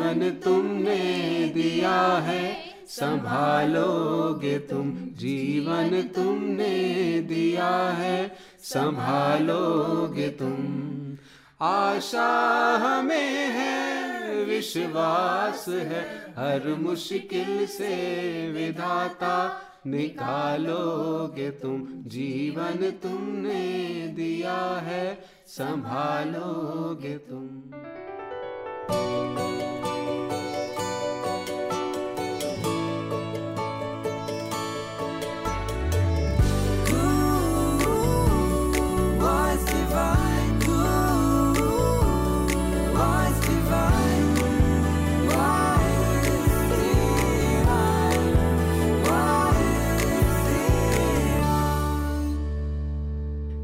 जीवन 0.00 0.30
तुमने 0.30 1.52
दिया 1.54 2.16
है, 2.16 2.54
संभालोगे 2.88 4.58
तुम, 4.58 4.90
जीवन 4.96 6.02
तुमने 6.02 7.20
दिया 7.20 7.90
है, 7.90 8.36
संभालोगे 8.62 10.28
तुम। 10.28 10.56
आशा 11.66 12.28
हमें 12.76 13.48
है, 13.48 14.44
विश्वास 14.44 15.64
है, 15.68 16.02
हर 16.38 16.76
मुश्किल 16.78 17.66
से 17.66 17.94
विधाता, 18.52 19.62
निकालोगे 19.86 21.50
तुम, 21.50 21.86
जीवन 22.06 22.90
तुमने 23.02 24.06
दिया 24.16 24.80
है, 24.82 25.18
संभालोगे 25.46 27.18
तुम। 27.18 27.62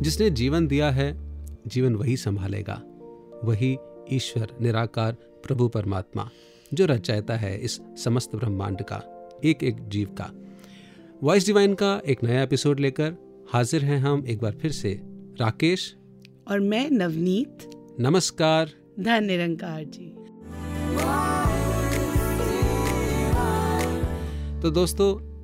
जिसने 0.06 0.30
जीवन 0.30 0.66
दिया 0.66 0.91
है 0.91 1.19
जीवन 1.66 1.95
वही 1.95 2.16
संभालेगा। 2.16 2.83
वही 3.45 3.77
ईश्वर 4.12 4.48
निराकार 4.60 5.12
प्रभु 5.12 5.69
परमात्मा 5.69 6.30
जो 6.74 6.87
रचाता 6.87 7.37
है 7.37 7.59
इस 7.59 7.80
समस्त 8.05 8.37
ब्रह्मांड 8.37 8.82
का 8.82 9.29
एक 9.45 9.65
एक 9.65 9.88
जीव 9.88 10.09
का। 10.09 10.30
वॉइस 11.23 11.46
डिवाइन 11.46 11.74
का 11.74 12.02
एक 12.07 12.24
नया 12.24 12.43
एपिसोड 12.43 12.80
लेकर 12.80 13.15
हाजिर 13.52 13.84
हैं 13.84 13.99
हम 13.99 14.24
एक 14.29 14.40
बार 14.40 14.52
फिर 14.52 14.73
से 14.73 15.01
राकेश। 15.40 15.96
और 16.49 16.60
मैं 16.60 16.90
नवनीत। 16.90 17.71
नमस्कार। 18.01 18.71
धन 19.01 19.24
निरंकार 19.24 19.84
जी। 19.84 20.15
तो 24.62 24.71
दोस्तों 24.71 25.35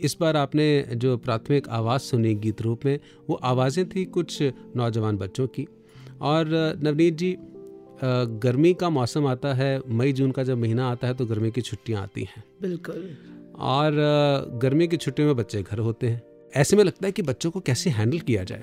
इस 0.00 0.16
बार 0.20 0.36
आपने 0.36 0.66
जो 0.94 1.16
प्राथमिक 1.16 1.68
आवाज़ 1.68 2.02
सुनी 2.02 2.34
गीत 2.34 2.62
रूप 2.62 2.84
में 2.84 2.98
वो 3.28 3.34
आवाज़ें 3.34 3.88
थी 3.88 4.04
कुछ 4.04 4.42
नौजवान 4.76 5.16
बच्चों 5.16 5.46
की। 5.46 5.66
और 6.20 6.48
नवनीत 6.82 7.14
जी 7.14 7.36
गर्मी 8.42 8.72
का 8.74 8.88
मौसम 8.90 9.26
आता 9.26 9.52
है 9.54 9.80
मई 9.88 10.12
जून 10.12 10.30
का 10.30 10.42
जब 10.42 10.58
महीना 10.58 10.88
आता 10.88 11.06
है 11.06 11.14
तो 11.14 11.26
गर्मी 11.26 11.50
की 11.50 11.60
छुट्टियाँ 11.60 12.02
आती 12.02 12.22
हैं। 12.22 12.44
बिल्कुल। 12.62 13.10
और 13.58 13.92
गर्मी 14.62 14.88
की 14.88 14.96
छुट्टियों 14.96 15.28
में 15.28 15.36
बच्चे 15.36 15.62
घर 15.62 15.78
होते 15.78 16.08
हैं। 16.08 16.22
ऐसे 16.52 16.76
में 16.76 16.84
लगता 16.84 17.06
है 17.06 17.12
कि 17.12 17.22
बच्चों 17.22 17.50
को 17.50 17.60
कैसे 17.60 17.90
हैंडल 17.90 18.18
किया 18.18 18.44
जाए? 18.44 18.62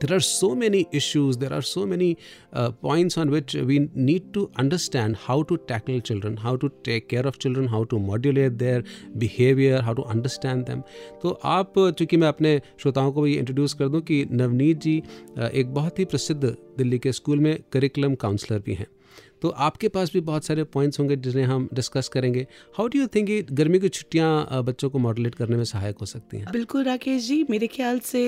There 0.00 0.16
are 0.16 0.20
so 0.20 0.54
many 0.54 0.86
issues 0.92 1.36
there 1.36 1.52
are 1.52 1.62
so 1.62 1.86
many 1.86 2.16
uh, 2.52 2.70
points 2.70 3.18
on 3.18 3.30
which 3.30 3.54
we 3.54 3.88
need 3.94 4.32
to 4.34 4.50
understand 4.56 5.16
how 5.26 5.42
to 5.42 5.56
tackle 5.68 6.00
children 6.00 6.36
how 6.36 6.56
to 6.56 6.70
take 6.82 7.08
care 7.08 7.26
of 7.26 7.38
children 7.38 7.68
how 7.68 7.84
to 7.84 7.98
modulate 7.98 8.58
their 8.58 8.82
behavior 9.18 9.82
how 9.82 9.94
to 9.94 10.04
understand 10.16 10.66
them 10.66 10.82
तो 11.22 11.38
आप 11.58 11.72
चूँकि 11.98 12.16
मैं 12.16 12.28
अपने 12.28 12.60
श्रोताओं 12.80 13.12
को 13.12 13.26
ये 13.26 13.36
introduce 13.38 13.74
कर 13.74 13.88
दूँ 13.88 14.00
कि 14.10 14.24
नवनीत 14.30 14.78
जी 14.86 14.96
एक 15.38 15.74
बहुत 15.74 15.98
ही 15.98 16.04
प्रसिद्ध 16.04 16.42
दिल्ली 16.78 16.98
के 16.98 17.12
स्कूल 17.12 17.40
में 17.40 17.56
करिकुलम 17.72 18.14
काउंसलर 18.24 18.58
भी 18.66 18.74
हैं 18.74 18.86
तो 19.44 19.48
आपके 19.64 19.88
पास 19.88 20.10
भी 20.12 20.20
बहुत 20.20 20.44
सारे 20.44 20.62
पॉइंट्स 20.64 20.98
होंगे 21.00 21.16
जिन्हें 21.16 21.44
हम 21.46 21.68
डिस्कस 21.74 22.08
करेंगे। 22.08 22.46
हाउ 22.78 22.86
डू 22.88 22.98
यू 22.98 23.06
थिंक 23.06 23.30
ये 23.30 23.44
गर्मी 23.52 23.78
की 23.78 23.88
छुट्टियाँ 23.88 24.62
बच्चों 24.64 24.88
को 24.90 24.98
मॉडलेट 24.98 25.34
करने 25.34 25.56
में 25.56 25.64
सहायक 25.64 25.98
हो 26.00 26.06
सकती 26.06 26.36
हैं? 26.36 26.46
बिल्कुल 26.52 26.84
राकेश 26.84 27.26
जी 27.26 27.44
मेरे 27.50 27.66
ख्याल 27.66 27.98
से 27.98 28.22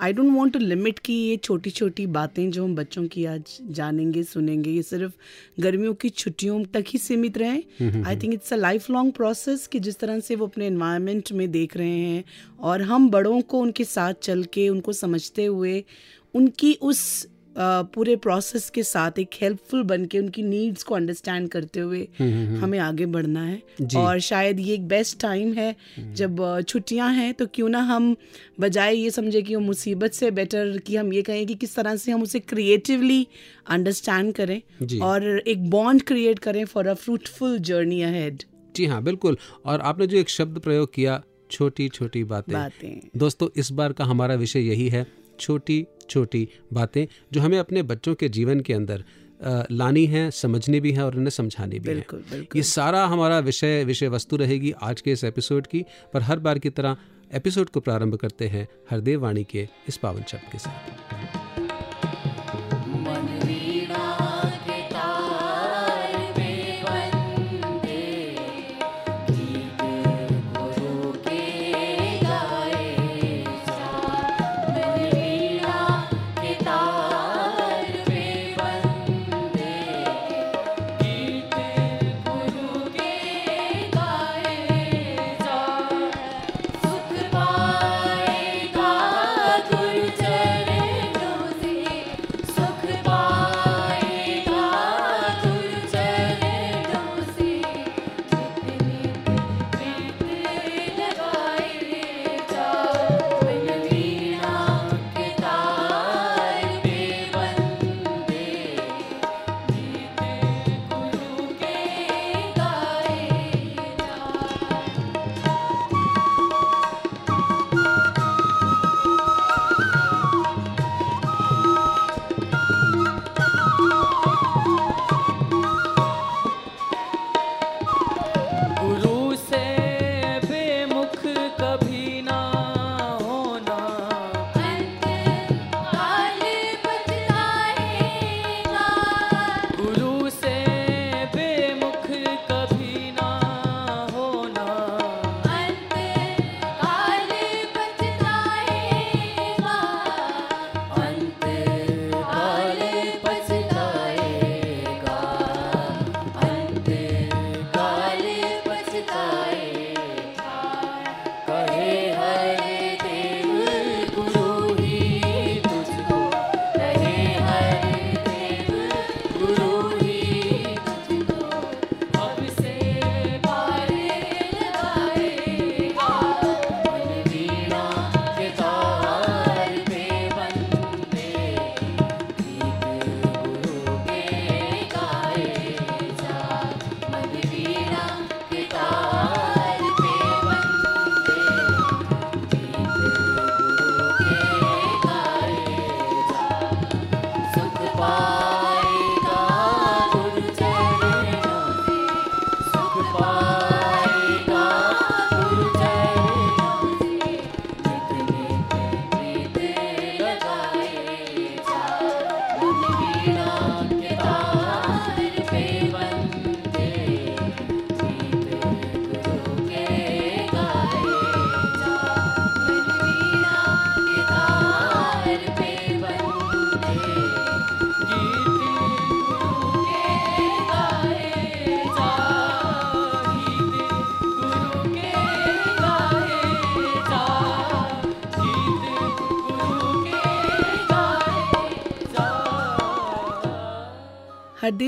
I 0.00 0.12
don't 0.12 0.32
want 0.32 0.52
to 0.52 0.58
limit 0.58 0.98
की 0.98 1.14
ये 1.14 1.36
छोटी 1.36 1.70
छोटी 1.70 2.06
बातें 2.06 2.50
जो 2.50 2.64
हम 2.64 2.76
बच्चों 2.76 3.06
की 3.06 3.24
आज 3.24 3.58
जानेंगे 3.70 4.22
सुनेंगे 4.22 4.70
ये 4.70 4.82
सिर्फ़ 4.82 5.12
गर्मियों 5.60 5.94
की 5.94 6.08
छुट्टियों 6.08 6.62
तक 6.74 6.84
ही 6.88 6.98
सीमित 6.98 7.38
रहें। 7.38 8.04
I 8.04 8.16
think 8.16 8.34
it's 8.34 8.52
a 8.52 8.56
life 8.56 8.90
long 8.90 9.12
process 9.12 9.66
कि 9.66 9.80
जिस 9.80 9.98
तरह 9.98 10.20
से 10.20 10.36
वो 10.36 10.46
अपने 10.46 10.66
इन्वायरमेंट 10.66 11.32
में 11.32 11.50
देख 11.50 11.76
रहे 11.76 11.98
हैं 11.98 12.24
और 12.60 12.82
हम 12.82 13.10
बड़ों 13.10 13.40
को 13.42 13.60
उनके 13.60 13.84
साथ 13.84 14.14
चल 14.22 14.44
के 14.44 14.68
उनको 14.68 14.92
समझते 14.92 15.44
हुए 15.44 15.84
उनकी 16.34 16.72
उस 16.82 17.02
पूरे 17.58 18.16
प्रोसेस 18.16 18.68
के 18.70 18.82
साथ 18.82 19.18
एक 19.18 19.30
हेल्पफुल 19.40 19.82
बन 19.82 20.04
के 20.04 20.18
उनकी 20.18 20.42
नीड्स 20.42 20.82
को 20.82 20.94
अंडरस्टैंड 20.94 21.48
करते 21.48 21.80
हुए 21.80 21.98
हम्म, 22.20 22.32
हम्म, 22.32 22.46
हम्म। 22.46 22.64
हमें 22.64 22.78
आगे 22.78 23.06
बढ़ना 23.06 23.44
है। 23.44 23.62
और 23.96 24.20
शायद 24.20 24.60
ये 24.60 24.74
एक 24.74 24.86
बेस्ट 24.88 25.20
टाइम 25.20 25.52
है 25.52 25.74
जब 26.14 26.60
छुट्टियाँ 26.68 27.12
हैं 27.14 27.32
तो 27.34 27.46
क्यों 27.46 27.68
ना 27.68 27.80
हम 27.80 28.16
बजाय 28.60 28.96
ये 28.96 29.10
समझे 29.10 29.42
कि 29.42 29.54
वो 29.54 29.60
मुसीबत 29.60 30.12
से 30.12 30.30
बेटर 30.30 30.78
कि 30.78 30.96
हम 30.96 31.12
ये 31.12 31.22
कहें 31.22 31.46
कि 31.46 31.54
किस 31.54 31.76
तरह 31.76 31.96
से 31.96 32.12
हम 32.12 32.22
उसे 32.22 32.40
क्रिएटिवली 32.40 33.26
अंडरस्टैंड 33.66 34.32
करें 34.34 35.00
और 35.00 35.38
एक 35.38 35.70
बॉन्ड 35.70 36.02
क्रिएट 36.02 36.38
करें 36.38 36.64
for 36.64 36.86
a 36.86 36.94
fruitful 36.94 37.58
journey 37.58 38.02
ahead 38.02 38.42
जी 38.76 38.86
हाँ 38.86 39.02
बिल्कुल। 39.02 39.36
और 39.66 39.80
आपने 39.80 40.06
जो 40.06 40.16
एक 40.16 40.28
शब्द 40.28 40.58
प्रयोग 40.58 40.94
किया 40.94 41.22
छोटी 41.50 41.88
छोटी 41.88 42.24
बातें। 42.24 42.54
बातें। 42.54 43.08
दोस्तों 43.16 43.48
इस 43.56 43.70
बार 43.72 43.92
का 43.92 44.04
हमारा 44.04 44.34
विषय 44.34 44.60
यही 44.60 44.88
है 44.88 45.06
छोटी 45.40 45.84
छोटी 46.10 46.48
बातें 46.72 47.06
जो 47.32 47.40
हमें 47.40 47.58
अपने 47.58 47.82
बच्चों 47.82 48.14
के 48.14 48.28
जीवन 48.28 48.60
के 48.60 48.72
अंदर 48.72 49.04
लानी 49.70 50.04
है 50.06 50.30
समझनी 50.30 50.80
भी 50.80 50.92
है 50.92 51.04
और 51.04 51.16
उन्हें 51.16 51.30
समझानी 51.30 51.78
भी 51.78 51.88
बिल्कुल, 51.88 52.20
है 52.20 52.30
बिल्कुल। 52.30 52.58
ये 52.58 52.62
सारा 52.62 53.04
हमारा 53.06 53.38
विषय 53.38 53.84
विषय 53.84 54.08
वस्तु 54.08 54.36
रहेगी 54.36 54.72
आज 54.82 55.00
के 55.00 55.12
इस 55.12 55.24
एपिसोड 55.24 55.66
की 55.66 55.84
पर 56.14 56.22
हर 56.22 56.38
बार 56.38 56.58
की 56.58 56.70
तरह 56.70 56.96
एपिसोड 57.34 57.70
को 57.70 57.80
प्रारंभ 57.80 58.16
करते 58.16 58.48
हैं 58.48 58.68
हरदेव 58.90 59.20
वाणी 59.20 59.44
के 59.44 59.68
इस 59.88 59.96
पावन 59.96 60.22
शब्द 60.22 60.52
के 60.52 60.58
साथ 60.58 61.41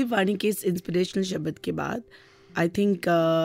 वाणी 0.05 0.35
के 0.35 0.47
इस 0.47 0.63
इंस्पिरेशनल 0.65 1.23
शब्द 1.23 1.59
के 1.59 1.71
बाद 1.71 2.03
I 2.57 2.69
think 2.69 3.01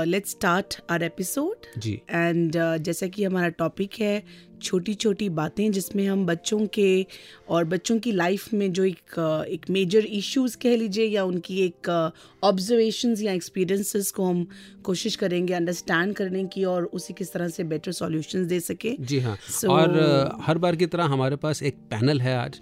let's 0.08 0.30
start 0.30 0.80
our 0.90 1.02
episode 1.02 1.80
ji. 1.80 2.00
And 2.10 2.52
जैसा 2.56 3.06
कि 3.06 3.24
हमारा 3.24 3.48
टॉपिक 3.48 3.90
है 4.00 4.50
छोटी 4.62 4.94
छोटी 4.94 5.28
बातें 5.28 5.72
जिसमें 5.72 6.08
हम 6.08 6.26
बच्चों 6.26 6.66
के 6.66 7.06
और 7.48 7.64
बच्चों 7.64 7.98
की 7.98 8.12
लाइफ 8.12 8.54
में 8.54 8.72
जो 8.72 8.84
एक 8.84 8.98
uh, 9.18 9.44
एक 9.44 9.70
मेजर 9.70 10.04
इश्यूज़ 10.04 10.56
कह 10.56 10.76
लीजिए 10.76 11.04
या 11.04 11.24
उनकी 11.24 11.60
एक 11.60 12.12
ऑब्जर्वेशंस 12.42 13.18
uh, 13.18 13.24
या 13.24 13.32
एक्सपीरियंसेस 13.32 14.10
को 14.10 14.24
हम 14.24 14.46
कोशिश 14.84 15.16
करेंगे 15.16 15.54
अंडरस्टैंड 15.54 16.14
करने 16.14 16.44
की 16.44 16.64
और 16.64 16.84
उसी 16.84 17.14
किस 17.14 17.32
तरह 17.32 17.48
से 17.48 17.64
बेटर 17.64 17.92
सॉल्यूशंस 17.92 18.46
दे 18.46 18.60
सके। 18.60 18.96
जी 19.00 19.20
हाँ। 19.20 19.38
So- 19.38 19.68
और 19.68 20.38
हर 20.42 20.58
बार 20.58 20.76
की 20.76 20.86
तरह 20.86 21.04
हमारे 21.04 21.36
पास 21.36 21.62
एक 21.62 21.74
पैनल 21.74 22.20
है 22.20 22.36
आज। 22.36 22.60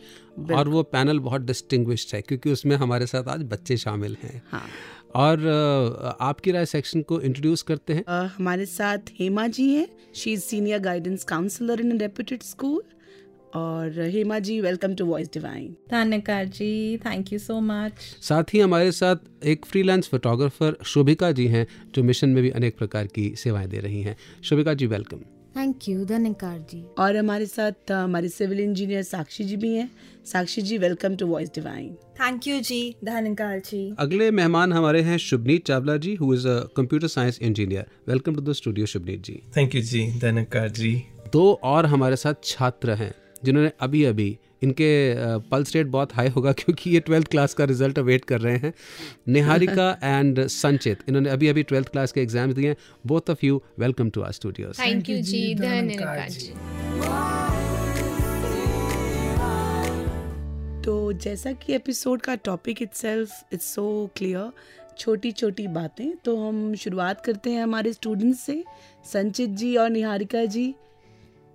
और 0.52 0.68
वो 0.68 0.82
पैनल 0.82 1.18
बहुत 1.18 1.40
डिस्टिंग्विश्ड 1.40 2.14
है 2.14 2.22
क्योंकि 2.22 2.52
उसमें 2.52 2.76
हमारे 2.76 3.06
साथ 3.06 3.24
आज 3.28 3.42
बच्चे 3.42 3.76
शामिल 3.76 4.16
हैं। 4.22 4.42
हाँ। 4.50 4.66
और 5.14 5.46
आपकी 6.20 6.50
राय 6.50 6.66
सेक्शन 6.66 7.02
को 7.02 7.20
इंट्रोड्यूस 7.20 7.62
करते 7.62 7.92
हैं। 7.92 8.04
Uh, 8.04 8.32
हमारे 8.36 8.66
साथ 8.66 8.98
हेमा 9.20 9.46
जी 9.46 9.74
हैं। 9.74 9.88
She 10.14 10.32
is 10.32 10.40
senior 10.40 10.78
guidance 10.78 11.24
counsellor 11.24 11.80
in 11.80 11.98
reputed 11.98 12.42
school 12.42 12.82
और 13.54 14.00
Hema 14.00 14.38
ji 14.38 14.60
welcome 14.60 14.94
to 14.94 15.04
Voice 15.04 15.28
Divine 15.28 15.76
Tanika 15.92 16.38
ji, 16.50 16.98
thank 17.06 17.32
you 17.32 17.40
so 17.50 17.60
much. 17.60 17.92
साथ 18.22 18.54
ही 18.54 18.60
हमारे 18.60 18.92
साथ 18.92 19.16
एक 19.44 19.66
फ्रीलांस 19.66 20.08
फोटोग्राफर 20.08 20.76
शोभिका 20.84 21.32
जी 21.32 21.46
हैं 21.46 21.66
जो 21.94 22.02
मिशन 22.02 22.28
में 22.28 22.42
भी 22.42 22.50
अनेक 22.50 22.78
प्रकार 22.78 23.06
की 23.06 23.34
सेवाएँ 23.36 23.68
दे 23.68 23.78
रही 23.78 24.02
हैं। 24.02 24.16
Shobhika 24.42 24.74
ji 24.74 24.86
welcome 24.86 25.16
thank 25.56 25.88
you 25.88 26.04
धन्यकार 26.04 26.58
जी 26.70 26.82
और 26.98 27.16
हमारे 27.16 27.46
साथ 27.46 27.90
हमारे 27.92 28.28
सिविल 28.28 28.60
इंजीनियर 28.60 29.02
साक्षी 29.02 29.44
जी 29.44 29.56
भी 29.56 29.72
हैं। 29.74 29.90
Sakshi 30.26 30.62
ji 30.62 30.78
welcome 30.78 31.16
to 31.16 31.26
Voice 31.26 31.50
Divine 31.54 31.94
thank 32.20 32.46
you 32.46 32.60
जी 32.60 32.80
धन्यकार 33.04 33.58
जी 33.60 33.80
अगले 33.98 34.30
मेहमान 34.30 34.72
हमारे 34.72 35.00
हैं 35.02 35.16
Shubhneet 35.18 35.66
Chawla 35.66 35.96
ji 35.96 36.14
who 36.14 36.32
is 36.34 36.48
a 36.48 36.58
computer 36.76 37.08
science 37.08 37.38
engineer 37.42 37.86
welcome 38.08 38.34
to 38.34 38.40
the 38.40 38.52
studio 38.52 38.86
Shubhneet 38.86 39.22
ji. 39.24 39.40
Thank 39.56 39.74
you 39.74 39.82
जी 39.82 40.06
धन्यकार 40.20 40.68
जी 40.70 40.94
दो 41.32 41.52
और 41.64 41.86
हमारे 41.86 42.16
साथ 42.16 42.44
छात्र 42.44 42.94
हैं 42.94 43.12
जिन्होंने 43.44 43.72
अभी 43.80 44.04
अभी 44.04 44.36
इनके 44.62 45.14
पल्स 45.50 45.74
रेट 45.76 45.86
बहुत 45.86 46.14
हाई 46.14 46.28
होगा 46.28 46.52
क्योंकि 46.52 46.90
ये 46.90 47.00
ट्वेल्थ 47.00 47.28
क्लास 47.28 47.54
का 47.54 47.64
रिज़ल्ट 47.64 47.98
अवेट 47.98 48.24
कर 48.24 48.40
रहे 48.40 48.56
हैं। 48.56 48.72
निहारिका 49.28 49.90
एंड 50.02 50.46
संचित 50.46 50.98
इन्होंने 51.08 51.30
अभी 51.30 51.48
अभी 51.48 51.62
ट्वेल्थ 51.62 51.88
क्लास 51.88 52.12
के 52.12 52.20
एग्ज़ाम्स 52.20 52.54
दिए 52.54 52.68
हैं। 52.68 52.76
Both 53.06 53.30
of 53.30 53.46
you 53.46 53.62
welcome 53.78 54.10
to 54.10 54.22
our 54.22 54.32
studios 54.32 54.78
thank 54.80 55.10
you 55.10 55.20
जी 55.22 55.54
धन्यवाद 55.54 56.30
तो 60.84 61.12
जैसा 61.12 61.52
कि 61.52 61.74
एपिसोड 61.74 62.20
का 62.20 62.34
topic 62.34 62.82
itself 62.82 63.30
it's 63.52 63.74
so 63.74 64.10
clear 64.16 64.50
छोटी 64.98 65.32
छोटी 65.32 65.66
बातें 65.66 66.16
तो 66.16 66.36
हम 66.36 66.74
शुरुआत 66.74 67.24
करते 67.24 67.50
हैं 67.50 67.62
हमारे 67.62 67.92
स्टूडेंट्स 67.92 68.40
से 68.40 68.64
संचित 69.12 69.50
जी 69.50 69.76
और 69.76 69.90
निहारिका 69.90 70.44
जी। 70.44 70.74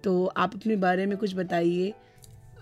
तो 0.03 0.25
आप 0.25 0.55
अपने 0.55 0.75
बारे 0.75 1.05
में 1.05 1.17
कुछ 1.17 1.35
बताइए 1.35 1.93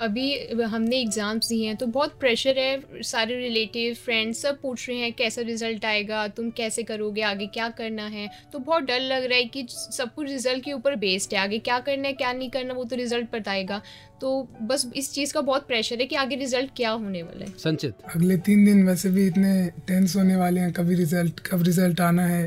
अभी 0.01 0.63
हमने 0.63 0.99
एग्ज़ाम्स 0.99 1.49
दिए 1.49 1.67
हैं 1.67 1.75
तो 1.77 1.85
बहुत 1.87 2.17
प्रेशर 2.19 2.57
है 2.59 3.01
सारे 3.03 3.35
रिलेटिव 3.37 3.93
फ्रेंड्स 3.95 4.41
सब 4.41 4.59
पूछ 4.61 4.87
रहे 4.89 4.97
हैं 4.97 5.11
कैसा 5.13 5.41
रिज़ल्ट 5.41 5.85
आएगा 5.85 6.27
तुम 6.29 6.49
कैसे 6.51 6.83
करोगे 6.83 7.21
आगे 7.23 7.47
क्या 7.49 7.67
करना 7.71 8.05
है? 8.05 8.29
तो 8.53 8.59
बहुत 8.59 8.83
डर 8.83 8.99
लग 9.01 9.23
रहा 9.23 9.37
है 9.37 9.45
कि 9.45 9.65
सब 9.69 10.13
कुछ 10.13 10.29
रिज़ल्ट 10.29 10.63
के 10.63 10.73
ऊपर 10.73 10.95
बेस्ड 10.97 11.33
है 11.33 11.39
आगे 11.39 11.59
क्या 11.61 11.79
करना 11.81 12.07
है 12.07 12.13
क्या 12.13 12.33
नहीं 12.33 12.49
करना 12.49 12.73
वो 12.73 12.83
तो 12.83 12.95
रिज़ल्ट 12.95 13.31
बताएगा। 13.33 13.81
तो 14.21 14.47
बस 14.61 14.91
इस 14.95 15.11
चीज़ 15.13 15.33
का 15.33 15.41
बहुत 15.41 15.67
प्रेशर 15.67 15.99
है 15.99 16.05
कि 16.05 16.15
आगे 16.15 16.35
रिज़ल्ट 16.35 16.71
क्या 16.75 16.89
होने 16.91 17.23
वाला 17.23 17.45
है। 17.45 17.53
संचित। 17.59 17.93
अगले 18.15 18.37
तीन 18.39 18.65
दिन 18.65 18.85
वैसे 18.87 19.09
भी 19.09 19.27
इतने 19.27 19.65
टेंस 19.87 20.15
होने 20.15 20.35
वाले 20.35 20.61
हैं 20.61 20.71
कभी 20.73 20.95
रिज़ल्ट 20.95 21.39
कब 21.47 21.63
रिज़ल्ट 21.63 22.01
आना 22.01 22.25
है 22.27 22.45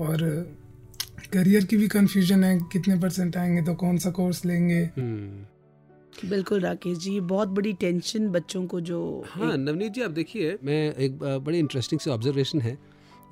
और 0.00 0.18
करियर 1.32 1.64
की 1.64 1.76
भी 1.76 1.88
कंफ्यूजन 1.88 2.44
है 2.44 2.58
कितने 2.72 2.98
परसेंट 3.00 3.36
आएँगे 3.36 3.62
तो 3.62 3.74
कौन 3.76 3.98
सा 3.98 4.10
कोर्स 4.10 4.44
लेंगे। 4.44 4.82
हम्म, 4.96 5.44
बिल्कुल 6.24 6.60
राकेश 6.60 6.98
जी 6.98 7.20
बहुत 7.20 7.48
बड़ी 7.48 7.72
टेंशन 7.72 8.28
बच्चों 8.28 8.66
को 8.66 8.80
जो 8.80 9.24
हाँ 9.28 9.56
नवनीत 9.56 9.92
जी 9.92 10.02
आप 10.02 10.10
देखिए 10.10 10.58
मैं 10.64 10.94
एक 10.94 11.18
बड़ी 11.18 11.58
इंटरेस्टिंग 11.58 12.00
सी 12.00 12.10
ऑब्जर्वेशन 12.10 12.60
है। 12.60 12.78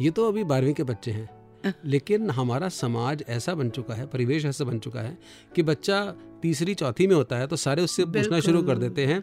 ये 0.00 0.10
तो 0.10 0.28
अभी 0.28 0.44
बारहवीं 0.44 0.74
के 0.74 0.82
बच्चे 0.82 1.10
हैं 1.10 1.74
लेकिन 1.84 2.30
हमारा 2.30 2.68
समाज 2.68 3.24
ऐसा 3.28 3.54
बन 3.54 3.70
चुका 3.70 3.94
है 3.94 4.06
परिवेश 4.06 4.44
ऐसा 4.44 4.64
बन 4.64 4.78
चुका 4.78 5.00
है 5.00 5.18
कि 5.56 5.62
बच्चा 5.62 6.14
तीसरी 6.42 6.74
चौथी 6.74 7.06
में 7.06 7.14
होता 7.14 7.36
है 7.36 7.46
तो 7.46 7.56
सारे 7.56 7.82
उससे 7.82 8.04
पूछना 8.04 8.40
शुरू 8.40 8.62
कर 8.62 8.78
देते 8.78 9.06
हैं 9.06 9.20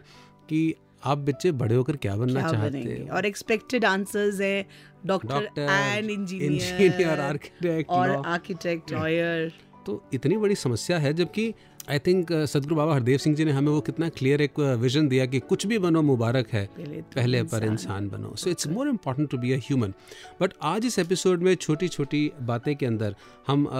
कि 0.48 0.74
आप 1.04 1.18
बच्चे 1.18 1.52
बड़े 1.52 1.74
होकर 1.74 1.96
क्या 1.96 2.16
बनना 2.16 2.40
क्या 2.40 2.52
चाहते 2.52 2.78
हैं? 2.78 3.08
और 3.08 3.26
एक्सपेक्टेड 3.26 3.84
आंसर्स 3.84 4.40
है 4.40 4.66
डॉक्टर 5.06 5.48
एंड 5.58 6.10
इंजीनियर 6.10 7.20
आर्किटेक्ट, 7.20 7.90
और 7.90 8.10
आर्किटेक्ट 8.10 8.92
लॉयर 8.92 9.52
तो 9.86 10.02
इतनी 10.12 10.36
बड़ी 10.36 10.54
समस्या 10.54 10.98
है 10.98 11.12
जबकि 11.12 11.52
आई 11.88 11.98
थिंक 12.06 12.32
सदगुरु 12.52 12.76
बाबा 12.76 12.94
हरदेव 12.94 13.18
सिंह 13.18 13.34
जी 13.36 13.44
ने 13.44 13.52
हमें 13.52 13.70
वो 13.72 13.80
कितना 13.80 14.08
क्लियर 14.08 14.40
एक 14.42 14.58
विजन 14.80 15.06
दिया 15.08 15.26
कि 15.26 15.38
कुछ 15.40 15.66
भी 15.66 15.78
बनो 15.78 16.00
मुबारक 16.02 16.48
है। 16.52 16.64
पहले 16.76 16.96
तो 16.96 17.14
पहले 17.14 17.42
पर 17.42 17.64
इंसान 17.64 18.08
बनो। 18.08 18.34
So 18.36 18.50
it's 18.50 18.66
more 18.68 18.88
important 18.88 19.30
to 19.30 19.38
be 19.38 19.52
a 19.52 19.56
human 19.56 19.94
but 20.40 20.52
आज 20.62 20.86
इस 20.86 20.98
एपिसोड 20.98 21.42
में 21.42 21.54
छोटी 21.54 21.88
छोटी 21.88 22.20
बातें 22.42 22.74
के 22.76 22.86
अंदर 22.86 23.14
हम 23.46 23.64
अ, 23.64 23.70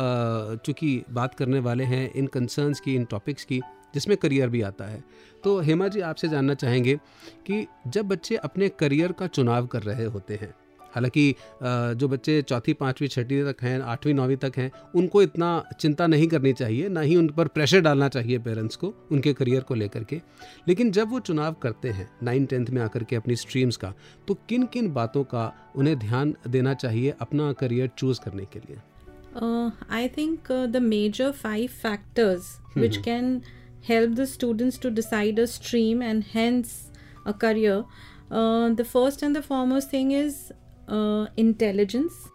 चूँकि 0.64 1.02
बात 1.10 1.34
करने 1.34 1.58
वाले 1.58 1.84
हैं 1.84 2.12
इन 2.12 2.26
कंसर्न्स 2.26 2.80
की 2.80 2.94
इन 2.94 3.04
टॉपिक्स 3.04 3.44
की 3.44 3.60
जिसमें 3.94 4.16
करियर 4.16 4.48
भी 4.48 4.62
आता 4.62 4.84
है। 4.84 5.02
तो 5.44 5.58
हेमा 5.60 5.88
जी 5.88 6.00
आपसे 6.00 6.28
जानना 6.28 6.54
चाहेंगे 6.54 6.96
कि 7.46 7.66
जब 7.86 8.08
बच्चे 8.08 8.36
अपने 8.36 8.68
करियर 8.68 9.12
का 9.12 9.26
चुनाव 9.26 9.66
कर 9.66 9.82
रहे 9.82 10.04
होते 10.06 10.34
हैं 10.34 10.54
हालाँकि 10.94 11.34
जो 11.62 12.08
बच्चे 12.08 12.40
चौथी 12.42 12.72
पाँचवीं 12.72 13.08
छठी 13.08 13.42
तक 13.44 13.62
हैं 13.62 13.80
आठवीं 13.94 14.14
नौवीं 14.14 14.36
तक 14.36 14.52
हैं 14.56 14.70
उनको 14.96 15.22
इतना 15.22 15.50
चिंता 15.80 16.06
नहीं 16.06 16.28
करनी 16.28 16.52
चाहिए 16.52 16.88
ना 16.88 17.00
ही 17.00 17.16
उन 17.16 17.28
पर 17.28 17.48
प्रेशर 17.48 17.80
डालना 17.80 18.08
चाहिए 18.08 18.38
पेरेंट्स 18.38 18.76
को 18.76 18.94
उनके 19.12 19.32
करियर 19.32 19.62
को 19.62 19.74
लेकर 19.74 20.04
के 20.04 20.20
लेकिन 20.68 20.90
जब 20.90 21.10
वो 21.10 21.20
चुनाव 21.20 21.56
करते 21.62 21.90
हैं 21.90 22.10
नाइन 22.22 22.46
टेंथ 22.46 22.70
में 22.70 22.82
आकर 22.82 23.04
के 23.04 23.16
अपनी 23.16 23.36
स्ट्रीम्स 23.36 23.76
का 23.76 23.92
तो 24.28 24.34
किन 24.48 24.66
किन 24.72 24.92
बातों 24.92 25.24
का 25.24 25.52
उन्हें 25.76 25.98
ध्यान 25.98 26.34
देना 26.48 26.74
चाहिए 26.74 27.14
अपना 27.20 27.52
करियर 27.52 27.90
चूज़ 27.98 28.20
करने 28.24 28.44
के 28.52 28.58
लिए 28.58 28.80
I 29.90 30.08
think 30.08 30.52
the 30.52 30.76
major 30.82 31.30
five 31.32 31.68
factors 31.82 32.08
five 32.08 32.08
factors 32.08 32.58
which 32.74 33.02
can 33.02 33.42
help 33.82 34.14
the 34.14 34.26
students 34.26 34.78
to 34.78 34.90
decide 34.90 35.38
a 35.38 35.46
stream 35.46 36.02
and 36.02 36.24
hence 36.24 36.90
a 37.26 37.32
career. 37.34 37.84
Uh, 38.30 38.70
the 38.70 38.84
first 38.84 39.22
and 39.22 39.34
the 39.34 39.42
foremost 39.42 39.90
thing 39.90 40.10
is 40.12 40.52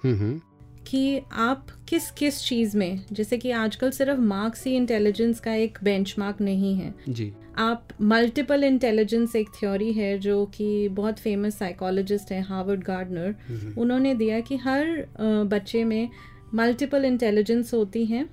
hmm 0.03 0.39
कि 0.87 1.21
आप 1.33 1.67
किस 1.89 2.11
किस 2.11 2.39
चीज़ 2.39 2.77
में? 2.77 3.05
जैसे 3.11 3.37
कि 3.37 3.51
आजकल 3.51 3.91
सिर्फ़ 3.91 4.19
मार्क्स 4.19 4.65
ही 4.65 4.75
intelligence 4.75 5.39
का 5.39 5.53
एक 5.53 5.77
बेंचमार्क 5.83 6.41
नहीं 6.41 6.75
है। 6.75 6.93
जी। 7.09 7.33
आप 7.57 7.87
मल्टीपल 8.01 8.63
इंटेलिजेंस 8.63 9.35
एक 9.35 9.49
थ्योरी 9.59 9.93
है 9.93 10.17
जो 10.19 10.45
कि 10.45 10.87
बहुत 10.89 11.19
फ़ेमस 11.19 11.57
साइकोलॉजिस्ट 11.57 12.31
है 12.31 12.41
हार्वर्ड 12.41 12.83
गार्डनर 12.83 13.35
उन्होंने 13.77 14.15
दिया 14.15 14.39
कि 14.39 14.57
हर 14.57 15.07
बच्चे 15.49 15.83
में 15.83 16.09
मल्टीपल 16.55 17.05
इंटेलिजेंस 17.05 17.73
होती 17.73 18.05
हैं। 18.05 18.29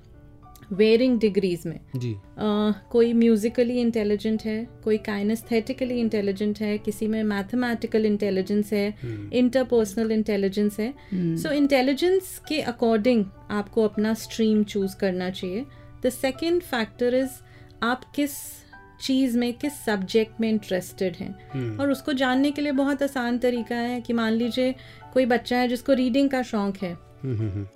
वेरिंग 0.71 1.19
डिग्रीज 1.19 1.63
में। 1.65 1.79
जी। 1.95 2.13
अ, 2.13 2.71
कोई 2.91 3.13
म्यूजिकली 3.13 3.81
इंटेलिजेंट 3.81 4.43
है 4.43 4.67
कोई 4.83 4.97
काइनेस्थेटिकली 4.97 5.99
इंटेलिजेंट 5.99 6.59
है 6.59 6.77
किसी 6.77 7.07
में 7.07 7.23
मैथमेटिकल 7.23 8.05
इंटेलिजेंस 8.05 8.73
है 8.73 8.95
इंटरपर्सनल 9.33 10.11
इंटेलिजेंस 10.11 10.79
है। 10.79 10.93
सो 11.37 11.49
इंटेलिजेंस 11.51 12.41
के 12.47 12.61
अकॉर्डिंग 12.61 13.25
आपको 13.51 13.83
अपना 13.83 14.13
स्ट्रीम 14.13 14.63
चूज़ 14.63 14.95
करना 14.95 15.29
चाहिए। 15.29 15.65
द 16.05 16.09
सेकेंड 16.09 16.61
फैक्टर 16.61 17.15
इज़ 17.15 17.29
आप 17.83 18.11
किस 18.15 18.29
चीज़ 19.01 19.37
में 19.37 19.53
किस 19.53 19.73
सब्जेक्ट 19.73 20.41
में 20.41 20.49
इंटरेस्टेड 20.49 21.15
हैं। 21.15 21.49
और 21.77 21.91
उसको 21.91 22.13
जानने 22.13 22.51
के 22.51 22.61
लिए 22.61 22.71
बहुत 22.71 23.03
आसान 23.03 23.37
तरीका 23.37 23.75
है 23.75 24.01
कि 24.01 24.13
मान 24.13 24.33
लीजिए 24.33 24.75
कोई 25.13 25.25
बच्चा 25.25 25.57
है 25.57 25.67
जिसको 25.67 25.93
रीडिंग 25.93 26.29
का 26.29 26.41
शौक 26.41 26.77
है। 26.77 26.89
हम्म 26.89 26.95
हम्म 26.95 26.99
हम्म 26.99 27.10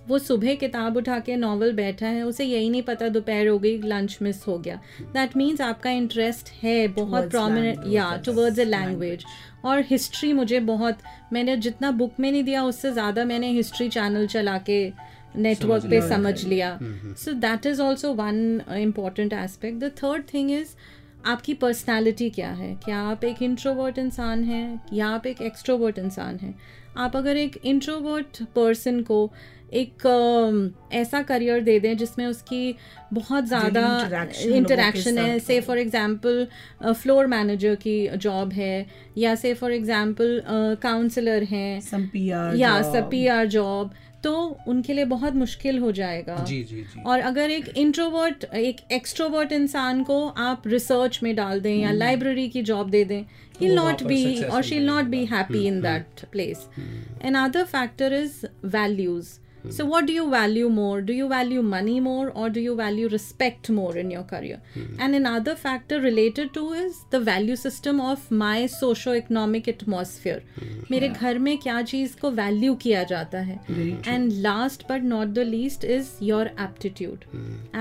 वो 0.07 0.17
सुबह 0.19 0.55
किताब 0.55 0.97
उठा 0.97 1.19
के 1.19 1.35
नॉवल 1.35 1.73
बैठा 1.73 2.07
है 2.07 2.23
उसे 2.23 2.45
यही 2.45 2.69
नहीं 2.69 2.81
पता 2.83 3.07
दोपहर 3.09 3.47
हो 3.47 3.57
गई 3.59 3.77
लंच 3.79 4.17
मिस 4.21 4.45
हो 4.47 4.57
गया। 4.59 4.79
दैट 5.13 5.35
मीन्स 5.37 5.61
आपका 5.61 5.89
इंटरेस्ट 5.91 6.49
है 6.63 6.87
बहुत 6.89 7.29
प्रोमिनेंट 7.29 7.83
या 7.87 8.15
टुवर्ड्स 8.25 8.59
अ 8.59 8.63
लैंग्वेज 8.63 9.25
और 9.65 9.83
हिस्ट्री 9.89 10.31
मुझे 10.33 10.59
बहुत 10.61 10.97
मैंने 11.33 11.57
जितना 11.57 11.91
बुक 11.93 12.19
में 12.19 12.31
नहीं 12.31 12.43
दिया 12.43 12.63
उससे 12.63 12.91
ज़्यादा 12.91 13.25
मैंने 13.25 13.51
हिस्ट्री 13.51 13.89
चैनल 13.89 14.27
चला 14.27 14.57
के 14.69 14.91
नेटवर्क 15.37 15.85
पे 15.89 16.01
समझ 16.09 16.43
लिया। 16.45 16.77
So 16.81 17.33
that 17.35 17.65
is 17.65 17.81
also 17.81 18.13
one 18.13 18.61
important 18.71 19.33
aspect 19.33 19.79
the 19.79 19.91
third 19.97 20.23
thing 20.33 20.51
is 20.51 20.75
आपकी 21.25 21.53
पर्सनालिटी 21.55 22.29
क्या 22.29 22.49
है? 22.49 22.73
क्या 22.75 22.97
आप 23.01 23.23
एक 23.23 23.41
इंट्रोवर्ट 23.41 23.97
इंसान 23.97 24.43
हैं? 24.43 24.81
या 24.93 25.07
आप 25.07 25.27
एक 25.27 25.41
एक्सट्रोवर्ट 25.41 25.99
इंसान 25.99 26.37
हैं? 26.37 26.53
आप 26.97 27.15
अगर 27.15 27.37
एक 27.37 27.59
इंट्रोवर्ट 27.65 28.43
पर्सन 28.43 29.01
को 29.01 29.31
एक 29.73 30.05
ऐसा 30.93 31.21
करियर 31.21 31.61
दे 31.61 31.79
दें 31.79 31.97
जिसमें 31.97 32.25
उसकी 32.25 32.75
बहुत 33.13 33.45
ज़्यादा 33.45 33.87
इंटरेक्शन 34.41 35.17
है 35.17 35.39
से 35.39 35.59
फॉर 35.61 35.79
एग्जांपल 35.79 36.47
फ्लोर 36.83 37.27
मैनेजर 37.27 37.75
की 37.75 38.07
जॉब 38.17 38.53
है 38.53 38.85
या 39.17 39.35
से 39.35 39.53
फॉर 39.53 39.71
एग्जांपल 39.71 40.41
काउंसलर 40.81 41.43
हैं 41.43 41.81
या. 42.55 42.81
सब 42.81 43.09
पी 43.09 43.27
आर 43.27 43.45
जॉब 43.47 43.91
तो 44.25 44.33
उनके 44.67 44.93
लिए 44.93 45.05
बहुत 45.05 45.33
मुश्किल 45.35 45.79
हो 45.79 45.91
जाएगा। 45.91 46.35
जी 46.43 46.63
जी 46.63 46.81
जी। 46.83 47.01
और 47.05 47.19
अगर 47.29 47.51
एक 47.51 47.67
इंट्रोवर्ट 47.77 48.43
एक 48.55 48.81
एक्सट्रोवर्ट 48.91 49.51
इंसान 49.51 50.03
को 50.03 50.17
आप 50.45 50.67
रिसर्च 50.67 51.19
में 51.23 51.35
डाल 51.35 51.61
दें 51.61 51.75
या 51.75 51.91
लाइब्रेरी 51.91 52.47
की 52.49 52.61
जॉब 52.71 52.89
दे 52.89 53.03
दें 53.05 53.21
ही 53.61 53.69
नॉट 53.69 54.03
बी 54.03 54.43
और 54.43 54.61
she 54.63 54.79
not 54.79 55.05
be 55.05 55.25
happy 55.25 55.65
in 55.67 55.81
that 55.81 56.25
place 56.31 56.67
another 57.35 57.63
factor 57.73 58.13
is 58.13 58.45
values 58.75 59.27
so 59.76 59.84
what 59.88 60.06
do 60.08 60.12
you 60.12 60.22
value 60.32 60.68
more 60.74 61.00
do 61.08 61.14
you 61.14 61.24
value 61.30 61.62
money 61.70 61.96
more 62.04 62.28
or 62.42 62.44
do 62.52 62.60
you 62.66 62.74
value 62.76 63.08
respect 63.14 63.68
more 63.78 63.90
in 64.02 64.12
your 64.14 64.22
career 64.30 64.56
and 65.06 65.18
another 65.18 65.54
factor 65.64 65.98
related 66.04 66.52
to 66.54 66.62
is 66.84 67.00
the 67.14 67.20
value 67.26 67.56
system 67.64 68.00
of 68.12 68.22
my 68.44 68.54
socio-economic 68.76 69.68
atmosphere 69.74 70.38
मेरे 70.92 71.08
घर 71.08 71.38
में 71.48 71.56
क्या 71.66 71.80
चीज़ 71.92 72.16
को 72.20 72.30
value 72.40 72.74
किया 72.86 73.02
जाता 73.12 73.40
है 73.50 73.58
and 74.06 74.32
last 74.48 74.84
but 74.90 75.02
not 75.12 75.34
the 75.34 75.46
least 75.52 75.84
is 75.98 76.10
your 76.30 76.46
aptitude 76.68 77.24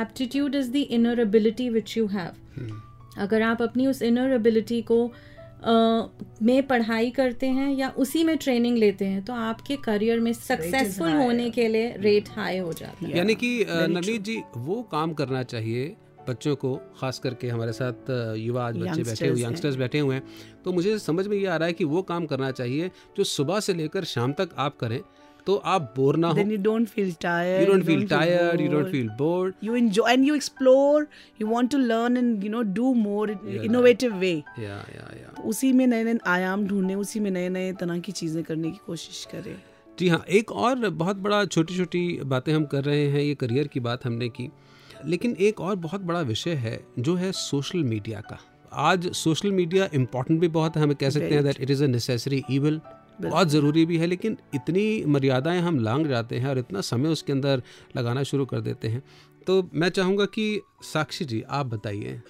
aptitude 0.01 0.55
is 0.55 0.69
the 0.71 0.85
inner 0.99 1.19
ability 1.19 1.69
which 1.79 1.97
you 1.97 2.05
have 2.17 2.77
अगर 3.21 3.41
आप 3.41 3.61
अपनी 3.61 3.87
उस 3.87 4.01
इनर 4.11 4.33
एबिलिटी 4.33 4.81
को 4.91 5.05
अ, 5.07 5.32
में 5.64 6.66
पढ़ाई 6.66 7.10
करते 7.10 7.46
हैं 7.48 7.70
या 7.72 7.88
उसी 7.96 8.24
में 8.24 8.36
ट्रेनिंग 8.36 8.78
लेते 8.78 9.04
हैं 9.04 9.24
तो 9.24 9.32
आपके 9.32 9.76
करियर 9.84 10.20
में 10.20 10.32
सक्सेसफुल 10.32 11.12
होने 11.12 11.50
के 11.50 11.68
लिए 11.68 11.94
रेट 11.98 12.28
हाई 12.28 12.58
हो 12.58 12.72
जाता 12.72 13.06
है। 13.06 13.16
यानी 13.18 13.34
कि 13.34 13.66
नवनीत 13.68 14.22
जी 14.22 14.42
वो 14.56 14.82
काम 14.92 15.12
करना 15.12 15.42
चाहिए 15.44 15.94
बच्चों 16.28 16.54
को 16.56 16.74
खास 16.98 17.18
करके 17.18 17.48
हमारे 17.48 17.72
साथ 17.72 18.10
युवा 18.38 18.66
आज 18.66 18.76
बच्चे 18.76 19.02
बैठे 19.02 19.28
हुए 19.28 19.42
यंगस्टर्स 19.42 19.76
बैठे 19.76 19.98
हुए 19.98 20.14
हैं। 20.14 20.22
तो 20.64 20.72
मुझे 20.72 20.98
समझ 20.98 21.26
में 21.26 21.36
ये 21.36 21.46
आ 21.46 21.56
रहा 21.56 21.66
है 21.66 21.72
कि 21.72 21.84
वो 21.86 22.02
काम 22.02 22.26
करना 22.26 22.50
चाहिए 22.50 22.90
जो 23.16 23.24
सुबह 23.24 23.60
से 23.60 23.74
लेकर 23.74 24.04
शाम 24.06 24.32
तक 24.32 24.54
आप 24.58 24.76
करें। 24.76 25.00
तो 25.46 25.54
आप 25.72 25.92
बोर 25.96 26.16
ना 26.16 26.28
हो। 26.28 26.42
You 26.42 26.58
don't 26.66 26.90
feel 26.90 27.08
feel 27.08 27.16
tired 27.22 28.60
you 28.60 28.68
don't 28.70 28.84
bored. 28.84 28.90
feel 28.92 29.10
bored. 29.18 29.54
You 29.66 29.74
enjoy 29.80 30.06
and 30.12 30.28
you 30.28 30.36
explore 30.40 31.02
you 31.40 31.48
want 31.48 31.72
to 31.74 31.80
learn 31.90 32.16
and 32.20 32.46
you 32.46 32.52
know 32.54 32.62
do 32.78 32.92
more 33.00 33.26
in 33.32 33.38
Yeah. 33.54 33.66
innovative 33.68 34.14
way. 34.22 34.34
या 34.58 34.78
या 34.94 35.10
या 35.20 35.42
उसी 35.44 35.72
में 35.72 35.86
नए 35.86 36.04
नए 36.04 36.18
आयाम 36.26 36.66
ढूँढने 36.66 36.94
उसी 36.94 37.20
में 37.20 37.30
नए 37.30 37.48
नए 37.48 37.72
तरह 37.80 37.98
की 37.98 38.12
चीज़ें 38.12 38.42
करने 38.44 38.70
की 38.70 38.80
कोशिश 38.86 39.24
करें। 39.32 39.54
जी 39.98 40.08
हाँ 40.08 40.24
एक 40.38 40.52
और 40.52 40.88
बहुत 40.90 41.16
बड़ा 41.16 41.44
छोटी 41.44 41.76
छोटी 41.76 42.06
बातें 42.26 42.52
हम 42.52 42.64
कर 42.66 42.84
रहे 42.84 43.06
हैं 43.08 43.20
ये 43.20 43.34
करियर 43.34 43.66
की 43.66 43.80
बात 43.80 44.06
हमने 44.06 44.28
की। 44.28 44.50
लेकिन 45.06 45.36
एक 45.40 45.60
और 45.60 45.76
बहुत 45.76 46.00
बड़ा 46.00 46.20
विषय 46.32 46.54
है 46.64 46.78
जो 46.98 47.14
है 47.14 47.32
सोशल 47.32 47.84
मीडिया 47.84 48.20
का। 48.20 48.38
आज 48.72 49.10
सोशल 49.12 49.52
मीडिया 49.52 49.88
इंपॉर्टेंट 49.94 50.40
भी 50.40 50.48
बहुत 50.48 50.76
है 50.76 50.82
हमें 50.82 50.96
कह 50.96 51.10
सकते 51.10 51.34
हैं 51.34 51.42
that 51.44 51.60
it 51.60 51.70
is 51.70 51.84
a 51.84 51.86
necessary 51.86 52.42
evil 52.50 52.80
बहुत 53.20 53.48
ज़रूरी 53.48 53.84
भी 53.86 53.98
है, 53.98 54.06
लेकिन 54.06 54.36
इतनी 54.54 55.04
मर्यादाएँ 55.04 55.60
हम 55.60 55.78
लांग 55.78 56.06
जाते 56.06 56.38
हैं 56.38 56.48
और 56.48 56.58
इतना 56.58 56.80
समय 56.80 57.08
उसके 57.08 57.32
अंदर 57.32 57.62
लगाना 57.96 58.22
शुरू 58.22 58.46
कर 58.46 58.60
देते 58.60 58.88
हैं। 58.88 59.02
तो 59.46 59.70
मैं 59.74 59.88
चाहूँगा 59.88 60.24
कि 60.24 60.60
साक्षी 60.82 61.24
जी, 61.24 61.42
आप 61.42 61.66
बताइए 61.66 62.20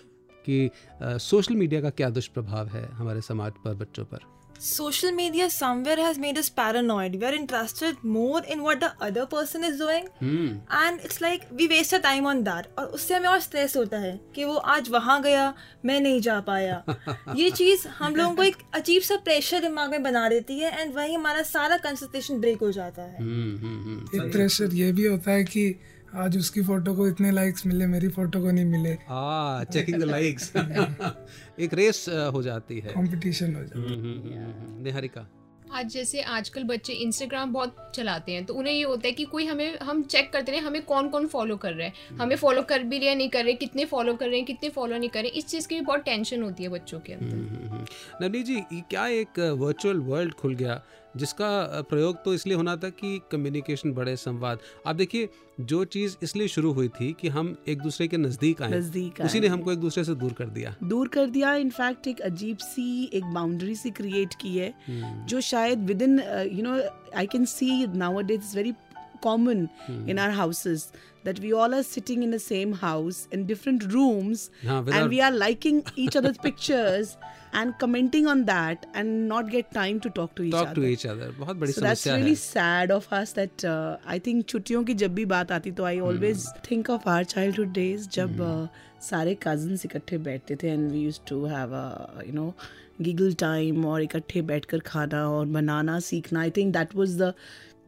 कि 0.44 0.70
सोशल 1.02 1.54
मीडिया 1.54 1.80
का 1.80 1.90
क्या 1.90 2.10
दुष्प्रभाव 2.10 2.68
है 2.68 2.84
हमारे 2.92 3.20
समाज 3.20 3.52
पर, 3.64 3.74
बच्चों 3.74 4.04
पर? 4.04 4.18
Social 4.66 5.12
media 5.12 5.46
somewhere 5.50 5.96
has 5.98 6.18
made 6.18 6.38
us 6.38 6.48
paranoid. 6.58 7.16
We 7.20 7.26
are 7.30 7.34
interested 7.38 8.02
more 8.02 8.40
in 8.54 8.62
what 8.66 8.80
the 8.84 8.90
other 9.06 9.26
person 9.26 9.66
is 9.68 9.78
doing, 9.78 10.08
and 10.80 11.04
it's 11.08 11.20
like 11.24 11.46
we 11.60 11.68
waste 11.68 11.96
our 11.98 12.02
time 12.06 12.28
on 12.32 12.42
that. 12.48 12.68
और 12.78 12.86
उससे 12.98 13.14
हमें 13.14 13.28
और 13.28 13.40
स्ट्रेस 13.46 13.76
होता 13.76 13.98
है 14.06 14.18
कि 14.34 14.44
वो 14.44 14.56
आज 14.76 14.90
वहाँ 14.90 15.20
गया 15.22 15.52
मैं 15.84 16.00
नहीं 16.00 16.20
जा 16.28 16.40
पाया। 16.48 16.82
ये 17.36 17.50
चीज़ 17.62 17.86
हम 17.98 18.16
लोगों 18.16 18.34
को 18.34 18.42
एक 18.42 18.56
अजीब 18.74 19.02
सा 19.02 19.16
प्रेशर 19.24 19.60
दिमाग 19.60 19.90
में 19.90 20.02
बना 20.02 20.28
देती 20.28 20.58
है 20.58 20.80
एंड 20.80 20.94
वही 20.96 21.14
हमारा 21.14 21.42
सारा 21.54 21.76
कंसंट्रेशन 21.88 22.40
ब्रेक 22.40 22.60
हो 22.60 22.70
जाता 22.72 23.02
है। 23.02 23.16
हम्म 23.18 23.56
हम्म 23.56 23.82
हम्म 23.82 24.20
एक 24.20 24.32
प्रेशर 24.32 24.74
ये 24.74 24.92
भी 24.92 25.06
होता 25.06 25.30
है 25.30 25.44
कि 25.44 25.74
आज 26.22 26.36
उसकी 26.38 26.62
फ़ोटो 26.62 26.92
को 26.94 27.06
इतने 27.08 27.30
लाइक्स 27.30 27.64
मिले 27.66 27.86
मेरी 27.92 28.08
फ़ोटो 28.16 28.40
को 28.40 28.50
नहीं 28.50 28.64
मिले। 28.64 28.94
चेकिंग 29.72 29.98
द 30.00 30.04
लाइक्स 30.04 30.52
एक 31.60 31.74
रेस 31.74 32.06
हो 32.08 32.42
जाती 32.42 32.80
है। 32.80 32.90
कंपटीशन 32.90 33.54
हो 33.54 33.62
जाती 33.62 33.80
है। 33.80 33.86
हम्म, 33.86 34.04
हम्म, 34.04 34.68
हम्म। 34.68 34.84
निहारिका। 34.84 35.30
आज 35.72 35.88
जैसे 35.88 36.22
आजकल 36.22 36.62
बच्चे 36.62 36.92
इंस्टाग्राम 36.92 37.52
बहुत 37.52 37.92
चलाते 37.94 38.32
हैं 38.32 38.44
तो 38.44 38.54
उन्हें 38.54 38.74
ये 38.74 38.82
होता 38.82 39.06
है 39.06 39.12
कि 39.12 39.24
कोई 39.24 39.46
हमें 39.46 39.78
हम 39.78 40.02
चेक 40.02 40.32
करते 40.32 40.52
रहे 40.52 40.60
हमें 40.60 40.82
कौन 40.82 41.08
कौन 41.08 41.26
फॉलो 41.26 41.56
कर 41.56 41.72
रहा 41.72 41.86
है? 41.86 41.92
हमें 42.20 42.36
फॉलो 42.36 42.62
कर 42.62 42.82
भी 42.82 42.98
रहे 42.98 43.14
नहीं 43.14 43.28
कर 43.28 43.44
रहे 43.44 43.52
कितने 43.52 43.84
फॉलो 43.84 44.14
कर 44.14 44.26
रहे 44.26 44.36
हैं 44.36 44.44
कितने 44.44 44.68
फॉलो 44.68 44.98
नहीं 44.98 45.08
कर 45.08 45.20
रहे 45.20 45.28
इस 45.28 45.46
चीज़ 45.46 45.68
की 45.68 45.74
भी 45.74 45.80
बहुत 45.80 46.00
टेंशन 46.00 46.42
होती 46.42 46.62
है 46.62 46.68
बच्चों 46.68 47.00
के 47.00 47.12
अंदर। 47.12 47.36
हम्म। 47.36 48.42
जी 48.42 48.60
क्या 48.72 49.06
एक 49.06 49.38
वर्चुअल 49.38 49.96
वर्ल्ड 49.96 50.34
खुल 50.34 50.54
गया? 50.54 50.82
जिसका 51.16 51.82
प्रयोग 51.90 52.24
तो 52.24 52.34
इसलिए 52.34 52.56
होना 52.56 52.76
था 52.76 52.88
कि 52.88 53.20
कम्युनिकेशन 53.32 53.92
बढ़े 53.92 54.16
संवाद। 54.16 54.58
आप 54.86 54.96
देखिए 54.96 55.28
जो 55.60 55.84
चीज़ 55.84 56.16
इसलिए 56.22 56.48
शुरू 56.48 56.72
हुई 56.72 56.88
थी 56.88 57.16
कि 57.20 57.28
हम 57.28 57.56
एक 57.68 57.82
दूसरे 57.82 58.08
के 58.08 58.16
नज़दीक 58.16 58.62
आए 58.62 58.70
नज़दीक 58.70 59.20
उसी 59.24 59.40
ने 59.40 59.46
हमको 59.46 59.72
एक 59.72 59.78
दूसरे 59.78 60.04
से 60.04 60.14
दूर 60.14 60.32
कर 60.32 60.44
दिया। 60.44 60.74
दूर 60.84 61.08
कर 61.08 61.26
दिया। 61.26 61.54
इनफैक्ट 61.54 62.06
एक 62.06 62.20
अजीब 62.20 62.56
सी 62.56 63.04
एक 63.04 63.24
बाउंड्री 63.24 63.74
सी 63.74 63.90
क्रिएट 63.90 64.34
की 64.34 64.56
है 64.56 64.74
जो 65.26 65.40
शायद 65.40 65.86
within 66.02 66.18
you 66.52 66.62
know 66.62 66.80
I 67.16 67.26
can 67.26 67.44
see 67.44 67.86
now 67.86 68.20
it's 68.20 68.56
very 68.56 68.72
common 69.26 69.60
in 69.90 70.18
our 70.18 70.32
houses 70.38 70.82
that 71.26 71.38
we 71.42 71.50
all 71.58 71.74
are 71.74 71.84
sitting 71.90 72.24
in 72.24 72.30
the 72.30 72.40
same 72.46 72.72
house 72.80 73.20
in 73.36 73.46
different 73.50 73.84
rooms 73.92 74.50
हाँ, 74.66 74.84
without- 74.84 75.02
and 75.02 75.12
we 75.12 75.20
are 75.28 75.32
liking 75.42 75.78
each 76.02 76.18
other's 76.20 76.40
pictures 76.46 77.16
and 77.59 77.73
commenting 77.81 78.27
on 78.31 78.41
that 78.47 78.83
and 79.01 79.13
not 79.29 79.47
get 79.53 79.69
time 79.75 79.99
to 80.05 80.09
talk 80.17 80.33
to 80.39 80.43
each 80.47 80.51
talk 80.53 80.65
other 80.67 80.75
to 80.75 80.83
each 80.87 81.05
other 81.07 81.31
बहुत 81.39 81.57
बड़ी 81.63 81.73
so 81.73 81.81
that's 81.85 82.03
समस्या 82.03 82.15
really 82.15 82.35
है 82.35 82.41
sad 82.49 82.93
of 82.97 83.07
us 83.19 83.33
that 83.39 83.65
uh, 83.69 84.15
I 84.15 84.19
think 84.27 84.45
छुट्टियों 84.53 84.83
की 84.89 84.93
जब 85.03 85.13
भी 85.15 85.25
बात 85.33 85.51
आती 85.51 85.71
तो 85.79 85.87
I 85.91 85.95
always 86.09 86.43
think 86.67 86.91
of 86.97 87.07
our 87.13 87.29
childhood 87.35 87.71
days 87.79 88.07
जब 88.17 88.43
uh, 88.49 88.67
सारे 89.09 89.37
cousins 89.47 89.85
इकट्ठे 89.85 90.17
बैठते 90.27 90.55
थे 90.63 90.75
and 90.75 90.91
we 90.97 91.01
used 91.07 91.25
to 91.31 91.39
have 91.55 91.73
a 91.79 91.87
you 92.27 92.35
know 92.39 92.49
giggle 93.07 93.33
time 93.45 93.85
और 93.93 94.01
इकट्ठे 94.03 94.41
बैठकर 94.53 94.79
खाना 94.91 95.27
और 95.29 95.45
बनाना 95.57 95.99
सीखना 96.11 96.45
I 96.45 96.53
think 96.59 96.73
that 96.79 96.95
was 97.01 97.17
the 97.23 97.31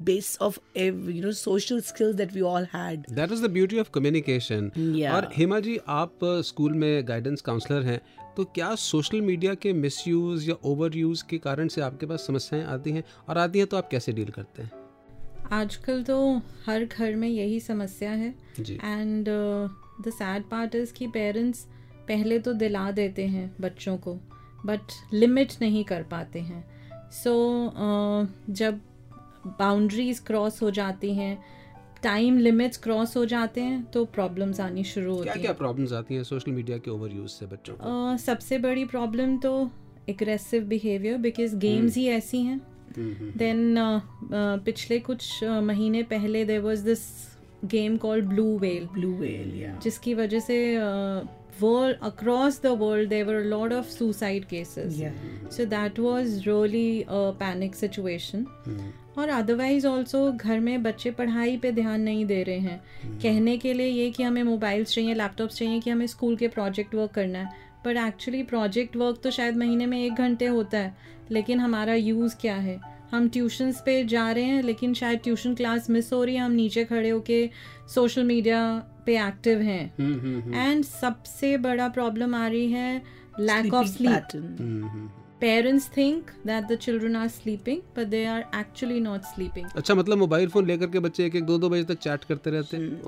base 0.09 0.29
of 0.45 0.55
ev- 0.83 1.09
you 1.15 1.21
know 1.23 1.31
social 1.39 1.81
skills 1.87 2.15
that 2.21 2.31
we 2.37 2.43
all 2.51 2.65
had 2.75 3.03
that 3.15 3.31
is 3.31 3.41
the 3.43 3.49
beauty 3.57 3.79
of 3.79 3.89
communication 3.93 4.71
Yeah. 4.77 5.13
और 5.15 5.29
हेमा 5.35 5.59
जी 5.67 5.77
आप 5.99 6.23
अ, 6.23 6.41
school 6.51 6.73
में 6.83 7.07
गाइडेंस 7.07 7.41
काउंसलर 7.49 7.83
हैं 7.91 7.99
तो 8.36 8.44
क्या 8.44 8.74
सोशल 8.74 9.20
मीडिया 9.20 9.54
के 9.54 9.72
मिसयूज 9.72 10.48
या 10.48 10.54
ओवर 10.64 10.90
के 11.30 11.38
कारण 11.38 11.68
से 11.68 11.80
आपके 11.80 12.06
पास 12.06 12.26
समस्याएँ 12.26 12.64
आती 12.64 12.90
हैं? 12.90 13.04
और 13.28 13.38
आती 13.38 13.58
हैं 13.58 13.68
तो 13.68 13.76
आप 13.76 13.88
कैसे 13.90 14.12
डील 14.12 14.28
करते 14.28 14.62
हैं? 14.62 14.70
आजकल 15.52 16.02
तो 16.02 16.36
हर 16.66 16.84
घर 16.84 17.14
में 17.14 17.28
यही 17.28 17.60
समस्या 17.60 18.10
है। 18.10 18.34
And 18.70 19.26
the 20.04 20.10
sad 20.10 20.42
part 20.42 20.74
is 20.74 20.92
कि 20.92 21.06
पेरेंट्स 21.06 21.66
पहले 22.08 22.38
तो 22.38 22.52
दिला 22.52 22.90
देते 22.90 23.26
हैं 23.26 23.56
बच्चों 23.60 23.96
को 23.96 24.14
बट 24.66 24.80
लिमिट 25.12 25.52
नहीं 25.60 25.84
कर 25.84 26.02
पाते 26.02 26.40
हैं। 26.40 26.64
सो 27.10 27.66
so, 27.66 27.70
uh, 27.70 28.54
जब 28.54 28.80
बाउंड्रीज 29.46 30.18
क्रॉस 30.18 30.62
हो 30.62 30.70
जाती 30.70 31.14
हैं 31.14 31.55
टाइम 32.06 32.38
लिमिट्स 32.38 32.78
क्रॉस 32.78 33.16
हो 33.16 33.24
जाते 33.24 33.60
हैं 33.60 33.82
तो 33.90 34.04
प्रॉब्लम्स 34.04 34.60
आनी 34.60 34.84
शुरू 34.84 35.06
होती 35.06 35.18
होती 35.18 35.30
क्या 35.30 35.42
क्या 35.42 35.52
प्रॉब्लम्स 35.52 35.92
आती 35.92 36.14
हैं 36.14 36.24
सोशल 36.24 36.52
मीडिया 36.52 36.78
के 36.78 36.90
ओवर 36.90 37.12
यूज़ 37.12 37.30
से 37.30 37.46
बच्चों 37.46 37.74
को? 37.74 38.12
uh, 38.12 38.20
सबसे 38.20 38.58
बड़ी 38.58 38.84
प्रॉब्लम 38.84 39.36
तो 39.38 39.70
एग्रेसिव 40.08 40.64
बिहेवियर 40.64 41.16
बिकॉज़ 41.18 41.56
गेम्स 41.56 41.96
ही 41.96 42.06
ऐसी 42.08 42.42
हैं। 42.42 42.60
देन 43.36 43.74
uh, 43.74 43.96
uh, 44.24 44.64
पिछले 44.64 44.98
कुछ 44.98 45.44
uh, 45.44 45.62
महीने 45.62 46.02
पहले 46.02 46.44
there 46.44 46.60
was 46.60 46.84
this 46.84 47.00
game 47.64 47.96
called 47.96 48.26
blue 48.26 48.58
whale 48.58 48.86
blue 48.92 49.12
whale 49.16 49.78
जिसकी 49.82 50.14
वजह 50.14 50.40
से 50.40 50.58
world 51.62 51.96
across 52.02 52.62
the 52.62 52.66
world 52.66 53.08
there were 53.08 53.34
lot 53.34 53.72
of 53.72 53.86
suicide 53.86 54.44
cases 54.44 54.94
yeah. 54.94 55.10
So 55.10 55.46
that 55.46 55.54
so 55.54 55.64
that 55.64 55.98
was 55.98 56.48
really 56.48 57.04
panic 57.10 57.74
situation 57.74 58.46
और 59.18 59.28
otherwise 59.28 59.86
also 59.86 60.32
घर 60.32 60.60
में 60.60 60.82
बच्चे 60.82 61.10
पढ़ाई 61.10 61.56
पे 61.56 61.72
ध्यान 61.72 62.00
नहीं 62.00 62.26
दे 62.26 62.42
रहे 62.42 62.58
हैं। 62.58 62.80
Hmm. 62.80 63.22
कहने 63.22 63.58
के 63.58 63.72
लिए 63.72 63.86
ये 63.86 64.10
कि 64.10 64.22
हमें 64.22 64.42
मोबाइल्स 64.42 64.94
चाहिए 64.94 65.14
लैपटॉप्स 65.14 65.56
चाहिए 65.56 65.80
कि 65.80 65.90
हमें 65.90 66.06
स्कूल 66.06 66.36
के 66.36 66.48
प्रोजेक्ट 66.48 66.94
वर्क 66.94 67.10
करना 67.10 67.38
है। 67.38 67.52
पर 67.84 67.96
एक्चुअली 67.96 68.42
प्रोजेक्ट 68.42 68.96
वर्क 68.96 69.20
तो 69.24 69.30
शायद 69.30 69.56
महीने 69.56 69.86
में 69.86 70.04
एक 70.04 70.14
घंटे 70.14 70.46
होता 70.46 70.78
है। 70.78 70.96
लेकिन 71.30 71.60
हमारा 71.60 71.94
यूज़ 71.94 72.36
क्या 72.40 72.56
है? 72.56 72.95
हम 73.10 73.28
ट्यूशन्स 73.28 73.80
पे 73.86 74.04
जा 74.04 74.30
रहे 74.32 74.44
हैं 74.44 74.62
लेकिन 74.62 74.94
शायद 74.94 75.20
ट्यूशन 75.24 75.54
क्लास 75.54 75.90
मिस 75.90 76.12
हो 76.12 76.24
रही 76.24 76.34
है 76.34 76.40
हम 76.40 76.52
नीचे 76.52 76.84
खड़े 76.84 77.10
होके 77.10 77.50
सोशल 77.94 78.24
मीडिया 78.24 78.62
पे 79.06 79.18
एक्टिव 79.26 79.60
हैं। 79.60 79.92
हम्म, 79.98 80.18
हम्म, 80.20 80.40
हम्म, 80.40 80.54
एंड 80.54 80.84
सबसे 80.84 81.56
बड़ा 81.58 81.88
प्रॉब्लम 81.88 82.34
आ 82.34 82.46
रही 82.48 82.70
है 82.70 83.02
lack 83.40 83.74
of 83.74 83.86
sleep 83.86 84.34
hmm, 84.34 84.84
hmm, 84.86 85.08
parents 85.40 85.86
think 85.94 86.28
that 86.48 86.68
the 86.68 86.76
children 86.82 87.16
are 87.22 87.28
sleeping 87.32 87.80
but 87.96 88.06
they 88.12 88.20
are 88.34 88.44
actually 88.60 89.00
not 89.00 89.26
sleeping. 89.32 89.66
अच्छा 89.76 89.94
मतलब 89.94 90.18
मोबाइल 90.18 90.48
फ़ोन 90.48 90.66
लेकर 90.66 90.86
के 90.90 90.98
बच्चे 90.98 91.26
एक 91.26 91.36
एक 91.36 91.44
दो 91.44 91.58
दो 91.58 91.68
बजे 91.68 91.84
तक 91.84 91.98
चैट 91.98 92.24
करते 92.24 92.50
रहते 92.50 92.76
हैं? 92.76 93.00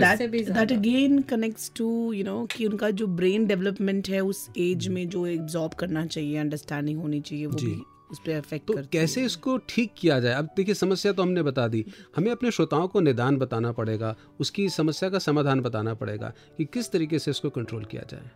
That 0.00 0.20
that. 0.52 0.72
Again 0.72 1.20
connects 1.22 1.70
to 1.76 2.12
you 2.12 2.24
know 2.24 2.46
कि 2.56 2.66
उनका 2.66 2.90
जो 2.90 3.06
ब्रेन 3.20 3.46
डेवलपमेंट 3.46 4.08
है 4.08 4.20
उस 4.20 4.48
एज 4.58 4.88
में 4.88 5.08
जो 5.08 5.26
एब्जॉर्ब 5.26 5.74
करना 5.74 6.06
चाहिए 6.06 6.36
अंडरस्टैंडिंग 6.38 7.00
होनी 7.00 7.20
चाहिए 7.20 7.46
वो 7.46 7.52
भी 7.52 7.74
उस 8.10 8.18
पर 8.18 8.32
अफेक्ट 8.32 8.66
तो 8.66 8.74
कैसे 8.92 9.24
इसको 9.24 9.56
ठीक 9.68 9.92
किया 9.98 10.18
जाए? 10.20 10.34
अब 10.34 10.48
देखिए 10.56 10.74
समस्या 10.74 11.12
तो 11.12 11.22
हमने 11.22 11.42
बता 11.42 11.66
दी। 11.68 11.84
हमें 12.16 12.30
अपने 12.30 12.50
श्रोताओं 12.50 12.88
को 12.88 13.00
निदान 13.00 13.36
बताना 13.36 13.72
पड़ेगा 13.72 14.14
उसकी 14.40 14.68
समस्या 14.68 15.10
का 15.10 15.18
समाधान 15.18 15.60
बताना 15.60 15.94
पड़ेगा 15.94 16.32
कि 16.58 16.64
किस 16.64 16.90
तरीके 16.90 17.18
से 17.18 17.30
इसको 17.30 17.50
कंट्रोल 17.50 17.84
किया 17.84 18.02
जाए। 18.10 18.30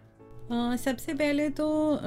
अ, 0.53 0.77
सबसे 0.77 1.15
पहले 1.15 1.49
तो 1.51 1.99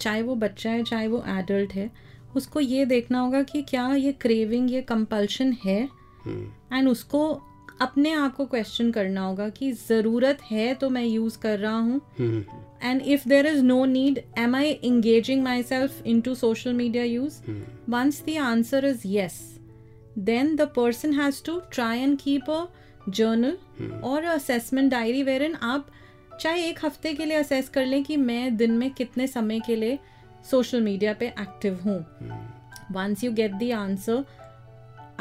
चाहे 0.00 0.22
वो 0.22 0.34
बच्चा 0.34 0.70
है 0.70 0.82
चाहे 0.84 1.06
वो 1.08 1.24
एडल्ट 1.28 1.72
है 1.72 1.90
उसको 2.36 2.60
ये 2.60 2.84
देखना 2.84 3.20
होगा 3.20 3.42
कि 3.42 3.62
क्या 3.62 3.94
ये 3.94 4.12
क्रेविंग 4.12 4.70
ये 4.70 4.82
कंपल्शन 4.82 5.56
है? 5.64 5.88
एंड 6.72 6.88
उसको 6.88 7.42
अपने 7.80 8.12
आप 8.12 8.34
को 8.36 8.46
क्वेश्चन 8.46 8.90
करना 8.90 9.20
होगा 9.20 9.48
कि 9.48 9.72
ज़रूरत 9.72 10.38
है 10.42 10.74
तो 10.74 10.90
मैं 10.90 11.04
यूज़ 11.04 11.38
कर 11.38 11.58
रहा 11.58 11.78
हूँ। 11.78 12.00
And 12.82 13.02
if 13.02 13.28
there 13.28 13.46
is 13.46 13.62
no 13.62 13.84
need 13.84 14.20
am 14.38 14.56
I 14.56 14.78
engaging 14.84 15.42
myself 15.42 15.98
into 16.12 16.34
social 16.34 16.78
media 16.78 17.04
use 17.06 17.40
mm. 17.48 17.62
once 17.94 18.20
the 18.28 18.36
answer 18.44 18.80
is 18.90 19.04
yes 19.14 19.40
then 20.28 20.54
the 20.56 20.66
person 20.78 21.12
has 21.14 21.40
to 21.40 21.56
try 21.76 21.94
and 21.96 22.18
keep 22.18 22.48
a 22.48 22.60
journal 23.10 23.56
mm. 23.80 23.92
or 24.02 24.18
a 24.22 24.36
assessment 24.36 24.94
diary 24.94 25.24
wherein 25.30 25.56
आप 25.72 25.86
चाहे 26.40 26.68
एक 26.68 26.84
हफ़्ते 26.84 27.12
के 27.14 27.24
लिए 27.24 27.36
assess 27.36 27.68
कर 27.68 27.84
लें 27.86 28.02
कि 28.04 28.16
मैं 28.16 28.56
दिन 28.56 28.70
में 28.78 28.90
कितने 28.90 29.26
समय 29.26 29.60
के 29.66 29.76
लिए 29.76 29.98
सोशल 30.50 30.80
मीडिया 30.82 31.12
पे 31.14 31.26
एक्टिव 31.40 31.78
हूँ 31.84 31.98
once 32.92 33.24
you 33.24 33.32
get 33.32 33.52
the 33.54 33.70
answer 33.72 34.24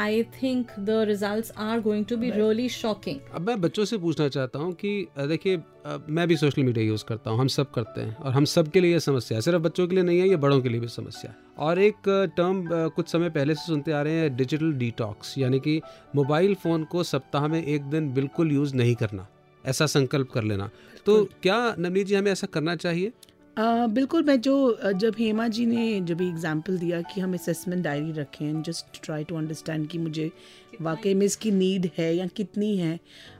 I 0.01 0.23
think 0.35 0.71
the 0.79 1.03
results 1.07 1.51
are 1.59 1.79
going 1.81 2.05
to 2.05 2.17
be 2.17 2.29
really 2.31 2.67
shocking 2.69 3.19
अब 3.33 3.47
मैं 3.47 3.59
बच्चों 3.61 3.85
से 3.85 3.97
पूछना 3.97 4.27
चाहता 4.29 4.59
हूँ 4.59 4.73
कि 4.75 4.93
देखिए 5.27 5.57
मैं 6.09 6.27
भी 6.27 6.37
सोशल 6.37 6.63
मीडिया 6.63 6.85
यूज़ 6.85 7.03
करता 7.05 7.31
हूँ 7.31 7.39
हम 7.39 7.47
सब 7.49 7.71
करते 7.71 8.01
हैं 8.01 8.15
और 8.15 8.31
हम 8.31 8.45
सब 8.45 8.69
के 8.71 8.79
लिए 8.79 8.93
ये 8.93 8.99
समस्या 8.99 9.37
है 9.37 9.41
सिर्फ़ 9.41 9.61
बच्चों 9.61 9.87
के 9.87 9.95
लिए 9.95 10.03
नहीं 10.03 10.19
है 10.19 10.29
ये 10.29 10.35
बड़ों 10.37 10.59
के 10.61 10.69
लिए 10.69 10.79
भी 10.79 10.87
समस्या 10.89 11.31
है। 11.31 11.37
और 11.59 11.79
एक 11.79 12.09
टर्म 12.37 12.63
कुछ 12.95 13.09
समय 13.09 13.29
पहले 13.29 13.55
से 13.55 13.65
सुनते 13.65 13.91
आ 13.91 14.01
रहे 14.01 14.13
हैं 14.13 14.35
डिजिटल 14.35 14.71
डिटॉक्स 14.75 15.37
यानी 15.37 15.59
कि 15.59 15.79
मोबाइल 16.15 16.55
फ़ोन 16.55 16.83
को 16.83 17.03
सप्ताह 17.03 17.47
में 17.47 17.63
एक 17.63 17.89
दिन 17.89 18.11
बिल्कुल 18.13 18.51
यूज़ 18.51 18.75
नहीं 18.75 18.95
करना 18.95 19.27
ऐसा 19.63 19.85
संकल्प 19.87 20.29
कर 20.33 20.43
लेना। 20.43 20.69
तो 21.05 21.23
क्या 21.43 21.57
नवनीत 21.79 22.07
जी 22.07 22.15
हमें 22.15 22.31
ऐसा 22.31 22.47
करना 22.53 22.75
चाहिए? 22.75 23.11
आ, 23.57 23.87
बिल्कुल 23.87 24.23
मैं 24.23 24.39
जो 24.41 24.53
जब 24.99 25.15
हेमा 25.19 25.47
जी 25.47 25.65
ने 25.65 25.99
जब 26.09 26.21
एग्जांपल 26.21 26.77
दिया 26.77 27.01
कि 27.01 27.21
हम 27.21 27.33
असेसमेंट 27.33 27.83
डायरी 27.83 28.11
रखें 28.11 28.61
जस्ट 28.63 29.01
ट्राई 29.03 29.23
टू 29.23 29.35
अंडरस्टैंड 29.35 29.87
कि 29.87 29.97
मुझे 29.97 30.29
वाकई 30.81 31.13
में 31.13 31.25
इसकी 31.25 31.51
नीड 31.51 31.89
है 31.97 32.15
या 32.15 32.27
कितनी 32.27 32.75
है 32.77 32.99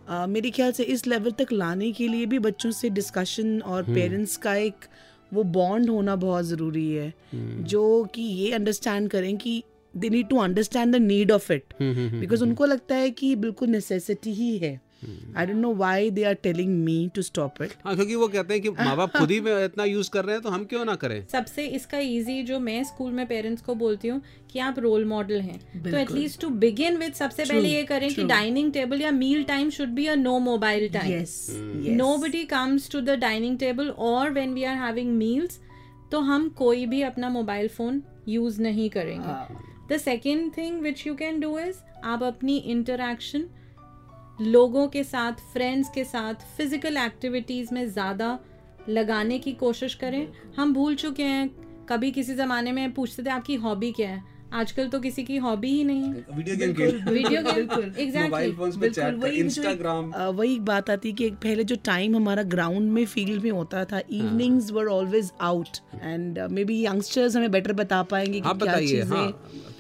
अ, 0.10 0.26
मेरे 0.28 0.50
ख्याल 0.52 0.72
से 0.72 0.84
इस 0.84 1.06
लेवल 1.08 1.32
तक 1.32 1.52
लाने 1.54 1.92
के 1.92 2.08
लिए 2.08 2.26
भी 2.26 2.40
बच्चों 2.40 2.72
से 2.72 2.90
डिस्कशन 2.90 3.60
और 3.62 3.84
पेरेंट्स 3.94 4.38
का 4.38 4.56
एक 4.56 4.86
वो 5.34 5.44
बॉन्ड 5.56 5.90
होना 5.90 6.16
बहुत 6.16 6.46
ज़रूरी 6.46 6.90
है। 6.94 7.14
जो 7.64 8.04
कि 8.16 8.22
ये 8.22 8.52
अंडरस्टैंड 8.54 9.10
करें 9.10 9.36
कि 9.38 9.64
they 9.94 10.10
need 10.10 10.28
to 10.30 10.38
understand 10.38 10.96
the 10.96 11.00
need 11.02 11.32
of 11.32 11.52
it 11.54 11.74
because 12.20 12.44
उनको 12.44 12.66
लगता 12.66 12.96
है 12.96 13.10
कि 13.12 13.36
बिल्कुल 13.36 13.70
नेसेसिटी 13.70 14.34
ही 14.34 14.58
है। 14.58 14.80
I 15.04 15.46
don't 15.46 15.58
know 15.58 15.74
why 15.76 16.10
they 16.12 16.24
are 16.24 16.34
telling 16.44 16.74
me 16.84 16.96
to 17.16 17.22
stop 17.22 17.62
it 17.62 17.74
हाँ 17.86 17.96
क्योंकि 17.96 18.16
वो 18.16 18.28
कहते 18.28 18.54
हैं 18.54 18.62
कि 18.64 18.70
माँ 18.70 18.96
बाप 18.98 19.18
खुद 19.18 19.32
ही 19.32 19.38
इतना 19.66 19.84
यूज़ 19.84 20.10
कर 20.10 20.26
रहे 20.26 20.36
हैं 20.36 20.44
तो 20.44 20.50
हम 20.50 20.66
क्यों 20.66 20.84
ना 20.86 20.96
करें? 20.96 21.26
सबसे 21.32 21.66
इसका 21.68 22.00
इजी 22.00 22.42
जो 22.44 22.60
मैं 22.60 22.84
स्कूल 22.84 23.12
में 23.12 23.26
पेरेंट्स 23.28 23.62
को 23.62 23.76
बोलती 23.76 24.08
हूँ 24.08 24.22
कि 24.52 24.60
आप 24.60 24.80
रोल 24.80 25.06
मॉडल 25.06 25.42
हैं। 25.42 25.84
तो 25.84 25.98
एटलीस्ट 25.98 26.42
टू 26.42 26.50
बिगिन 26.62 26.98
विद 26.98 27.14
सबसे 27.14 27.46
पहले 27.46 27.70
ये 27.70 27.84
करें 27.84 28.14
कि 28.16 28.24
डाइनिंग 28.24 28.72
टेबल 28.74 29.02
या 29.02 29.12
meal 29.12 29.44
time 29.44 29.70
should 29.70 29.90
be 29.90 30.08
a 30.08 30.16
no 30.16 30.38
mobile 30.40 30.88
time 30.90 31.12
yes 31.12 31.36
nobody 32.02 32.44
comes 32.46 32.88
to 32.96 33.02
the 33.02 33.18
dining 33.22 33.58
table 33.58 33.92
or 34.10 34.24
when 34.38 34.56
we 34.58 34.66
are 34.72 34.78
having 34.80 35.18
meals 35.22 35.60
तो 36.12 36.20
हम 36.20 36.48
कोई 36.58 36.86
भी 36.86 37.02
अपना 37.02 37.30
मोबाइल 37.30 37.68
फ़ोन 37.68 38.02
यूज़ 38.28 38.62
नहीं 38.62 38.90
करेंगे। 38.90 39.94
The 39.94 39.98
second 40.00 40.52
thing 40.58 40.80
which 40.82 41.06
you 41.08 41.14
can 41.16 41.40
do 41.40 41.58
is 41.60 41.78
आप 42.04 42.24
अपनी 42.24 42.58
interaction 42.74 43.46
लोगों 44.42 44.88
के 44.88 45.04
साथ 45.04 45.42
फ्रेंड्स 45.54 45.90
के 45.96 46.04
साथ 46.04 46.44
फ़िज़िकल 46.58 46.98
एक्टिविटीज़ 46.98 47.74
में 47.74 47.86
ज़्यादा 47.90 48.38
लगाने 48.90 49.38
की 49.40 49.52
कोशिश 49.54 49.96
करें। 49.96 50.28
हम 50.58 50.74
भूल 50.74 50.96
चुके 50.96 51.24
हैं 51.24 51.50
कभी 51.90 52.12
किसी 52.12 52.34
ज़माने 52.36 52.72
में 52.72 52.94
पूछते 52.94 53.24
थे 53.24 53.30
आपकी 53.30 53.56
हॉबी 53.66 53.92
क्या 53.92 54.10
है? 54.10 54.24
आजकल 54.54 54.88
तो 54.90 55.00
किसी 55.00 55.24
की 55.24 55.38
हॉबी 55.38 55.70
ही 55.72 55.84
नहीं 55.84 56.04
video 56.38 56.56
game 56.58 57.10
video 57.10 57.42
game 57.44 57.84
exactly 58.00 58.52
बिल्कुल, 58.80 59.16
वही 59.22 59.40
इंस्टाग्राम 59.40 60.12
वही 60.14 60.54
एक 60.54 60.66
बात 60.66 60.90
आती 60.90 61.12
कि 61.14 61.30
पहले 61.44 61.64
जो 61.64 61.76
टाइम 61.86 62.16
हमारा 62.16 62.44
ग्राउंड 62.56 62.92
में 62.92 63.06
फ़ील्ड 63.06 63.44
में 63.44 63.52
होता 63.52 63.84
था 63.92 64.02
evenings 64.12 64.72
were 64.72 64.88
always 64.90 65.32
out 65.42 65.78
and 66.02 66.40
maybe 66.64 66.84
youngsters 66.86 67.36
हमें 67.36 67.52
बेटर 67.52 67.74
बता 67.76 68.02
पाएँगे 68.12 68.42
कि 68.42 68.58
क्या 68.58 68.80
चीज़ें 68.80 69.32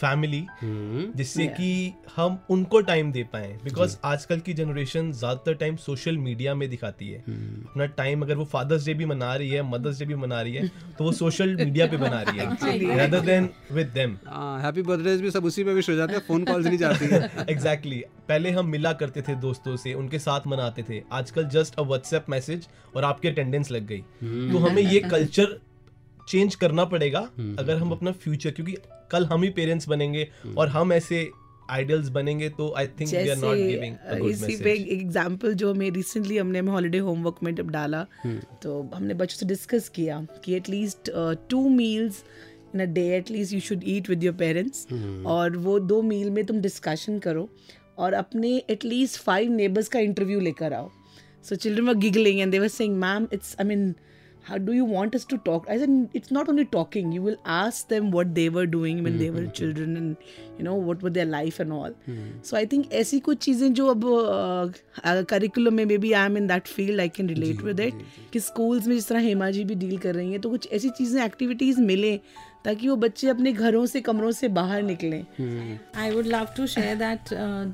फैमिली 0.00 0.44
जिससे 1.16 1.46
कि 1.46 1.92
हम 2.16 2.38
उनको 2.50 2.80
टाइम 2.80 3.12
दे 3.12 3.22
पाए। 3.22 3.56
बिकॉज़ 3.64 3.96
आजकल 4.04 4.40
की 4.40 4.52
जनरेशन 4.54 5.10
ज़्यादातर 5.12 5.54
टाइम 5.54 5.76
सोशल 5.76 6.18
मीडिया 6.18 6.54
में 6.54 6.68
दिखाती 6.70 7.08
है। 7.08 7.18
अपना 7.18 7.86
टाइम 7.86 8.22
अगर 8.22 8.34
वो 8.34 8.44
फादर्स 8.44 8.86
डे 8.86 8.94
भी 8.94 9.04
मना 9.04 9.34
रही 9.34 9.50
है 9.50 9.62
मदर्स 9.70 9.98
डे 9.98 10.04
भी 10.04 10.14
मना 10.14 10.40
रही 10.42 10.54
है 10.54 10.68
तो 10.98 11.04
वो 11.04 11.12
सोशल 11.12 11.56
मीडिया 11.56 11.86
पे 11.86 11.96
बना 11.96 12.22
रही 12.22 12.38
है। 12.38 12.46
Rather 12.98 13.22
than 13.26 13.48
with 13.76 13.90
them 13.96 14.16
happy 14.62 14.82
birthdays 14.82 15.20
भी 15.20 15.30
सब 15.30 15.44
उसी 15.44 15.64
में 15.64 15.74
विश 15.74 15.90
हो 15.90 15.94
जाते 15.94 16.12
हैं 16.12 16.20
फ़ोन 16.20 16.44
कॉल्स 16.44 16.66
नहीं 16.66 16.78
जाती 16.78 17.04
है। 17.04 17.22
Exactly 17.48 17.96
exactly. 18.00 18.26
पहले 18.28 18.50
हम 18.50 18.66
मिला 18.66 18.92
करते 18.92 19.22
थे 19.22 19.34
दोस्तों 19.34 19.76
से 19.76 19.94
उनके 19.94 20.18
साथ 20.18 20.46
मनाते 20.46 20.82
थे। 20.90 21.02
आजकल 21.12 21.44
जस्ट 21.48 21.74
अ 21.74 21.82
व्हाट्सएप 21.82 22.26
मैसेज 22.28 22.68
और 22.96 23.04
आपकी 23.04 23.28
अटेंडेंस 23.28 23.70
लग 23.70 23.86
गई। 23.86 24.00
तो 24.52 24.58
हमें 24.58 24.82
ये 24.82 25.00
कल्चर 25.00 25.58
चेंज 26.28 26.54
करना 26.54 26.84
पड़ेगा 26.84 27.20
अगर 27.58 27.76
हम 27.76 27.90
अपना 27.92 28.12
फ्यूचर 28.24 28.50
क्योंकि 28.50 28.76
कल 29.12 29.26
हम 29.26 29.42
ही 29.42 29.50
पेरेंट्स 29.58 29.88
बनेंगे 29.88 30.28
और 30.56 30.68
हम 30.68 30.92
ऐसे 30.92 31.28
आइडल्स 31.70 32.08
बनेंगे 32.08 32.48
तो 32.48 32.72
I 32.78 32.86
think 33.00 33.08
we 33.10 33.28
are 33.28 33.36
not 33.36 33.56
giving 33.56 33.96
a 33.96 34.18
good 34.18 34.30
इसी 34.30 34.56
पे 34.56 34.72
एक 34.72 34.88
एग्जांपल 34.92 35.54
जो 35.54 35.72
हमें 35.72 35.90
रिसेंटली 35.90 36.38
हमने 36.38 36.58
हॉलीडे 36.68 36.98
होमवर्क 36.98 37.42
में 37.42 37.54
जब 37.54 37.70
डाला 37.70 38.04
तो 38.62 38.80
हमने 38.94 39.14
बच्चों 39.14 39.38
से 39.38 39.46
डिस्कस 39.46 39.88
किया 39.88 40.26
कि 40.44 40.54
at least 40.56 41.10
two 41.50 41.68
meals 41.68 42.22
in 42.74 42.80
a 42.80 42.84
day 42.92 43.06
at least 43.16 43.52
you 43.52 43.60
should 43.60 43.82
eat 43.86 44.08
with 44.10 44.24
your 44.24 44.34
parents 44.34 44.86
और 45.26 45.56
वो 45.56 45.78
दो 45.92 46.02
मील 46.02 46.30
में 46.30 46.44
तुम 46.46 46.60
डिस्कशन 46.60 47.18
करो 47.18 47.48
और 47.98 48.12
अपने 48.12 48.56
एटलीस्ट 48.70 49.20
फाइव 49.22 49.52
नेबर्स 49.52 49.88
का 49.88 50.00
इंटरव्यू 50.00 50.40
लेकर 50.40 50.72
आओ। 50.72 50.90
So 51.48 51.54
children 51.54 51.86
were 51.86 51.94
giggling 51.94 52.40
and 52.40 52.52
they 52.52 52.58
were 52.58 52.68
saying 52.68 52.96
ma'am 52.96 53.28
it's 53.32 53.56
I 53.60 53.66
mean 53.66 53.94
how 54.47 54.57
do 54.57 54.73
you 54.73 54.85
want 54.85 55.15
us 55.15 55.25
to 55.25 55.37
talk 55.43 55.67
i 55.73 55.77
said 55.81 55.91
it's 56.19 56.31
not 56.37 56.49
only 56.53 56.65
talking 56.65 57.11
you 57.17 57.21
will 57.21 57.37
ask 57.57 57.87
them 57.87 58.09
what 58.11 58.33
they 58.35 58.47
were 58.49 58.65
doing 58.65 59.03
when 59.03 59.17
they 59.17 59.29
were 59.35 59.45
children 59.59 59.95
and 59.95 60.17
you 60.57 60.65
know 60.67 60.75
what 60.87 61.01
were 61.01 61.13
their 61.17 61.25
life 61.25 61.59
and 61.65 61.75
all 61.77 61.93
so 62.49 62.57
i 62.57 62.65
think 62.73 62.91
ऐसी 63.01 63.19
कुछ 63.27 63.37
चीज़ें 63.45 63.73
जो 63.73 63.87
अब 63.87 64.03
curriculum 65.29 65.73
में 65.73 65.85
may 65.85 65.97
be 65.97 66.11
I 66.11 66.25
am 66.25 66.37
in 66.37 66.47
that 66.47 66.67
field 66.67 67.01
I 67.01 67.09
can 67.17 67.29
relate 67.29 67.61
with 67.61 67.79
it 67.79 68.03
कि 68.33 68.39
schools 68.39 68.87
में 68.87 68.95
जिस 68.95 69.07
तरह 69.07 69.19
हेमा 69.27 69.49
जी 69.51 69.63
भी 69.63 69.75
डील 69.85 69.97
कर 69.97 70.15
रही 70.15 70.31
हैं 70.31 70.41
तो 70.41 70.49
कुछ 70.49 70.67
ऐसी 70.73 70.89
चीज़ें 70.97 71.23
एक्टिविटीज़ 71.25 71.81
मिलें 71.81 72.17
ताकि 72.65 72.89
वो 72.89 72.95
बच्चे 72.95 73.29
अपने 73.29 73.53
घरों 73.53 73.85
से 73.93 74.01
कमरों 74.01 74.31
से 74.31 74.47
बाहर 74.59 74.83
निकलें 74.83 75.23
I 76.05 76.11
would 76.15 76.31
love 76.35 76.53
to 76.59 76.67
share 76.75 76.95
that 76.97 77.33
uh, 77.35 77.65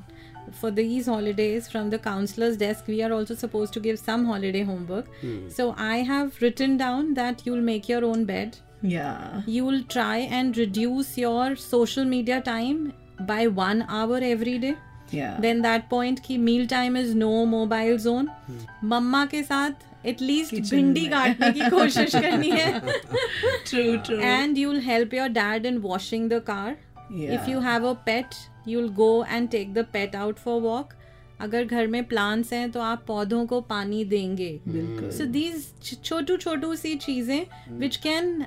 for 0.62 0.72
these 0.72 1.06
holidays 1.06 1.68
from 1.72 1.90
the 1.90 2.00
counselor's 2.00 2.58
desk, 2.58 2.88
we 2.88 3.02
are 3.04 3.12
also 3.14 3.36
supposed 3.36 3.74
to 3.74 3.80
give 3.80 4.00
some 4.00 4.26
holiday 4.26 4.64
homework. 4.64 5.08
So 5.50 5.74
I 5.78 5.98
have 5.98 6.42
written 6.42 6.78
down 6.78 7.14
that 7.16 7.46
you'll 7.46 7.62
make 7.74 7.88
your 7.94 8.04
own 8.14 8.26
bed. 8.34 8.58
yeah 8.82 9.42
You'll 9.54 9.82
try 9.94 10.18
and 10.40 10.58
reduce 10.60 11.08
your 11.22 11.56
social 11.64 12.06
media 12.12 12.38
time 12.46 12.78
by 13.32 13.40
one 13.48 13.82
hour 13.98 14.20
every 14.28 14.58
day. 14.66 14.76
yeah 15.18 15.38
Then 15.46 15.62
that 15.66 15.86
point 15.94 16.22
ki 16.28 16.38
meal 16.48 16.66
time 16.74 16.96
is 17.04 17.14
no 17.22 17.32
mobile 17.54 17.98
zone. 18.08 18.30
मम्मा 18.94 19.26
के 19.36 19.42
साथ 19.44 19.88
at least 20.14 20.56
भिंडी 20.70 21.06
काटने 21.14 21.52
की 21.60 21.70
कोशिश 21.70 22.16
करनी 22.26 22.50
है 22.60 22.68
true 23.70 23.98
true 24.10 24.20
and 24.34 24.58
you'll 24.64 24.84
help 24.92 25.14
your 25.20 25.28
dad 25.40 25.66
in 25.72 25.82
washing 25.90 26.30
the 26.36 26.40
car 26.52 26.70
Yeah. 27.20 27.32
if 27.36 27.48
you 27.52 27.60
have 27.66 27.86
a 27.92 27.96
you 28.69 28.81
will 28.81 28.91
go 28.91 29.25
and 29.29 29.49
take 29.49 29.75
the 29.75 29.79
pet 29.93 30.17
out 30.17 30.39
for 30.39 30.61
walk 30.61 30.93
अगर 31.41 31.65
घर 31.65 31.87
में 31.87 32.05
प्लांट्स 32.05 32.53
हैं 32.53 32.71
तो 32.71 32.81
आप 32.81 33.05
पौधों 33.07 33.47
को 33.47 33.61
पानी 33.61 34.05
देंगे। 34.05 34.61
सो 34.69 35.25
दीज 35.25 35.67
छोटू 36.05 36.37
छोटू 36.37 36.75
सी 36.75 36.95
चीज़ें 36.95 37.47
which 37.71 37.97
can 37.97 38.47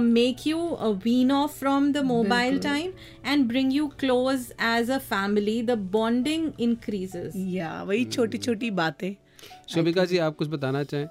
make 0.00 0.46
you 0.46 0.58
wean 1.04 1.32
off 1.32 1.58
from 1.58 1.92
the 1.92 1.96
mobile 1.96 2.58
time 2.58 2.92
and 3.26 3.46
bring 3.48 3.72
you 3.74 3.86
close 3.86 4.52
as 4.62 4.90
a 4.90 4.98
family 4.98 5.62
the 5.62 5.70
bonding 5.70 6.52
increases 6.60 7.32
या 7.36 7.82
वही 7.82 8.04
hmm. 8.04 8.14
छोटी 8.14 8.38
छोटी 8.38 8.70
बातें। 8.70 9.14
शोभिका 9.68 10.04
जी 10.04 10.18
आप 10.18 10.36
कुछ 10.36 10.48
बताना 10.48 10.82
चाहें? 10.84 11.06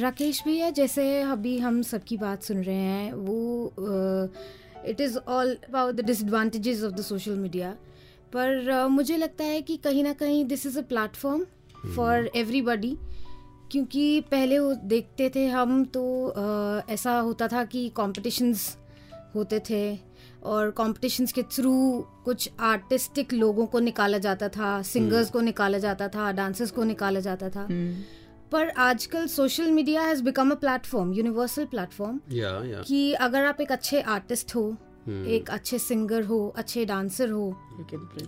राकेश 0.00 0.42
भैया 0.44 0.70
जैसे 0.70 1.20
अभी 1.22 1.58
हम 1.58 1.82
सबकी 1.82 2.16
बात 2.16 2.42
सुन 2.42 2.62
रहे 2.62 2.74
हैं 2.74 3.12
वो 3.12 3.72
uh, 3.80 4.59
it 4.88 5.00
is 5.00 5.18
all 5.18 5.54
about 5.68 5.94
the 5.94 6.04
disadvantages 6.06 6.82
of 6.84 6.92
the 6.94 7.00
social 7.02 7.34
media 7.36 7.70
पर 8.32 8.68
अ, 8.68 8.86
मुझे 8.88 9.16
लगता 9.16 9.44
है 9.44 9.62
कि 9.62 9.76
कहीं 9.76 10.02
ना 10.04 10.12
कहीं 10.12 10.44
this 10.44 10.66
is 10.66 10.78
a 10.78 10.82
platform 10.88 11.44
for 11.96 12.30
everybody 12.36 12.96
क्योंकि 13.72 14.20
पहले 14.30 14.58
वो 14.58 14.72
देखते 14.92 15.30
थे 15.34 15.46
हम 15.48 15.84
तो 15.84 16.04
अ, 16.26 16.92
ऐसा 16.92 17.18
होता 17.18 17.48
था 17.48 17.64
कि 17.64 17.88
कॉम्पिटिशन्स 17.96 18.76
होते 19.34 19.60
थे 19.70 19.82
और 20.50 20.70
कॉम्पिटिशन्स 20.70 21.32
के 21.32 21.42
थ्रू 21.42 21.72
कुछ 22.24 22.48
आर्टिस्टिक 22.60 23.32
लोगों 23.32 23.66
को 23.66 23.78
निकाला 23.80 24.18
जाता 24.18 24.48
था 24.48 24.80
सिंगर्स 24.82 25.30
को 25.30 25.40
निकाला 25.40 25.78
जाता 25.78 26.08
था 26.08 26.30
डांसर्स 26.32 26.70
को 26.70 26.84
निकाला 26.84 27.20
जाता 27.20 27.48
था। 27.50 27.66
पर 28.52 28.68
आजकल 28.80 29.26
social 29.28 29.70
media 29.70 30.02
has 30.02 30.22
become 30.24 30.50
a 30.50 30.54
platform 30.60 31.12
universal 31.14 31.64
platform 31.66 32.20
या 32.32 32.50
या 32.64 32.82
कि 32.86 33.12
अगर 33.20 33.44
आप 33.44 33.60
एक 33.60 33.72
अच्छे 33.72 34.00
आर्टिस्ट 34.14 34.54
हो 34.54 34.64
एक 35.08 35.50
अच्छे 35.50 35.78
सिंगर 35.78 36.22
हो 36.24 36.46
अच्छे 36.56 36.84
डांसर 36.84 37.30
हो 37.30 37.48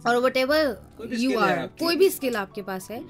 और 0.06 0.16
वट 0.24 0.36
एवर 0.36 1.14
यू 1.14 1.38
आर 1.38 1.66
कोई 1.80 1.96
भी 1.96 2.10
स्किल 2.10 2.36
आपके 2.36 2.62
पास 2.62 2.90
है 2.90 3.02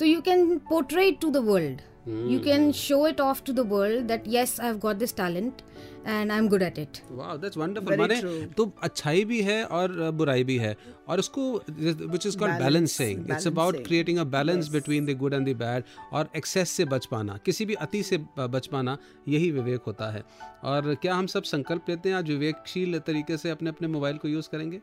तो 0.00 0.06
you 0.06 0.20
can 0.20 0.56
portrait 0.68 1.20
to 1.20 1.30
the 1.30 1.44
world 1.46 1.80
you 2.30 2.38
can 2.40 2.70
show 2.74 3.06
it 3.06 3.20
off 3.20 3.42
to 3.46 3.52
the 3.52 3.66
world 3.70 4.06
that 4.08 4.28
yes 4.28 4.60
I 4.60 4.66
have 4.66 4.78
got 4.78 4.96
this 4.96 5.16
talent 5.16 5.62
and 6.06 6.32
I 6.32 6.38
am 6.38 6.48
good 6.48 6.62
at 6.62 6.78
it 6.78 6.98
wow 7.10 7.36
that's 7.38 7.56
wonderful 7.56 7.96
माने 7.96 8.20
तो 8.56 8.70
अच्छाई 8.82 9.24
भी 9.24 9.40
है 9.42 9.64
और 9.64 10.10
बुराई 10.12 10.44
भी 10.44 10.56
है। 10.58 10.76
और 11.08 11.18
उसको 11.18 11.42
which 11.70 12.26
is 12.26 12.36
called 12.38 12.58
balancing 12.58 13.30
it's 13.30 13.46
about 13.46 13.76
creating 13.86 14.18
a 14.18 14.24
balance 14.32 14.68
between 14.68 15.06
the 15.06 15.16
good 15.18 15.34
and 15.34 15.48
the 15.48 15.56
bad 15.58 15.84
और 16.12 16.28
एक्सेस 16.36 16.70
से 16.70 16.84
बच 16.84 17.06
पाना। 17.06 17.38
किसी 17.44 17.64
भी 17.66 17.74
अति 17.86 18.02
से 18.02 18.18
बच 18.38 18.66
पाना 18.66 18.96
यही 19.28 19.50
विवेक 19.50 19.80
होता 19.86 20.10
है। 20.10 20.22
और 20.64 20.94
क्या 21.02 21.14
हम 21.14 21.26
सब 21.26 21.42
संकल्प 21.42 21.88
लेते 21.88 22.08
हैं 22.08 22.16
आज 22.16 22.28
विवेकशील 22.28 22.98
तरीके 23.06 23.36
से 23.36 23.50
अपने 23.50 23.70
अपने 23.70 23.88
मोबाइल 23.88 24.16
को 24.16 24.28
यूज़ 24.28 24.48
करेंगे? 24.52 24.78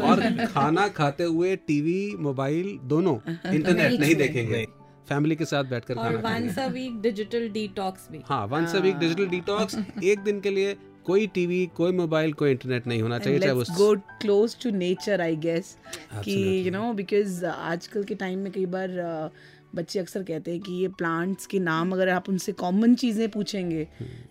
और 0.00 0.46
खाना 0.46 0.88
खाते 0.88 1.24
हुए 1.24 1.56
टीवी 1.66 2.16
मोबाइल 2.20 2.78
दोनों 2.84 3.16
इंटरनेट 3.54 4.00
नहीं 4.00 4.14
देखेंगे। 4.14 4.66
फैमिली 5.08 5.36
के 5.36 5.44
साथ 5.44 5.64
बैठकर 5.64 5.94
खाना 5.94 6.22
once 6.24 6.58
a 6.58 6.68
week 6.74 7.00
digital 7.06 7.48
detox 7.56 8.10
भी। 8.12 8.20
हाँ 8.26 8.46
once 8.46 8.74
a 8.74 8.78
week 8.78 8.96
digital 8.98 9.26
detox 9.28 9.78
एक 10.04 10.20
दिन 10.20 10.40
के 10.40 10.50
लिए 10.50 10.76
कोई 11.06 11.26
टीवी 11.26 11.64
कोई 11.76 11.92
मोबाइल 11.92 12.32
कोई 12.32 12.50
इंटरनेट 12.50 12.86
नहीं 12.86 13.02
होना 13.02 13.18
चाहिए 13.18 13.40
चाहे 13.40 13.74
go 13.78 13.94
close 14.20 14.56
to 14.62 14.70
nature 14.76 15.20
I 15.20 15.36
guess 15.36 15.76
कि 16.14 16.36
यू 16.66 16.72
नो 16.72 16.92
बिकॉज़ 16.92 17.44
आजकल 17.46 18.04
के 18.04 18.14
टाइम 18.14 18.38
में 18.38 18.52
कई 18.52 18.66
बार 18.76 18.88
uh, 18.88 19.36
बच्चे 19.74 19.98
अक्सर 19.98 20.22
कहते 20.22 20.50
हैं 20.50 20.60
कि 20.60 20.72
ये 20.72 20.88
प्लांट्स 20.88 21.46
के 21.46 21.58
नाम 21.58 21.92
अगर 21.92 22.08
आप 22.08 22.28
उनसे 22.28 22.52
कॉमन 22.52 22.94
चीज़ें 22.94 23.28
पूछेंगे 23.30 23.86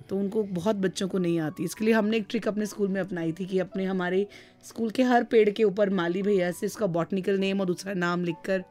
तो 0.10 0.18
उनको 0.18 0.44
बहुत 0.58 0.76
बच्चों 0.76 1.08
को 1.08 1.18
नहीं 1.18 1.40
आती। 1.40 1.64
इसके 1.64 1.86
लिए 1.86 1.94
हमने 1.94 2.18
एक 2.18 2.26
ट्रिक 2.30 2.48
अपने 2.48 2.66
स्कूल 2.66 2.88
में 2.88 3.00
अपनाई 3.02 3.32
थी 3.40 3.46
कि 3.46 3.60
अपने 3.60 3.86
हमारे 3.86 4.26
स्कूल 4.68 4.90
के 4.90 5.04
हर 5.04 5.24
पेड़ 5.24 5.50
के 5.50 5.64
ऊपर 5.64 5.90
माली 6.00 6.22
भैया 6.24 6.52
से 6.52 6.66
उसका 6.66 6.86
बॉटनिकल 6.98 7.40
नेम 7.40 7.62
और 7.62 7.66
दूसरा 7.66 7.94
नाम 7.94 8.24
लिखकर 8.24 8.64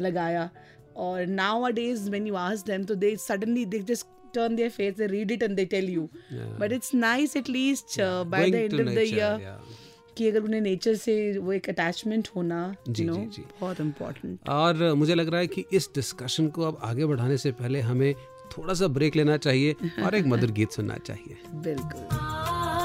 लगाया। 0.00 0.48
और 0.96 1.26
nowadays 1.78 2.10
when 2.10 2.26
you 2.26 2.34
ask 2.42 2.64
them 2.66 2.84
तो 2.84 2.94
they 2.94 3.16
suddenly 3.28 3.64
they 3.64 3.78
just 3.92 4.14
turn 4.34 4.56
their 4.56 4.70
face 4.72 4.96
they 4.96 5.06
read 5.10 5.30
it 5.34 5.42
and 5.44 5.60
they 5.60 5.64
tell 5.72 5.86
you 5.90 6.00
yeah. 6.30 6.48
but 6.62 6.72
it's 6.76 6.92
nice 7.02 7.34
at 7.36 7.46
least 7.48 7.94
uh, 7.98 8.24
by 8.32 8.40
Going 8.40 8.54
the 8.54 8.62
end 8.64 8.80
of 8.82 8.94
the 8.98 9.04
year 9.08 9.30
yeah. 9.42 9.58
कि 10.16 10.28
अगर 10.28 10.42
उन्हें 10.42 10.60
nature 10.60 10.94
से 10.96 11.16
वो 11.38 11.52
एक 11.52 11.68
attachment 11.68 12.28
होना 12.36 12.60
जी, 12.88 13.02
you 13.02 13.10
know 13.10 13.16
जी, 13.16 13.26
जी। 13.32 13.42
बहुत 13.60 13.80
important 13.80 14.48
और 14.48 14.92
मुझे 14.94 15.14
लग 15.14 15.28
रहा 15.28 15.40
है 15.40 15.46
कि 15.46 15.64
इस 15.72 15.88
डिस्कशन 15.94 16.48
को 16.56 16.62
अब 16.68 16.78
आगे 16.90 17.06
बढ़ाने 17.06 17.36
से 17.38 17.52
पहले 17.60 17.80
हमें 17.90 18.14
थोड़ा 18.56 18.74
सा 18.74 18.88
ब्रेक 18.96 19.16
लेना 19.16 19.36
चाहिए 19.36 19.76
और 20.04 20.14
एक 20.14 20.26
मधुर 20.32 20.50
गीत 20.60 20.70
सुनना 20.72 20.96
चाहिए 21.06 21.36
बिल्कुल 21.68 22.84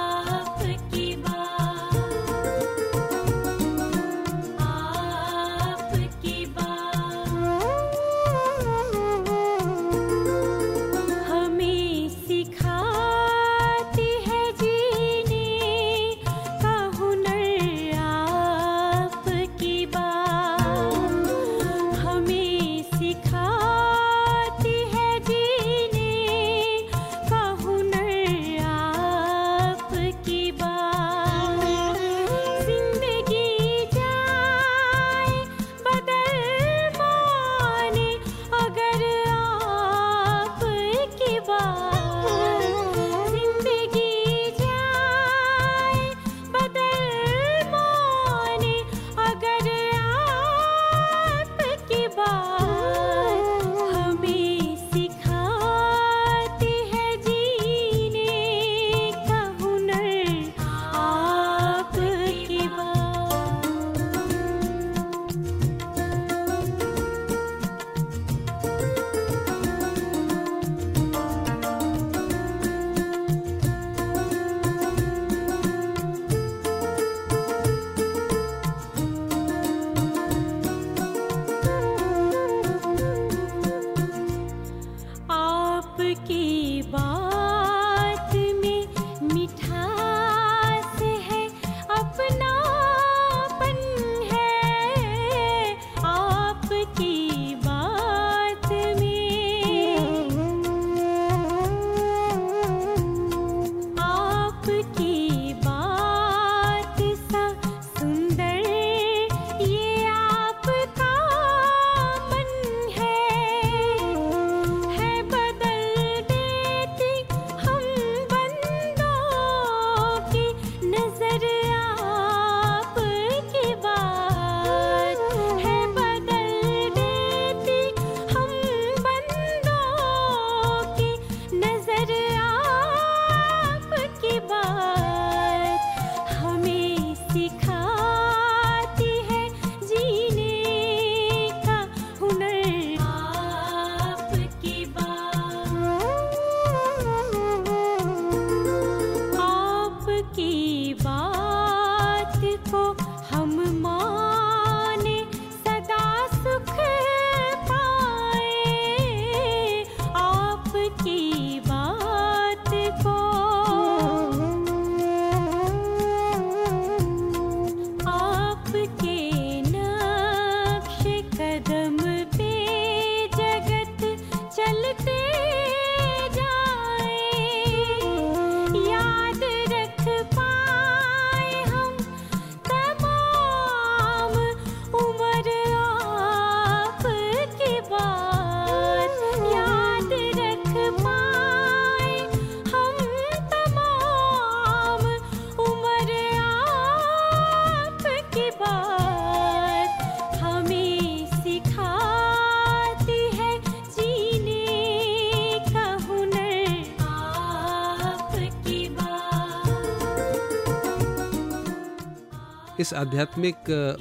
इस 212.91 212.95
आध्यात्मिक 212.97 213.55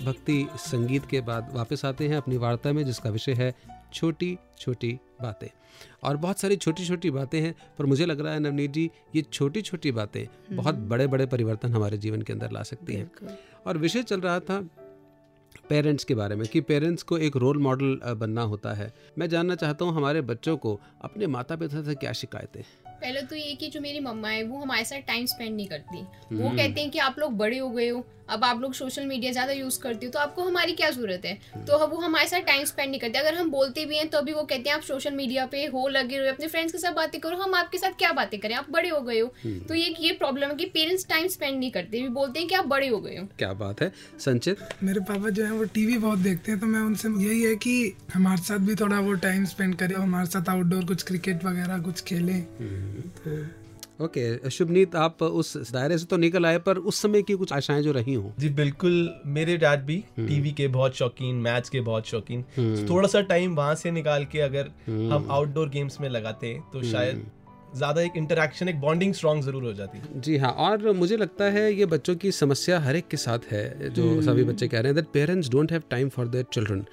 भक्ति 0.05 0.37
संगीत 0.59 1.05
के 1.07 1.21
बाद 1.21 1.51
वापस 1.55 1.85
आते 1.85 2.09
हैं 2.09 2.17
अपनी 2.17 2.37
वार्ता 2.37 2.73
में 2.73 2.85
जिसका 2.85 3.11
विषय 3.11 3.33
है 3.33 3.53
छोटी 3.95 4.37
छोटी 4.59 4.93
बातें। 5.23 5.47
और 6.05 6.17
बहुत 6.17 6.41
सारी 6.41 6.57
छोटी 6.57 6.87
छोटी 6.87 7.11
बातें 7.11 7.41
हैं 7.41 7.55
पर 7.79 7.87
मुझे 7.87 8.07
लग 8.07 8.21
रहा 8.21 8.33
है 8.33 8.41
नवनीत 8.41 8.71
जी 8.71 8.91
ये 9.17 9.23
छोटी 9.23 9.63
छोटी 9.63 9.93
बातें 9.93 10.57
बहुत 10.57 10.75
बड़े 10.91 11.07
बड़े 11.07 11.27
परिवर्तन 11.27 11.75
हमारे 11.75 11.99
जीवन 11.99 12.23
के 12.23 12.33
अंदर 12.33 12.53
ला 12.53 12.63
सकती 12.65 12.95
हैं। 12.95 13.11
और 13.67 13.79
विषय 13.79 14.03
चल 14.03 14.21
रहा 14.21 14.39
था 14.41 14.61
पेरेंट्स 15.69 16.05
के 16.05 16.15
बारे 16.15 16.37
में 16.37 16.47
कि 16.49 16.61
पेरेंट्स 16.63 17.03
को 17.03 17.19
एक 17.19 17.37
रोल 17.37 17.59
मॉडल 17.59 17.99
बनना 18.19 18.43
होता 18.43 18.73
है। 18.75 18.93
मैं 19.19 19.29
जानना 19.29 19.55
चाहता 19.55 19.85
हूँ 19.85 19.95
हमारे 19.95 20.21
बच्चों 20.25 20.57
को 20.57 20.79
अपने 21.03 21.27
माता 21.29 21.57
पिता 21.57 21.83
से 21.83 21.95
क्या 21.95 22.13
शिकायतें 22.13 22.61
हैं? 22.61 22.69
पहले 23.01 23.21
तो 23.23 23.37
ये 23.37 23.55
कि 23.55 23.69
जो 23.69 23.81
मेरी 23.81 24.01
मम्मा 24.01 24.29
है 24.29 24.43
वो 24.43 24.59
हमारे 24.59 24.85
साथ 24.85 25.07
टाइम 25.07 25.27
स्पेंड 25.27 25.55
नहीं 25.57 25.67
करती। 25.67 26.03
वो 26.33 26.49
कहते 26.49 26.81
हैं 26.81 26.91
कि 26.91 26.99
आप 26.99 27.19
लोग 27.19 27.37
बड़े 27.37 27.59
हो 27.59 27.69
गए 27.71 27.89
हो 27.89 28.05
अब 28.31 28.45
आप 28.45 28.61
लोग 28.61 28.75
सोशल 28.75 29.07
मीडिया 29.07 29.33
ज़्यादा 29.33 29.53
यूज़ 29.53 29.79
करते 29.81 30.07
हो 30.07 30.13
तो 30.13 30.19
आपको 30.19 30.43
हमारी 30.45 30.73
क्या 30.73 30.91
ज़रूरत 30.91 31.23
है? 31.25 31.35
तो 31.59 31.73
अब 31.75 31.91
वो 31.91 31.99
हमारे 32.01 32.27
साथ 32.29 32.41
टाइम 32.47 32.65
स्पेंड 32.65 32.91
नहीं 32.91 33.01
करते। 33.01 33.19
अगर 33.19 33.35
हम 33.35 33.51
बोलते 33.51 33.85
भी 33.85 33.97
हैं 33.97 34.09
तो 34.11 34.19
अभी 34.19 34.33
वो 34.33 34.43
कहते 34.45 34.71
हैं 34.71 34.77
आप 34.77 34.83
सोशल 34.83 35.15
मीडिया 35.15 35.47
पे 35.47 35.65
हो 35.67 35.87
लगे 35.91 36.19
रहो 36.19 36.33
अपने 36.33 36.47
फ्रेंड्स 36.49 36.73
के 36.73 36.79
साथ 36.79 36.93
बातें 36.95 37.21
करो 37.21 37.37
हम 37.39 37.55
आपके 37.55 37.79
साथ 37.79 37.99
क्या 37.99 38.13
बातें 38.13 38.39
करें? 38.41 38.55
आप 38.55 38.71
बड़े 38.71 38.89
हो 38.89 39.01
गए 39.01 39.19
हो। 39.21 39.33
तो 39.69 39.75
ये 39.75 39.95
ये 40.01 40.13
प्रॉब्लम 40.15 40.49
है 40.49 40.57
कि 40.57 40.65
पेरेंट्स 40.71 41.07
टाइम 41.09 41.27
स्पेंड 41.29 41.59
नहीं 41.59 41.71
करते। 41.71 42.01
भी 42.01 42.09
बोलते 42.11 42.39
हैं 42.39 42.49
कि 42.49 42.55
आप 42.55 42.67
बड़े 42.67 42.89
हो 42.89 43.01
गए 43.01 43.17
हो। 43.17 43.27
क्या 43.39 43.53
बात 43.55 43.83
है। 43.83 43.93
संचित? 44.21 44.59
मेरे 44.83 45.01
पापा 45.03 45.31
जो 45.31 45.45
है 45.45 45.53
वो 45.53 45.65
टीवी 45.75 45.99
बहुत 45.99 46.19
देखते 46.21 46.53
हैं 46.53 46.61
तो 46.61 46.67
मैं 46.67 46.81
उनसे 46.83 47.09
यही 47.21 47.43
है 47.43 47.55
कि 47.59 47.73
हमारे 48.15 48.43
साथ 48.43 48.59
भी 48.61 48.75
थोड़ा 48.75 49.01
वो 49.01 49.15
टाइम 49.21 49.45
स्पेंड 49.47 49.75
करें 49.77 49.95
हमारे 49.97 50.27
साथ 50.29 50.49
आउटडोर 50.49 50.85
कुछ 50.85 51.03
क्रिकेट 51.03 51.45
वगैरह 51.45 51.79
कुछ 51.83 52.03
खेलें। 52.03 52.41
तो 54.01 54.07
okay, 54.07 54.51
शुभनीत 54.51 54.95
आप 54.97 55.23
उस 55.23 55.73
दायरे 55.73 55.99
से 55.99 56.07
तो 56.07 56.17
निकल 56.17 56.47
आए 56.47 56.59
पर 56.59 56.77
उस 56.79 57.01
समय 57.03 57.23
की 57.23 57.35
कुछ 57.35 57.53
आशाएँ 57.53 57.83
जो 57.83 57.93
रही 57.93 58.15
हों? 58.15 58.31
जी 58.39 58.49
बिल्कुल 58.49 59.23
मेरे 59.27 59.57
डैड 59.57 59.81
भी 59.81 59.97
टीवी 60.19 60.53
के 60.53 60.69
बहुत 60.69 60.95
शौकीन 60.95 61.35
मैच 61.37 61.69
के 61.69 61.81
बहुत 61.81 62.07
शौकीन। 62.07 62.43
तो 62.43 62.89
थोड़ा 62.91 63.09
सा 63.09 63.21
टाइम 63.21 63.55
वहाँ 63.55 63.75
से 63.75 63.91
निकाल 63.91 64.25
के 64.25 64.41
अगर 64.41 64.71
हम 64.91 65.27
आउटडोर 65.31 65.69
गेम्स 65.69 66.01
में 66.01 66.09
लगाते 66.09 66.61
तो 66.73 66.83
शायद 66.83 67.27
ज़्यादा 67.77 68.01
एक 68.03 68.13
इंटरेक्शन 68.17 68.69
एक 68.69 68.81
बॉन्डिंग 68.81 69.13
स्ट्रॉन्ग 69.15 69.43
ज़रूर 69.45 69.63
हो 69.63 69.73
जाती 69.73 69.99
है। 69.99 70.21
जी 70.21 70.37
हाँ 70.37 70.51
और 70.61 70.91
मुझे 70.95 71.17
लगता 71.17 71.45
है 71.51 71.73
ये 71.75 71.87
बच्चों 71.87 72.15
की 72.17 72.33
समस्या 72.33 72.79
हर 72.81 72.97
एक 72.97 73.09
के 73.09 73.17
साथ 73.19 73.51
है 73.51 73.91
जो 73.91 74.09
हम्म। 74.09 74.23
सभी 74.23 74.45
बच्चे 74.45 74.69
कह 74.69 74.81
रहे 74.81 74.87
हैं 74.87 74.95
that 74.95 75.13
parents 75.13 75.51
don't 75.51 75.73
have 75.73 75.83
time 75.91 76.09
for 76.09 76.29
their 76.29 76.45
children 76.53 76.85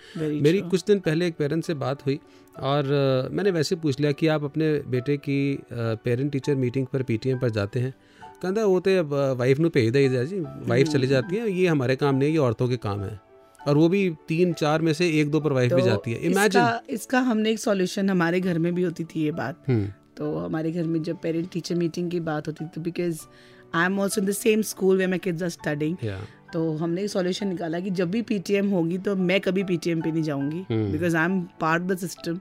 मेरी 0.42 0.62
कुछ 0.70 0.84
दिन 0.88 1.00
पहले 1.02 1.28
एक 1.28 1.38
पेरेंट्स 1.38 1.68
से 1.68 1.74
बात 1.76 2.06
हुई 2.06 2.20
और 2.64 3.30
मैंने 3.32 3.52
वैसे 3.52 3.76
पूछ 3.78 4.00
लिया 4.00 4.12
कि 4.14 4.28
आप 4.30 4.44
अपने 4.44 4.72
बेटे 4.90 5.18
की 5.20 5.38
पेरेंट 5.74 6.32
टीचर 6.32 6.56
मीटिंग 6.58 6.88
पर 6.88 7.04
पीटीएम 7.04 7.40
पर 7.40 7.50
जाते 7.52 7.80
हैं? 7.80 7.94
कहता 8.42 8.66
वो 8.66 8.80
तो 8.80 9.36
वाइफ 9.36 9.60
ने 9.60 9.70
भेज 9.72 9.92
दिया 9.94 10.24
जी 10.26 10.40
वाइफ 10.40 10.88
चली 10.88 11.08
जाती 11.08 11.36
है 11.36 11.52
ये 11.52 11.68
हमारे 11.68 11.96
काम 11.96 12.16
नहीं 12.16 12.30
है 12.30 12.34
ये 12.34 12.40
औरतों 12.40 12.68
के 12.70 12.78
काम 12.80 13.02
है। 13.02 13.20
और 13.60 13.78
वो 13.78 13.88
भी 13.90 14.10
तीन 14.28 14.52
चार 14.56 14.82
में 14.82 14.92
से 14.94 15.10
एक 15.20 15.30
दो 15.32 15.40
पर 15.40 15.54
वाइफ 15.54 15.70
तो 15.70 15.76
भी 15.76 15.82
जाती 15.84 16.12
है। 16.12 16.18
इमेजिन 16.20 16.62
इसका, 16.62 16.82
इसका 16.90 17.20
हमने 17.22 17.52
एक 17.52 17.60
सॉल्यूशन 17.60 18.10
हमारे 18.10 18.40
घर 18.42 18.60
में 18.60 18.74
भी 18.76 18.84
होती 18.84 19.04
थी 19.06 19.24
ये 19.24 19.32
बात। 19.34 19.64
हम्म। 19.68 19.88
तो 20.18 20.34
हमारे 20.38 20.72
घर 20.72 20.84
में 20.84 21.02
जब 21.04 21.20
पेरेंट 21.22 21.50
टीचर 21.54 21.76
मीटिंग 21.76 22.10
की 22.12 22.20
बात 22.30 22.48
होती 22.48 22.66
थी 22.66 22.82
because 22.82 23.22
I 23.76 23.86
am 23.86 24.00
also 24.00 24.22
in 24.22 24.28
the 24.28 24.32
same 24.34 24.62
school 24.72 24.98
where 24.98 25.08
my 25.08 25.20
kids 25.20 25.44
are 25.44 25.50
studying 25.50 25.98
तो 26.54 26.72
हमने 26.78 27.02
एक 27.04 27.10
सॉल्यूशन 27.10 27.48
निकाला 27.48 27.80
कि 27.80 27.90
जब 27.92 28.12
भी 28.12 28.22
पीटीएम 28.30 28.70
होगी 28.70 28.98
तो 29.08 29.16
मैं 29.16 29.40
कभी 29.42 29.64
पीटीएम 29.64 30.02
पे 30.02 30.12
नहीं 30.12 30.24
जाऊँगी 30.24 30.66
because 30.72 31.18
I 31.18 31.26
am 31.26 31.42
part 31.62 31.84
the 31.84 31.98
system 31.98 32.40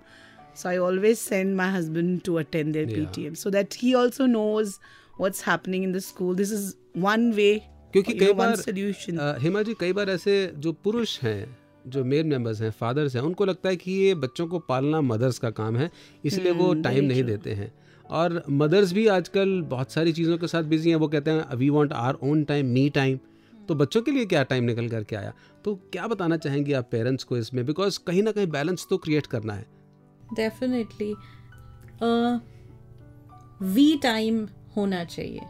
so 0.57 0.69
I 0.69 0.77
always 0.79 1.19
send 1.19 1.55
my 1.57 1.71
husband 1.73 2.21
to 2.25 2.35
attend 2.35 2.73
there. 2.73 2.87
PTM 2.87 3.35
so 3.35 3.51
that 3.51 3.75
he 3.79 3.95
also 3.95 4.27
knows 4.27 4.77
what's 5.21 5.47
happening 5.49 5.85
in 5.85 5.93
the 5.93 5.99
school 6.09 6.37
this 6.37 6.53
is 6.53 6.73
one 6.99 7.31
way 7.33 7.53
क्योंकि 7.93 8.19
कई 8.19 8.33
बार 8.33 8.57
solution 8.57 9.19
Hema 9.43 9.63
ji 9.63 9.75
कई 9.81 9.93
बार 9.93 10.11
ऐसे 10.11 10.35
जो 10.57 10.73
पुरुष 10.85 11.19
हैं 11.23 11.66
जो 11.87 12.05
male 12.05 12.25
members 12.25 12.61
हैं 12.63 12.71
fathers 12.71 13.15
हैं 13.17 13.23
उनको 13.23 13.45
लगता 13.45 13.69
है 13.69 13.77
कि 13.77 13.93
ये 13.93 14.15
बच्चों 14.17 14.47
को 14.47 14.59
पालना 14.59 15.01
मदर्स 15.03 15.39
का 15.39 15.51
काम 15.53 15.77
है 15.77 15.91
इसलिए 16.25 16.53
वो 16.53 16.73
टाइम 16.83 17.05
नहीं 17.05 17.25
देते 17.25 17.53
हैं। 17.53 17.73
और 18.11 18.43
मदर्स 18.53 18.93
भी 18.93 19.07
आजकल 19.07 19.61
बहुत 19.63 19.93
सारी 19.93 20.13
चीज़ों 20.13 20.39
के 20.39 20.47
साथ 20.47 20.63
बिज़ी 20.65 20.91
हैं 20.91 20.97
वो 20.97 21.09
कहते 21.09 21.31
हैं 21.31 21.57
we 21.57 21.71
want 21.71 21.93
our 21.93 22.19
own 22.23 22.45
time 22.45 22.67
me 22.67 22.89
time 22.91 23.19
तो 23.69 23.75
बच्चों 23.75 24.03
के 24.03 24.11
लिए 24.11 24.25
क्या 24.27 24.43
टाइम 24.43 24.65
निकल 24.65 24.89
करके 24.89 25.17
आया? 25.17 25.33
तो 25.65 25.75
क्या 25.93 26.07
बताना 26.07 26.37
चाहेंगे 26.37 26.73
आप 26.73 26.89
पेरेंट्स 26.91 27.25
को 27.25 27.37
इसमें? 27.37 27.65
बिकॉज़ 27.67 27.99
कहीं 28.07 28.23
ना 28.23 28.33
कहीं 28.33 28.47
बैलेंस 28.47 28.87
तो 28.91 28.99
क्रिएट 28.99 29.27
करना 29.27 29.53
है। 29.53 29.67
डेफिनेटली 30.35 31.15
वी 33.65 33.97
टाइम 34.03 34.47
होना 34.77 35.05
चाहिए। 35.05 35.41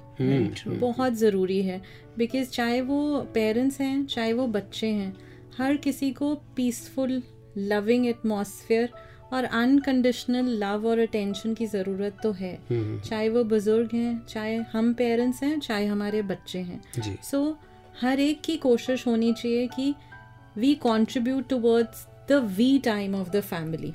बहुत 0.70 1.12
ज़रूरी 1.14 1.60
है। 1.62 1.80
बिकॉज़ 2.18 2.50
चाहे 2.50 2.80
वो 2.80 3.20
पेरेंट्स 3.34 3.80
हैं 3.80 4.04
चाहे 4.06 4.32
वो 4.32 4.46
बच्चे 4.48 4.86
हैं 4.88 5.14
हर 5.58 5.76
किसी 5.76 6.10
को 6.12 6.34
पीसफुल 6.56 7.22
लविंग 7.58 8.06
एटमॉस्फेयर 8.06 8.90
और 9.32 9.44
अनकंडीशनल 9.44 10.48
लव 10.58 10.86
और 10.86 10.98
अटेंशन 10.98 11.54
की 11.54 11.66
ज़रूरत 11.66 12.18
तो 12.22 12.32
है। 12.32 12.58
चाहे 12.70 13.28
वो 13.28 13.44
बुज़ुर्ग 13.44 13.94
हैं 13.94 14.26
चाहे 14.28 14.56
हम 14.72 14.92
पेरेंट्स 14.94 15.42
हैं 15.42 15.58
चाहे 15.60 15.86
हमारे 15.86 16.22
बच्चे 16.22 16.58
हैं। 16.58 16.82
सो 17.22 17.58
हर 18.00 18.20
एक 18.20 18.40
की 18.42 18.56
कोशिश 18.56 19.06
होनी 19.06 19.32
चाहिए 19.32 19.66
कि 19.66 19.94
we 20.56 20.74
contribute 20.74 21.48
towards 21.48 22.06
the 22.28 22.32
we 22.56 22.78
time 22.78 23.14
of 23.14 23.30
the 23.30 23.40
family 23.40 23.92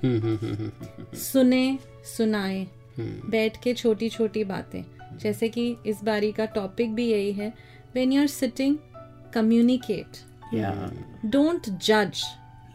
सुने 1.17 1.77
सुनाए 2.17 2.67
बैठ 2.99 3.61
के 3.63 3.73
छोटी 3.73 4.09
छोटी 4.09 4.43
बातें। 4.43 4.83
जैसे 5.17 5.49
कि 5.49 5.75
इस 5.85 6.03
बारी 6.03 6.31
का 6.31 6.45
टॉपिक 6.55 6.93
भी 6.95 7.07
यही 7.11 7.31
है 7.31 7.53
when 7.95 8.11
you 8.13 8.21
are 8.21 8.27
sitting 8.27 8.77
communicate 9.33 10.17
या 10.53 10.91
डोंट 11.25 11.69
जज 11.69 12.23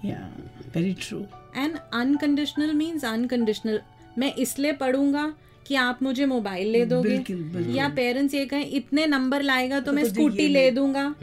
yeah 0.04 0.34
very 0.74 0.96
true 1.00 1.18
and 1.56 1.76
unconditional 1.94 2.72
means 2.72 3.04
unconditional 3.04 3.80
मैं 4.18 4.34
इसलिए 4.34 4.72
पढ़ूँगा 4.72 5.34
कि 5.66 5.74
आप 5.74 6.02
मुझे 6.02 6.26
मोबाइल 6.26 6.68
ले 6.68 6.86
दोगे 6.86 7.08
बिल्कुल, 7.08 7.36
बिल्कुल। 7.36 7.76
या 7.76 7.88
पेरेंट्स 7.88 8.34
ये 8.34 8.46
कहें 8.46 8.66
इतने 8.66 9.06
नंबर 9.06 9.42
लाएगा 9.42 9.80
तो 9.80 9.86
तो 9.86 9.92
मैं 9.92 10.04
स्कूटी 10.04 10.48
ले 10.48 10.48
ले- 10.48 10.74
दूँगा। 10.74 11.14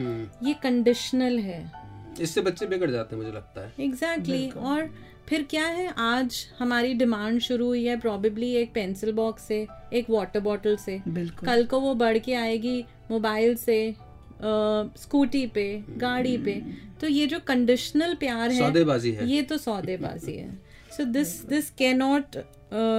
ये 0.42 0.52
कंडीशनल 0.52 1.38
है। 1.38 1.72
इससे 2.20 2.40
बच्चे 2.40 2.66
बिगड़ 2.66 2.90
जाते 2.90 3.16
हैं 3.16 3.22
मुझे 3.22 3.36
लगता 3.36 3.60
है। 3.60 3.72
Exactly 3.80 4.46
exactly. 4.46 4.64
और 4.66 4.94
फिर 5.28 5.42
क्या 5.50 5.66
है 5.66 5.94
आज 5.98 6.46
हमारी 6.58 6.94
डिमांड 6.94 7.40
शुरू 7.40 7.66
हुई 7.66 7.84
है 7.84 8.00
प्रॉबेबली 8.00 8.54
एक 8.54 8.72
पेंसिल 8.72 9.12
बॉक्स 9.12 9.42
से 9.42 9.66
एक 9.92 10.10
वाटर 10.10 10.40
बॉटल 10.40 10.76
से। 10.76 11.02
कल 11.46 11.64
को 11.66 11.80
वो 11.80 11.94
बढ़ 11.94 12.18
के 12.18 12.34
आएगी 12.34 12.84
मोबाइल 13.10 13.54
से। 13.56 13.94
स्कूटी 14.42 15.46
पे 15.46 15.66
गाड़ी 15.98 16.36
पे। 16.38 16.54
तो 17.00 17.08
ये 17.08 17.26
जो 17.26 17.38
कंडीशनल 17.46 18.14
प्यार 18.14 18.50
है 18.50 18.58
सौदेबाजी 18.58 19.12
है। 19.12 19.28
ये 19.28 19.42
तो 19.42 19.56
सौदेबाजी 19.58 20.32
है। 20.32 20.52
So 20.96 21.04
this 21.04 21.44
this 21.46 21.70
can 21.70 21.96
not 21.96 22.36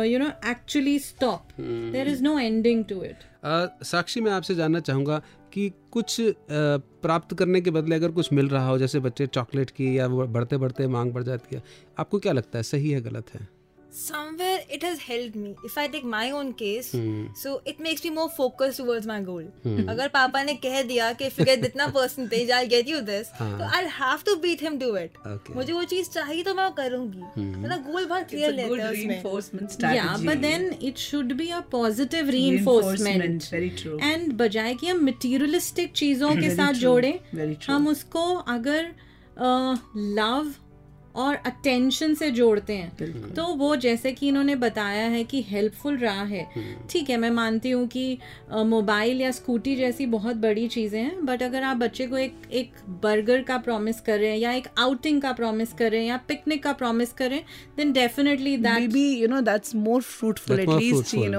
you 0.07 0.19
know 0.19 0.27
actually 0.49 0.97
stop 0.99 1.61
there 1.91 2.07
is 2.07 2.23
no 2.23 2.37
ending 2.39 2.83
to 2.85 3.03
it 3.03 3.23
Sakshi 3.85 4.21
मैं 4.21 4.31
आपसे 4.31 4.55
जानना 4.55 4.79
चाहूँगा 4.79 5.21
कि 5.53 5.71
कुछ 5.91 6.19
अ, 6.21 6.33
प्राप्त 6.49 7.33
करने 7.33 7.61
के 7.61 7.71
बदले 7.71 7.95
अगर 7.95 8.11
कुछ 8.11 8.31
मिल 8.33 8.47
रहा 8.49 8.67
हो 8.67 8.77
जैसे 8.77 8.99
बच्चे 8.99 9.27
चॉकलेट 9.27 9.69
की 9.69 9.97
या 9.97 10.07
बढ़ते 10.07 10.57
बढ़ते 10.57 10.87
मांग 10.87 11.11
बढ़ 11.13 11.23
जाती 11.23 11.55
है 11.55 11.61
आपको 11.99 12.19
क्या 12.19 12.33
लगता 12.33 12.59
है 12.59 12.63
सही 12.63 12.91
है 12.91 13.01
गलत 13.01 13.33
है? 13.33 13.47
Somewhere 13.97 14.59
it 14.77 14.83
has 14.83 14.99
helped 14.99 15.35
me 15.41 15.51
if 15.67 15.77
i 15.77 15.87
take 15.91 16.07
my 16.13 16.23
own 16.37 16.51
case 16.61 16.87
hmm. 16.91 17.27
so 17.41 17.51
it 17.73 17.79
makes 17.79 18.03
me 18.05 18.09
more 18.15 18.29
focused 18.37 18.81
towards 18.81 19.05
my 19.11 19.19
goal 19.27 19.45
अगर 19.93 20.07
पापा 20.15 20.41
ने 20.43 20.53
कह 20.65 20.81
दिया 20.89 21.11
कि 21.19 21.27
if 21.27 21.37
you 21.39 21.45
get 21.49 21.63
इतना 21.65 21.87
percentage 21.93 22.51
I'll 22.57 22.67
get 22.73 22.91
you 22.93 22.99
this 23.11 23.29
तो 23.39 23.69
I'll 23.77 23.91
have 23.99 24.25
to 24.29 24.35
beat 24.45 24.65
him 24.67 24.79
to 24.81 24.89
it 25.03 25.15
Okay. 25.33 25.55
मुझे 25.55 25.73
वो 25.73 25.83
चीज़ 25.93 26.09
चाहिए 26.09 26.43
तो 26.43 26.55
मैं 26.55 26.69
करूँगी 26.81 27.45
मेरा 27.45 27.77
गोल 27.87 28.05
बहुत 28.05 28.27
क्लियर 28.29 28.53
It's 28.53 28.65
a 28.65 28.67
good 28.67 28.79
रहता 28.79 29.13
है 29.13 29.33
उसमें 29.33 29.67
strategy. 29.77 30.25
but 30.25 30.41
then 30.41 30.67
it 30.91 31.05
should 31.05 31.37
be 31.37 31.49
a 31.51 31.61
positive 31.77 32.33
reinforcement. 32.37 33.23
Reinforcement, 33.23 33.49
very 33.55 33.71
true. 33.83 33.97
And 34.11 34.37
बजाय 34.43 34.75
कि 34.75 34.87
हम 34.87 35.05
materialistic 35.09 35.93
चीज़ों 36.03 36.35
के 36.35 36.41
Very 36.41 36.55
साथ 36.57 36.73
true, 36.73 36.81
जोड़ें. 36.81 37.57
हम 37.67 37.87
उसको 37.87 38.23
अगर 38.57 38.93
लव 40.19 40.53
और 41.15 41.35
अटेंशन 41.35 42.13
से 42.13 42.29
जोड़ते 42.31 42.73
हैं। 42.73 43.33
तो 43.33 43.43
वो 43.55 43.75
जैसे 43.75 44.11
कि 44.11 44.27
इन्होंने 44.27 44.55
बताया 44.55 45.07
है 45.07 45.23
कि 45.23 45.41
हेल्पफुल 45.41 45.97
रहा 45.97 46.23
है। 46.23 46.47
ठीक 46.89 47.09
है 47.09 47.17
मैं 47.17 47.29
मानती 47.29 47.69
हूँ 47.69 47.87
कि 47.87 48.17
मोबाइल 48.53 49.21
या 49.21 49.31
स्कूटी 49.31 49.75
जैसी 49.75 50.05
बहुत 50.05 50.35
बड़ी 50.35 50.67
चीज़ें 50.67 51.01
हैं 51.01 51.25
बट 51.25 51.43
अगर 51.43 51.63
आप 51.63 51.77
बच्चे 51.77 52.07
को 52.07 52.17
एक 52.17 52.33
एक 52.51 52.71
बर्गर 53.03 53.41
का 53.41 53.57
प्रॉमिस 53.57 54.01
कर 54.01 54.19
रहे 54.19 54.29
हैं 54.29 54.37
या 54.37 54.51
एक 54.51 54.67
आउटिंग 54.77 55.21
का 55.21 55.31
प्रॉमिस 55.31 55.73
कर 55.73 55.91
रहे 55.91 56.01
हैं 56.01 56.07
या 56.07 56.17
पिकनिक 56.27 56.63
का 56.63 56.73
प्रॉमिस 56.73 57.13
कर 57.13 57.29
रहे 57.29 57.39
हैं 57.39 57.45
then 57.77 57.91
definitely 57.91 58.57
that 58.57 58.81
maybe 58.81 59.05
you 59.21 59.27
know 59.27 59.41
that's 59.41 59.75
more 59.87 60.01
fruitful 60.01 60.55
That's 60.55 60.61
at 60.61 60.67
more 60.67 60.79
least 60.79 60.93
fruitful. 60.93 61.23
you 61.23 61.29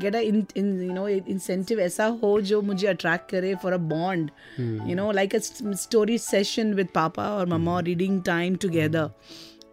get 0.00 0.52
no 0.58 1.08
incentive 1.08 1.80
ऐसा 1.80 2.06
हो 2.22 2.40
जो 2.42 2.62
मुझे 2.62 2.86
अट्रैक्ट 2.86 3.30
करे 3.30 3.54
for 3.62 3.72
a 3.72 3.82
bond 3.88 4.30
you 4.60 4.94
know 4.94 5.10
like 5.12 5.34
a 5.34 5.38
story 5.78 6.18
session 6.20 6.74
with 6.74 6.88
पापा 6.94 7.28
और 7.28 7.46
मम्मा 7.46 7.80
रीडिंग 7.80 8.22
टाइम 8.22 8.56
टुगेदर 8.56 9.10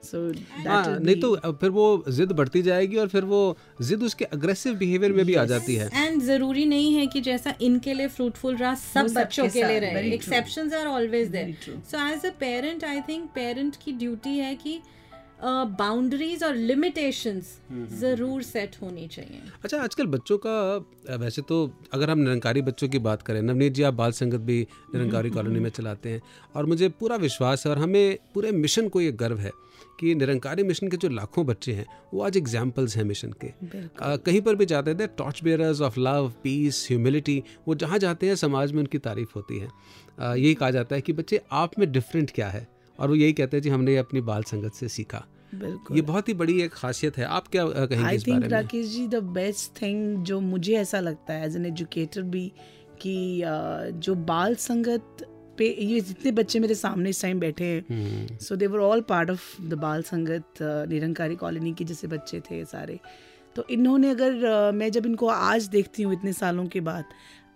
नहीं 0.05 1.15
तो 1.21 1.35
फिर 1.51 1.69
वो 1.69 1.83
जिद 2.09 2.31
बढ़ती 2.31 2.61
जाएगी 2.61 2.97
और 2.97 3.07
फिर 3.07 3.23
वो 3.25 3.57
जिद 3.81 4.01
उसके 4.03 4.25
अग्रेसिव 4.27 4.73
बिहेवियर 4.75 5.13
में 5.13 5.25
भी 5.25 5.35
आ 5.35 5.43
जाती 5.45 5.75
है। 5.75 5.89
एंड 5.95 6.21
ज़रूरी 6.21 6.65
नहीं 6.65 6.93
है 6.95 7.05
कि 7.07 7.21
जैसा 7.21 7.53
इनके 7.61 7.93
लिए 7.93 8.07
फ्रूटफुल 8.07 8.55
रहा 8.55 8.73
सब 8.75 9.13
बच्चों 9.13 9.47
के 9.47 9.63
लिए 9.63 9.79
रहे। 9.79 10.17
Are 10.79 10.87
always 10.87 11.27
there 11.27 11.55
so 11.91 12.07
as 12.07 12.25
a 12.25 12.29
parent 12.39 12.83
I 12.83 13.01
think 13.01 13.29
parent 13.35 13.75
की 13.85 13.91
ड्यूटी 13.91 14.37
है 14.37 14.53
कि 14.55 14.79
बाउंड्रीज 15.79 16.43
और 16.43 16.55
लिमिटेशंस 16.55 17.57
ज़रूर 17.99 18.43
सेट 18.43 18.75
होनी 18.81 19.07
चाहिए। 19.07 19.41
अच्छा 19.63 19.81
आजकल 19.83 20.07
बच्चों 20.07 20.37
का 20.45 21.15
वैसे 21.17 21.41
तो 21.41 21.57
अगर 21.93 22.09
हम 22.09 22.19
निरंकारी 22.19 22.61
बच्चों 22.61 22.87
की 22.89 22.99
बात 22.99 23.21
करें 23.21 23.41
नवनीत 23.41 23.73
जी 23.73 23.83
आप 23.83 23.93
बाल 23.93 24.11
संगत 24.11 24.39
भी 24.39 24.61
निरंकारी 24.95 25.29
कॉलोनी 25.37 25.59
में 25.59 25.69
चलाते 25.69 26.09
हैं 26.09 26.21
और 26.55 26.65
मुझे 26.65 26.89
पूरा 26.89 27.15
विश्वास 27.15 27.65
है 27.65 27.71
और 27.71 27.79
हमें 27.79 28.17
पूरे 28.33 28.51
मिशन 28.51 28.87
को 28.89 29.01
ये 29.01 29.11
गर्व 29.11 29.37
है 29.37 29.51
कि 29.99 30.13
निरंकारी 30.15 30.63
मिशन 30.63 30.87
के 30.87 30.97
जो 30.97 31.09
लाखों 31.09 31.45
बच्चे 31.45 31.73
हैं 31.73 31.85
वो 32.13 32.21
आज 32.23 32.37
एग्जाम्पल्स 32.37 32.95
हैं 32.97 33.03
मिशन 33.03 33.33
के। 33.41 33.47
अ, 33.47 34.15
कहीं 34.15 34.41
पर 34.41 34.55
भी 34.55 34.65
जाते 34.65 34.95
थे 34.95 35.07
torch 35.07 35.43
bearers 35.43 35.81
of 35.81 35.99
love 35.99 36.31
peace 36.43 36.85
humility 36.89 37.41
वो 37.67 37.75
जहाँ 37.75 37.99
जाते 37.99 38.27
हैं 38.27 38.35
समाज 38.35 38.71
में 38.71 38.79
उनकी 38.79 38.97
तारीफ़ 38.97 39.31
होती 39.35 39.59
है। 39.59 39.67
यही 40.39 40.53
कहा 40.53 40.71
जाता 40.71 40.95
है 40.95 41.01
कि 41.01 41.13
बच्चे 41.13 41.41
आप 41.51 41.79
में 41.79 41.91
डिफरेंट 41.91 42.31
क्या 42.31 42.47
है? 42.47 42.67
और 42.99 43.09
वो 43.09 43.15
यही 43.15 43.33
कहते 43.33 43.57
हैं 43.57 43.61
जी 43.61 43.69
हमने 43.69 43.91
ये 43.91 43.97
अपनी 43.97 44.21
बाल 44.21 44.43
संगत 44.43 44.73
से 44.73 44.87
सीखा। 44.87 45.25
ये 45.91 46.01
बहुत 46.01 46.29
ही 46.29 46.33
बड़ी 46.33 46.59
एक 46.61 46.73
खासियत 46.73 47.17
है। 47.17 47.25
आप 47.25 47.47
क्या 47.47 47.65
कहेंगे 47.65 48.05
I 48.05 48.17
think 48.17 48.45
Rakesh 48.51 48.87
ji 48.87 49.07
the 49.07 49.23
best 49.33 49.81
thing 49.81 50.23
जो 50.23 50.39
मुझे 50.41 50.75
ऐसा 50.77 50.99
लगता 50.99 51.33
है 51.33 51.45
एज 51.45 51.55
एन 51.55 51.65
एजुकेटर 51.65 52.21
भी 52.21 52.51
कि 53.01 53.41
जो 53.97 54.15
बाल 54.15 54.55
संगत 54.55 55.25
पे 55.57 55.65
ये 55.81 55.99
जितने 56.01 56.31
बच्चे 56.31 56.59
मेरे 56.59 56.75
सामने 56.75 57.09
इस 57.09 57.21
टाइम 57.21 57.39
बैठे 57.39 57.65
हैं 57.65 58.37
so 58.41 58.55
they 58.55 58.67
were 58.67 58.79
all 58.79 59.01
part 59.09 59.29
of 59.29 59.61
the 59.61 59.73
Bal 59.81 60.01
Sangat 60.03 60.61
Nirankari 60.89 61.35
colony 61.35 61.73
के 61.73 61.83
जैसे 61.83 62.07
बच्चे 62.07 62.39
थे 62.39 62.63
सारे। 62.65 62.99
तो 63.55 63.65
इन्होंने 63.69 64.09
अगर 64.09 64.71
मैं 64.75 64.91
जब 64.91 65.05
इनको 65.05 65.27
आज 65.27 65.65
देखती 65.67 66.03
हूँ 66.03 66.13
इतने 66.13 66.33
सालों 66.33 66.65
के 66.67 66.79
बाद 66.81 67.05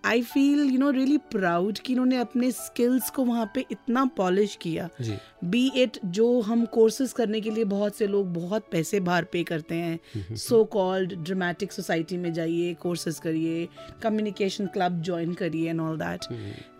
I 0.08 0.22
feel 0.22 0.60
you 0.72 0.78
know 0.78 0.90
really 0.90 1.16
proud 1.32 1.78
कि 1.78 1.92
इन्होंने 1.92 2.16
अपने 2.16 2.50
स्किल्स 2.52 3.10
को 3.10 3.24
वहाँ 3.24 3.50
पे 3.54 3.64
इतना 3.70 4.04
पॉलिश 4.16 4.56
किया। 4.62 4.88
बी 5.44 5.66
इट 5.76 5.98
जो 6.06 6.40
हम 6.40 6.64
कोर्सेज 6.74 7.12
करने 7.12 7.40
के 7.40 7.50
लिए 7.50 7.64
बहुत 7.64 7.96
से 7.96 8.06
लोग 8.06 8.32
बहुत 8.34 8.68
पैसे 8.72 9.00
बाहर 9.00 9.24
पे 9.32 9.42
करते 9.44 9.74
हैं। 9.74 10.36
सो 10.36 10.64
कॉल्ड 10.72 11.14
ड्रामेटिक 11.24 11.72
सोसाइटी 11.72 12.16
में 12.16 12.32
जाइए 12.32 12.74
कोर्सेज 12.82 13.18
करिए 13.18 13.68
कम्युनिकेशन 14.02 14.66
क्लब 14.74 15.02
ज्वाइन 15.02 15.34
करिए 15.34 15.70
and 15.70 15.80
all 15.80 15.98
that 15.98 16.32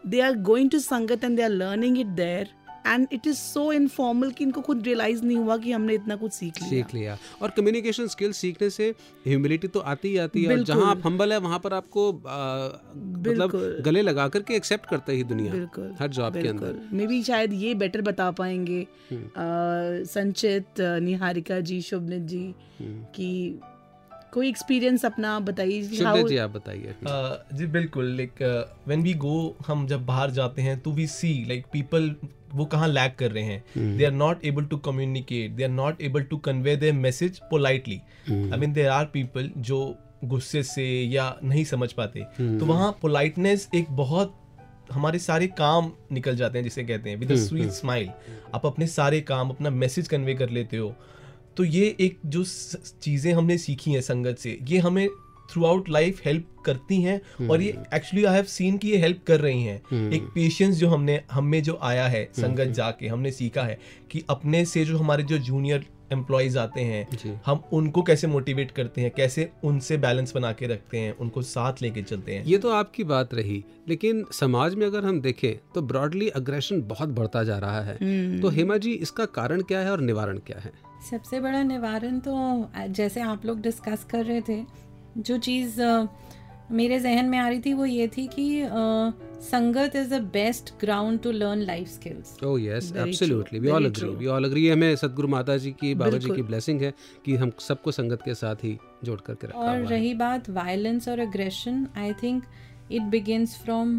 they 0.07 0.21
are 0.21 0.37
going 0.43 0.71
to 0.71 0.79
sangat 0.79 1.25
and 1.25 1.37
they 1.37 1.43
are 1.43 1.51
learning 1.51 1.99
it 2.01 2.07
there 2.17 2.49
and 2.89 3.07
it 3.13 3.27
is 3.27 3.37
so 3.37 3.73
informal 3.73 4.31
कि 4.31 4.45
इनको 4.45 4.61
खुद 4.61 4.83
रियलाइज़ 4.87 5.23
नहीं 5.25 5.37
हुआ 5.37 5.57
कि 5.57 5.73
हमने 5.73 5.95
इतना 5.95 6.17
कुछ 6.17 6.33
सीख 6.33 6.61
लिया। 6.61 6.71
सीख 6.71 6.95
लिया। 6.95 7.17
और 7.43 7.51
कम्युनिकेशन 7.57 8.07
स्किल 8.09 8.33
सीखने 8.33 8.71
से 8.71 8.89
ह्यूमिलिटी 9.27 9.69
तो 9.69 9.81
आती 9.93 10.09
ही 10.09 10.17
आती 10.19 10.45
है। 10.45 10.57
और। 10.57 10.63
जहाँ 10.65 10.91
आप 10.91 11.07
हम्बल 11.07 11.33
है 11.33 11.39
वहाँ 11.39 11.59
पर 11.59 11.75
आपको 11.75 12.11
आ, 12.11 12.69
मतलब 12.97 13.83
गले 13.85 14.03
लगा 14.03 14.29
करके 14.29 14.55
एक्सेप्ट 14.57 14.89
करता 14.91 15.13
ही 15.13 15.25
दुनिया 15.25 15.53
बिल्कुल 15.53 15.95
हर 16.01 16.09
जॉब 16.11 16.33
के 16.35 16.49
अंदर। 16.49 16.81
मे 16.93 17.07
बी 17.07 17.23
शायद 17.23 17.53
ये 17.55 17.75
बेटर 17.77 18.03
बता 18.03 18.31
पाएँगे 18.41 18.87
संचित 20.09 20.81
निहारिका 20.81 21.61
जी 21.63 21.81
शुभनित 21.83 22.23
जी 22.25 22.55
कि 23.15 23.29
कोई 24.33 24.49
एक्सपीरियंस 24.49 25.05
अपना 25.05 25.39
बताइए 25.41 25.83
शुभदेव 25.83 26.29
जी 26.29 26.37
आप 26.37 26.51
बताइए। 26.51 26.95
Uh, 27.03 27.57
जी 27.57 27.67
बिल्कुल 27.69 28.17
लाइक 28.17 28.43
व्हेन 28.87 29.03
वी 29.03 29.15
गो 29.23 29.37
हम 29.67 29.87
जब 29.87 30.05
बाहर 30.07 30.31
जाते 30.31 30.63
हैं 30.63 30.79
तो 30.81 30.93
वी 30.93 31.07
सी 31.07 31.33
लाइक 31.49 31.67
पीपल 31.73 32.15
वो 32.55 32.65
कहाँ 32.65 32.89
लैक 32.89 33.15
कर 33.19 33.31
रहे 33.31 33.45
हैं। 33.45 33.97
They 33.97 34.05
are 34.05 34.13
not 34.13 34.45
able 34.45 34.65
to 34.65 34.77
communicate 34.79 35.53
they 35.53 35.65
are 35.65 35.71
not 35.71 36.03
able 36.03 36.23
to 36.23 36.37
convey 36.39 36.77
their 36.77 36.95
message 36.95 37.39
politely 37.51 38.01
I 38.31 38.59
mean 38.59 38.73
there 38.73 38.89
are 38.89 39.05
people 39.05 39.51
जो 39.59 39.79
गुस्से 40.25 40.63
से 40.63 40.85
या 41.05 41.35
नहीं 41.45 41.65
समझ 41.65 41.93
पाते। 41.93 42.25
तो 42.59 42.67
वहाँ 42.67 42.91
पोलाइटनेस 43.03 43.69
एक 43.75 43.91
बहुत 43.97 44.35
हमारे 44.93 45.19
सारे 45.19 45.47
काम 45.59 45.91
निकल 46.13 46.37
जाते 46.37 46.59
हैं 46.59 46.65
जिसे 46.65 46.85
कहते 46.85 47.11
हैं 47.11 47.17
विद 47.17 47.35
स्वीट 47.37 47.71
स्माइल 47.71 48.11
आप 48.55 48.67
अपने 48.67 48.87
सारे 48.87 49.21
काम 49.21 49.51
अपना 49.51 49.71
मैसेज 49.71 50.09
कन्वे 50.09 50.35
कर 50.35 50.51
लेते 50.51 50.77
हो। 50.77 50.95
तो 51.57 51.65
ये 51.65 51.97
एक 52.01 52.19
जो 52.27 52.45
चीज़ें 53.03 53.33
हमने 53.33 53.59
सीखी 53.59 53.93
हैं 53.93 54.01
संगत 54.01 54.39
से 54.39 54.59
ये 54.69 54.79
हमें 54.79 55.09
थ्रू 55.51 55.65
आउट 55.65 55.89
लाइफ 55.89 56.21
हेल्प 56.25 56.47
करती 56.65 57.01
हैं 57.03 57.49
और 57.49 57.63
ये 57.63 57.77
एक्चुअली 57.95 58.25
आई 58.25 58.35
हैव 58.35 58.45
सीन 58.45 58.79
कि 58.79 58.89
ये 58.89 58.97
हेल्प 58.97 59.23
कर 59.27 59.41
रही 59.41 59.63
हैं। 59.63 60.11
एक 60.13 60.31
पेशेंस 60.35 60.77
जो 60.77 60.89
हमने 60.89 61.21
हम 61.31 61.45
में 61.45 61.63
जो 61.63 61.79
आया 61.83 62.09
है 62.09 62.25
संगत 62.33 62.73
जाके 62.73 63.07
हमने 63.07 63.31
सीखा 63.33 63.63
है 63.63 63.79
कि 64.11 64.25
अपने 64.31 64.65
से 64.65 64.85
जो 64.85 64.99
हमारे 64.99 65.23
जो 65.23 65.39
जूनियर 65.39 65.87
एम्प्लॉयज़ 66.13 66.59
आते 66.59 66.81
जी। 66.81 67.29
हैं 67.29 67.41
हम 67.47 67.63
उनको 67.73 68.03
कैसे 68.03 68.27
मोटिवेट 68.27 68.71
करते 68.71 69.01
हैं 69.01 69.11
कैसे 69.11 69.49
उनसे 69.65 69.97
बैलेंस 69.97 70.33
बना 70.35 70.53
के 70.53 70.67
रखते 70.67 70.99
हैं 70.99 71.17
उनको 71.17 71.43
साथ 71.43 71.83
लेके 71.83 72.03
चलते 72.03 72.35
हैं। 72.35 72.45
ये 72.45 72.59
तो 72.59 72.71
आपकी 72.71 73.05
बात 73.05 73.35
रही 73.35 73.63
लेकिन 73.89 74.25
समाज 74.33 74.75
में 74.75 74.87
अगर 74.87 75.05
हम 75.05 75.21
देखें 75.21 75.53
तो 75.75 75.83
ब्रॉडली 75.83 76.29
अग्रेशन 76.31 76.83
बहुत 76.83 77.09
बढ़ता 77.09 77.45
जा 77.45 77.59
रहा 77.59 77.81
है। 77.81 78.41
तो 78.41 78.49
हेमा 78.49 78.77
जी 78.77 78.93
इसका 78.93 79.25
कारण 79.35 79.63
क्या 79.63 79.81
है 79.81 79.91
और 79.93 80.01
निवारण 80.01 80.39
क्या 80.39 80.59
है? 80.59 80.73
सबसे 81.11 81.41
बड़ा 81.41 81.63
निवारण 81.63 82.19
तो 82.19 82.35
जैसे 82.89 83.21
आप 83.21 83.47
लोग 83.47 83.61
डिस्कस 83.61 84.07
कर 84.11 84.25
रहे 84.25 84.41
थे 84.41 84.63
जो 85.17 85.39
चीज़ 85.39 85.81
मेरे 86.73 86.99
जहन 87.01 87.27
में 87.27 87.39
आ 87.39 87.49
रही 87.49 87.61
थी 87.61 87.73
वो 87.75 87.85
ये 87.87 88.07
थी 88.09 88.27
कि 88.29 88.47
sangat 89.43 89.97
is 89.97 90.15
the 90.15 90.21
best 90.33 90.73
ground 90.81 91.21
to 91.23 91.31
learn 91.31 91.61
life 91.61 91.89
skills 91.89 92.37
oh 92.45 92.61
yes 92.63 92.93
absolutely 92.97 93.59
we 93.59 93.71
all 93.71 93.87
agree 93.87 94.09
we 94.09 94.27
all 94.27 94.45
agree 94.45 94.69
हमें 94.69 94.95
सतगुरु 94.97 95.29
माता 95.29 95.57
जी 95.57 95.73
की 95.73 95.95
बाबा 95.95 96.19
जी 96.19 96.31
की 96.31 96.43
ब्लेसिंग 96.43 96.83
है 96.83 96.93
कि 97.25 97.37
हम 97.37 97.53
सबको 97.61 97.91
संगत 97.91 98.23
के 98.25 98.35
साथ 98.35 98.65
ही 98.65 98.77
जोड़ 99.05 99.21
करके 99.21 99.47
रखा 99.47 99.59
और 99.59 99.69
हुआ 99.69 99.77
है। 99.77 99.87
रही 99.87 100.13
बात 100.15 100.51
वायलेंस 100.51 101.09
और 101.09 101.19
aggression 101.19 101.87
I 101.99 102.13
think 102.23 102.45
it 102.93 103.03
begins 103.03 103.59
from 103.65 103.99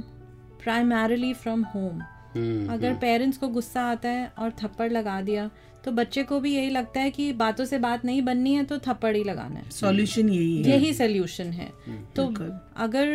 primarily 0.63 1.33
from 1.33 1.63
home 1.75 2.01
hmm, 2.35 2.73
अगर 2.73 2.93
पेरेंट्स 2.93 3.37
को 3.37 3.47
गुस्सा 3.47 3.81
आता 3.81 4.09
है 4.09 4.31
और 4.39 4.51
थप्पड़ 4.63 4.91
लगा 4.91 5.21
दिया 5.21 5.49
तो 5.85 5.91
बच्चे 5.91 6.23
को 6.23 6.39
भी 6.39 6.53
यही 6.55 6.69
लगता 6.69 6.99
है 6.99 7.11
कि 7.11 7.31
बातों 7.33 7.65
से 7.65 7.77
बात 7.79 8.03
नहीं 8.05 8.21
बननी 8.21 8.53
है 8.53 8.63
तो 8.63 8.77
थप्पड़ 8.77 9.15
ही 9.15 9.23
लगाना 9.23 9.59
है। 9.59 9.69
सॉल्यूशन 9.71 10.29
यही 10.29 10.57
है। 10.57 10.71
यही 10.71 10.93
सोल्यूशन 10.93 11.51
है। 11.51 11.67
तो 12.15 12.25
बिल्कुल। 12.25 12.51
अगर 12.77 13.07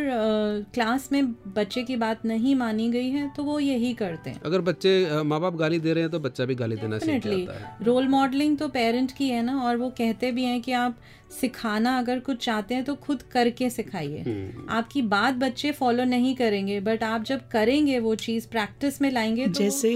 क्लास 0.75 1.09
में 1.13 1.33
बच्चे 1.57 1.83
की 1.83 1.97
बात 1.97 2.25
नहीं 2.25 2.55
मानी 2.55 2.89
गई 2.91 3.11
है 3.11 3.29
तो 3.37 3.45
वो 3.45 3.59
यही 3.61 3.93
करते 3.95 4.31
हैं। 4.31 4.41
अगर 4.43 4.61
बच्चे 4.63 5.23
माँ 5.23 5.41
बाप 5.41 5.57
गाली 5.57 5.79
दे 5.79 5.93
रहे 5.93 6.03
हैं 6.03 6.11
तो 6.13 6.21
बच्चा 6.21 6.45
भी 6.45 6.55
गाली 6.55 6.77
देना 6.77 6.99
सीख 6.99 7.27
जाता 7.27 7.59
है। 7.59 7.77
रोल 7.83 8.09
मॉडलिंग 8.09 8.57
तो 8.59 8.69
पेरेंट 8.69 9.13
की 9.13 9.29
है 9.29 9.43
ना 9.43 9.61
और 9.61 9.77
वो 9.77 9.91
कहते 9.99 10.33
भी 10.33 10.45
हैं 10.45 10.61
कि 10.61 10.73
आप 10.75 10.97
सिखाना 11.41 11.99
अगर 11.99 12.19
कुछ 12.19 12.45
चाहते 12.45 12.75
हैं 12.75 12.85
तो 12.85 12.95
खुद 12.95 13.23
करके 13.23 13.71
सिखाइए। 13.71 14.19
हम्म। 14.19 14.67
आपकी 14.71 15.03
बात 15.03 15.35
बच्चे 15.35 15.73
फॉलो 15.73 16.05
नहीं 16.05 16.35
करेंगे 16.37 16.81
बट 16.81 17.03
आप 17.03 17.25
जब 17.25 17.49
करेंगे 17.49 17.99
वो 17.99 18.15
चीज़ 18.15 18.49
प्रैक्टिस 18.49 19.01
में 19.03 19.11
लाएँगे 19.11 19.47
तो 19.47 19.53
जैसे 19.53 19.93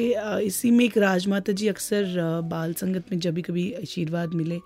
इसी 0.46 0.70
में 0.70 0.84
एक 0.84 0.98
राजमाता 0.98 1.52
जी 1.52 1.68
अक्सर 1.68 2.40
बाल 2.44 2.74
संगत 2.74 3.12
में 3.12 3.18
जब 3.18 3.34
भी 3.34 3.42
कभी 3.42 3.72
आशीर्वाद 3.72 4.34
मिले 4.34 4.56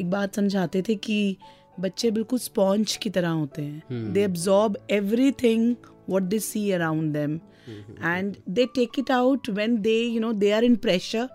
एक 0.00 0.10
बात 0.10 0.34
समझाते 0.34 0.82
थे 0.82 0.94
कि 0.94 1.36
बच्चे 1.80 2.10
बिल्कुल 2.10 2.38
स्पॉन्ज 2.38 2.96
की 2.96 3.10
तरह 3.10 3.28
होते 3.28 3.62
हैं। 3.62 4.12
They 4.12 4.24
absorb 4.24 4.76
everything 5.32 5.74
what 6.08 6.22
they 6.22 6.38
see 6.38 6.70
around 6.70 7.12
them 7.12 7.40
and 7.68 8.36
they 8.48 8.66
take 8.66 8.98
it 8.98 9.10
out 9.10 9.50
when 9.50 9.76
they 9.80 9.96
you 10.02 10.20
know 10.20 10.32
they 10.32 10.50
are 10.50 10.64
in 10.64 10.76
pressure 10.76 11.28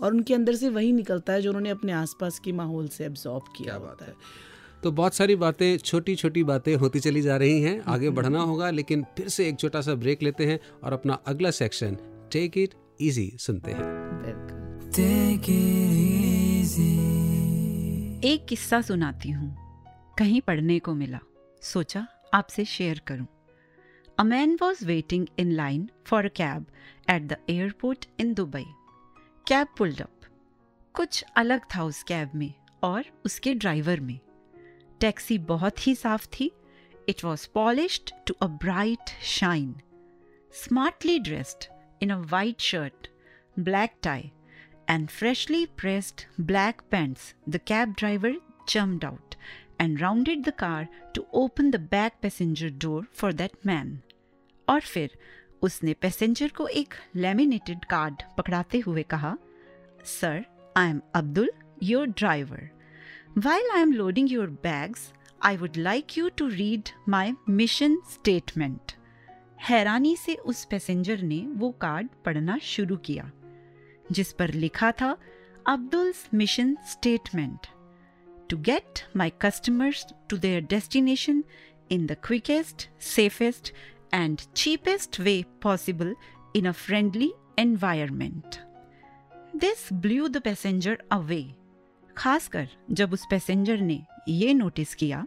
और 0.00 0.14
उनके 0.14 0.34
अंदर 0.34 0.54
से 0.54 0.68
वही 0.68 0.92
निकलता 0.92 1.32
है 1.32 1.42
जो 1.42 1.50
उन्होंने 1.50 1.70
अपने 1.70 1.92
आसपास 1.92 2.38
के 2.38 2.52
माहौल 2.52 2.88
से 2.88 3.04
एब्जॉर्ब 3.04 3.44
किया 3.56 3.78
क्या 3.78 3.88
होता 3.88 4.04
है। 4.04 4.14
तो 4.82 4.90
बहुत 4.92 5.14
सारी 5.14 5.36
बातें 5.36 5.76
छोटी 5.78 6.14
छोटी 6.14 6.44
बातें 6.44 6.74
होती 6.76 7.00
चली 7.00 7.22
जा 7.22 7.36
रही 7.36 7.60
हैं। 7.62 7.80
आगे 7.80 8.10
बढ़ना 8.10 8.40
होगा 8.40 8.70
लेकिन 8.70 9.04
फिर 9.16 9.28
से 9.28 9.48
एक 9.48 9.58
छोटा 9.58 9.80
सा 9.80 9.94
ब्रेक 9.94 10.22
लेते 10.22 10.46
हैं 10.46 10.58
और 10.84 10.92
अपना 10.92 11.14
अगला 11.26 11.50
सेक्शन 11.50 11.96
टेक 12.32 12.58
इट 12.58 12.74
इजी 13.00 13.36
सुनते 13.38 13.70
हैं। 13.70 13.90
एक 18.24 18.46
किस्सा 18.48 18.80
सुनाती 18.80 19.30
हूँ। 19.30 19.56
कहीं 20.18 20.40
पढ़ने 20.40 20.78
को 20.78 20.94
मिला। 20.94 21.18
सोचा 21.62 22.06
आपसे 22.34 22.64
शेयर 22.64 23.00
करूँ। 23.06 23.26
A 24.21 24.23
man 24.23 24.57
was 24.61 24.83
waiting 24.85 25.27
in 25.39 25.51
line 25.51 25.89
for 26.05 26.25
a 26.25 26.29
cab 26.35 26.65
at 27.09 27.27
the 27.27 27.37
airport 27.49 28.05
in 28.19 28.33
Dubai 28.33 28.65
cab 29.47 29.67
pulled 29.77 30.01
up 30.01 30.29
कुछ 30.95 31.23
अलग 31.37 31.65
था 31.75 31.83
उस 31.83 32.03
कैब 32.03 32.31
में 32.35 32.53
और 32.83 33.05
उसके 33.25 33.53
ड्राइवर 33.53 33.99
में 33.99 34.19
टैक्सी 35.01 35.37
बहुत 35.51 35.87
ही 35.87 35.95
साफ 35.95 36.27
थी 36.39 36.51
it 37.09 37.23
was 37.23 37.45
polished 37.55 38.11
to 38.27 38.33
a 38.41 38.47
bright 38.63 39.09
shine 39.35 39.75
smartly 40.63 41.19
dressed 41.19 41.69
in 42.03 42.09
a 42.09 42.17
white 42.31 42.61
shirt 42.61 43.07
black 43.57 43.99
tie, 44.01 44.31
and 44.87 45.11
freshly 45.11 45.65
pressed 45.65 46.27
black 46.37 46.89
pants, 46.89 47.33
the 47.45 47.59
cab 47.59 47.95
driver 47.95 48.33
jumped 48.67 49.03
out 49.03 49.35
and 49.79 49.99
rounded 49.99 50.45
the 50.45 50.51
car 50.51 50.87
to 51.13 51.25
open 51.33 51.71
the 51.71 51.79
back 51.79 52.21
passenger 52.21 52.69
door 52.69 53.07
for 53.11 53.33
that 53.33 53.65
man. 53.65 54.03
और 54.72 54.80
फिर 54.80 55.16
उसने 55.62 55.92
passenger 55.94 56.48
को 56.48 56.66
एक 56.66 56.94
laminated 57.16 57.84
card 57.84 58.22
पकड़ाते 58.38 58.78
हुए 58.78 59.02
कहा 59.02 59.36
sir 60.04 60.44
I 60.76 60.90
am 60.90 61.00
Abdul 61.14 61.50
your 61.82 62.06
driver 62.06 62.68
while 63.38 63.70
I 63.70 63.82
am 63.82 63.92
loading 63.92 64.32
your 64.32 64.46
bags 64.46 65.12
I 65.42 65.56
would 65.56 65.76
like 65.76 66.18
you 66.18 66.28
to 66.28 66.48
read 66.48 66.88
my 67.08 67.32
mission 67.48 67.96
statement 68.12 68.92
हैरानी 69.68 70.16
से 70.16 70.34
उस 70.34 70.64
पैसेंजर 70.64 71.22
ने 71.22 71.38
वो 71.40 71.70
कार्ड 71.70 72.08
पढ़ना 72.24 72.58
शुरू 72.62 72.96
किया, 72.96 73.30
जिस 74.12 74.32
पर 74.32 74.52
लिखा 74.54 74.92
था 74.92 75.16
Abdul's 75.66 76.28
mission 76.34 76.76
statement 76.90 77.66
to 78.50 78.56
get 78.58 79.02
my 79.16 79.32
customers 79.42 80.06
to 80.28 80.36
their 80.36 80.62
destination 80.62 81.44
in 81.90 82.06
the 82.06 82.16
quickest 82.24 82.88
safest 83.00 83.72
and 84.12 84.46
cheapest 84.54 85.18
way 85.18 85.44
possible 85.60 86.14
in 86.54 86.66
a 86.66 86.72
friendly 86.72 87.32
environment. 87.58 88.60
This 89.54 89.90
blew 89.90 90.28
the 90.28 90.40
passenger 90.40 90.96
away. 91.10 91.44
खासकर 92.16 92.68
जब 92.90 93.12
उस 93.12 93.26
पैसेंजर 93.30 93.80
ने 93.80 94.02
ये 94.28 94.54
नोटिस 94.54 94.94
किया 94.94 95.26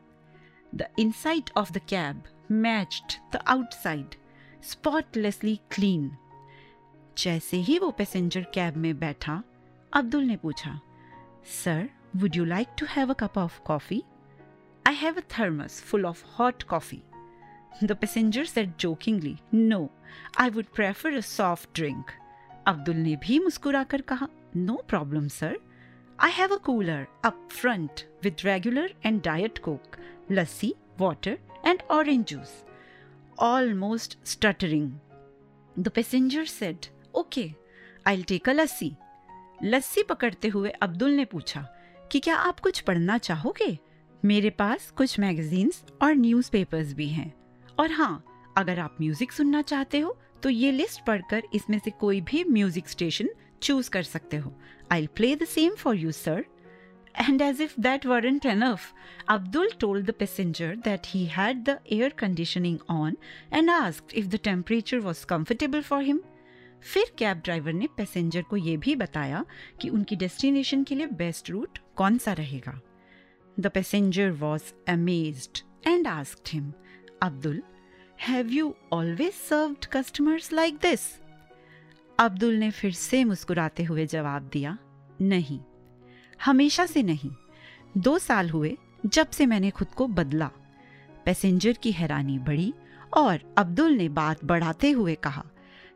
the 0.76 0.88
inside 1.00 1.50
of 1.58 1.72
the 1.72 1.78
cab 1.78 2.24
matched 2.52 3.14
the 3.34 3.40
outside 3.48 4.16
spotlessly 4.64 5.60
clean 5.72 6.12
जैसे 7.18 7.58
ही 7.58 7.80
वो 7.80 7.92
passenger 7.92 8.46
cab 8.54 8.78
में 8.78 9.00
बैठा, 9.00 9.44
अब्दुल 9.94 10.24
ने 10.24 10.38
पूछा 10.38 10.80
sir 11.64 11.90
would 12.16 12.36
you 12.36 12.46
like 12.46 12.68
to 12.80 12.86
have 12.90 13.10
a 13.10 13.16
cup 13.20 13.38
of 13.38 13.60
coffee 13.62 14.04
I 14.88 14.94
have 14.94 15.16
a 15.16 15.24
thermos 15.40 15.82
full 15.82 16.06
of 16.06 16.24
hot 16.40 16.64
coffee 16.64 17.02
the 17.84 17.92
passenger 17.92 18.46
said 18.46 18.76
jokingly 18.80 19.38
no 19.54 19.88
I 20.40 20.50
would 20.50 20.66
prefer 20.76 21.18
a 21.18 21.22
soft 21.22 21.70
drink 21.76 22.12
Abdul 22.68 22.96
ने 22.98 23.16
भी 23.24 23.40
मुस्कुराकर 23.40 24.02
कहा 24.12 24.28
no 24.56 24.76
problem 24.88 25.28
sir 25.30 25.58
I 26.20 26.30
have 26.30 26.52
a 26.52 26.60
cooler 26.60 27.10
up 27.24 27.52
front 27.52 28.06
with 28.24 28.44
regular 28.46 28.88
and 29.04 29.22
diet 29.22 29.62
coke, 29.62 29.98
lassi, 30.30 30.72
water, 30.98 31.38
and 31.64 31.84
orange 31.90 32.30
juice. 32.30 32.64
Almost 33.38 34.16
stuttering. 34.24 35.02
The 35.76 35.92
passenger 35.92 36.46
said, 36.46 36.88
Okay, 37.14 37.56
I'll 38.06 38.24
take 38.24 38.48
a 38.48 38.54
lassi. 38.54 38.96
Lassi 39.64 40.04
पकड़ते 40.04 40.48
हुए 40.48 40.70
अब्दुल 40.82 41.12
ने 41.12 41.26
पूछा 41.26 41.62
कि 42.12 42.20
क्या 42.20 42.36
आप 42.38 42.60
कुछ 42.60 42.80
पढ़ना 42.80 43.18
चाहोगे 43.18 43.78
मेरे 44.24 44.50
पास 44.50 44.90
कुछ 44.92 45.20
मैगजीन्स 45.20 45.84
और 46.02 46.16
न्यूज़पेपर्स 46.16 46.94
भी 46.94 47.08
हैं 47.08 47.34
और 47.80 47.92
हाँ 47.92 48.24
अगर 48.58 48.80
आप 48.80 48.98
म्यूज़िक 49.02 49.32
सुनना 49.32 49.62
चाहते 49.62 50.00
हो 50.00 50.18
तो 50.44 50.50
ये 50.50 50.72
लिस्ट 50.72 51.06
पढ़कर 51.08 51.44
इसमें 51.54 51.80
से 51.80 51.92
कोई 51.92 52.22
भी 52.22 52.44
म्यूज़िक 52.44 52.90
स्टेशन 52.90 53.30
चूज़ 53.62 53.90
कर 53.90 54.04
सकते 54.04 54.38
हो। 54.38 54.54
I 54.92 55.08
play 55.16 55.36
the 55.36 55.46
same 55.46 55.76
for 55.76 55.96
you 55.96 56.12
sir 56.12 56.46
and 57.20 57.42
as 57.42 57.62
if 57.62 57.74
that 57.80 58.06
weren't 58.06 58.46
enough 58.46 58.94
Abdul 59.30 59.70
told 59.80 60.06
the 60.06 60.14
passenger 60.20 60.76
that 60.76 61.08
he 61.08 61.26
had 61.26 61.64
the 61.64 61.78
air 61.92 62.14
conditioning 62.18 62.80
on 62.90 63.18
and 63.54 63.70
ask 63.70 64.16
if 64.16 64.28
the 64.28 64.40
temperature 64.44 65.00
was 65.00 65.26
comfortable 65.26 65.82
for 65.82 66.04
him 66.04 66.22
फिर 66.84 67.12
cab 67.18 67.42
driver 67.46 67.74
ने 67.74 67.88
passenger 67.98 68.42
को 68.42 68.58
यह 68.58 68.78
भी 68.78 68.96
बताया 68.96 69.46
कि 69.82 69.90
उनकी 69.90 70.16
destination 70.16 70.84
के 70.84 70.96
लिए 70.96 71.08
बेस्ट 71.18 71.50
रूट 71.50 71.80
कौन 71.96 72.18
सा 72.18 72.34
रहेगा। 72.34 72.80
The 73.60 73.68
passenger 73.68 74.32
was 74.32 74.74
amaze 74.92 75.64
and 75.88 76.08
ask 76.08 76.50
him 76.50 76.72
Abdul 77.26 77.64
have 78.28 78.48
you 78.48 78.76
always 78.94 79.34
served 79.34 79.86
customers 79.86 80.54
like 80.54 80.76
this 80.76 81.00
Abdul 82.20 82.54
ने 82.54 82.72
फिर 82.72 82.92
से 82.92 83.24
मुस्कुराते 83.24 83.84
हुए 83.84 84.06
जवाब 84.06 84.50
दिया, 84.54 84.78
नहीं, 85.22 85.60
हमेशा 86.46 86.86
से 86.86 87.04
नहीं। 87.04 87.32
दो 87.98 88.18
साल 88.18 88.50
हुए 88.50 88.78
जब 89.06 89.30
से 89.30 89.46
मैंने 89.46 89.70
खुद 89.70 89.88
को 89.88 90.08
बदला। 90.08 90.52
पैसेंजर 91.26 91.74
की 91.74 91.92
हैरानी 91.92 92.40
बढ़ी 92.40 92.74
और 93.18 93.56
अब्दुल 93.58 93.92
ने 93.92 94.10
बात 94.10 94.46
बढ़ाते 94.46 94.92
हुए 94.92 95.16
कहा 95.16 95.46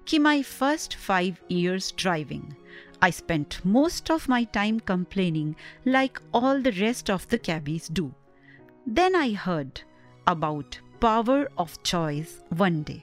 कि 0.07 0.19
my 0.19 0.43
first 0.43 0.97
five 0.97 1.35
years 1.51 1.93
driving 1.97 2.43
I 3.03 3.11
spent 3.11 3.55
most 3.65 4.11
of 4.11 4.29
my 4.29 4.45
time 4.45 4.79
complaining 4.79 5.53
like 5.87 6.19
all 6.33 6.63
the 6.63 6.67
rest 6.67 7.11
of 7.11 7.27
the 7.35 7.39
cabbies 7.39 7.87
do 7.91 8.11
then 8.89 9.15
I 9.15 9.33
heard 9.33 9.79
about 10.27 10.75
Power 11.02 11.48
of 11.58 11.78
choice 11.82 12.40
one 12.52 12.82
day 12.82 13.00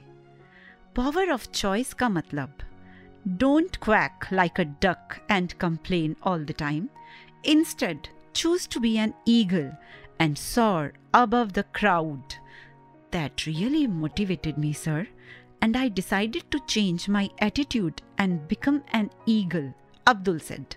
power 0.96 1.30
of 1.30 1.50
choice 1.50 1.94
का 1.94 2.08
मतलब 2.08 2.58
Don't 3.26 3.78
quack 3.78 4.26
like 4.32 4.58
a 4.58 4.64
duck 4.64 5.20
and 5.28 5.56
complain 5.58 6.16
all 6.22 6.40
the 6.40 6.52
time. 6.52 6.88
Instead, 7.44 8.08
choose 8.34 8.66
to 8.66 8.80
be 8.80 8.98
an 8.98 9.14
eagle 9.24 9.70
and 10.18 10.36
soar 10.36 10.92
above 11.14 11.52
the 11.52 11.62
crowd. 11.62 12.34
That 13.12 13.46
really 13.46 13.86
motivated 13.86 14.58
me, 14.58 14.72
sir, 14.72 15.06
and 15.60 15.76
I 15.76 15.88
decided 15.88 16.50
to 16.50 16.58
change 16.66 17.08
my 17.08 17.30
attitude 17.38 18.02
and 18.18 18.48
become 18.48 18.82
an 18.92 19.10
eagle, 19.26 19.72
Abdul 20.06 20.40
said. 20.40 20.76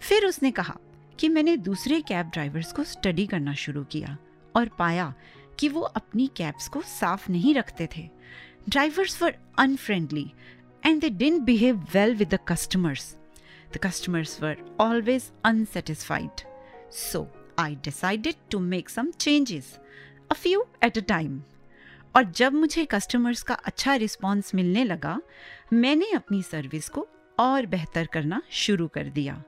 फिर 0.00 0.26
उसने 0.26 0.50
कहा 0.50 0.76
कि 1.20 1.28
मैंने 1.28 1.56
दूसरे 1.56 2.00
cab 2.08 2.30
drivers 2.30 2.72
को 2.72 2.84
study 2.84 3.26
करना 3.26 3.54
शुरू 3.54 3.84
किया 3.84 4.16
और 4.56 4.68
पाया 4.78 5.12
कि 5.59 5.67
वो 5.69 5.81
अपनी 5.81 6.29
कैब्स 6.35 6.67
को 6.67 6.81
साफ़ 6.81 7.31
नहीं 7.31 7.53
रखते 7.55 7.87
थे। 7.97 8.09
Drivers 8.69 9.21
were 9.21 9.35
unfriendly 9.59 10.31
and 10.85 11.01
they 11.01 11.09
didn't 11.09 11.41
behave 11.41 11.85
well 11.93 12.15
with 12.15 12.33
the 12.33 12.39
customers 12.47 13.15
the 13.73 13.77
customers 13.77 14.41
were 14.41 14.57
always 14.79 15.29
unsatisfied 15.45 16.41
so 16.93 17.27
I 17.59 17.75
decided 17.75 18.35
to 18.51 18.59
make 18.59 18.89
some 18.89 19.11
changes 19.11 19.77
a 20.31 20.33
few 20.33 20.65
at 20.83 20.97
a 20.97 21.01
time 21.01 21.41
और 22.15 22.23
जब 22.31 22.53
मुझे 22.53 22.85
कस्टमर्स 22.85 23.43
का 23.43 23.53
अच्छा 23.53 23.95
रिस्पॉन्स 23.95 24.53
मिलने 24.55 24.83
लगा, 24.83 25.19
मैंने 25.73 26.11
अपनी 26.11 26.41
सर्विस 26.43 26.89
को 26.89 27.07
और 27.39 27.65
बेहतर 27.65 28.05
करना 28.05 28.41
शुरू 28.51 28.87
कर 28.87 29.09
दिया। 29.09 29.43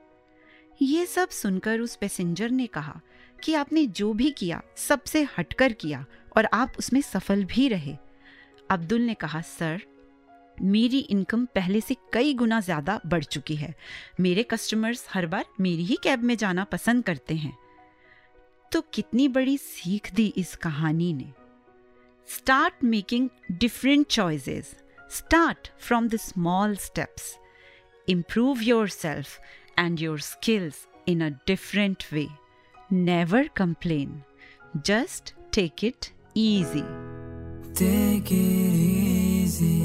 ये 0.82 1.06
सब 1.06 1.30
सुनकर 1.30 1.80
उस 1.80 1.96
पैसेंजर 1.96 2.50
ने 2.50 2.68
कहा 2.68 3.00
कि 3.44 3.54
आपने 3.54 3.86
जो 3.88 4.14
भी 4.14 4.30
किया, 4.32 4.62
सबसे 4.78 5.28
हटकर 5.38 5.74
किया 5.74 6.06
और 6.38 6.48
आप 6.54 6.74
उसमें 6.80 7.02
सफल 7.02 7.44
भी 7.44 7.68
रहे। 7.68 7.96
अब्दुल 8.70 9.02
ने 9.02 9.14
कहा, 9.14 9.42
सर, 9.42 9.82
मेरी 10.58 11.00
इनकम 11.00 11.46
पहले 11.46 11.82
से 11.82 11.96
कई 12.14 12.34
गुना 12.34 12.60
ज़्यादा 12.60 13.00
बढ़ 13.06 13.24
चुकी 13.24 13.56
है। 13.56 13.74
मेरे 14.20 14.44
कस्टमर्स 14.44 15.06
हर 15.14 15.26
बार 15.26 15.46
मेरी 15.60 15.84
ही 15.84 15.98
कैब 16.04 16.24
में 16.24 16.36
जाना 16.38 16.64
पसंद 16.64 17.04
करते 17.04 17.36
हैं। 17.36 17.58
तो 18.72 18.82
कितनी 18.94 19.28
बड़ी 19.28 19.58
सीख 19.58 20.14
दी 20.14 20.34
इस 20.38 20.56
कहानी 20.56 21.14
ने। 21.14 21.32
Start 22.30 22.84
making 22.84 23.30
different 23.52 24.08
choices 24.08 24.76
start 25.12 25.72
from 25.80 26.08
the 26.08 26.16
small 26.16 26.76
steps 26.76 27.36
improve 28.08 28.62
yourself 28.64 29.40
and 29.78 30.02
your 30.02 30.18
skills 30.20 30.88
in 31.08 31.22
a 31.22 31.28
different 31.46 32.06
way. 32.12 32.30
Never 32.92 33.48
complain. 33.48 34.24
Just 34.84 35.34
take 35.50 35.82
it 35.82 36.12
easy. 36.36 36.84
Take 37.74 38.32
it 38.32 38.76
easy. 38.76 39.78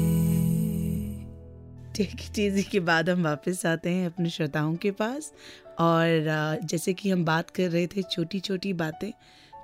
Take 1.95 2.21
it 2.21 2.39
easy 2.39 2.63
के 2.63 2.79
बाद 2.79 3.09
हम 3.09 3.23
वापस 3.23 3.65
आते 3.65 3.89
हैं 3.89 4.05
अपने 4.05 4.29
श्रोताओं 4.29 4.75
के 4.75 4.91
पास 4.91 5.31
और 5.79 6.59
जैसे 6.63 6.93
कि 6.93 7.09
हम 7.09 7.23
बात 7.25 7.49
कर 7.49 7.69
रहे 7.69 7.87
थे 7.87 8.01
छोटी 8.11 8.39
छोटी 8.39 8.73
बातें 8.83 9.11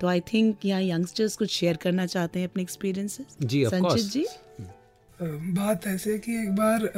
तो 0.01 0.07
आई 0.07 0.19
थिंक 0.33 0.65
यहाँ 0.65 0.81
यंगस्टर्स 0.81 1.35
कुछ 1.37 1.51
शेयर 1.51 1.77
करना 1.83 2.05
चाहते 2.05 2.39
हैं 2.39 2.47
अपने 2.47 2.63
एक्सपीरियंसेस 2.63 3.37
जी, 3.41 3.63
of 3.65 3.73
संचित 3.73 4.11
जी 4.11 4.25
बात 5.53 5.87
ऐसे 5.87 6.11
है 6.11 6.17
कि 6.19 6.41
एक 6.41 6.55
बार 6.55 6.91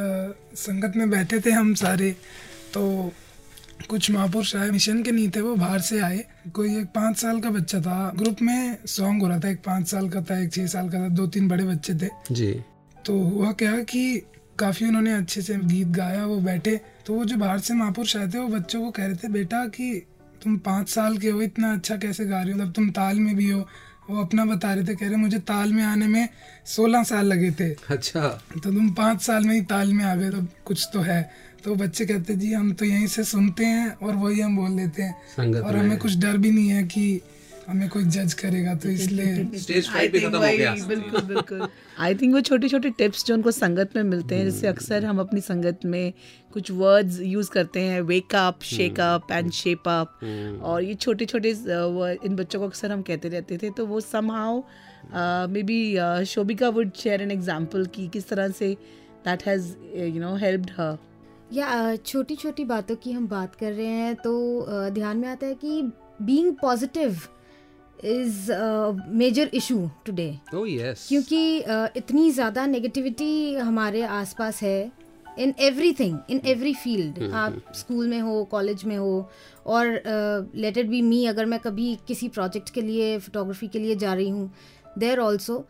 संगत 0.58 0.96
में 0.96 1.10
बैठे 1.10 1.40
थे 1.40 1.52
हम 1.52 1.74
सारे 1.76 2.16
तो 2.74 3.12
कुछ 3.90 4.10
महापुरुष 4.12 4.56
आए 4.56 4.70
मिशन 4.70 5.02
के 5.04 5.12
नहीं 5.12 5.30
थे 5.30 5.42
वो 5.42 5.56
बाहर 5.56 5.80
से 5.80 6.00
आए। 6.00 6.24
कोई 6.54 6.78
एक 6.78 6.86
पाँच 6.86 7.18
साल 7.18 7.40
का 7.40 7.50
बच्चा 7.50 7.80
था। 7.82 8.12
ग्रुप 8.18 8.42
में 8.42 8.78
सॉन्ग 8.86 9.22
हो 9.22 9.28
रहा 9.28 9.40
था 9.40 9.50
एक 9.50 9.62
पाँच 9.66 9.88
साल 9.88 10.10
का 10.10 10.22
था 10.22 10.38
एक 10.40 10.54
छः 10.54 10.68
साल 10.68 10.90
का 10.90 11.00
था 11.00 11.10
दो 11.10 11.28
तीन 11.28 11.48
बड़े 11.48 11.64
बच्चे 11.64 11.96
थे। 11.96 12.10
जी। 12.32 12.52
तो 13.06 13.18
हुआ 13.20 13.52
क्या 13.52 13.72
कि 13.84 14.22
काफ़ी 14.60 14.88
उन्होंने 14.88 15.14
अच्छे 15.14 15.42
से 15.42 15.56
गीत 15.56 15.88
गाया 15.88 16.26
वो 16.26 16.40
बैठे। 16.42 16.80
तो 17.06 17.14
वो 17.14 17.26
जो 17.26 17.38
बाहर 17.38 17.60
से 17.60 17.74
महापुरुष 17.74 18.18
आए 18.18 18.28
थे 18.28 18.40
वो 18.40 18.48
बच्चों 18.48 18.82
को 18.82 18.92
कह 18.92 19.06
रहे 19.06 19.16
थे 19.16 19.28
बेटा 19.28 19.66
कि 19.68 20.06
तुम 20.44 20.58
पाँच 20.58 20.90
साल 20.90 21.18
के 21.18 21.30
हो 21.30 21.42
इतना 21.42 21.74
अच्छा 21.74 21.98
कैसे 21.98 22.26
गा 22.26 22.42
रहे 22.42 22.52
हो? 22.52 22.58
मतलब 22.60 22.72
तुम 22.74 22.90
ताल 22.90 23.20
में 23.20 23.36
भी 23.36 23.50
हो। 23.50 23.68
वो 24.10 24.22
अपना 24.22 24.46
बता 24.46 24.74
रहे 24.74 24.84
थे 24.84 24.96
कह 24.96 25.08
रहे 25.08 25.16
मुझे 25.16 25.40
ताल 25.40 25.74
में 25.74 25.84
आने 25.84 26.08
में 26.08 26.28
सोलह 26.66 27.04
साल 27.04 27.26
लगे 27.26 27.52
थे। 27.52 27.70
अच्छा। 27.90 28.28
तो 28.54 28.60
तुम 28.60 28.90
पाँच 28.94 29.22
साल 29.22 29.44
में 29.44 29.56
ही 29.56 29.62
ताल 29.62 29.94
में 29.94 30.06
आ 30.06 30.16
गए 30.16 30.30
तो 30.30 30.46
कुछ 30.66 30.90
तो 30.94 31.02
है। 31.02 31.32
तो 31.66 31.76
बच्चे 31.76 32.06
कहते 32.06 32.36
जी 32.36 32.52
हम 32.54 32.72
तो 32.74 32.86
यहीं 32.86 33.08
से 33.08 33.24
सुनते 33.26 33.66
हैं 33.66 33.88
और 33.98 34.16
वही 34.16 34.40
हम 34.40 34.58
बोल 34.58 34.76
देते 34.78 35.04
हैं। 35.04 35.62
और 35.62 35.76
हमें 35.76 35.98
कुछ 36.00 36.18
डर 36.18 36.38
भी 36.38 36.52
नहीं 36.52 36.70
है 36.70 36.84
कि 36.84 37.22
हमें 37.68 37.88
कोई 37.90 38.04
जज 38.06 38.34
करेगा 38.34 38.74
तो 38.76 38.90
इसलिए 38.90 39.60
स्टेज 39.60 39.88
खत्म 39.90 40.36
हो 40.36 40.42
गया। 40.42 40.74
बिल्कुल 40.88 41.22
बिल्कुल। 41.22 41.68
आई 42.00 42.16
थिंक 42.16 42.34
वो 42.34 42.42
छोटे 42.42 42.68
छोटे 42.70 42.90
टिप्स 42.98 43.26
जो 43.26 43.34
उनको 43.34 43.52
संगत 43.52 43.96
में 43.96 44.02
मिलते 44.04 44.36
हैं 44.36 44.46
जैसे 44.46 44.68
अक्सर 44.68 45.06
हम 45.06 45.20
अपनी 45.20 45.42
संगत 45.42 45.86
में 45.86 46.14
कुछ 46.54 46.72
वर्ड्स 46.72 47.20
यूज़ 47.22 47.50
करते 47.52 47.80
हैं 47.82 48.02
wake 48.02 48.36
up 48.36 48.62
shake 48.64 49.00
up 49.00 49.32
and 49.32 49.52
shape 49.52 49.88
up 49.88 50.20
और 50.64 50.84
ये 50.84 50.94
छोटे 50.96 51.26
छोटे 51.26 51.50
इन 51.50 52.36
बच्चों 52.36 52.60
को 52.60 52.66
अक्सर 52.66 52.92
हम 52.92 53.02
कहते 53.02 53.30
रहते 53.30 53.58
थे 53.58 53.70
तो 53.78 53.86
वो 53.86 54.02
somehow 54.02 54.62
maybe 55.64 55.80
Shobhika 56.28 56.70
would 56.70 56.92
share 56.98 57.22
an 57.22 57.32
example 57.32 57.86
की 57.96 58.08
किस 58.08 58.30
तरह 58.30 58.50
से 58.60 58.74
that 59.26 59.48
has 59.48 59.74
you 59.98 60.22
know 60.22 60.36
helped 60.36 60.72
her 60.80 60.98
या 61.54 61.96
छोटी 62.06 62.36
छोटी 62.36 62.66
बातों 62.66 62.96
की 62.96 63.12
हम 63.12 63.28
बात 63.28 63.56
कर 63.56 63.72
रहे 63.72 63.86
हैं 63.88 64.16
तो 64.16 64.66
ध्यान 64.94 65.18
में 65.18 65.28
आता 65.30 65.48
है 65.48 65.56
कि 65.56 65.82
being 66.22 66.54
positive 66.62 67.18
is 68.06 68.52
major 69.18 69.50
issue 69.54 69.78
today 70.06 70.30
क्योंकि 71.10 71.60
अ, 71.62 71.88
इतनी 71.98 72.30
ज़्यादा 72.32 72.66
नेगेटिविटी 72.66 73.56
हमारे 73.56 74.02
आसपास 74.04 74.62
है 74.64 74.92
in 75.40 75.54
everything 75.94 76.18
in 76.30 76.42
every 76.48 76.74
field 76.74 77.18
आप 77.34 77.62
स्कूल 77.76 78.08
में 78.08 78.20
हो 78.22 78.44
कॉलेज 78.52 78.84
में 78.86 78.98
हो 78.98 79.30
और 79.76 79.88
लेट 80.56 80.78
इट 80.78 80.88
बी 80.90 81.02
मी 81.02 81.26
अगर 81.26 81.46
मैं 81.46 81.60
कभी 81.60 81.96
किसी 82.08 82.30
प्रोजेक्ट 82.30 82.70
के 82.74 82.82
लिए 82.82 83.18
फोटोग्राफी 83.20 83.68
के 83.68 83.80
लिए 83.80 83.96
जा 83.96 84.14
रही 84.14 84.30
हूँ 84.30 84.52
देर 84.98 85.20
ऑल्सो 85.20 85.66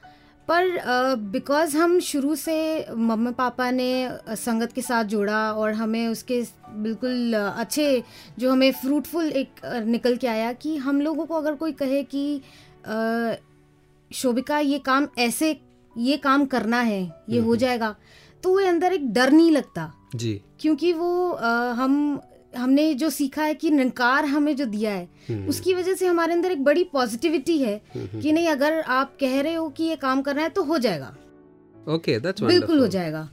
पर 0.48 1.16
बिकॉज़ 1.32 1.76
हम 1.78 2.00
शुरू 2.00 2.36
से 2.36 2.56
मम्मी 2.96 3.32
पापा 3.34 3.70
ने 3.72 3.88
संगत 4.36 4.74
के 4.74 4.82
साथ 4.82 5.04
जोड़ा 5.14 5.40
और 5.54 5.72
हमें 5.74 6.08
उसके 6.08 6.42
बिल्कुल 6.84 7.34
अच्छे 7.36 8.04
जो 8.40 8.52
हमें 8.52 8.72
फ्रूटफुल 8.72 9.32
एक 9.42 9.66
निकल 9.88 10.18
के 10.18 10.28
आया 10.28 10.52
कि 10.54 10.76
हम 10.78 11.02
लोगों 11.02 11.26
को 11.26 11.36
अगर 11.36 11.56
कोई 11.56 11.72
कहे 11.72 12.04
कि 12.04 12.42
अ, 12.86 13.36
शोभिका 14.12 14.60
ये 14.60 14.80
काम 14.80 15.08
ऐसे 15.20 15.58
ये 15.98 16.18
काम 16.18 16.46
करना 16.46 16.80
है 16.82 17.02
ये 17.30 17.40
हो 17.40 17.56
जाएगा 17.56 17.96
तो 18.44 18.50
वो 18.50 18.68
अंदर 18.68 18.94
एक 18.94 19.12
डर 19.14 19.32
नहीं 19.32 19.52
लगता। 19.52 19.92
जी। 20.16 20.42
क्योंकि 20.60 20.94
वो 20.94 21.30
अ, 21.30 21.50
हम 21.74 22.20
हमने 22.58 22.94
जो 22.94 23.10
सीखा 23.10 23.44
है 23.44 23.54
कि 23.54 23.70
निकार 23.72 24.26
हमें 24.26 24.56
जो 24.56 24.66
दिया 24.66 24.92
है 24.92 25.48
उसकी 25.48 25.74
वजह 25.74 25.94
से 25.94 26.08
हमारे 26.08 26.34
अंदर 26.34 26.52
एक 26.52 26.64
बड़ी 26.64 26.84
पॉजिटिविटी 26.84 27.58
है 27.58 27.82
कि 27.98 28.32
नहीं 28.32 28.48
अगर 28.48 28.80
आप 28.82 29.16
कह 29.20 29.40
रहे 29.42 29.54
हो 29.54 29.70
कि 29.70 29.84
ये 29.84 29.96
काम 29.96 30.22
करना 30.22 30.42
है 30.42 30.50
तो 30.50 30.64
हो 30.64 30.78
जाएगा। 30.78 31.16
ओके 31.88 32.20
दैट्स 32.20 32.42
बिल्कुल 32.44 32.80
हो 32.80 32.88
जाएगा। 32.88 33.28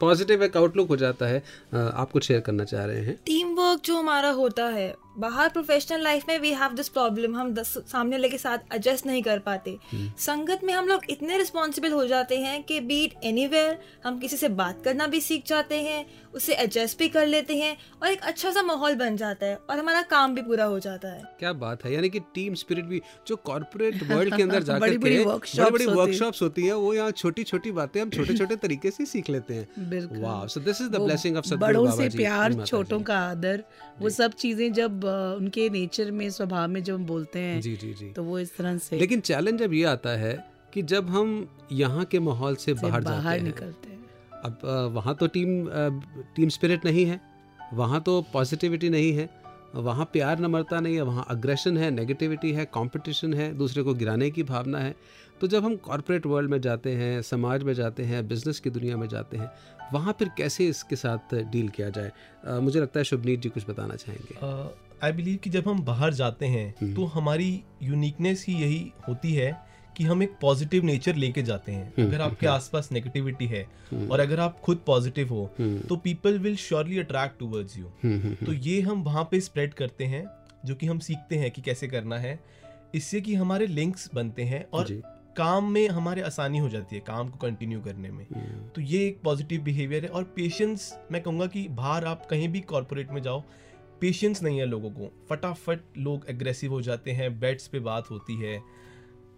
पॉजिटिव 0.00 0.42
एक 0.42 0.56
आउटलुक 0.56 0.88
हो 0.88 0.96
जाता 0.96 1.26
है 1.26 1.42
आप 1.74 2.10
कुछ 2.12 2.24
शेयर 2.24 2.40
करना 2.40 2.64
चाह 2.64 2.84
रहे 2.84 3.00
हैं? 3.00 3.16
टीम 3.26 3.48
वर्क 3.54 3.80
जो 3.84 3.96
हमारा 3.96 4.30
होता 4.30 4.66
है 4.68 4.94
बाहर 5.18 5.48
प्रोफेशनल 5.48 6.02
लाइफ 6.02 6.24
में 6.28 6.38
वी 6.38 6.50
हैव 6.50 6.72
दिस 6.72 6.88
प्रॉब्लम 6.88 7.36
हम 7.36 7.54
सामने 7.58 8.16
वाले 8.16 8.28
के 8.28 8.38
साथ 8.38 8.74
एडजस्ट 8.74 9.06
नहीं 9.06 9.22
कर 9.22 9.38
पाते। 9.38 9.76
संगत 10.18 10.60
में 10.64 10.72
हम 10.74 10.86
लोग 10.88 11.02
इतने 11.10 11.38
रिस्पॉन्सिबल 11.38 11.92
हो 11.92 12.06
जाते 12.06 12.36
हैं 12.38 12.62
कि 12.62 12.78
बीट 12.80 13.14
एनीवेयर 13.24 13.78
हम 14.04 14.18
किसी 14.18 14.36
से 14.36 14.48
बात 14.60 14.82
करना 14.84 15.06
भी 15.06 15.20
सीख 15.20 15.44
जाते 15.46 15.80
हैं 15.82 16.04
उससे 16.34 16.54
एडजस्ट 16.54 16.98
भी 16.98 17.08
कर 17.08 17.26
लेते 17.26 17.56
हैं 17.56 17.76
और 18.02 18.08
एक 18.08 18.20
अच्छा 18.22 18.50
सा 18.50 18.62
माहौल 18.62 18.94
बन 18.94 19.16
जाता 19.16 19.46
है 19.46 19.56
और 19.70 19.78
हमारा 19.78 20.02
काम 20.10 20.34
भी 20.34 20.42
पूरा 20.42 20.64
हो 20.64 20.78
जाता 20.80 21.08
है। 21.08 21.22
क्या 21.38 21.52
बात 21.54 21.84
है 21.84 21.92
यानी 21.94 22.08
कि 22.10 22.20
टीम 22.34 22.54
स्पिरिट 22.54 22.84
भी 22.84 23.00
जो 23.26 23.36
कॉर्पोरेट 23.44 24.02
वर्ल्ड 24.02 24.36
के 24.36 24.42
अंदर 24.42 24.62
जाकर 24.70 24.80
बड़ी 24.80 24.98
बड़ी 24.98 25.16
होती। 25.16 25.86
वर्कशॉप्स 25.86 26.42
होती 26.42 26.66
हैं 26.66 26.74
वो 26.74 26.94
यहाँ 26.94 27.10
छोटी 27.12 27.44
छोटी 27.44 27.72
बातें 27.72 28.00
हम 28.00 28.10
छोटे 28.10 28.36
छोटे 28.36 28.56
तरीके 28.56 28.90
से 28.90 29.06
सीख 29.06 29.30
लेते 29.30 29.54
हैं। 29.54 30.22
वाह 30.22 30.46
so 30.46 30.60
this 30.60 30.80
is 30.80 30.88
the 30.88 31.00
blessing 31.00 31.36
of 31.36 31.54
बड़ों 31.56 31.90
से 31.90 32.08
प्यार 32.16 32.54
छोटों 32.64 33.00
का 33.02 33.18
आदर 33.20 33.64
वो 34.00 34.10
सब 34.10 34.32
चीज़ें 34.34 34.72
जब 34.72 35.00
उनके 35.04 35.68
नेचर 35.70 36.10
में 36.10 36.28
स्वभाव 36.30 36.68
में 36.68 36.82
जब 36.82 36.94
हम 36.94 37.04
बोलते 37.06 37.38
हैं 37.38 37.60
जी 37.60 37.74
जी 37.76 37.92
जी। 37.94 38.10
तो 38.12 38.24
वो 38.24 38.38
इस 38.38 38.56
तरह 38.56 38.78
से 38.78 38.98
लेकिन 38.98 39.20
चैलेंज 39.20 39.62
अब 39.62 39.72
ये 39.72 39.84
आता 39.84 40.10
है 40.10 40.32
कि 40.74 40.82
जब 40.82 41.08
हम 41.10 41.48
यहाँ 41.72 42.04
के 42.04 42.18
माहौल 42.20 42.54
से 42.56 42.64
से 42.64 42.72
बाहर 42.74 43.02
जाते 43.02 43.14
बाहर 43.14 43.36
हैं 43.36 43.44
निकलते 43.44 43.90
हैं। 43.90 44.00
अब 44.44 44.92
वहाँ 44.94 45.14
तो 45.14 45.26
टीम 45.26 45.68
टीम 46.36 46.48
स्पिरिट 46.48 46.84
नहीं 46.84 47.04
है 47.06 47.20
वहाँ 47.74 48.00
तो 48.00 48.20
पॉजिटिविटी 48.32 48.88
नहीं 48.90 49.12
है 49.12 49.28
वहाँ 49.74 50.04
प्यार 50.12 50.38
नम्रता 50.38 50.80
नहीं 50.80 50.94
है 50.94 51.02
वहाँ 51.02 51.24
अग्रेशन 51.30 51.76
है 51.76 51.90
नेगेटिविटी 51.90 52.52
है 52.52 52.64
कंपटीशन 52.64 53.34
है 53.34 53.52
दूसरे 53.58 53.82
को 53.82 53.94
गिराने 53.94 54.30
की 54.30 54.42
भावना 54.42 54.78
है। 54.78 54.94
तो 55.40 55.46
जब 55.46 55.64
हम 55.64 55.76
कॉरपोरेट 55.76 56.26
वर्ल्ड 56.26 56.50
में 56.50 56.60
जाते 56.60 56.90
हैं 56.94 57.22
समाज 57.22 57.62
में 57.62 57.72
जाते 57.74 58.02
हैं 58.02 58.26
बिज़नेस 58.28 58.60
की 58.60 58.70
दुनिया 58.70 58.96
में 58.96 59.06
जाते 59.08 59.36
हैं 59.36 59.50
वहाँ 59.92 60.14
फिर 60.18 60.28
कैसे 60.38 60.66
इसके 60.68 60.96
साथ 60.96 61.34
डील 61.34 61.68
किया 61.68 61.88
जाए? 61.90 62.12
अ, 62.44 62.58
मुझे 62.60 62.80
लगता 62.80 63.00
है 63.00 63.04
शुभनीत 63.04 63.40
जी 63.40 63.48
कुछ 63.48 63.68
बताना 63.70 63.94
चाहेंगे। 63.94 64.34
आई 65.02 65.12
बिलीव 65.12 65.38
कि 65.44 65.50
जब 65.50 65.68
हम 65.68 65.82
बाहर 65.84 66.12
जाते 66.14 66.46
हैं 66.46 66.94
तो 66.94 67.04
हमारी 67.04 67.62
यूनिकनेस 67.82 68.44
ही 68.48 68.54
यही 68.54 68.92
होती 69.08 69.32
है 69.34 69.52
कि 69.96 70.04
हम 70.04 70.22
एक 70.22 70.36
पॉजिटिव 70.40 70.84
नेचर 70.84 71.14
लेके 71.14 71.42
जाते 71.42 71.72
हैं। 71.72 72.06
अगर 72.06 72.20
आपके 72.20 72.46
आसपास 72.46 72.88
नेगेटिविटी 72.92 73.46
है 73.46 73.62
और 74.10 74.20
अगर 74.20 74.40
आप 74.40 74.60
खुद 74.60 74.82
पॉजिटिव 74.86 75.28
हो 75.28 75.50
तो 75.88 75.96
people 75.96 76.38
will 76.38 76.56
surely 76.56 76.98
attract 76.98 77.38
towards 77.38 77.78
you 77.78 77.86
तो 78.36 78.52
ये 78.52 78.80
हम 78.80 79.02
वहाँ 79.02 79.24
पे 79.30 79.40
स्प्रेड 79.40 79.74
करते 79.74 80.04
हैं 80.04 80.24
जो 80.66 80.74
कि 80.74 80.86
हम 80.86 80.98
सीखते 80.98 81.36
हैं 81.36 81.50
कि 81.50 81.62
कैसे 81.62 81.88
करना 81.88 82.18
है। 82.18 82.38
इससे 82.94 83.20
कि 83.20 83.34
हमारे 83.34 83.66
लिंक्स 83.66 84.08
बनते 84.14 84.42
हैं 84.42 84.64
और 84.72 84.92
काम 85.36 85.70
में 85.72 85.88
हमारे 85.88 86.22
आसानी 86.22 86.58
हो 86.58 86.68
जाती 86.68 86.96
है 86.96 87.02
काम 87.06 87.28
को 87.28 87.38
कंटिन्यू 87.38 87.80
करने 87.80 88.10
में। 88.10 88.24
तो 88.74 88.80
ये 88.80 89.06
एक 89.06 89.20
पॉजिटिव 89.22 89.62
बिहेवियर 89.62 90.04
है 90.04 90.10
और 90.10 90.24
पेशेंस 90.36 90.92
मैं 91.12 91.22
कहूँगा 91.22 91.46
कि 91.46 91.66
बाहर 91.70 92.04
आप 92.04 92.26
कहीं 92.26 92.48
भी 92.48 92.60
कॉरपोरेट 92.62 93.10
में 93.10 93.22
जाओ 93.22 93.42
पेशेंस 94.02 94.42
नहीं 94.42 94.58
है 94.58 94.66
लोगों 94.66 94.90
को। 94.90 95.10
फटाफट 95.28 95.80
लोग 95.98 96.24
एग्रेसिव 96.30 96.72
हो 96.72 96.80
जाते 96.82 97.10
हैं 97.10 97.38
बेड्स 97.40 97.66
पे 97.68 97.78
बात 97.80 98.10
होती 98.10 98.40
है। 98.40 98.58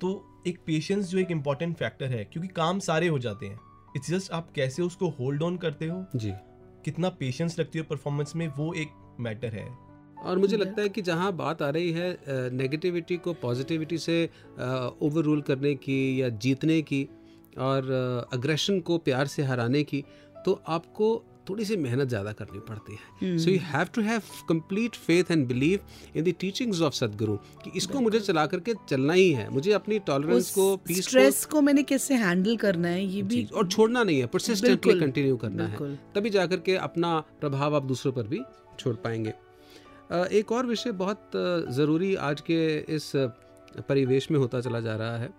तो 0.01 0.43
एक 0.47 0.59
पेशेंस 0.67 1.09
जो 1.09 1.19
एक 1.19 1.31
इंपॉर्टेंट 1.31 1.77
फैक्टर 1.77 2.07
है 2.07 2.25
क्योंकि 2.25 2.49
काम 2.49 2.79
सारे 2.79 3.09
हो 3.09 3.19
जाते 3.19 3.47
हैं। 3.47 3.59
इट्स 3.97 4.11
जस्ट 4.11 4.33
आप 4.33 4.51
कैसे 4.55 4.83
उसको 4.83 5.09
होल्ड 5.11 5.43
ऑन 5.43 5.57
करते 5.57 5.87
हो? 5.87 6.05
जी। 6.17 6.33
कितना 6.85 7.09
पेशेंस 7.09 7.59
रखते 7.61 7.79
हो 7.79 7.85
परफॉर्मेंस 7.91 8.33
में 8.37 8.47
वो 8.49 8.73
एक 8.75 8.89
मैटर 9.21 9.55
है। 9.55 9.67
और 10.19 10.39
मुझे 10.39 10.57
लगता 10.57 10.83
है 10.83 10.89
कि 10.89 11.03
जहाँ 11.03 11.33
बात 11.33 11.63
आ 11.63 11.69
रही 11.71 11.93
है 11.93 12.19
नेगेटिविटी 12.53 13.17
को 13.17 13.33
पॉजिटिविटी 13.33 13.99
से 13.99 14.25
ओवर 15.03 15.23
रूल 15.23 15.43
करने 15.43 15.75
की 15.75 16.23
या 16.23 16.29
जीतने 16.29 16.81
की 16.83 17.03
और 17.59 17.91
अग्रेशन 18.33 18.81
को 18.81 18.99
प्यार 18.99 19.27
से 19.27 19.43
हराने 19.43 19.83
की 19.85 20.05
तो 20.47 20.53
आपको 20.69 21.15
थोड़ी 21.49 21.65
सी 21.65 21.77
मेहनत 21.77 22.09
ज़्यादा 22.09 22.33
करनी 22.33 22.59
पड़ती 22.69 22.93
है। 22.95 23.37
So 23.39 23.51
you 23.51 23.59
have 23.65 23.87
to 23.95 24.03
have 24.03 24.23
complete 24.49 24.95
faith 24.97 25.31
and 25.31 25.47
believe 25.49 25.81
in 26.17 26.25
the 26.25 26.35
teachings 26.41 26.81
of 26.83 26.95
Sadguru 26.95 27.37
कि 27.65 27.71
इसको 27.77 28.01
मुझे 28.01 28.21
चला 28.21 28.47
करके 28.47 28.75
चलना 28.89 29.13
ही 29.13 29.31
है। 29.33 29.49
मुझे 29.51 29.73
अपनी 29.73 29.99
टॉलरेंस 30.07 30.51
को 30.51 30.77
पीस 30.79 30.97
को 30.97 31.03
स्ट्रेस 31.03 31.45
को 31.45 31.61
मैंने 31.63 31.83
कैसे 31.85 32.15
हैंडल 32.17 32.57
करना 32.57 32.89
है 32.89 33.05
ये 33.05 33.23
भी 33.25 33.45
और 33.47 33.69
छोड़ना 33.69 34.03
नहीं 34.03 34.19
है 34.21 34.27
परसिस्टेंटली 34.29 34.99
कंटिन्यू 35.01 35.37
करना 35.37 35.67
है। 35.67 35.95
तभी 36.15 36.31
जाकर 36.31 36.61
के 36.61 36.77
अपना 36.79 37.19
प्रभाव 37.41 37.77
आप 37.77 37.85
दूसरों 37.85 38.13
पर 38.13 38.27
भी 38.29 38.41
छोड़ 38.79 38.95
पाएँगे। 39.05 39.35
एक 40.33 40.53
और 40.53 40.67
विषय 40.67 40.93
बहुत 40.95 41.31
ज़रूरी 41.71 42.15
आज 42.25 42.41
के 42.41 42.57
इस 42.95 43.11
परिवेश 43.89 44.31
में 44.31 44.39
होता 44.39 44.61
चला 44.61 44.81
जा 44.81 44.97
रहा 44.97 45.17
है 45.19 45.31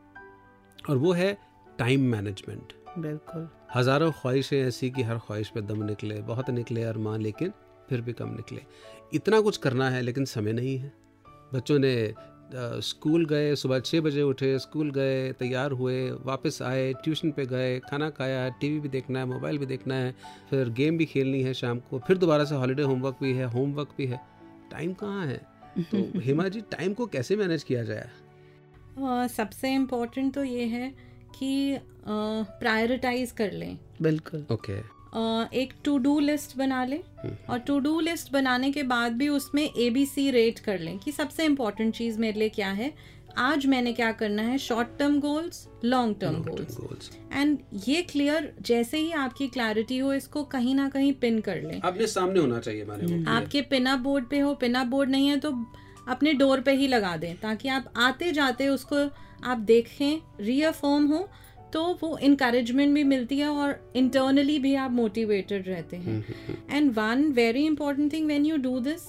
और 0.90 0.98
वो 0.98 1.12
है 1.14 1.32
टाइम 1.80 2.02
मैनेजमेंट 2.12 2.74
बिल्कुल। 2.98 3.48
हज़ारों 3.70 4.12
ख्वाहिशें 4.12 4.58
ऐसी 4.58 4.90
कि 4.90 5.04
हर 5.04 5.18
ख्वाहिश 5.18 5.50
पे 5.50 5.62
दम 5.62 5.84
निकले 5.84 6.22
बहुत 6.24 6.50
निकले 6.50 6.84
अरमान 6.84 7.22
लेकिन 7.22 7.52
फिर 7.90 8.02
भी 8.02 8.14
कम 8.14 8.30
निकले। 8.30 8.62
इतना 9.14 9.40
कुछ 9.42 9.58
करना 9.58 9.90
है 9.90 10.02
लेकिन 10.02 10.26
समय 10.26 10.54
नहीं 10.54 10.78
है। 10.78 10.94
बच्चों 11.54 11.80
ने 11.80 12.14
स्कूल 12.54 13.26
गए 13.26 13.56
सुबह 13.56 13.80
छः 13.80 14.02
बजे 14.02 14.22
उठे 14.22 14.58
स्कूल 14.60 14.92
गए 14.92 15.32
तैयार 15.32 15.72
हुए 15.72 16.10
वापस 16.26 16.62
आए 16.62 16.94
ट्यूशन 16.94 17.32
पे 17.32 17.46
गए 17.46 17.80
खाना 17.80 18.10
खाया 18.10 18.48
टीवी 18.62 18.80
भी 18.80 18.90
देखना 18.90 19.20
है 19.20 19.26
मोबाइल 19.26 19.58
भी 19.58 19.66
देखना 19.66 19.96
है 19.96 20.14
फिर 20.50 20.70
गेम 20.70 20.98
भी 20.98 21.06
खेलनी 21.06 21.42
है 21.44 21.54
शाम 21.54 21.80
को 21.80 22.00
फिर 22.00 22.18
दोबारा 22.18 22.44
से 22.46 22.56
हॉलीडे 22.56 22.84
होमवर्क 22.84 23.18
भी 23.22 23.34
है 23.34 23.46
होमवर्क 23.46 23.90
भी 23.98 24.06
है। 24.06 24.20
टाइम 24.72 24.94
कहाँ 24.94 25.26
है? 25.28 25.38
तो 25.82 26.20
हेमा 26.20 26.48
जी 26.48 26.62
टाइम 26.72 26.94
को 26.94 27.06
कैसे 27.08 27.36
मैनेज 27.36 27.64
किया 27.64 27.84
जाए? 27.84 28.10
सबसे 29.28 29.74
इम्पोर्टेंट 29.74 30.34
तो 30.34 30.44
ये 30.44 30.66
है 30.66 30.94
कि 31.40 31.78
प्रायोरिटाइज 32.60 33.32
कर 33.32 33.52
लें। 33.52 33.78
बिल्कुल। 34.02 34.46
ओके 34.52 34.78
अ, 35.14 35.50
एक 35.54 35.74
टू 35.84 35.98
डू 35.98 36.20
लिस्ट 36.20 36.58
बना 36.58 36.84
लें 36.86 37.00
और 37.50 37.60
टू 37.60 37.78
डू 37.80 38.00
लिस्ट 38.00 38.32
बनाने 38.32 38.72
के 38.72 38.84
बाद 38.84 39.12
भी 39.18 39.28
उसमें 39.30 39.64
ए 39.64 39.90
बी 39.90 40.06
सी 40.06 40.30
रेट 40.32 40.60
कर 40.60 40.80
लें 40.80 40.98
कि 41.00 41.12
सबसे 41.12 41.46
इम्पोर्टेंट 41.46 41.94
चीज़ 41.96 42.20
मेरे 42.20 42.40
लिए 42.40 42.50
क्या 42.50 42.70
है। 42.72 42.94
आज 43.38 43.66
मैंने 43.66 43.92
क्या 43.94 44.12
करना 44.12 44.42
है? 44.42 44.58
Short 44.58 44.88
term 45.00 45.20
goals 45.20 45.68
long 45.86 46.16
term 46.22 46.36
goals 46.44 47.10
and 47.34 47.58
ये 47.88 48.02
क्लियर 48.02 48.54
जैसे 48.62 48.98
ही 48.98 49.12
आपकी 49.24 49.48
क्लैरिटी 49.48 49.98
हो 49.98 50.14
इसको 50.14 50.44
कहीं 50.54 50.76
ना 50.76 50.88
कहीं 50.90 51.12
पिन 51.22 51.40
कर 51.42 51.62
लें। 51.62 51.80
अपने 51.82 52.08
सामने 52.08 52.40
होना 52.40 52.60
चाहिए 52.60 53.24
आपके 53.30 53.62
पिनअप 53.72 54.00
बोर्ड 54.00 54.26
पे 54.30 54.40
हो 54.40 54.54
पिनअप 54.56 54.88
बोर्ड 54.88 55.10
नहीं 55.10 55.28
है 55.28 55.38
तो 55.40 55.52
अपने 56.08 56.34
डोर 56.34 56.62
पे 56.62 56.72
ही 56.72 56.88
लगा 56.88 57.16
दें 57.18 57.36
ताकि 57.36 57.70
आप 57.70 57.94
आते 57.98 58.32
जाते 58.32 58.68
उसको 58.68 59.10
आप 59.44 59.58
देखें 59.58 60.22
रीअफर्म 60.42 61.06
हो 61.08 61.28
तो 61.74 61.84
वो 62.02 62.18
इनक्रेजमेंट 62.18 62.94
भी 62.94 63.04
मिलती 63.04 63.38
है 63.40 63.48
और 63.48 63.92
इंटरनली 63.96 64.58
भी 64.60 64.74
आप 64.76 64.92
मोटिवेटेड 64.92 65.68
रहते 65.68 65.98
हैं। 65.98 66.24
And 66.72 66.92
one 66.94 67.26
very 67.32 67.66
important 67.66 68.12
thing 68.14 68.28
when 68.28 68.46
you 68.46 68.58
do 68.58 68.80
this 68.80 69.08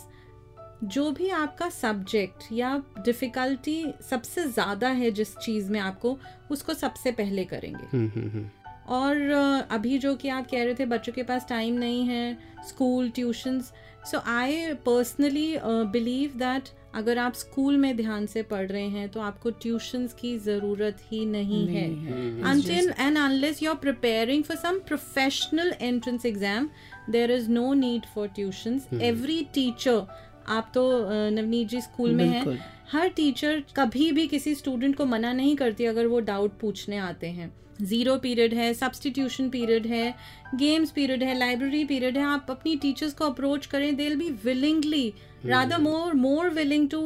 जो 0.84 1.10
भी 1.10 1.28
आपका 1.30 1.68
सब्जेक्ट 1.70 2.44
या 2.52 2.76
डिफ़िकल्टी 3.04 3.82
सबसे 4.10 4.44
ज़्यादा 4.44 4.88
है 4.88 5.10
जिस 5.10 5.36
चीज़ 5.36 5.70
में 5.72 5.78
आपको 5.80 6.16
उसको 6.50 6.74
सबसे 6.74 7.12
पहले 7.12 7.44
करेंगे। 7.44 7.86
हम्म, 7.92 8.08
हम्म, 8.08 8.30
हम्म। 8.30 8.48
और 8.88 9.66
अभी 9.70 9.98
जो 9.98 10.14
कि 10.14 10.28
आप 10.28 10.46
कह 10.50 10.64
रहे 10.64 10.74
थे 10.74 10.86
बच्चों 10.86 11.12
के 11.12 11.22
पास 11.22 11.46
टाइम 11.48 11.74
नहीं 11.74 12.04
है 12.04 12.38
school 12.68 13.08
tuitions 13.10 13.72
so 14.10 14.18
I 14.30 14.72
personally 14.86 15.56
believe 15.92 16.32
that 16.38 16.68
अगर 16.96 17.18
आप 17.18 17.34
स्कूल 17.34 17.76
में 17.76 17.96
ध्यान 17.96 18.26
से 18.26 18.42
पढ़ 18.44 18.66
रहे 18.66 18.88
हैं 18.88 19.08
तो 19.08 19.20
आपको 19.20 19.50
ट्यूशंस 19.62 20.12
की 20.12 20.36
ज़रूरत 20.40 21.00
ही 21.10 21.24
नहीं, 21.26 21.66
नहीं 21.66 21.74
है। 21.74 22.98
And 22.98 23.18
unless 23.18 23.62
you 23.62 23.70
are 23.70 23.76
preparing 23.78 24.44
for 24.44 24.56
some 24.56 24.78
professional 24.88 25.72
entrance 25.80 26.26
exam 26.26 26.68
there 27.10 27.30
is 27.32 27.50
no 27.50 27.72
need 27.74 28.06
for 28.14 28.28
tuitions 28.28 28.88
every 29.02 29.42
teacher 29.54 30.06
आप 30.48 30.70
तो 30.74 30.88
नवनीत 31.30 31.68
जी 31.68 31.80
स्कूल 31.80 32.12
में 32.12 32.26
हैं 32.26 32.58
हर 32.90 33.08
टीचर 33.08 33.62
कभी 33.76 34.10
भी 34.12 34.26
किसी 34.26 34.54
स्टूडेंट 34.54 34.96
को 34.96 35.04
मना 35.06 35.32
नहीं 35.32 35.54
करती 35.56 35.84
अगर 35.84 36.06
वो 36.06 36.20
डाउट 36.22 36.58
पूछने 36.60 36.98
आते 36.98 37.26
हैं। 37.28 37.52
ज़ीरो 37.82 38.16
पीरियड 38.18 38.54
है 38.54 38.72
सब्सटीट्यूशन 38.74 39.48
पीरियड 39.48 39.86
है 39.86 40.14
गेम्स 40.54 40.90
पीरियड 40.90 41.22
है 41.22 41.38
लाइब्रेरी 41.38 41.84
पीरियड 41.84 42.18
है 42.18 42.24
आप 42.24 42.46
अपनी 42.50 42.76
टीचर्स 42.76 43.12
को 43.12 43.24
अप्रोच 43.24 43.66
करें 43.66 43.94
they 43.96 44.08
will 44.08 44.16
be 44.16 44.30
willingly 44.44 45.12
rather 45.46 45.78
more 45.78 46.14
more 46.14 46.48
willing 46.50 46.88
to 46.90 47.00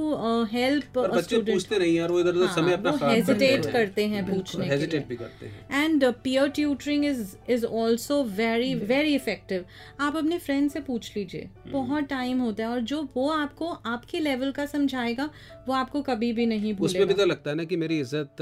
help 0.53 0.99
पूछते 0.99 1.79
नहीं 1.79 1.95
यार 1.95 2.12
वो 2.12 2.21
इधर 2.21 2.35
उधर 2.35 2.47
समय 2.47 2.73
अपना 2.73 2.91
करते 2.91 3.14
हेजिटेट 3.14 3.64
हैं। 3.64 3.73
करते 3.73 4.07
हैं 4.07 4.25
पूछने 4.27 4.64
के 4.64 4.71
हेजिटेट 4.71 5.09
भी 5.09 5.16
करते 5.16 5.47
हैं। 5.47 5.85
And 5.85 6.05
peer 6.25 6.47
tutoring 6.59 7.05
is 7.05 7.21
is 7.57 7.64
also 7.64 8.18
very 8.37 8.71
very 8.93 9.16
effective 9.18 9.64
आप 10.01 10.16
अपने 10.16 10.39
फ्रेंड 10.39 10.71
से 10.71 10.81
पूछ 10.81 11.16
लीजिए 11.16 11.49
बहुत 11.66 12.05
टाइम 12.05 12.41
होता 12.41 12.62
है 12.62 12.68
और 12.68 12.81
जो 12.93 13.03
वो 13.16 13.29
आपको 13.31 13.68
आपके 13.87 14.21
लेवल 14.21 14.53
का 14.53 14.66
समझाएगा 14.66 15.31
वो 15.68 15.75
आपको 15.75 16.03
कभी 16.03 16.33
भी 16.33 16.47
नहीं 16.47 16.75
उसमें 16.75 17.07
भी 17.07 17.14
तो 17.14 17.27
लगता 17.27 17.51
है 17.51 17.57
ना 17.57 17.64
कि 17.64 17.77
मेरी 17.77 18.01
इज़्ज़त 18.01 18.37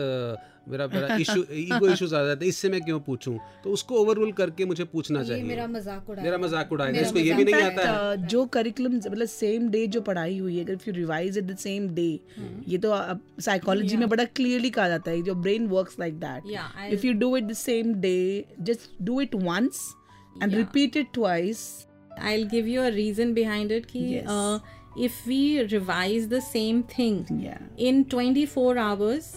मेरा 0.70 0.86
मेरा 0.94 1.16
इशू 1.16 1.44
ईगो 1.52 1.88
इश्यूज़ 1.88 2.14
आ 2.14 2.22
जाते 2.26 2.44
हैं। 2.44 2.48
इससे 2.48 2.68
मैं 2.68 2.80
क्यों 2.84 2.98
पूछूँ? 3.00 3.38
तो 3.64 3.70
उसको 3.72 3.94
ओवररूल 4.00 4.32
करके 4.40 4.64
मुझे 4.64 4.84
पूछना 4.92 5.22
चाहिए। 5.24 5.44
मेरा 5.44 5.66
मज़ाक 5.66 6.10
उड़ा 6.10 6.22
मेरा 6.22 6.38
मज़ाक 6.38 6.72
उड़ाएगा। 6.72 7.00
इसको 7.00 7.18
ये 7.18 7.34
भी 7.34 7.44
नहीं 7.44 7.62
आता 7.62 7.90
है। 7.90 8.26
जो 8.26 8.44
करिकुलम 8.56 8.96
मतलब 8.96 9.26
सेम 9.26 9.68
डे 9.70 9.86
जो 9.86 10.00
पढ़ाई 10.00 10.38
हुई 10.38 10.56
है 10.56 10.64
अगर 10.64 10.72
if 10.72 10.88
you 10.88 10.94
revise 10.94 11.38
at 11.38 11.44
the 11.44 11.56
same 11.58 11.88
day 11.94 12.08
ये 12.68 12.78
तो 12.78 12.94
साइकोलॉजी 13.40 13.96
में 13.96 14.08
बड़ा 14.08 14.24
क्लियरली 14.24 14.70
कहा 14.70 14.88
जाता 14.88 15.10
है 15.10 15.22
जो 15.22 15.34
brain 15.48 15.66
works 15.68 15.96
like 16.00 16.18
that 16.20 16.92
if 16.92 17.06
you 17.06 17.12
do 17.24 17.36
it 17.36 17.44
the 17.44 17.52
same 17.64 17.94
day 18.00 18.16
just 18.60 18.90
do 19.02 19.20
it 19.20 19.34
once 19.34 19.84
and 20.42 20.54
repeat 20.54 20.96
it 20.96 21.12
twice 21.14 21.66
I'll 22.20 22.44
give 22.46 22.68
you 22.68 22.82
a 22.82 22.90
reason 22.92 23.32
behind 23.34 23.72
it 23.72 23.84
कि 23.86 24.00
Yes. 24.12 24.28
uh, 24.28 24.58
if 25.06 25.18
we 25.26 25.36
revise 25.72 26.24
the 26.28 26.40
same 26.46 26.82
thing 26.94 27.18
Yeah. 27.42 27.60
in 27.88 28.00
24 28.14 28.72
hours 28.76 29.28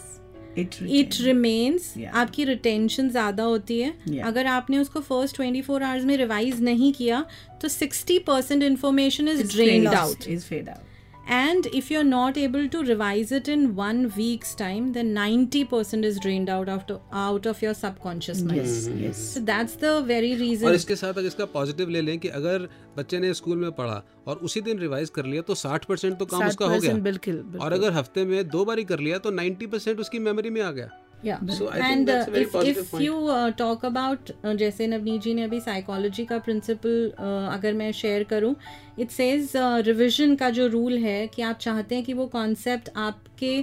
it 0.58 1.16
remains. 1.22 1.94
आपकी 2.14 2.44
retention 2.46 3.10
ज़्यादा 3.10 3.44
होती 3.44 3.80
है। 3.80 3.94
Yeah. 4.10 4.26
अगर 4.28 4.46
आपने 4.48 4.78
उसको 4.78 5.00
first 5.02 5.38
24 5.38 5.82
hours 5.82 6.04
में 6.06 6.16
revise 6.18 6.62
नहीं 6.62 6.92
किया 6.94 7.26
तो 7.62 7.70
60 7.70 8.20
percent 8.28 8.64
information 8.64 9.28
is 9.28 9.44
drain 9.54 9.88
out 9.88 10.28
is 10.28 10.46
fade 10.46 10.70
out 10.70 10.91
and 11.28 11.68
if 11.68 11.90
you're 11.92 12.04
not 12.04 12.38
able 12.38 12.68
to 12.68 12.84
revise 12.84 13.32
it 13.32 13.48
in 13.48 13.76
one 13.76 14.12
week's 14.18 14.54
time 14.56 14.94
then 14.94 15.14
90% 15.16 16.04
is 16.04 16.20
drained 16.20 16.50
out 16.50 16.70
of, 16.70 16.84
out 17.14 17.46
of 17.46 17.62
your 17.62 17.74
subconscious 17.74 18.42
mind 18.42 18.58
yes, 18.58 18.88
yes. 18.88 19.18
so 19.18 19.40
that's 19.40 19.76
the 19.76 20.02
very 20.02 20.34
और 20.34 20.40
reason 20.40 20.74
इसके 20.74 20.96
साथ 20.96 21.14
अगर 21.14 21.28
इसका 21.28 21.46
positive 21.46 21.90
ले 21.90 22.02
लें 22.02 22.18
कि 22.20 22.28
अगर 22.28 22.68
बच्चे 22.98 23.20
ने 23.20 23.34
स्कूल 23.34 23.58
में 23.58 23.72
पढ़ा 23.72 24.02
और 24.28 24.38
उसी 24.38 24.62
दिन 24.62 24.80
रिवाइज 24.80 25.10
कर 25.10 25.26
लिया 25.26 25.42
तो 25.42 25.56
60% 25.56 26.18
तो 26.20 26.26
काम 26.26 26.48
उसका 26.48 26.66
हो 26.66 26.80
गया 26.80 26.94
बिल्कुल 26.94 27.60
और 27.62 27.74
अगर 27.74 27.94
हफ़्ते 27.94 28.26
में 28.26 28.48
दो 28.50 28.66
बारी 28.66 28.82
ही 28.82 28.86
कर 28.86 29.00
लिया 29.00 29.18
तो 29.18 29.32
90% 29.38 30.00
उसकी 30.00 30.20
मेमोरी 30.20 30.50
में 30.50 30.62
आ 30.62 30.72
गया 30.72 30.90
yeah 31.24 31.38
and 31.76 32.10
if 32.10 32.26
you 32.26 32.28
talk 32.28 32.28
that's 32.28 32.28
a 32.28 32.32
uh, 32.32 32.34
very 32.34 32.44
if 32.44 32.52
positive 32.52 32.78
if 32.78 32.92
point. 32.92 33.04
you 33.04 33.16
uh, 33.28 33.52
talk 33.52 33.84
about 33.84 34.32
uh, 34.32 34.54
जैसे 34.56 34.88
नवनीत 34.88 35.22
जी 35.22 35.34
ने 35.34 35.44
अभी 35.44 35.60
साइकोलॉजी 35.60 36.26
का 36.26 36.38
प्रिंसिपल 36.40 37.12
uh, 37.12 37.54
अगर 37.54 37.74
मैं 37.74 37.92
शेयर 37.92 38.24
करूँ 38.24 38.56
इट 39.00 39.12
सेज 39.12 39.52
रिविजन 39.86 40.36
का 40.36 40.50
जो 40.50 40.68
रूल 40.68 40.98
है 40.98 41.28
कि 41.28 41.42
आप 41.42 41.58
चाहते 41.58 41.96
हैं 41.96 42.04
कि 42.04 42.14
वो 42.14 42.26
कॉन्सेप्ट 42.28 42.90
आपके 42.98 43.58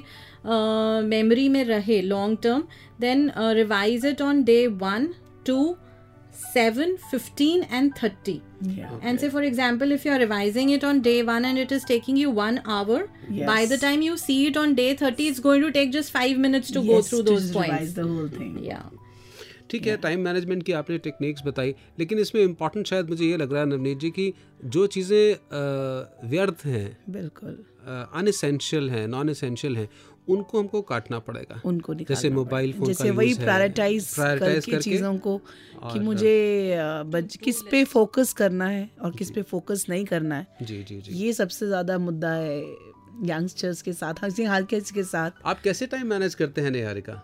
मेमोरी 1.07 1.49
में 1.49 1.63
रहे 1.65 2.01
long 2.03 2.39
term 2.43 2.65
then 3.01 3.31
revise 3.57 4.07
it 4.07 4.23
on 4.23 4.43
day 4.45 4.67
one 4.83 5.09
two 5.47 5.77
seven 6.39 6.97
fifteen 7.11 7.64
and 7.72 7.93
thirty 8.03 8.41
And 8.61 9.20
say, 9.20 9.28
for 9.30 9.43
example, 9.43 9.93
if 9.93 10.05
you're 10.05 10.18
revising 10.18 10.70
it 10.70 10.84
on 10.84 11.01
day 11.01 11.22
one 11.22 11.45
and 11.45 11.59
it 11.59 11.74
is 11.74 11.84
taking 11.84 12.16
you 12.16 12.30
one 12.30 12.57
hour, 12.66 12.97
yes. 13.30 13.47
by 13.47 13.59
the 13.66 13.78
time 13.78 14.03
you 14.03 14.16
see 14.18 14.39
it 14.47 14.57
on 14.57 14.74
day 14.74 14.89
30, 14.95 15.26
it's 15.32 15.43
going 15.45 15.62
to 15.62 15.70
take 15.70 15.93
just 15.93 16.11
five 16.11 16.41
minutes 16.47 16.72
to 16.72 16.80
yes, 16.80 16.89
go 16.89 17.03
through 17.03 17.22
to 17.22 17.30
those 17.30 17.53
points. 17.53 17.70
revise 17.70 17.95
the 17.95 18.09
whole 18.09 18.32
thing 18.39 18.57
Yeah. 18.64 18.89
ठीक 19.70 19.86
है 19.86 19.97
time 20.03 20.20
management 20.24 20.62
की 20.64 20.72
आपने 20.72 20.99
techniques 21.07 21.43
बताई 21.47 21.74
लेकिन 21.99 22.18
इसमें 22.18 22.43
important 22.43 22.86
शायद 22.86 23.11
मुझे 23.11 23.24
ये 23.24 23.36
लग 23.36 23.53
रहा 23.53 23.62
है 23.62 23.68
नवनीत 23.68 23.99
जी 23.99 24.11
कि 24.11 24.32
जो 24.76 24.86
चीज़ें 24.95 26.28
व्यर्थ 26.30 26.64
हैं 26.66 26.86
बिल्कुल 27.16 27.59
अनएसेंशियल 28.20 28.91
हैं 28.91 29.07
नॉन 29.09 29.28
एसेंशियल 29.30 29.76
हैं 29.76 29.89
उनको 30.29 30.59
हमको 30.59 30.83
काटना 30.83 31.18
पड़ेगा। 31.20 31.61
उनको 31.64 31.95
जैसे 31.95 32.31
मोबाइल 32.31 32.72
फ़ोन 32.72 32.87
जैसे 32.87 33.11
वही 33.11 33.35
प्रायोरिटाइज 33.37 34.14
करके 34.18 34.79
चीज़ों 34.79 35.16
को 35.18 35.37
कि 35.39 35.99
मुझे 36.01 36.76
बज, 37.07 37.37
किस 37.37 37.62
पे 37.62 37.85
फोकस 37.87 38.33
करना 38.33 38.68
है 38.68 38.89
और 39.03 39.16
किस 39.16 39.31
पे 39.31 39.43
फोकस 39.45 39.87
नहीं 39.89 40.05
करना 40.05 40.35
है। 40.35 40.47
जी 40.62 40.83
जी 40.83 41.01
जी। 41.01 41.12
ये 41.14 41.33
सबसे 41.33 41.66
ज़्यादा 41.66 41.99
मुद्दा 42.01 42.33
है 42.33 42.61
यंगस्टर्स 43.24 43.83
के 43.83 43.93
साथ 43.93 44.14
हाल 44.22 44.64
के 44.64 45.03
साथ। 45.05 45.31
आप 45.45 45.61
कैसे 45.61 45.87
टाइम 45.87 46.07
मैनेज 46.07 46.35
करते 46.35 46.61
हैं 46.61 46.70
निहारिका? 46.70 47.22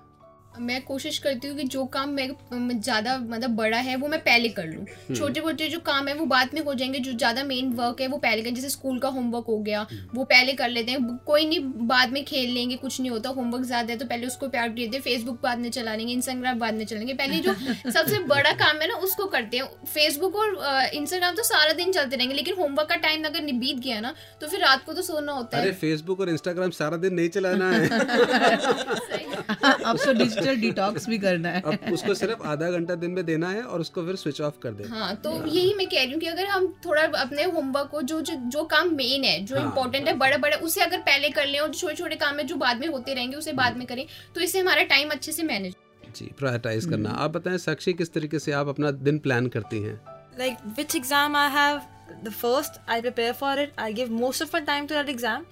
मैं 0.55 0.85
कोशिश 0.85 1.19
करती 1.19 1.49
हूँ 1.49 1.57
कि 1.57 1.65
जो 1.65 1.85
काम 1.95 2.11
मैं 2.11 2.81
ज़्यादा 2.81 3.19
मतलब 3.19 3.51
बड़ा 3.57 3.79
है 3.79 3.97
वो 3.97 4.09
मैं 4.09 4.21
पहले 4.21 4.49
कर 4.49 4.65
लूँ। 4.65 4.85
छोटे 5.17 5.41
छोटे 5.41 5.69
जो 5.69 5.81
काम 5.81 6.09
है 6.09 6.15
वो 6.15 6.27
बाद 6.27 6.51
में 6.55 6.61
हो 6.61 6.75
जाएँगे। 6.75 6.99
जो 6.99 7.13
ज़्यादा 7.13 7.45
मेन 7.45 7.73
वर्क 7.75 8.01
है 8.01 8.07
वो 8.07 8.19
पहले 8.19 8.43
कर। 8.43 8.51
जैसे 8.51 8.69
स्कूल 8.69 8.99
का 8.99 9.09
होमवर्क 9.09 9.45
हो 9.49 9.59
गया 9.61 9.87
वो 10.15 10.25
पहले 10.25 10.53
कर 10.53 10.69
लेते 10.69 10.93
हैं। 10.93 11.17
कोई 11.27 11.47
नहीं 11.47 11.61
बाद 11.89 12.13
में 12.13 12.25
खेल 12.25 12.51
लेंगे 12.51 12.77
कुछ 12.77 13.01
नहीं 13.01 13.11
होता। 13.11 13.31
होमवर्क 13.31 13.65
ज़्यादा 13.65 13.93
है 13.93 13.99
तो 13.99 14.07
पहले 14.07 14.27
उसको 14.27 14.49
प्रायोरिटी 14.49 14.83
देते 14.83 14.97
हैं। 14.97 15.03
फेसबुक 15.05 15.41
बाद 15.43 15.59
में 15.59 15.71
चला 15.71 15.95
लेंगे 15.95 16.13
इंस्टाग्राम 16.13 16.59
बाद 16.59 16.75
में 16.75 16.85
चलेंगे 16.85 17.15
पहले 17.15 17.41
जो 17.41 17.55
सबसे 17.91 18.19
बड़ा 18.27 18.53
काम 18.55 18.81
है 18.81 18.89
ना 18.89 18.95
उसको 19.01 19.27
करते 19.27 19.57
हैं। 19.57 19.65
फेसबुक 19.87 20.37
और 20.37 20.57
इंस्टाग्राम 20.95 21.35
तो 21.35 21.43
सारा 21.43 21.73
दिन 21.75 21.93
चलते 21.93 22.17
रहेंगे 22.17 22.35
लेकिन 22.35 22.55
होमवर्क 22.59 22.89
का 22.89 22.97
टाइम 22.99 23.25
अगर 23.25 23.53
बीत 23.55 23.79
गया 23.79 24.01
ना 24.01 24.15
तो 24.41 24.47
फिर 24.47 24.61
रात 24.61 24.85
को 24.85 24.93
तो 24.93 25.03
सोना 25.03 25.33
होता 25.33 25.59
है। 25.59 25.73
फेसबुक 25.75 26.21
और 26.21 26.29
इंस्टाग्राम 26.31 26.71
सारा 26.73 26.97
दिन 26.97 27.15
नहीं 27.15 27.29
चलाना 27.31 27.71
है। 27.71 27.89
तो 30.05 30.44
डिजिटल 30.45 30.61
डिटॉक्स 30.61 31.09
भी 31.09 31.19
करना 31.19 31.49
है। 31.49 31.61
अब 31.63 31.93
उसको 31.93 32.15
सिर्फ़ 32.15 32.43
आधा 32.47 32.71
घंटा 32.71 32.95
दिन 32.95 33.11
में 33.11 33.25
देना 33.27 33.49
है 33.51 33.63
और 33.63 33.81
उसको 33.81 34.05
फिर 34.07 34.17
स्विच 34.17 34.41
ऑफ़ 34.41 34.59
कर 34.63 34.73
दे 34.73 34.89
हाँ। 34.89 35.15
तो 35.17 35.31
यही 35.47 35.75
मैं 35.75 35.87
कह 35.87 36.03
रही 36.03 36.13
हूँ 36.13 36.21
कि 36.21 36.27
अगर 36.27 36.47
हम 36.47 36.67
थोड़ा 36.87 37.03
अपने 37.21 37.45
होमवर्क 37.45 37.89
को 37.91 38.03
जो 38.03 38.21
जो, 38.21 38.35
जो 38.35 38.65
काम 38.65 38.95
मेन 38.95 39.25
है 39.25 39.39
जो 39.45 39.57
हाँ, 39.57 39.65
इम्पोर्टेंट 39.65 40.09
है 40.09 40.17
बड़े 40.17 40.37
बड़े 40.39 40.57
उसे 40.57 40.81
अगर 40.81 40.99
पहले 41.03 41.31
कर 41.31 41.47
लें 41.47 41.59
और 41.61 41.75
छोटे 41.75 41.95
छोटे 41.95 42.17
काम 42.17 42.39
है 42.39 42.45
जो 42.45 42.57
बाद 42.57 42.81
में 42.81 42.89
होते 42.89 43.15
रहेंगे 43.15 43.37
उसे 43.37 43.53
बाद 43.55 43.77
में 43.77 43.87
करें 43.87 44.07
तो 44.35 44.41
इससे 44.41 44.59
हमारा 44.59 44.83
टाइम 44.93 45.11
अच्छे 45.11 45.33
से 45.33 45.43
मैनेज 45.43 45.75
जी 46.17 46.31
प्रायोरिटाइज 46.39 46.85
करना। 46.85 47.11
आप 47.11 47.31
बताएँ 47.31 47.59
साक्षी 47.59 47.93
किस 47.93 48.13
तरीके 48.13 48.39
से 48.39 48.53
आप 48.53 48.69
अपना 48.69 48.91
दिन 48.91 49.19
प्लान 49.19 49.47
करती 49.47 49.83
हैं? 49.83 50.01
Like 50.39 50.63
which 50.77 50.95
exam 50.99 51.37
I 51.37 51.49
have? 51.51 51.83
The 52.23 52.33
first 52.33 52.79
I 52.95 53.01
prepare 53.01 53.35
for 53.35 53.53
it 53.63 53.73
I 53.85 53.91
give 53.99 54.11
most 54.17 54.45
of 54.45 54.53
my 54.55 54.61
time 54.69 54.89
to 54.89 54.97
that 54.99 55.13
exam 55.13 55.45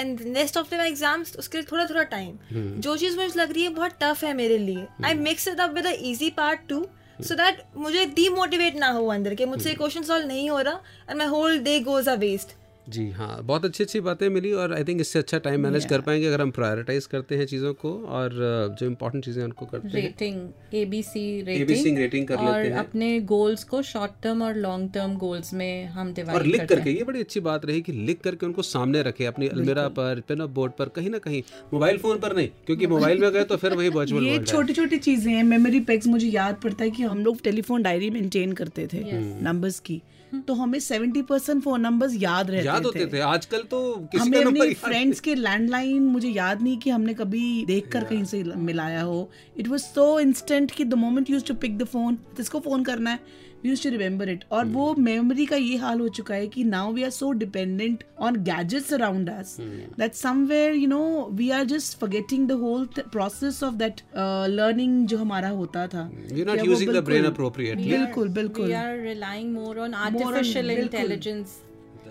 and 0.00 0.22
rest 0.36 0.60
of 0.60 0.70
the 0.70 0.84
exams 0.84 1.34
उसके 1.38 1.58
लिए 1.58 1.66
थोड़ा 1.72 1.86
थोड़ा 1.86 2.02
टाइम 2.12 2.38
जो 2.80 2.96
चीज़ 2.96 3.16
मुझे 3.18 3.38
लग 3.40 3.52
रही 3.52 3.62
है 3.62 3.68
बहुत 3.74 3.98
टफ 4.02 4.24
है 4.24 4.32
मेरे 4.34 4.58
लिए. 4.58 4.86
I 5.04 5.14
mix 5.14 5.48
it 5.48 5.60
up 5.60 5.74
with 5.74 5.86
easy 5.86 6.30
part 6.36 6.68
too 6.68 6.86
so 7.20 7.34
that 7.34 7.62
मुझे 7.76 8.04
डीमोटिवेट 8.16 8.76
ना 8.76 8.88
हो 8.90 9.06
अंदर 9.12 9.34
के. 9.34 9.46
मुझसे 9.46 9.74
क्वेश्चन 9.74 10.02
सॉल्व 10.02 10.26
नहीं 10.26 10.48
हो 10.50 10.60
रहा 10.60 10.80
and 11.10 11.18
my 11.18 11.26
whole 11.26 11.58
day 11.60 11.78
goes 11.80 12.08
a 12.08 12.14
waste 12.24 12.56
जी 12.88 13.10
हाँ 13.10 13.42
बहुत 13.42 13.64
अच्छी 13.64 13.84
अच्छी 13.84 14.00
बातें 14.00 14.28
मिली 14.28 14.52
और 14.52 14.74
आई 14.74 14.84
थिंक 14.84 15.00
इससे 15.00 15.18
अच्छा 15.18 15.38
टाइम 15.38 15.60
मैनेज 15.60 15.84
कर 15.84 16.00
पाएँगे 16.00 16.26
अगर 16.26 16.40
हम 16.40 16.50
प्रायोरिटाइज 16.50 17.06
करते 17.06 17.36
हैं 17.36 17.46
चीज़ों 17.46 17.74
को 17.74 18.04
और 18.08 18.28
uh, 18.28 18.80
जो 18.80 18.86
इम्पोर्टेंट 18.86 19.24
चीज़ें 19.24 19.44
उनको 19.44 19.66
करते 19.66 19.88
हैं। 19.88 19.94
Rating 19.94 20.48
ABC 20.74 21.42
ABC 21.42 21.68
rating 21.68 21.98
rating 21.98 22.26
कर 22.28 22.36
और 22.36 22.56
लेते 22.56 22.68
हैं। 22.68 22.78
अपने 22.78 23.20
गोल्स 23.20 23.64
को 23.64 23.82
शॉर्ट 23.82 24.12
टर्म 24.22 24.42
और 24.42 24.56
लॉन्ग 24.56 24.90
टर्म 24.94 25.16
गोल्स 25.16 25.54
में 25.54 25.86
हम 25.86 26.14
और 26.28 26.46
लिख 26.46 26.64
करके 26.64 26.90
ये 26.90 27.04
बड़ी 27.04 27.20
अच्छी 27.20 27.40
बात 27.40 27.64
रही 27.64 27.80
कि 27.80 27.92
लिख 27.92 28.20
करके 28.20 28.46
उनको 28.46 28.62
सामने 28.62 29.02
रखे 29.02 29.24
अपनी 29.24 29.48
अलमीरा 29.48 29.88
पर 29.88 30.22
पेन 30.28 30.40
ऑफ़ 30.40 30.50
बोर्ड 30.50 30.72
पर 30.72 30.88
कहीं 30.88 31.10
ना 31.10 31.18
कहीं 31.18 31.42
मोबाइल 31.74 31.98
फ़ोन 31.98 32.18
पर 32.18 32.36
नहीं 32.36 32.48
क्योंकि 32.66 32.86
मोबाइल 32.94 33.18
में 33.18 33.32
गए 33.32 33.44
तो 33.44 33.56
फिर 33.56 33.74
वही 33.74 33.88
वर्चुअल 33.88 34.24
ये 34.24 34.38
छोटी 34.38 34.72
छोटी 34.72 34.98
चीज़ें 34.98 35.32
हैं 35.34 35.42
मेमोरी 35.42 35.80
पैक्स 35.80 36.06
मुझे 36.06 36.28
याद 36.28 36.56
पड़ता 36.64 36.84
है 36.84 36.90
कि 36.90 37.02
हम 37.02 37.24
लोग 37.24 37.40
टेलीफोन 37.40 37.82
डायरी 37.82 38.10
मेंटेन 38.10 38.52
करते 38.52 38.86
थे 38.86 39.02
नंबर्स 39.42 39.80
की। 39.80 40.02
तो 40.34 40.54
हमें 40.54 40.78
सेवेंटी 40.80 41.22
परसेंट 41.22 41.62
फ़ोन 41.62 41.80
नंबर 41.80 42.08
याद 42.12 42.50
रहते 42.50 42.66
याद 42.66 42.84
होते 42.84 43.06
थे। 43.06 43.12
थे। 43.12 43.20
आजकल 43.20 43.62
तो 43.62 44.08
किसी 44.12 44.18
हमें 44.18 44.42
का 44.42 44.48
अपने 44.48 44.74
फ्रेंड्स 44.74 45.20
के 45.20 45.34
लैंडलाइन 45.34 46.02
मुझे 46.02 46.28
याद 46.28 46.62
नहीं 46.62 46.78
कि 46.78 46.90
हमने 46.90 47.14
कभी 47.14 47.64
देख 47.66 47.88
कर 47.88 48.04
कहीं 48.04 48.24
से 48.24 48.42
मिलाया 48.42 49.02
हो। 49.02 49.30
इट 49.58 49.68
वॉज़ 49.68 49.82
सो 49.82 50.20
इंस्टेंट 50.20 50.70
कि 50.70 50.84
the 50.84 50.94
moment 50.94 51.30
use 51.30 51.44
to 51.44 51.54
pick 51.54 51.78
the 51.78 51.84
phone 51.84 52.14
किसको 52.14 52.60
फ़ोन 52.60 52.84
करना 52.84 53.10
है? 53.10 53.18
We 53.62 53.68
use 53.68 53.82
to 53.82 53.90
remember 53.90 54.28
it 54.28 54.44
और 54.52 54.64
वो 54.66 54.94
मेमोरी 54.94 55.46
का 55.46 55.56
ये 55.56 55.76
हाल 55.76 56.00
हो 56.00 56.08
चुका 56.08 56.34
है 56.34 56.46
कि 56.46 56.64
now 56.64 56.92
we 56.92 57.02
are 57.02 57.10
so 57.10 57.32
dependent 57.32 58.04
on 58.20 58.36
gadgets 58.36 58.92
around 58.94 59.30
us 59.30 59.56
that 59.98 60.12
somewhere 60.14 60.74
you 60.74 60.88
know 60.88 61.28
we 61.32 61.50
are 61.50 61.64
just 61.64 61.98
forgetting 61.98 62.48
the 62.48 62.52
whole 62.52 62.86
process 62.98 63.62
of 63.62 63.74
that 63.74 64.00
learning 64.16 65.02
uh, 65.02 65.08
जो 65.10 65.18
हमारा 65.18 65.48
होता 65.48 65.86
था। 65.86 66.10
We're 66.10 66.46
not 66.46 66.54
क्या 66.54 66.64
वो 66.64 66.74
using 66.74 66.92
the 66.92 67.02
brain 67.02 67.30
बिल्कुल- 67.76 68.30
बिल्कुल 68.30 68.66
we 68.66 68.72
are 68.72 68.98
relying 68.98 69.52
more 69.52 69.78
on 69.78 69.94
artificial 69.94 70.70
More 70.70 71.67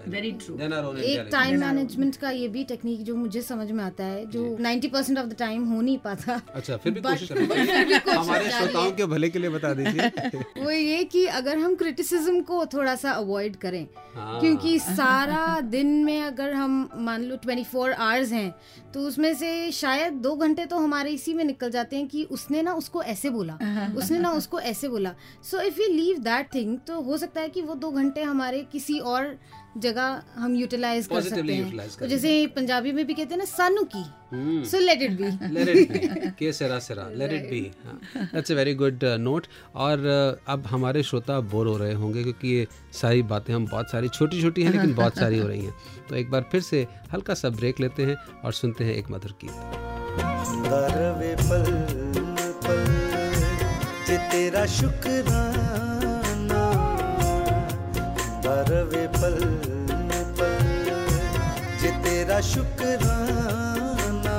very 0.07 0.31
true 0.31 0.55
एक 0.97 1.27
time 1.31 1.59
management 1.59 2.15
का 2.15 2.29
ये 2.29 2.47
भी 2.47 2.63
टेक्निक 2.63 3.03
जो 3.03 3.15
मुझे 3.15 3.41
समझ 3.41 3.71
में 3.71 3.83
आता 3.83 4.03
है 4.03 4.25
जो 4.25 4.57
90 4.61 4.87
परसेंट 4.87 5.19
ऑफ़ 5.19 5.25
द 5.25 5.35
टाइम 5.39 5.63
हो 5.63 5.81
नहीं 5.81 5.97
पाता। 5.97 6.41
अच्छा 6.55 6.77
फिर 6.77 6.91
भी 6.91 7.01
कोशिश 7.05 7.31
हमारे 8.09 8.49
श्रोताओं 8.49 8.91
के 8.91 9.05
भले 9.05 9.29
के 9.29 9.39
लिए 9.39 9.49
बता 9.49 9.73
दीजिए। 9.73 10.07
वो 10.63 10.71
ये 10.71 11.03
कि 11.03 11.25
अगर 11.25 11.57
हम 11.57 11.75
क्रिटिसिज्म 11.75 12.41
को 12.41 12.65
थोड़ा 12.65 12.95
सा 12.95 13.11
अवॉइड 13.11 13.55
करें 13.55 13.87
हाँ। 14.15 14.39
क्योंकि 14.39 14.79
सारा 14.79 15.59
दिन 15.61 15.87
में 15.87 16.21
अगर 16.21 16.53
हम 16.53 16.89
मान 16.97 17.23
लो 17.23 17.35
24 17.35 17.63
फोर 17.63 17.91
आवर्स 17.91 18.31
हैं 18.31 18.55
तो 18.93 18.99
उसमें 18.99 19.33
से 19.35 19.71
शायद 19.71 20.13
दो 20.13 20.35
घंटे 20.35 20.65
तो 20.65 20.77
हमारे 20.77 21.11
इसी 21.11 21.33
में 21.33 21.43
निकल 21.43 21.71
जाते 21.71 21.95
हैं 21.95 22.07
कि 22.07 22.23
उसने 22.23 22.61
ना 22.61 22.73
उसको 22.73 23.03
ऐसे 23.03 23.29
बोला 23.29 23.57
उसने 23.97 24.19
ना 24.19 24.31
उसको 24.31 24.59
ऐसे 24.59 24.87
बोला। 24.87 25.13
So 25.43 25.61
if 25.61 25.81
you 25.81 25.87
leave 25.87 26.17
that 26.17 26.53
thing 26.53 26.77
तो 26.87 27.01
हो 27.01 27.17
सकता 27.17 27.41
है 27.41 27.49
कि 27.49 27.61
वो 27.61 27.75
दो 27.75 27.91
घंटे 27.91 28.23
हमारे 28.23 28.63
किसी 28.71 28.99
और 28.99 29.37
जगह 29.79 30.21
हम 30.35 30.55
यूटिलाइज 30.55 31.07
कर 31.07 31.21
सकते 31.21 31.53
हैं। 31.53 31.87
तो 31.99 32.07
जैसे 32.07 32.29
पंजाबी 32.55 32.91
में 32.91 33.05
भी 33.05 33.13
कहते 33.13 33.33
हैं 33.33 33.37
ना 33.37 33.45
सानू 33.45 33.83
की। 33.95 34.03
So 34.69 34.79
let 34.79 35.01
it 35.01 35.11
be 35.17 35.29
let 35.55 35.69
it 35.71 35.91
be 35.91 36.31
के 36.39 36.51
सिरा 36.53 36.79
सिरा 36.79 37.03
let 37.19 37.33
it 37.37 37.45
be 37.51 37.61
that's 38.17 38.51
a 38.51 38.55
very 38.55 38.73
good 38.75 39.03
note 39.19 39.47
और 39.75 39.97
uh, 39.97 40.51
अब 40.53 40.67
हमारे 40.67 41.03
श्रोता 41.03 41.39
बोर 41.53 41.67
हो 41.67 41.77
रहे 41.77 41.93
होंगे 41.93 42.23
क्योंकि 42.23 42.47
ये 42.47 42.67
सारी 43.01 43.21
बातें 43.31 43.53
हम 43.53 43.65
बहुत 43.67 43.91
सारी 43.91 44.09
छोटी 44.09 44.41
छोटी 44.41 44.63
हैं 44.63 44.71
लेकिन 44.71 44.93
बहुत 44.95 45.19
सारी 45.19 45.39
हो 45.39 45.47
रही 45.47 45.65
हैं। 45.65 45.73
तो 46.09 46.15
एक 46.15 46.31
बार 46.31 46.49
फिर 46.51 46.61
से 46.61 46.85
हल्का 47.13 47.33
सा 47.33 47.49
ब्रेक 47.49 47.79
लेते 47.79 48.05
हैं 48.05 48.15
और 48.43 48.53
सुनते 48.53 48.83
हैं 48.83 48.95
एक 48.95 49.11
मधुर 49.11 49.31
गीत। 49.43 49.51
दरवे 50.67 51.35
पल 51.39 51.65
पल 52.65 52.85
जे 54.07 54.17
तेरा 54.31 54.65
शुक्राना 54.75 55.86
दरवे 58.47 59.05
पल 59.13 59.33
पल, 60.37 60.67
जे 61.81 61.89
तेरा 62.03 62.39
शुक्राना 62.49 64.35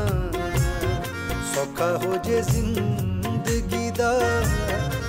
सौखा 1.51 1.89
हो 2.05 2.17
जे 2.27 2.41
ज़िंदगी 2.49 3.91
दा, 4.01 4.13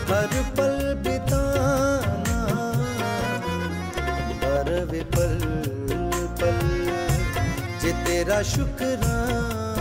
हर 0.10 0.34
पल 0.60 0.76
बिताना। 1.06 2.40
दरवे 4.44 5.02
पल 5.16 5.34
पल, 6.42 6.60
जे 7.82 7.92
तेरा 8.04 8.42
शुक्राना 8.52 9.79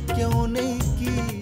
क्यों 0.00 0.46
नहीं 0.46 0.78
कीता 0.98 1.33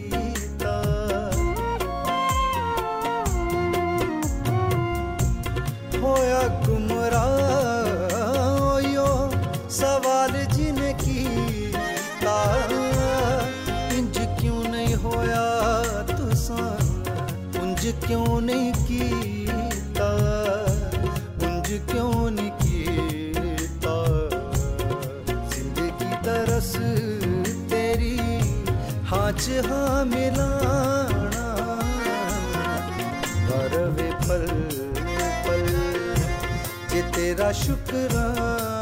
शुक्राना 37.52 38.81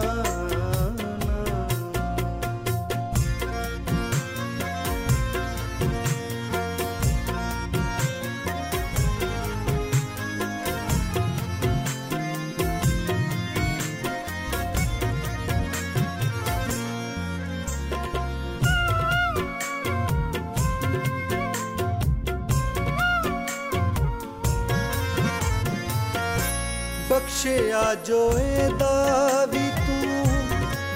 ਬਖਸ਼ਿਆ 27.90 27.94
ਜੋ 28.06 28.38
ਇਹਦਾ 28.38 29.46
ਵੀ 29.46 29.68
ਤੂੰ 29.86 30.26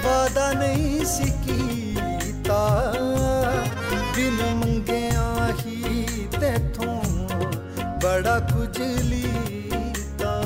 ਵਾਦਾ 0.03 0.51
ਨਹੀਂ 0.53 1.05
ਸੀ 1.05 1.31
ਕੀਤਾ। 1.45 2.93
ਬਿਨ 4.15 4.37
ਮੰਗਿਆ 4.55 5.53
ਹੀ 5.65 6.27
ਤੇਥੋਂ 6.39 7.01
ਬੜਾ 8.03 8.39
ਕੁਝ 8.39 8.79
ਲੀਤਾ। 8.79 10.41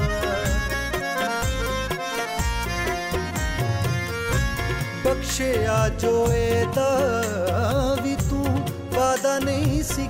ਬਖਸ਼ਿਆ 5.05 5.87
ਜੋ 5.89 6.27
ਇਹਦਾ 6.33 6.89
ਵੀ 8.03 8.15
ਤੂੰ 8.29 8.45
ਵਾਦਾ 8.95 9.37
ਨਹੀਂ 9.39 9.83
ਸੀ 9.83 10.08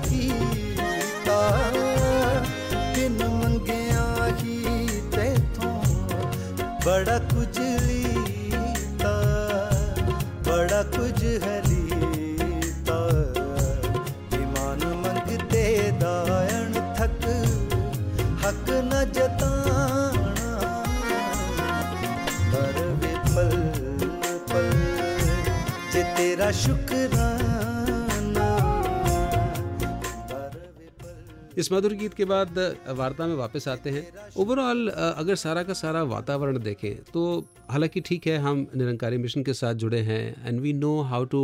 इस 31.60 31.72
मधुर 31.72 31.92
गीत 31.94 32.14
के 32.14 32.24
बाद 32.24 32.58
वार्ता 32.96 33.26
में 33.26 33.34
वापस 33.36 33.68
आते 33.68 33.90
हैं। 33.90 34.06
ओवरऑल 34.36 34.88
अगर 34.88 35.34
सारा 35.36 35.62
का 35.62 35.72
सारा 35.74 36.02
वातावरण 36.02 36.58
देखें 36.58 36.94
तो 37.12 37.24
हालाँकि 37.70 38.00
ठीक 38.00 38.26
है 38.26 38.36
हम 38.38 38.66
निरंकारी 38.76 39.18
मिशन 39.18 39.42
के 39.42 39.54
साथ 39.54 39.74
जुड़े 39.74 40.00
हैं 40.02 40.46
and 40.46 40.60
we 40.60 40.72
know 40.72 41.00
how 41.02 41.24
to 41.24 41.42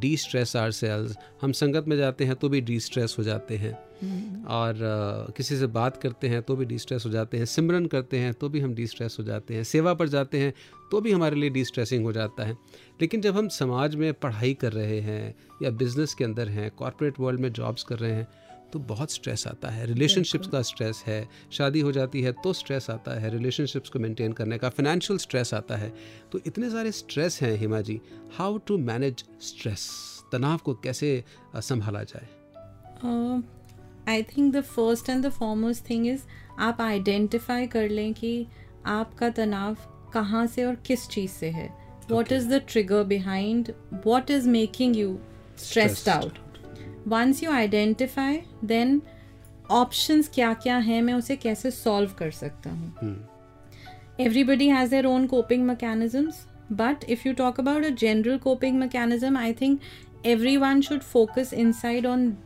destress 0.16 0.56
ourselves 0.72 1.16
हम 1.42 1.52
संगत 1.54 1.88
में 1.88 1.96
जाते 1.96 2.24
हैं 2.24 2.34
तो 2.36 2.48
भी 2.48 2.60
डी 2.60 2.78
स्ट्रेस 2.80 3.16
हो 3.18 3.24
जाते 3.24 3.56
हैं। 3.56 3.72
और 4.46 4.74
अ, 4.74 5.32
किसी 5.36 5.56
से 5.56 5.66
बात 5.68 5.96
करते 5.96 6.28
हैं 6.28 6.42
तो 6.42 6.56
भी 6.56 6.64
डी 6.64 6.78
स्ट्रेस 6.78 7.04
हो 7.06 7.10
जाते 7.10 7.38
हैं। 7.38 7.44
सिमरन 7.46 7.86
करते 7.86 8.18
हैं 8.18 8.32
तो 8.34 8.48
भी 8.48 8.60
हम 8.60 8.74
डी 8.74 8.86
स्ट्रेस 8.86 9.16
हो 9.18 9.24
जाते 9.24 9.54
हैं। 9.54 9.62
सेवा 9.64 9.94
पर 9.94 10.08
जाते 10.08 10.38
हैं 10.38 10.52
तो 10.90 11.00
भी 11.00 11.12
हमारे 11.12 11.36
लिए 11.36 11.50
डी 11.50 11.64
स्ट्रेसिंग 11.64 12.04
हो 12.04 12.12
जाता 12.12 12.44
है। 12.44 12.56
लेकिन 13.00 13.20
जब 13.20 13.36
हम 13.36 13.48
समाज 13.50 13.94
में 13.94 14.12
पढ़ाई 14.14 14.54
कर 14.54 14.72
रहे 14.72 15.00
हैं 15.00 15.34
या 15.62 15.70
बिज़नेस 15.76 16.14
के 16.14 16.24
अंदर 16.24 16.48
हैं 16.48 16.70
कॉरपोरेट 16.78 17.20
वर्ल्ड 17.20 17.40
में 17.40 17.52
जॉब्स 17.52 17.82
कर 17.82 17.98
रहे 17.98 18.12
हैं 18.12 18.28
तो 18.72 18.78
बहुत 18.78 19.10
स्ट्रेस 19.10 19.46
आता 19.46 19.68
है। 19.68 19.86
रिलेशनशिप्स 19.86 20.46
का 20.46 20.62
स्ट्रेस 20.62 21.02
है। 21.06 21.28
शादी 21.52 21.80
हो 21.80 21.92
जाती 21.92 22.22
है 22.22 22.32
तो 22.32 22.52
स्ट्रेस 22.52 22.90
आता 22.90 23.18
है। 23.20 23.30
रिलेशनशिप्स 23.30 23.88
को 23.88 23.98
मेंटेन 23.98 24.32
करने 24.32 24.58
का 24.58 24.68
फाइनेंशियल 24.68 25.18
स्ट्रेस 25.18 25.54
आता 25.54 25.76
है। 25.76 25.92
तो 26.32 26.40
इतने 26.46 26.70
सारे 26.70 26.92
स्ट्रेस 26.92 27.40
हैं 27.42 27.56
Hima 27.56 27.80
ji. 27.80 28.00
How 28.38 28.58
to 28.58 28.78
manage 28.78 29.24
stress 29.40 29.88
तनाव 30.32 30.58
को 30.58 30.74
कैसे 30.74 31.24
संभाला 31.56 32.02
जाए? 32.02 32.28
I 34.08 34.22
think 34.22 34.52
the 34.54 34.60
first 34.60 35.08
and 35.08 35.26
the 35.26 35.28
foremost 35.28 35.88
thing 35.90 36.06
is 36.06 36.20
आप 36.58 36.80
आइडेंटिफाई 36.80 37.66
कर 37.66 37.88
लें 37.88 38.12
कि 38.14 38.46
आपका 38.86 39.28
तनाव 39.30 39.76
कहाँ 40.14 40.46
से 40.46 40.64
और 40.64 40.74
किस 40.76 41.08
चीज़ 41.08 41.30
से 41.30 41.50
है। 41.50 41.68
What 42.10 42.32
is 42.32 42.48
the 42.48 42.62
trigger 42.68 43.04
behind 43.04 43.72
what 44.06 44.30
is 44.30 44.48
making 44.48 44.96
you 44.96 45.18
stressed 45.58 46.08
out 46.08 46.38
once 47.06 47.42
you 47.42 47.50
identify 47.50 48.40
then 48.64 49.02
option 49.70 50.22
क्या 50.22 50.54
क्या 50.54 50.76
हैं 50.76 51.02
मैं 51.02 51.14
उसे 51.14 51.36
कैसे 51.36 51.70
सॉल्व 51.70 52.10
कर 52.18 52.30
सकता 52.30 52.70
हूँ? 52.70 53.28
Everybody 54.20 54.68
has 54.68 54.94
their 54.94 55.06
own 55.06 55.26
coping 55.26 55.64
mechanisms 55.64 56.46
but 56.72 57.04
if 57.08 57.28
you 57.28 57.34
talk 57.34 57.60
about 57.60 57.84
a 57.84 57.88
general 57.88 58.38
coping 58.38 58.78
mechanism 58.78 59.36
I 59.36 59.52
think 59.52 59.80
everyone 60.56 60.80
should 60.80 61.00
focus 61.00 61.52
inside 61.72 62.06
on 62.06 62.36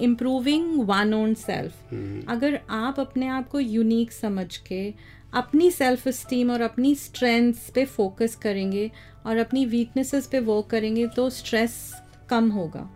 improving 0.00 0.80
one 0.80 1.14
own 1.14 1.34
self 1.34 1.94
अगर 2.28 2.60
आप 2.70 3.00
अपने 3.00 3.28
आप 3.28 3.48
को 3.48 3.60
यूनिक 3.60 4.12
समझ 4.12 4.56
के 4.56 4.94
अपनी 5.34 5.70
सेल्फ 5.70 6.08
स्टीम 6.08 6.50
और 6.50 6.60
अपनी 6.60 6.94
स्ट्रेंथ्स 6.94 7.70
पे 7.70 7.84
फोकस 7.84 8.34
करेंगे 8.34 8.90
और 9.26 9.36
अपनी 9.36 9.66
वीकनेसेस 9.66 10.26
पे 10.26 10.38
वर्क 10.40 10.66
करेंगे 10.66 11.06
तो 11.06 11.30
स्ट्रेस 11.30 11.92
कम 12.28 12.50
होगा। 12.50 12.90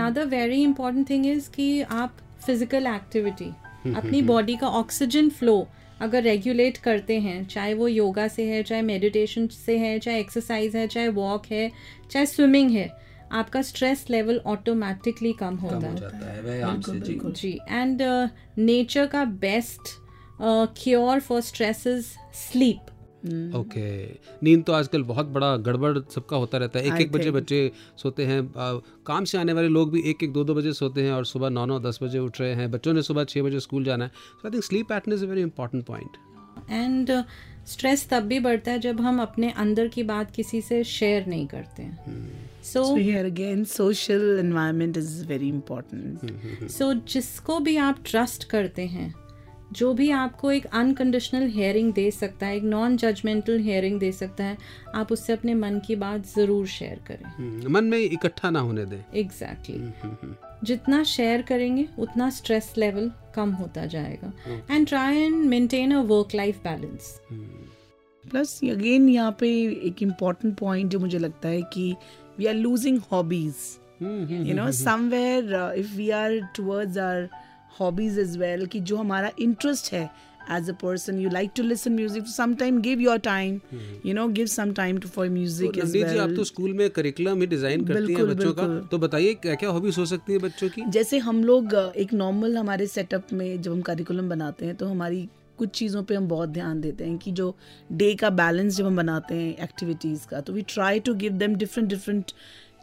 Other 0.00 0.24
very 0.24 0.62
important 0.62 1.10
thing 1.10 1.26
is 1.26 1.50
कि 1.50 1.82
आप 1.82 2.16
फ़िज़िकल 2.46 2.86
एक्टिविटी 2.86 3.50
अपनी 3.94 4.22
बॉडी 4.22 4.56
का 4.56 4.68
ऑक्सीजन 4.68 5.28
फ्लो 5.28 5.68
अगर 6.00 6.22
रेगुलेट 6.22 6.76
करते 6.76 7.20
हैं 7.20 7.46
चाहे 7.46 7.74
वो 7.74 7.88
योगा 7.88 8.28
से 8.28 8.44
है 8.44 8.62
चाहे 8.62 8.82
मेडिटेशन 8.82 9.46
से 9.46 9.78
है 9.78 9.98
चाहे 9.98 10.20
एक्सरसाइज 10.20 10.76
है 10.76 10.86
चाहे 10.86 11.08
वॉक 11.08 11.42
है 11.46 11.72
चाहे 12.10 12.26
स्विमिंग 12.26 12.70
है 12.70 13.08
आपका 13.32 13.62
स्ट्रेस 13.62 14.06
लेवल 14.10 14.40
ऑटोमेटिकली 14.46 15.32
कम 15.32 15.56
होता 15.56 15.76
हो 15.76 15.82
है। 15.82 15.96
जाता 15.96 16.32
है 16.32 16.42
व्यायाम 16.42 16.80
से 16.80 17.00
जी 17.00 17.20
जी 17.24 17.58
एंड 17.68 18.02
नेचर 18.58 19.06
का 19.06 19.24
best 19.24 19.80
cure 20.84 21.20
for 21.20 21.40
stress 21.40 21.86
is 21.86 22.06
sleep 22.34 22.86
okay. 23.26 24.06
नींद 24.42 24.64
तो 24.64 24.72
आजकल 24.72 25.02
बहुत 25.02 25.26
बड़ा 25.26 25.56
गड़बड़ 25.56 25.98
सबका 25.98 26.36
होता 26.36 26.58
रहता 26.58 26.78
है। 26.78 26.86
एक 26.86 26.92
I 26.92 27.00
एक 27.00 27.12
बजे 27.12 27.30
बच्चे 27.30 27.72
सोते 27.96 28.24
हैं 28.24 28.40
आ, 28.40 28.74
काम 29.06 29.24
से 29.24 29.38
आने 29.38 29.52
वाले 29.52 29.68
लोग 29.68 29.92
भी 29.92 30.00
एक 30.00 30.22
एक 30.22 30.32
दो 30.32 30.44
दो 30.44 30.54
बजे 30.54 30.72
सोते 30.72 31.02
हैं 31.02 31.12
और 31.12 31.24
सुबह 31.24 31.50
नौ 31.50 31.66
नौ 31.66 31.80
दस 31.80 31.98
बजे 32.02 32.18
उठ 32.18 32.40
रहे 32.40 32.54
हैं। 32.54 32.70
बच्चों 32.70 32.92
ने 32.92 33.02
सुबह 33.02 33.24
छः 33.24 33.42
बजे 33.42 33.60
स्कूल 33.60 33.84
जाना 33.84 34.04
है। 34.04 34.10
So 34.10 34.48
I 34.48 34.50
think 34.50 34.64
sleep 34.64 34.88
pattern 34.88 35.14
is 35.14 35.24
a 35.24 35.28
very 35.28 35.40
important 35.40 35.84
point 35.84 36.10
and 36.70 37.24
stress 37.66 38.08
तब 38.08 38.22
भी 38.22 38.40
बढ़ता 38.40 38.70
है 38.70 38.78
जब 38.78 39.00
हम 39.00 39.22
अपने 39.22 39.50
अंदर 39.50 39.88
की 39.88 40.02
बात 40.02 40.30
किसी 40.30 40.60
से 40.60 40.84
शेयर 40.84 41.26
नहीं 41.26 41.46
करते 41.46 41.82
हैं। 41.82 42.32
So 42.62 42.84
So 42.84 43.02
here 43.02 43.26
again, 43.30 43.60
social 43.64 44.22
environment 44.44 44.96
is 44.98 45.26
very 45.26 45.50
important. 45.52 46.30
सो 46.68 46.94
जिसको 46.94 47.58
भी 47.60 47.76
आप 47.76 47.98
ट्रस्ट 48.06 48.44
करते 48.44 48.82
हैं 48.82 49.14
जो 49.72 49.92
भी 49.94 50.10
आपको 50.10 50.50
एक 50.52 50.66
अनकंडीशनल 50.66 51.48
हेयरिंग 51.50 51.92
दे 51.92 52.10
सकता 52.10 52.46
है 52.46 52.56
एक 52.56 52.62
नॉन 52.64 52.96
जजमेंटल 52.96 53.58
हेयरिंग 53.60 53.98
दे 54.00 54.10
सकता 54.12 54.44
है 54.44 54.56
आप 54.94 55.12
उससे 55.12 55.32
अपने 55.32 55.54
मन 55.54 55.80
की 55.86 55.96
बात 55.96 56.26
ज़रूर 56.26 56.66
शेयर 56.66 57.00
करें। 57.06 57.68
मन 57.70 57.84
में 57.84 57.98
इकट्ठा 57.98 58.50
ना 58.50 58.60
होने 58.60 58.84
दें। 58.86 59.02
एग्जैक्टली 59.14 60.36
जितना 60.64 61.02
शेयर 61.04 61.42
करेंगे 61.48 61.86
उतना 61.98 62.28
स्ट्रेस 62.30 62.72
लेवल 62.78 63.10
कम 63.34 63.50
होता 63.54 63.84
जाएगा। 63.86 64.32
And 64.70 64.86
try 64.86 65.16
and 65.16 65.44
maintain 65.46 65.92
a 65.94 66.00
work 66.04 66.34
life 66.34 66.62
balance 66.64 67.18
plus 68.24 68.60
again 68.70 69.08
यहाँ 69.08 69.36
पे 69.40 69.50
एक 69.88 70.02
इंपॉर्टेंट 70.02 70.56
पॉइंट 70.58 70.90
जो 70.90 70.98
मुझे 70.98 71.18
लगता 71.18 71.48
है 71.48 71.60
कि 71.74 71.94
we 72.38 72.46
are 72.46 72.54
losing 72.54 73.00
hobbies 73.12 73.54
you 74.02 74.54
know 74.54 74.70
somewhere 74.72 75.74
if 75.78 75.96
we 75.96 76.10
are 76.10 76.38
towards 76.56 76.98
our 76.98 77.28
hobbies 77.80 78.18
is 78.18 78.38
well 78.38 78.66
कि 78.66 78.80
जो 78.80 78.96
हमारा 78.96 79.30
इंटरेस्ट 79.40 79.92
है 79.92 80.10
as 80.52 80.68
a 80.70 80.72
person 80.72 81.18
you 81.20 81.30
like 81.30 81.50
to 81.56 81.62
listen 81.62 81.92
music 81.92 82.26
some 82.26 82.54
time 82.54 82.80
give 82.80 83.00
your 83.00 83.18
time 83.18 83.60
you 84.06 84.14
know 84.14 84.26
give 84.28 84.46
some 84.46 84.72
time 84.72 84.98
to 84.98 85.08
for 85.08 85.28
music 85.28 85.70
तो 85.70 85.80
is 85.80 85.96
Navneet 85.96 86.06
ji 86.06 86.18
आप 86.18 86.30
तो 86.36 86.44
school 86.44 86.72
में 86.72 86.88
curriculum 86.90 87.40
ही 87.40 87.46
design 87.46 87.84
करती 87.84 88.12
हैं 88.12 88.26
बिल्कुल, 88.26 88.34
बच्चों 88.34 88.52
का। 88.52 88.88
तो 88.90 88.98
बताइए 88.98 89.34
क्या 89.34 89.54
क्या 89.54 89.70
हॉबीज 89.70 89.98
हो 89.98 90.06
सकती 90.06 90.32
है 90.32 90.38
बच्चों 90.38 90.68
की? 90.68 90.84
जैसे 90.90 91.18
हम 91.18 91.44
लोग 91.44 91.74
एक 91.96 92.14
नॉर्मल 92.14 92.56
हमारे 92.56 92.86
सेटअप 92.86 93.32
में 93.32 93.60
जब 93.62 93.72
हम 93.72 93.80
करिकुलम 93.80 94.28
बनाते 94.28 94.66
हैं 94.66 94.74
तो 94.76 94.86
हमारी 94.86 95.28
कुछ 95.58 95.70
चीज़ों 95.70 96.02
पे 96.02 96.14
हम 96.14 96.26
बहुत 96.28 96.48
ध्यान 96.48 96.80
देते 96.80 97.04
हैं 97.04 97.16
कि 97.18 97.30
जो 97.32 97.54
डे 97.92 98.14
का 98.14 98.30
बैलेंस 98.30 98.76
जब 98.76 98.86
हम 98.86 98.96
बनाते 98.96 99.34
हैं 99.34 99.56
एक्टिविटीज़ 99.64 100.26
का 100.26 100.40
तो 100.40 100.52
we 100.52 100.62
try 100.68 101.00
to 101.00 101.14
give 101.14 101.32
them 101.32 101.54
different 101.54 101.88
different 101.90 102.32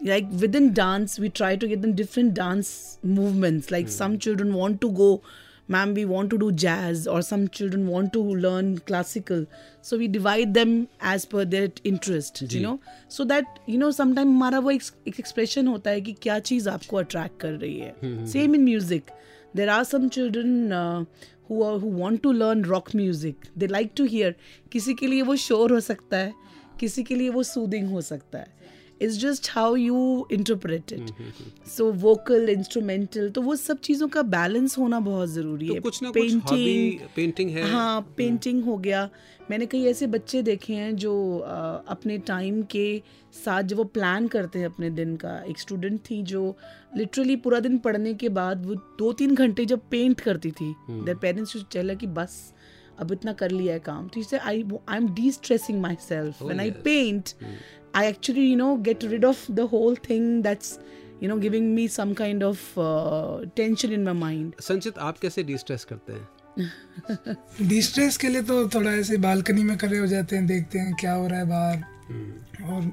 like 0.05 0.31
within 0.43 0.73
dance 0.73 1.19
we 1.19 1.29
try 1.43 1.55
to 1.57 1.69
get 1.69 1.83
them 1.83 1.93
different 2.01 2.35
dance 2.35 2.99
movements 3.03 3.71
like 3.71 3.89
some 3.89 4.19
children 4.19 4.55
want 4.55 4.81
to 4.81 4.91
go 5.01 5.09
ma'am 5.75 5.93
we 5.95 6.05
want 6.13 6.31
to 6.35 6.39
do 6.43 6.51
jazz 6.63 7.07
or 7.07 7.19
some 7.23 7.43
children 7.59 7.87
want 7.95 8.13
to 8.15 8.23
learn 8.45 8.71
classical 8.91 9.45
so 9.83 9.99
we 9.99 10.09
divide 10.09 10.55
them 10.55 10.73
as 11.01 11.27
per 11.35 11.45
their 11.45 11.69
interest 11.91 12.41
you 12.55 12.63
know 12.63 12.81
so 13.09 13.27
that 13.33 13.61
you 13.67 13.79
know 13.83 13.91
sometimes 13.99 14.35
हमारा 14.37 14.59
वो 14.67 14.71
एक 14.71 15.19
expression 15.19 15.67
होता 15.67 15.91
है 15.91 16.01
कि 16.01 16.13
क्या 16.23 16.39
चीज़ 16.51 16.69
आपको 16.69 16.97
attract 16.97 17.41
कर 17.41 17.53
रही 17.65 17.79
है 17.79 18.27
same 18.33 18.55
in 18.55 18.65
music 18.65 19.11
there 19.59 19.71
are 19.75 19.85
some 19.85 20.09
children 20.17 20.73
uh, 20.73 21.05
who 21.49 21.63
are 21.69 21.79
who 21.85 21.89
want 22.01 22.23
to 22.25 22.33
learn 22.33 22.61
rock 22.73 22.93
music 22.95 23.47
they 23.57 23.69
like 23.77 23.95
to 24.01 24.05
hear 24.13 24.33
किसी 24.73 24.95
के 24.95 25.07
लिए 25.07 25.23
वो 25.31 25.37
शोर 25.45 25.73
हो 25.73 25.81
सकता 25.81 26.17
है 26.17 26.35
किसी 26.81 27.03
के 27.05 27.15
लिए 27.15 27.31
वो 27.31 27.43
सूदिंग 27.43 27.89
हो 27.91 28.01
सकता 28.11 28.39
है 28.39 28.64
It's 29.06 29.18
just 29.20 29.50
how 29.52 29.76
you 29.76 30.28
interpret 30.32 30.92
it 30.94 31.12
so 31.68 31.92
vocal 32.04 32.50
instrumental 32.50 33.30
तो 33.30 33.42
वो 33.42 33.56
सब 33.56 33.80
चीज़ों 33.80 34.08
का 34.08 34.22
बैलेंस 34.36 34.78
होना 34.78 35.00
बहुत 35.00 35.30
ज़रूरी 35.30 35.68
तो 35.68 35.74
है। 35.74 35.80
कुछ 35.80 36.02
ना 36.04 36.10
कुछ 36.10 36.34
पेंटिंग 37.16 37.50
है। 37.50 37.70
हाँ 37.72 38.02
पेंटिंग 38.18 38.64
हो 38.64 38.78
गया। 38.78 39.10
मैंने 39.52 39.66
कई 39.66 39.84
ऐसे 39.86 40.08
बच्चे 40.08 40.42
देखे 40.42 40.74
हैं 40.74 40.96
जो 40.96 41.14
अ, 41.38 41.84
अपने 41.88 42.18
टाइम 42.28 42.62
के 42.72 43.02
साथ 43.46 43.64
जब 43.64 43.78
वो 43.78 43.84
प्लान 43.98 44.28
करते 44.28 44.60
हैं 44.60 44.66
अपने 44.66 44.90
दिन 44.90 45.16
का 45.16 45.38
एक 45.50 45.60
स्टूडेंट 45.60 46.00
थी 46.10 46.22
जो 46.24 46.56
लिटरली 46.98 47.36
पूरा 47.36 47.60
दिन 47.60 47.78
पढ़ने 47.78 48.14
के 48.14 48.30
बाद 48.40 48.66
वो 48.66 48.76
दो 49.00 49.12
तीन 49.14 49.36
घंटे 49.36 49.66
जब 49.66 49.82
पेंट 49.92 50.20
करती 50.22 50.52
थी 50.52 50.74
देर 50.90 51.16
पेरेंट्स 51.22 51.58
चला 51.72 51.94
कि 51.94 52.08
बस 52.20 52.42
अब 53.00 53.12
इतना 53.12 53.32
कर 53.34 53.52
लिया 53.52 53.74
है 53.74 53.80
काम। 53.80 54.08
तो 54.08 54.20
इससे 54.20 54.38
I 54.38 54.64
I 54.90 54.98
am 54.98 55.08
destressing 55.32 55.80
myself 56.02 56.42
when 56.44 56.60
I 56.60 56.72
paint 56.86 57.30
I 57.96 58.12
actually, 58.14 58.46
you 58.52 58.58
know, 58.62 58.72
get 58.88 59.04
rid 59.14 59.26
of 59.32 59.42
the 59.60 59.66
whole 59.74 59.96
thing 60.08 60.26
that's 60.44 60.72
you 61.24 61.30
know 61.32 61.38
giving 61.44 61.68
me 61.76 61.88
some 61.98 62.16
kind 62.16 62.44
of 62.44 62.64
uh, 62.78 63.46
tension 63.60 63.94
in 63.98 64.06
my 64.08 64.16
mind. 64.24 64.62
संचित 64.62 64.98
आप 64.98 65.20
कैसे 65.20 65.44
distress 65.44 65.86
करते 65.86 66.14
हैं? 66.14 66.28
Distress 67.68 68.18
के 68.18 68.28
लिए 68.28 68.42
तो 68.42 68.70
थोड़ा 68.70 68.92
ऐसे 68.92 69.18
बालकनी 69.18 69.64
में 69.64 69.78
खड़े 69.78 69.98
हो 69.98 70.08
जाते 70.08 70.36
हैं 70.36 70.48
देखते 70.48 70.80
हैं 70.80 70.96
क्या 70.96 71.14
हो 71.14 71.28
रहा 71.28 71.40
है 71.40 71.46
बाहर। 71.46 71.78
और 72.64 72.92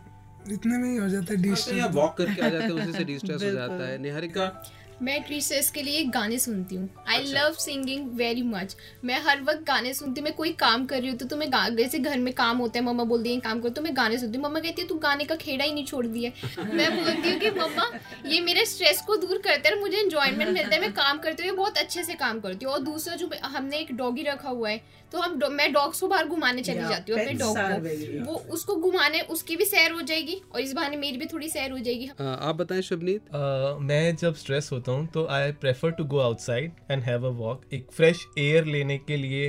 इतने 0.52 0.78
में 0.78 0.90
ही 0.90 0.96
हो 0.96 1.08
जाता 1.08 1.34
है 1.34 1.40
या 1.40 1.50
डिस्ट्रेस 1.50 1.84
वॉक 1.90 2.16
करके 2.18 2.42
आ 2.42 2.48
जाते 2.48 2.64
हैं 2.64 2.72
उसी 2.72 2.92
से 2.92 3.04
डिस्ट्रेस 3.12 3.42
हो 3.42 3.50
जाता 3.50 3.88
है। 3.88 3.98
निहारिका 3.98 4.72
मैं 5.02 5.22
ट्रीसेस 5.22 5.70
के 5.70 5.82
लिए 5.82 6.02
गाने 6.14 6.38
सुनती 6.38 6.76
हूँ। 6.76 6.88
I 7.08 7.24
love 7.26 7.52
singing 7.58 8.10
very 8.16 8.42
much 8.42 8.76
मैं 9.04 9.18
हर 9.24 9.40
वक्त 9.42 9.62
गाने 9.66 9.92
सुनती 9.94 10.20
हूँ। 10.20 10.24
मैं 10.24 10.34
कोई 10.36 10.52
काम 10.52 10.84
कर 10.86 11.00
रही 11.00 11.08
हूँ 11.10 11.18
तो, 11.18 11.36
मैं 11.36 11.48
गा- 11.52 11.76
जैसे 11.76 11.98
घर 11.98 12.18
में 12.18 12.32
काम 12.34 12.58
होता 12.58 12.78
है 12.78 12.84
मम्मा 12.84 13.04
बोलती 13.04 13.34
है 13.34 13.40
काम 13.40 13.60
करो 13.60 13.70
तो 13.70 13.82
मैं 13.82 13.96
गाने 13.96 14.18
सुनती 14.18 14.38
हूँ। 14.38 14.44
मम्मा 14.44 14.60
कहती 14.60 14.82
है 14.82 14.88
तू 14.88 14.94
गाने 14.98 15.24
का 15.24 15.36
खेड़ा 15.36 15.64
ही 15.64 15.72
नहीं 15.72 15.84
छोड़ 15.84 16.06
दिया 16.06 16.30
मैं 16.74 16.90
बोलती 16.96 17.30
हूँ 17.30 17.38
कि 17.40 17.50
मम्मा 17.50 17.90
ये 18.26 18.40
मेरे 18.40 18.64
स्ट्रेस 18.66 19.02
को 19.06 19.16
दूर 19.16 19.38
करता 19.38 19.68
है 19.68 19.74
और 19.74 19.80
मुझे 19.80 20.00
इंजॉयमेंट 20.00 20.50
मिलता 20.50 20.74
है। 20.74 20.80
मैं 20.80 20.92
काम 20.92 21.18
करते 21.18 21.42
हुए 21.42 21.56
बहुत 21.56 21.78
अच्छे 21.78 22.02
से 22.04 22.14
काम 22.14 22.40
करती 22.40 22.64
हूँ। 22.64 22.72
और 22.74 22.80
दूसरा 22.82 23.14
जो 23.16 23.30
हमने 23.44 23.78
एक 23.78 23.94
डॉगी 23.96 24.22
रखा 24.22 24.48
हुआ 24.48 24.70
है 24.70 24.80
तो 25.12 25.20
हम 25.20 25.40
मैं 25.52 25.72
डॉग्स 25.72 26.00
को 26.00 26.06
बाहर 26.08 26.26
घुमाने 26.26 26.62
चली 26.62 26.88
जाती 26.88 27.12
हूँ 27.12 27.20
अपने 27.20 27.32
डॉग 27.32 27.56
को। 27.56 28.24
वो 28.24 28.36
उसको 28.50 28.76
घुमाने 28.76 29.20
उसकी 29.30 29.56
भी 29.56 29.64
सैर 29.64 29.90
हो 29.92 30.00
जाएगी 30.02 30.40
और 30.54 30.60
इस 30.60 30.72
बहाने 30.72 30.96
मेरी 30.96 31.16
भी 31.16 31.26
थोड़ी 31.26 31.48
सैर 31.48 31.70
हो 31.70 31.78
जाएगी। 31.78 32.08
आप 32.20 32.54
बताएँ 32.56 32.82
शुभनीत। 32.82 33.20
Uh, 33.22 33.80
मैं 33.82 34.16
जब 34.16 34.34
स्ट्रेस 34.34 34.68
होता 34.72 34.81
हूँ 34.90 35.06
तो 35.06 35.26
I 35.30 35.52
prefer 35.60 35.90
to 35.90 36.04
go 36.04 36.18
outside 36.18 36.72
and 36.90 37.02
have 37.02 37.26
a 37.26 37.30
walk 37.36 37.62
एक 37.72 37.86
फ्रेश 37.92 38.26
एयर 38.38 38.64
लेने 38.64 38.98
के 38.98 39.16
लिए 39.16 39.46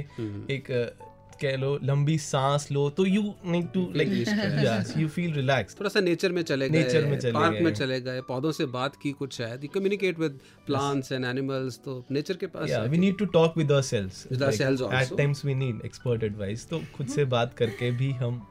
एक 0.50 0.72
uh, 0.72 1.14
कह 1.42 1.56
लो 1.58 1.78
लंबी 1.84 2.18
सांस 2.18 2.68
लो 2.72 2.90
तो 2.98 3.06
you 3.06 3.22
need 3.46 3.72
to 3.72 3.82
like 3.96 4.94
you 4.98 5.08
feel 5.08 5.34
relax 5.34 5.80
थोड़ा 5.80 5.90
सा 5.90 6.00
नेचर 6.00 6.32
में 6.32 6.42
चले 6.42 6.70
गए 6.70 6.84
Nature 6.84 7.04
में 7.10 7.20
चले 7.20 7.32
पार्क 7.32 7.60
में 7.62 7.74
चले 7.74 8.00
गए 8.02 8.22
पौधों 8.22 8.52
से 8.52 8.66
बात 8.76 8.96
की 8.96 9.12
कुछ 9.12 9.38
शायद 9.38 9.68
communicate 9.74 10.20
with 10.20 10.40
plants 10.68 11.12
and 11.12 11.26
animals 11.26 11.80
तो 11.86 12.04
नेचर 12.12 12.38
के 12.38 12.48
पास 12.48 12.70
we 12.94 13.02
need 13.06 13.20
to 13.24 13.30
talk 13.38 13.60
with 13.62 13.76
ourselves 13.80 14.24
With 14.32 14.48
ourselves 14.50 14.82
at 14.82 14.96
also. 15.02 15.18
times 15.18 15.44
we 15.50 15.60
need 15.64 15.86
expert 15.90 16.28
advice 16.30 16.70
तो 16.70 16.82
खुद 16.96 17.08
से 17.08 17.26
बात 17.36 17.54
करके 17.54 17.92
भी 17.92 18.12
हम 18.24 18.42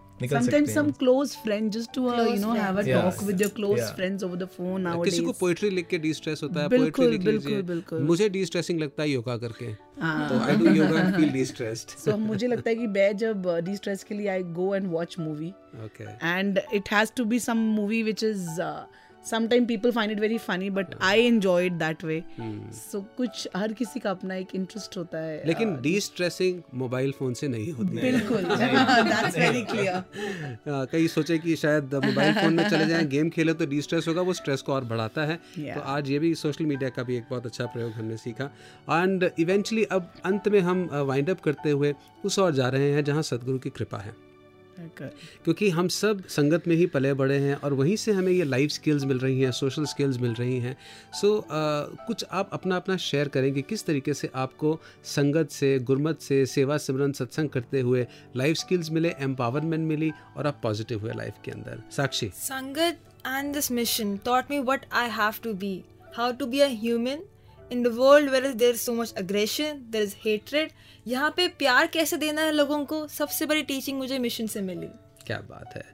किसी 5.04 5.24
को 5.24 5.32
पोएट्री 5.32 5.70
लिख 5.70 5.86
के 5.86 5.98
डी-स्ट्रेस 5.98 6.40
होता 6.42 6.60
है 6.60 6.68
मुझे 8.00 8.28
डिस्ट्रेसिंग 8.28 8.80
लगता 8.80 9.02
है 9.02 9.10
योगा 9.10 9.36
करके। 9.36 9.74
तो 12.06 12.16
मुझे 12.16 12.46
लगता 12.46 12.70
है 12.70 12.76
कि 12.76 12.86
मैं 12.86 13.16
जब 13.16 13.60
डी-स्ट्रेस 13.64 14.04
के 14.04 14.14
लिए 14.14 14.28
I 14.28 14.42
go 14.42 14.74
and 14.74 14.86
watch 14.86 15.16
movie 15.18 15.52
and 16.22 16.60
it 16.74 16.88
has 16.92 17.10
to 17.16 17.24
be 17.24 17.38
some 17.38 18.02
which 18.02 18.24
is 18.24 18.60
sometime 19.24 19.64
people 19.66 19.90
find 19.92 20.12
it 20.12 20.20
very 20.20 20.38
funny 20.38 20.70
but 20.70 20.94
I 21.02 21.26
enjoy 21.26 21.66
it 21.66 21.72
that 21.74 22.04
way 22.04 22.22
so 22.74 23.00
कुछ 23.16 23.48
हर 23.56 23.72
किसी 23.72 24.00
का 24.00 24.10
अपना 24.10 24.34
एक 24.34 24.54
इंटरेस्ट 24.54 24.96
होता 24.96 25.18
है. 25.18 25.42
लेकिन 25.46 25.76
डी 25.82 25.98
स्ट्रेसिंग 26.00 26.60
मोबाइल 26.74 27.12
फ़ोन 27.18 27.34
से 27.34 27.48
नहीं 27.48 27.70
होती 27.72 28.00
बिल्कुल। 28.00 28.42
दैट्स 28.44 29.38
वेरी 29.38 29.62
क्लियर 29.64 30.86
कई 30.92 31.08
सोचे 31.08 31.38
कि 31.38 31.56
शायद 31.56 31.94
मोबाइल 32.04 32.32
फ़ोन 32.34 32.54
में 32.54 32.68
चले 32.68 32.86
जाएँ 32.86 33.06
गेम 33.08 33.30
खेले 33.30 33.54
तो 33.54 33.66
डी 33.66 33.80
स्ट्रेस 33.82 34.08
होगा 34.08 34.22
वो 34.22 34.32
स्ट्रेस 34.32 34.62
को 34.62 34.72
और 34.72 34.84
बढ़ाता 34.84 35.24
है। 35.24 35.38
Yeah. 35.38 35.74
तो 35.74 35.80
आज 35.92 36.10
ये 36.10 36.18
भी 36.18 36.34
सोशल 36.34 36.66
मीडिया 36.66 36.90
का 36.90 37.02
भी 37.02 37.16
एक 37.16 37.24
बहुत 37.30 37.46
अच्छा 37.46 37.66
प्रयोग 37.66 37.92
हमने 37.92 38.16
सीखा। 38.16 38.44
एंड 38.90 39.30
इवेंचुअली 39.38 39.84
अब 39.92 40.12
अंत 40.24 40.48
में 40.48 40.60
हम 40.60 40.88
वाइंड 41.06 41.30
अप 41.30 41.40
करते 41.40 41.70
हुए 41.70 41.94
उस 42.24 42.38
और 42.38 42.52
जा 42.54 42.68
रहे 42.68 42.90
हैं 42.92 43.04
जहाँ 43.04 43.22
सदगुरु 43.22 43.58
की 43.58 43.70
कृपा 43.70 43.98
है। 43.98 44.14
क्योंकि 44.80 45.70
हम 45.70 45.88
सब 45.88 46.26
संगत 46.28 46.68
में 46.68 46.76
ही 46.76 46.86
पले 46.86 47.14
बड़े 47.14 47.38
हैं 47.38 47.54
और 47.54 47.72
वहीं 47.72 47.96
से 47.96 48.12
हमें 48.12 48.32
ये 48.32 48.44
लाइफ 48.44 48.70
स्किल्स 48.70 49.04
मिल 49.04 49.18
रही 49.18 49.40
हैं 49.40 49.52
सोशल 49.52 49.84
स्किल्स 49.84 50.18
मिल 50.18 50.32
रही 50.32 50.58
हैं। 50.58 50.76
सो 51.12 51.38
so, 51.38 51.44
कुछ 52.06 52.24
आप 52.30 52.50
अपना 52.52 52.76
अपना 52.76 52.96
शेयर 52.96 53.28
करेंगे 53.28 53.62
किस 53.62 53.86
तरीके 53.86 54.14
से 54.14 54.30
आपको 54.34 54.80
संगत 55.04 55.50
से 55.50 55.78
गुरमत 55.78 56.20
से 56.20 56.46
सेवा 56.46 56.78
सिमरन 56.78 57.12
सत्संग 57.12 57.48
करते 57.48 57.80
हुए 57.80 58.06
लाइफ 58.36 58.56
स्किल्स 58.56 58.90
मिले 58.90 59.14
एम्पावरमेंट 59.18 59.88
मिली 59.88 60.12
और 60.36 60.46
आप 60.46 60.60
पॉजिटिव 60.62 61.00
हुए 61.00 61.12
लाइफ 61.12 61.34
के 61.44 61.50
अंदर। 61.50 61.82
साक्षी। 61.96 62.28
संगत 62.28 62.98
and 63.26 63.56
this 63.56 63.70
mission 63.70 64.18
taught 64.18 64.50
me 64.50 64.64
what 64.68 64.80
I 65.02 65.08
have 65.20 65.42
to 65.46 65.54
be, 65.54 65.82
how 66.18 66.32
to 66.32 66.50
be 66.54 66.60
a 66.60 66.70
human 66.86 67.31
in 67.70 67.82
the 67.82 67.90
world 67.92 68.30
where 68.30 68.52
there 68.54 68.72
is 68.72 68.80
so 68.82 68.94
much 68.94 69.12
aggression, 69.16 69.80
there 69.90 70.02
is 70.02 70.14
hatred. 70.24 70.70
यहाँ 71.06 71.32
पे 71.36 71.46
प्यार 71.58 71.86
कैसे 71.86 72.16
देना 72.16 72.42
है 72.42 72.52
लोगों 72.52 72.84
को? 72.84 73.06
सबसे 73.08 73.46
बड़ी 73.46 73.62
टीचिंग 73.62 73.98
मुझे 73.98 74.18
मिशन 74.18 74.46
से 74.46 74.60
मिली। 74.60 74.88
क्या 75.26 75.38
बात 75.48 75.76
है। 75.76 75.84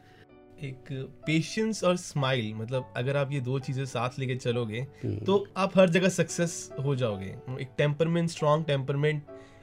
एक 0.62 0.88
पेशेंस 1.26 1.82
और 1.84 1.96
स्माइल 1.96 2.52
मतलब 2.54 2.92
अगर 2.96 3.16
आप 3.16 3.32
ये 3.32 3.40
दो 3.40 3.58
चीज़ें 3.58 3.84
साथ 3.86 4.18
लेके 4.18 4.36
चलोगे 4.36 4.80
तो 5.26 5.46
आप 5.56 5.76
हर 5.78 5.90
जगह 5.90 6.08
सक्सेस 6.08 6.70
हो 6.84 6.94
जाओगे। 6.96 7.26
एक 7.60 7.68
टेम्परमेंट 7.78 8.30
स्ट्रॉन्ग 8.30 8.66
टेम्परमेंट 8.66 9.22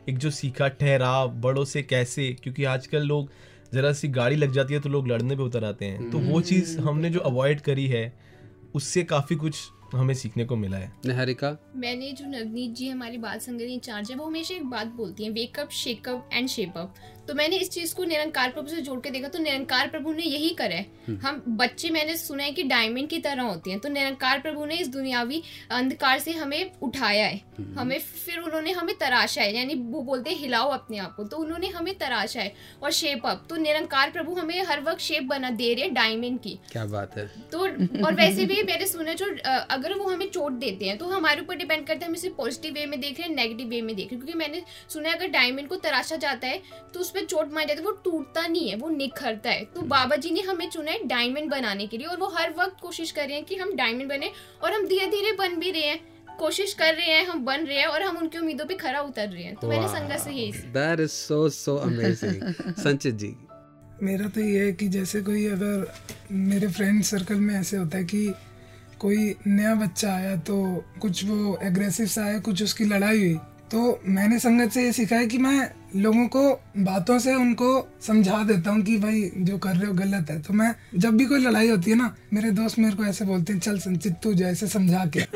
एक 0.10 0.18
जो 0.18 0.30
सीखा 0.32 0.68
ठहराव 0.70 1.30
बड़ों 1.42 1.66
से 1.66 1.84
कैसे 1.84 2.32
क्योंकि 2.44 2.64
आजकल 2.66 3.04
लोग 3.04 3.30
जरा 3.74 3.92
सी 3.94 4.08
गाड़ी 4.08 4.36
लग 4.36 4.52
जाती 4.52 4.74
है 4.74 4.80
तो 4.80 4.90
लोग 4.90 5.08
लड़ने 5.08 5.36
पे 5.36 5.44
उतर 5.44 5.64
आते 5.64 5.86
हैं। 5.86 6.10
तो 6.12 6.20
वो 6.22 6.42
चीज़ 6.42 6.78
हमने 6.80 7.10
जो 7.10 7.20
अवॉइड 7.22 7.62
करी 7.62 7.88
है 7.88 8.12
उससे 8.76 9.04
काफ़ी 9.04 9.36
कुछ 9.36 9.60
हमें 9.98 10.14
सीखने 10.14 10.46
को 10.46 10.56
मिला 10.56 10.78
है। 10.78 10.94
निहारिका? 11.06 11.72
मैंने 11.76 12.12
जो 12.12 12.26
नवनीत 12.26 12.72
जी 12.72 12.90
हमारी 12.90 13.18
बाल 13.18 13.40
संगत 13.40 13.62
इंचार्ज 13.62 14.12
है 14.12 14.18
वो 14.18 14.26
हमेशा 14.26 14.56
एक 14.56 14.66
बात 14.66 14.88
बोलती 14.88 15.24
है 15.24 15.30
वेकअप 15.30 15.70
शेकअप 15.70 16.30
एंड 16.34 16.48
शेपअप 16.48 16.96
तो 17.28 17.34
मैंने 17.34 17.58
इस 17.58 17.70
चीज़ 17.70 17.94
को 17.96 18.04
निरंकार 18.04 18.50
प्रभु 18.50 18.70
से 18.70 18.82
जोड़ 18.82 19.00
के 19.00 19.10
देखा 19.10 19.28
तो 19.28 19.40
निरंकार 19.40 19.88
प्रभु 19.88 20.14
ने 20.14 20.24
यही 20.24 20.50
करा 20.56 20.76
है। 20.76 21.18
हम 21.20 21.42
बच्चे 21.50 21.90
मैंने 21.90 22.16
सुना 22.18 22.44
है 22.44 22.52
कि 22.52 22.64
डायमंड 22.66 23.08
की 23.10 23.20
तरह 23.20 23.44
होते 23.44 23.72
हैं 23.72 23.80
तो 23.80 23.90
निरंकार 23.90 24.40
प्रभु 24.40 24.66
ने 24.66 24.76
इस 24.76 24.88
दुनियावी 24.88 25.42
अंधकार 25.72 26.20
से 26.20 26.32
हमें 26.32 26.72
उठाया 26.84 27.26
है। 27.26 27.42
हमें 27.76 27.98
फिर 28.00 28.40
उन्होंने 28.40 28.72
हमें 28.72 28.94
तराशा 28.98 29.42
है 29.42 29.56
यानी 29.56 29.76
वो 29.76 30.02
बोलते 30.04 30.30
हैं 30.30 30.38
हिलाओ 30.38 30.70
अपने 30.70 30.98
आप 30.98 31.16
को 31.16 31.24
तो 31.24 31.38
उन्होंने 31.38 31.68
हमें 31.70 31.94
तराशा 31.98 32.42
है 32.42 32.54
और 32.84 32.92
शेप 32.92 33.26
अप 33.26 33.46
तो 33.50 33.56
निरंकार 33.58 34.12
प्रभु 34.12 34.34
हमें 34.34 34.62
हर 34.64 34.82
वक्त 34.84 35.02
शेप 35.02 35.24
बना 35.26 35.50
दे 35.52 35.74
रहे 35.74 35.84
हैं 35.84 35.94
डायमंड 35.94 36.40
की। 36.40 36.58
क्या 36.72 36.86
बात 36.88 37.18
है। 37.18 37.28
तो 37.52 37.60
और 38.06 38.16
वैसे 38.16 38.46
भी 38.46 38.62
मैंने 38.64 38.88
सुना 38.88 39.10
है 39.10 39.16
जो 39.16 39.26
अगर 39.70 39.94
वो 39.94 40.10
हमें 40.10 40.28
चोट 40.30 40.52
देते 40.60 40.86
हैं 40.86 40.98
तो 40.98 41.06
हमारे 41.08 41.42
ऊपर 41.42 41.56
डिपेंड 41.56 41.86
करते 41.88 42.00
हैं 42.00 42.10
हम 42.10 42.16
इसे 42.16 42.30
पॉजिटिव 42.38 42.74
वे 42.74 42.86
में 42.86 43.00
देख 43.00 43.20
रहे 43.20 43.28
हैं 43.28 43.36
नेगेटिव 43.36 43.68
वे 43.68 43.82
में 43.82 43.96
देख 43.96 44.06
रहे 44.06 44.16
हैं। 44.16 44.20
क्योंकि 44.20 44.38
मैंने 44.40 44.62
सुना 44.90 45.10
है 45.10 45.16
अगर 45.16 45.28
डायमंड 45.30 45.68
को 45.68 45.76
तराशा 45.78 46.16
जाता 46.18 46.48
है 46.48 46.62
तो 46.94 47.00
उस 47.00 47.14
पर 47.16 47.26
चोट 47.26 47.54
मार 47.54 47.66
जाती 47.66 47.80
है 47.80 47.86
वो 47.86 47.92
टूटता 48.04 48.48
नहीं 48.48 48.70
है 48.70 48.76
वो 48.78 48.90
निखरता 48.92 49.50
है। 49.50 49.64
तो 49.66 49.82
बाबा 49.84 50.16
जी 50.16 50.32
ने 50.32 50.42
हमें 50.44 50.70
चुना 50.70 50.92
है 50.92 51.08
डायमंड 51.08 51.50
बनाने 51.52 51.88
के 51.88 51.98
लिए 51.98 52.08
और 52.08 52.20
वो 52.20 52.28
हर 52.36 52.54
वक्त 52.60 52.82
कोशिश 52.82 53.12
कर 53.12 53.28
रहे 53.28 53.36
हैं 53.36 53.46
कि 53.46 53.56
हम 53.56 53.76
डायमंड 53.76 54.10
बने 54.10 54.32
और 54.64 54.74
हम 54.74 54.86
धीरे 54.88 55.08
धीरे 55.08 55.32
बन 55.38 55.56
भी 55.56 55.72
रहे 55.72 55.88
हैं। 55.88 56.00
कोशिश 56.40 56.74
कर 56.74 56.94
रहे 56.94 57.06
हैं 57.08 57.26
हम 57.26 57.44
बन 57.46 57.62
रहे 57.62 57.78
हैं 57.78 57.88
और 57.88 58.02
हम 58.02 58.18
उनकी 58.18 58.38
उम्मीदों 58.38 58.66
पे 58.66 58.76
खरा 58.76 59.02
उतर 59.02 59.28
रहे 59.28 59.44
हैं। 59.44 59.56
तो 59.56 59.68
मैंने 59.68 59.88
संगत 59.88 60.20
से 60.20 60.32
यही 60.32 60.52
that 60.72 61.00
is 61.00 61.12
so 61.12 61.50
so 61.52 61.76
amazing 61.80 62.74
Sanchit 62.76 63.16
ji. 63.16 63.36
मेरा 64.04 64.28
तो 64.28 64.42
ये 64.42 64.66
है 64.66 64.72
कि 64.74 64.88
जैसे 64.88 65.22
कोई 65.22 65.46
अगर 65.48 65.88
मेरे 66.32 66.68
फ्रेंड 66.68 67.04
सर्कल 67.04 67.36
में 67.36 67.54
ऐसे 67.56 67.78
होता 67.78 67.98
है 67.98 68.04
कि 68.06 68.34
कोई 69.00 69.36
नया 69.48 69.74
बच्चा 69.76 70.14
आया 70.14 70.36
तो 70.42 70.56
कुछ 71.02 71.24
वो 71.26 71.58
एग्रेसिव 71.64 72.08
सा 72.08 72.24
आया 72.26 72.40
कुछ 72.40 72.64
उसकी 72.64 72.86
लड़ाई 72.86 73.20
हुई। 73.20 73.36
तो 73.72 74.00
मैंने 74.06 74.40
संगत 74.40 74.72
से 74.72 74.84
ये 74.84 74.92
सीखा 74.94 75.16
है 75.16 75.28
कि 75.28 75.38
मैं 75.38 75.60
लोगों 75.96 76.28
को 76.28 76.42
बातों 76.78 77.20
से 77.20 77.34
उनको 77.36 77.68
समझा 78.02 78.44
देता 78.44 78.72
हूँ 78.72 78.82
कि 78.82 78.98
भाई 78.98 79.32
जो 79.38 79.58
कर 79.58 79.76
रहे 79.76 79.88
हो 79.88 79.94
गलत 79.94 80.30
है। 80.30 80.42
तो 80.42 80.54
मैं 80.54 80.74
जब 80.96 81.18
भी 81.18 81.26
कोई 81.26 81.40
लड़ाई 81.40 81.70
होती 81.70 81.92
है 81.92 81.98
ना 81.98 82.16
मेरे 82.34 82.52
दोस्त 82.52 82.80
मेरे 82.80 82.96
को 82.96 83.06
ऐसे 83.06 83.26
बोलते 83.26 83.54
हैं 83.54 83.60
चल 83.60 83.80
संचित 83.80 84.14
तू 84.24 84.34
जैसे 84.34 84.68
समझा 84.68 85.06
के 85.18 85.22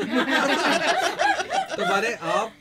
तो 1.80 1.84
आप 2.30 2.52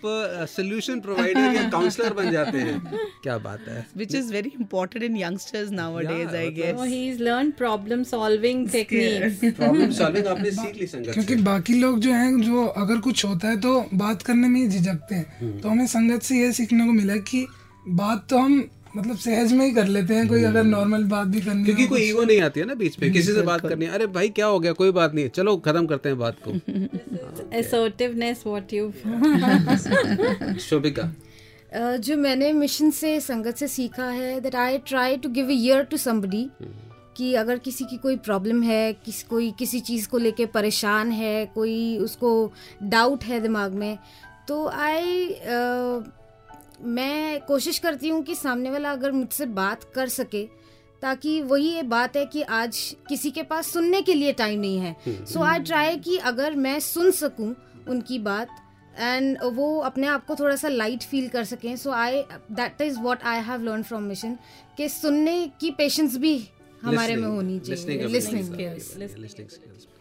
सोल्यूशन 0.50 1.00
प्रोवाइडर 1.00 1.56
या 1.56 1.70
काउंसलर 1.70 2.14
बन 2.14 2.32
जाते 2.32 2.58
हैं। 2.58 2.80
क्या 3.24 3.38
बात 3.38 3.60
है। 3.68 3.86
Which 3.98 4.14
is 4.14 4.30
very 4.32 4.52
important 4.60 5.06
in 5.08 5.18
youngsters 5.18 5.72
nowadays 5.72 6.36
i 6.42 6.46
guess. 6.50 6.78
So 6.78 6.86
he's 6.94 7.20
learned 7.20 7.56
problem 7.58 8.06
solving 8.12 8.64
techniques. 8.70 9.44
Problem 9.60 9.92
solving 9.92 10.28
आपने 10.28 10.52
सीख 10.52 10.76
ली 10.76 10.88
संगत 10.88 11.14
क्योंकि 11.14 11.36
बाकी 11.36 11.74
लोग 11.74 12.00
जो 12.00 12.14
हैं 12.14 12.42
जो 12.42 12.66
अगर 12.66 13.00
कुछ 13.00 13.26
होता 13.26 13.48
है 13.48 13.60
तो 13.60 13.86
बात 13.94 14.22
करने 14.22 14.48
में 14.48 14.60
ही 14.62 14.68
झिझकते 14.68 15.16
हैं। 15.16 15.60
तो 15.62 15.70
हमें 15.70 15.88
संगत 15.88 16.22
से 16.22 16.40
ये 16.40 16.52
सीखने 16.54 16.86
को 16.86 16.92
मिला 16.92 17.16
कि 17.16 17.48
बात 17.90 18.28
तो 18.30 18.38
हम 18.38 18.64
मतलब 18.98 19.18
सहज 19.18 19.54
में 19.54 19.66
ही 19.66 19.72
कर 19.72 19.88
लेते 19.88 20.14
हैं 20.14 20.28
कोई 20.28 20.44
अगर 20.44 20.64
नॉर्मल 20.64 21.04
बात 21.04 21.28
भी 21.28 21.42
करनी 21.42 21.64
क्योंकि 21.64 21.88
कोई 21.88 22.02
ईगो 22.02 22.24
नहीं 22.24 22.42
आती 22.42 22.60
है 22.60 22.66
ना 22.66 22.74
बीच 22.74 23.00
में 23.02 23.12
किसी 23.14 23.34
से 23.34 23.42
बात 23.42 23.62
करनी 23.62 23.86
है। 23.86 23.92
अरे 23.92 24.08
भाई 24.08 24.30
क्या 24.30 24.46
हो 24.46 24.60
गया? 24.60 24.72
कोई 24.72 24.92
बात 24.92 25.14
नहीं 25.14 25.30
चलो 25.30 25.58
खत्म 25.58 25.86
करते 25.86 26.10
हैं 26.10 26.18
बात 26.18 26.38
को। 26.48 26.52
Assertiveness, 27.62 28.40
what 28.48 28.74
you 28.74 28.92
Shobhika. 30.60 31.16
जो 31.98 32.18
मैंने 32.18 32.54
मिशन 32.54 32.92
से 32.92 33.20
संगत 33.20 33.56
से 33.56 33.68
सीखा 33.68 34.06
है 34.06 34.42
that 34.42 34.56
I 34.56 34.78
try 34.78 35.18
to 35.18 35.30
give 35.30 35.46
a 35.46 35.52
ear 35.52 35.84
to 35.84 35.98
somebody 35.98 36.50
कि 37.18 37.34
अगर 37.34 37.58
किसी 37.58 37.84
की 37.84 37.98
कोई 37.98 38.16
प्रॉब्लम 38.16 38.64
है 38.64 38.94
किसी 38.94 39.26
कोई 39.30 39.52
किसी 39.52 39.80
चीज़ 39.80 40.08
को 40.08 40.18
लेके 40.18 40.46
परेशान 40.46 41.12
है 41.12 41.46
कोई 41.46 41.98
उसको 41.98 42.54
डाउट 42.84 43.24
है 43.24 43.40
दिमाग 43.40 43.74
में 43.74 43.98
तो 44.48 44.68
आई 44.68 45.36
मैं 46.82 47.40
कोशिश 47.42 47.80
करती 47.80 48.10
हूँ 48.10 48.22
कि 48.24 48.36
सामने 48.36 48.70
वाला 48.70 48.92
अगर 48.92 49.12
मुझसे 49.12 49.46
बात 49.46 49.84
कर 49.96 50.08
सके 50.08 50.44
ताकि 51.02 51.42
वही 51.42 51.70
ये 51.76 51.84
बात 51.84 52.16
है 52.18 52.26
कि 52.26 52.42
आज 52.42 52.78
किसी 53.10 53.32
के 53.32 53.44
पास 53.44 53.72
सुनने 53.74 54.02
के 54.02 54.14
लिए 54.14 54.34
टाइम 54.34 54.60
नहीं 54.60 54.80
है। 54.80 55.26
सो 55.26 55.44
आई 55.44 55.60
ट्राई 55.60 55.98
कि 55.98 56.18
अगर 56.18 56.56
मैं 56.56 56.80
सुन 56.80 57.12
सकूँ 57.12 57.54
उनकी 57.88 58.20
बात 58.20 58.48
एंड 59.00 59.38
वो 59.54 59.78
अपने 59.80 60.08
आप 60.08 60.26
को 60.26 60.36
थोड़ा 60.36 60.56
सा 60.56 60.68
लाइट 60.68 61.04
फील 61.04 61.28
कर 61.30 61.44
सकें। 61.44 61.76
So 61.76 61.92
I 61.92 62.22
that 62.52 62.82
is 62.82 63.00
what 63.00 63.24
I 63.24 63.42
have 63.42 63.64
learn 63.64 63.84
from 63.84 64.04
mission 64.04 64.38
कि 64.78 64.90
सुनने 64.90 65.52
की 65.60 65.72
पेशेंस 65.72 66.18
भी 66.18 66.38
हमारे 66.84 67.16
में 67.16 67.28
होनी 67.28 67.60
चाहिए। 67.60 68.08
लिसनिंग 68.08 68.56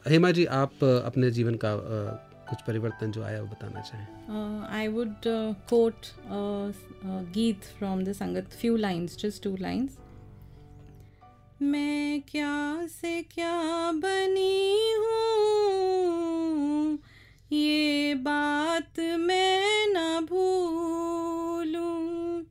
हेमा 0.09 0.31
जी 0.31 0.45
आप 0.45 0.85
अपने 0.85 1.31
जीवन 1.31 1.55
का 1.64 1.74
कुछ 2.49 2.61
परिवर्तन 2.66 3.11
जो 3.12 3.22
आया 3.24 3.40
वो 3.40 3.46
बताना 3.46 3.80
चाहें। 3.80 4.07
I 4.76 4.88
would 4.88 5.14
quote 5.70 6.07
geet 7.34 7.64
from 7.78 8.03
the 8.05 8.12
Sangat 8.14 8.53
few 8.61 8.76
lines 8.78 9.16
just 9.20 9.42
two 9.42 9.57
lines 9.57 9.99
मैं 11.62 12.20
क्या 12.22 12.86
से 12.90 13.22
क्या 13.32 13.92
बनी 13.92 14.94
हूँ, 14.96 16.99
ये 17.53 18.14
बात 18.24 19.01
मैं 19.20 19.86
ना 19.92 20.20
भूलूं। 20.30 22.42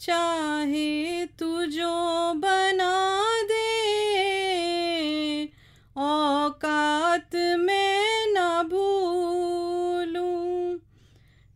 चाहे 0.00 1.26
तू 1.38 1.64
जो 1.66 2.34
बना 2.36 2.94
दे 3.42 3.53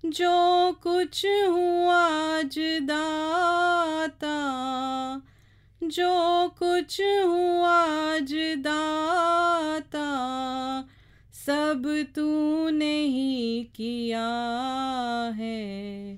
जो 0.08 0.72
कुछ 0.82 1.26
हुआ 1.26 1.96
आज 1.96 2.58
दाता, 2.82 4.36
जो 5.82 6.48
कुछ 6.48 7.00
हुआ 7.00 7.74
आज 8.14 8.34
दाता, 8.58 10.08
सब 11.32 12.06
तूने 12.16 13.00
ही 13.00 13.70
किया 13.76 14.28
है। 15.36 16.12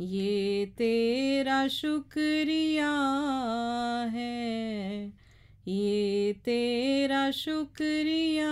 ये 0.00 0.66
तेरा 0.66 1.68
शुक्रिया 1.68 2.90
है। 4.12 5.23
ये 5.68 6.32
तेरा 6.44 7.30
शुक्रिया 7.30 8.48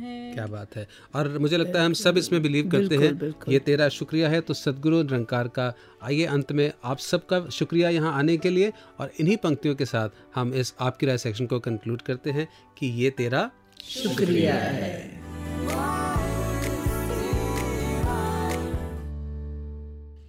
है। 0.00 0.32
क्या 0.34 0.46
बात 0.46 0.76
है। 0.76 0.86
और 1.14 1.38
मुझे 1.38 1.56
लगता 1.56 1.78
है 1.78 1.86
हम 1.86 1.92
सब 1.92 2.18
इसमें 2.18 2.42
बिलीव 2.42 2.68
करते 2.70 2.96
हैं। 2.96 3.34
ये 3.48 3.58
तेरा 3.58 3.88
शुक्रिया 3.88 4.28
है 4.28 4.40
तो 4.40 4.54
सदगुरु 4.54 5.02
निरंकार 5.02 5.48
का 5.48 5.72
आइए 6.02 6.24
अंत 6.24 6.52
में 6.52 6.72
आप 6.84 6.98
सबका 6.98 7.40
शुक्रिया 7.48 7.88
यहाँ 7.88 8.12
आने 8.18 8.36
के 8.36 8.50
लिए 8.50 8.72
और 9.00 9.10
इन्हीं 9.20 9.36
पंक्तियों 9.36 9.74
के 9.74 9.84
साथ 9.84 10.08
हम 10.34 10.52
इस 10.54 10.74
आपकी 10.80 11.06
राय 11.06 11.18
सेक्शन 11.18 11.46
को 11.46 11.58
कंक्लूड 11.60 12.02
करते 12.02 12.30
हैं 12.30 12.48
कि 12.78 12.86
ये 12.86 13.10
तेरा 13.10 13.50
शुक्रिया 13.84 14.54
है। 14.54 14.96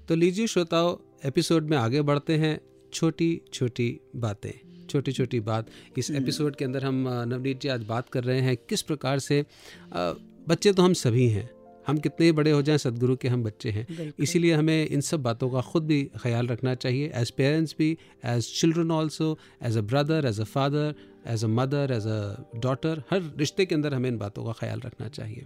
तो 0.07 0.15
लीजिए 0.15 0.47
श्रोताओं 0.47 0.95
एपिसोड 1.28 1.63
में 1.63 1.78
आगे 1.78 2.01
बढ़ते 2.01 2.38
हैं 2.38 2.59
छोटी 2.93 3.41
छोटी 3.53 3.99
बातें। 4.15 4.68
छोटी 4.89 5.11
छोटी 5.11 5.39
बात। 5.41 5.67
इस 5.97 6.11
एपिसोड 6.11 6.55
के 6.55 6.65
अंदर 6.65 6.85
हम 6.85 7.05
नवनीत 7.27 7.61
जी 7.61 7.69
आज 7.69 7.83
बात 7.85 8.09
कर 8.09 8.23
रहे 8.23 8.41
हैं 8.41 8.57
किस 8.69 8.81
प्रकार 8.81 9.19
से 9.19 9.45
बच्चे 9.93 10.73
तो 10.73 10.83
हम 10.83 10.93
सभी 10.95 11.27
हैं। 11.29 11.49
हम 11.87 11.97
कितने 11.97 12.25
ही 12.25 12.31
बड़े 12.31 12.51
हो 12.51 12.61
जाएँ 12.61 12.77
सदगुरु 12.77 13.15
के 13.15 13.27
हम 13.27 13.43
बच्चे 13.43 13.69
हैं। 13.71 14.13
इसीलिए 14.19 14.53
हमें 14.53 14.87
इन 14.87 15.01
सब 15.01 15.21
बातों 15.23 15.49
का 15.49 15.61
खुद 15.61 15.85
भी 15.85 16.03
ख्याल 16.17 16.47
रखना 16.47 16.73
चाहिए 16.75 17.11
एज 17.15 17.31
पेरेंट्स 17.31 17.75
भी 17.79 17.91
as 18.25 18.51
children 18.59 18.91
also 18.91 19.37
as 19.63 19.77
a 19.77 19.81
brother 19.81 20.25
as 20.25 20.39
a 20.39 20.43
father 20.43 20.95
as 21.27 21.43
a 21.43 21.47
mother 21.49 21.91
as 21.91 22.07
a 22.07 22.59
daughter 22.59 23.03
हर 23.11 23.31
रिश्ते 23.37 23.65
के 23.65 23.75
अंदर 23.75 23.93
हमें 23.93 24.09
इन 24.09 24.17
बातों 24.17 24.45
का 24.45 24.51
ख्याल 24.59 24.81
रखना 24.85 25.07
चाहिए। 25.09 25.45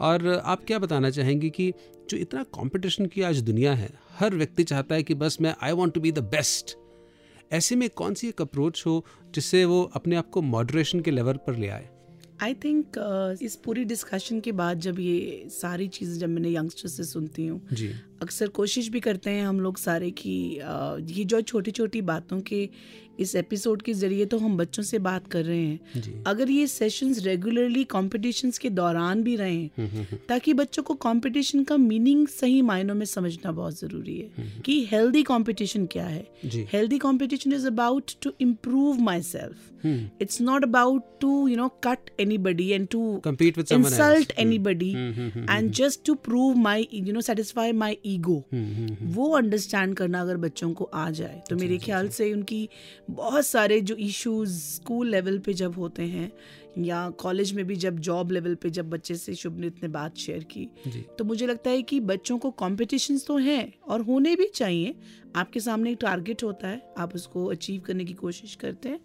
और 0.00 0.28
आप 0.44 0.64
क्या 0.66 0.78
बताना 0.78 1.10
चाहेंगी 1.10 1.50
कि 1.50 1.72
जो 2.10 2.16
इतना 2.16 2.42
कंपटीशन 2.54 3.06
की 3.06 3.22
आज 3.22 3.40
दुनिया 3.42 3.74
है 3.74 3.90
हर 4.18 4.34
व्यक्ति 4.34 4.64
चाहता 4.64 4.94
है 4.94 5.02
कि 5.02 5.14
बस 5.14 5.40
मैं 5.40 5.54
I 5.62 5.72
want 5.72 5.94
to 5.94 6.00
be 6.00 6.12
the 6.12 6.18
best 6.30 6.76
ऐसे 7.52 7.76
में 7.76 7.90
कौन 7.90 8.14
सी 8.14 8.28
एक 8.28 8.42
अप्रोच 8.42 8.82
हो 8.86 9.04
जिससे 9.34 9.64
वो 9.64 9.90
अपने 9.94 10.16
आप 10.16 10.30
को 10.30 10.42
मॉडरेशन 10.42 11.00
के 11.00 11.10
लेवल 11.10 11.32
पर 11.32 11.56
ले 11.56 11.68
आए? 11.68 11.88
आई 12.42 12.54
थिंक 12.54 12.86
uh, 12.98 13.42
इस 13.42 13.56
पूरी 13.56 13.84
डिस्कशन 13.84 14.40
के 14.40 14.52
बाद 14.52 14.78
जब 14.78 15.00
ये 15.00 15.46
सारी 15.48 15.88
चीज़ें 15.88 16.18
जब 16.18 16.28
मैंने 16.28 16.50
यंगस्टर 16.50 16.88
से 16.88 17.04
सुनती 17.04 17.46
हूँ 17.46 17.68
अक्सर 18.22 18.48
कोशिश 18.48 18.88
भी 18.88 19.00
करते 19.00 19.30
हैं 19.30 19.46
हम 19.46 19.60
लोग 19.60 19.78
सारे 19.78 20.10
कि 20.10 20.34
ये 21.12 21.24
जो 21.24 21.40
छोटी 21.42 21.70
छोटी 21.70 22.00
बातों 22.00 22.40
के 22.40 22.68
इस 23.20 23.34
एपिसोड 23.36 23.82
के 23.82 23.92
ज़रिए 23.92 24.24
तो 24.26 24.38
हम 24.38 24.56
बच्चों 24.56 24.82
से 24.82 24.98
बात 24.98 25.26
कर 25.26 25.44
रहे 25.44 25.60
हैं। 25.60 26.22
अगर 26.26 26.50
ये 26.50 26.66
सेशंस 26.66 27.18
रेगुलरली 27.24 27.82
कॉम्पिटिशन्स 27.84 28.58
के 28.58 28.70
दौरान 28.70 29.22
भी 29.22 29.34
रहे 29.36 29.68
ताकि 30.28 30.54
बच्चों 30.54 30.82
को 30.82 30.94
कॉम्पिटिशन 30.94 31.64
का 31.64 31.76
मीनिंग 31.76 32.26
सही 32.28 32.62
मायनों 32.62 32.94
में 32.94 33.04
समझना 33.06 33.52
बहुत 33.52 33.78
ज़रूरी 33.80 34.16
है 34.18 34.60
कि 34.64 34.80
हेल्दी 34.92 35.22
कॉम्पिटिशन 35.22 35.86
क्या 35.86 36.06
है। 36.06 36.26
Healthy 36.72 36.98
competition 36.98 37.52
is 37.52 37.66
about 37.66 38.12
to 38.22 38.32
improve 38.40 39.00
myself 39.22 39.86
it's 40.22 40.40
not 40.40 40.64
about 40.64 41.02
to 41.20 41.48
you 41.48 41.56
know 41.56 41.68
cut 41.84 42.10
anybody 42.38 42.68
and 42.68 42.88
to 42.88 43.20
anybody 44.58 44.90
and 45.50 45.70
just 45.72 46.04
to 46.04 46.14
prove 46.14 46.56
my 46.58 46.88
you 46.94 47.12
know 47.12 47.20
satisfy 47.20 47.72
my 47.72 47.98
satisfy 48.16 48.26
my 48.26 48.36
ego 48.36 48.44
Hmm, 48.52 49.16
वो 49.16 49.28
understand 49.28 49.96
करना 49.96 50.20
अगर 50.20 50.36
बच्चों 50.36 50.72
को 50.72 50.84
आ 50.84 51.10
जाए 51.10 51.42
तो 51.50 51.56
मेरे 51.56 51.78
ख्याल 51.78 52.08
से 52.08 52.32
उनकी 52.32 52.68
बहुत 53.10 53.46
सारे 53.46 53.80
जो 53.80 53.94
इश्यूज़ 53.94 54.60
स्कूल 54.60 55.08
लेवल 55.08 55.38
पे 55.38 55.54
जब 55.54 55.74
होते 55.74 56.02
हैं 56.02 56.32
या 56.78 57.10
कॉलेज 57.10 57.52
में 57.52 57.64
भी 57.64 57.76
जब 57.76 57.98
जॉब 57.98 58.32
लेवल 58.32 58.54
पे 58.54 58.70
जब 58.70 58.90
बच्चे 58.90 59.14
से 59.14 59.34
शुभनीत 59.34 59.82
ने 59.82 59.88
बात 59.88 60.16
शेयर 60.16 60.44
की 60.44 60.70
तो 61.18 61.24
मुझे 61.24 61.46
लगता 61.46 61.70
है 61.70 61.82
कि 61.82 62.00
बच्चों 62.00 62.38
को 62.38 62.50
कॉम्पिटिशन्स 62.50 63.26
तो 63.26 63.36
हैं 63.36 63.72
और 63.88 64.00
होने 64.00 64.36
भी 64.36 64.46
चाहिए। 64.46 64.94
आपके 65.36 65.60
सामने 65.60 65.92
एक 65.92 65.98
टारगेट 66.00 66.42
होता 66.44 66.68
है 66.68 66.94
आप 66.98 67.14
उसको 67.14 67.46
अचीव 67.46 67.80
करने 67.80 68.04
की 68.04 68.12
कोशिश 68.12 68.54
करते 68.54 68.88
हैं। 68.88 69.00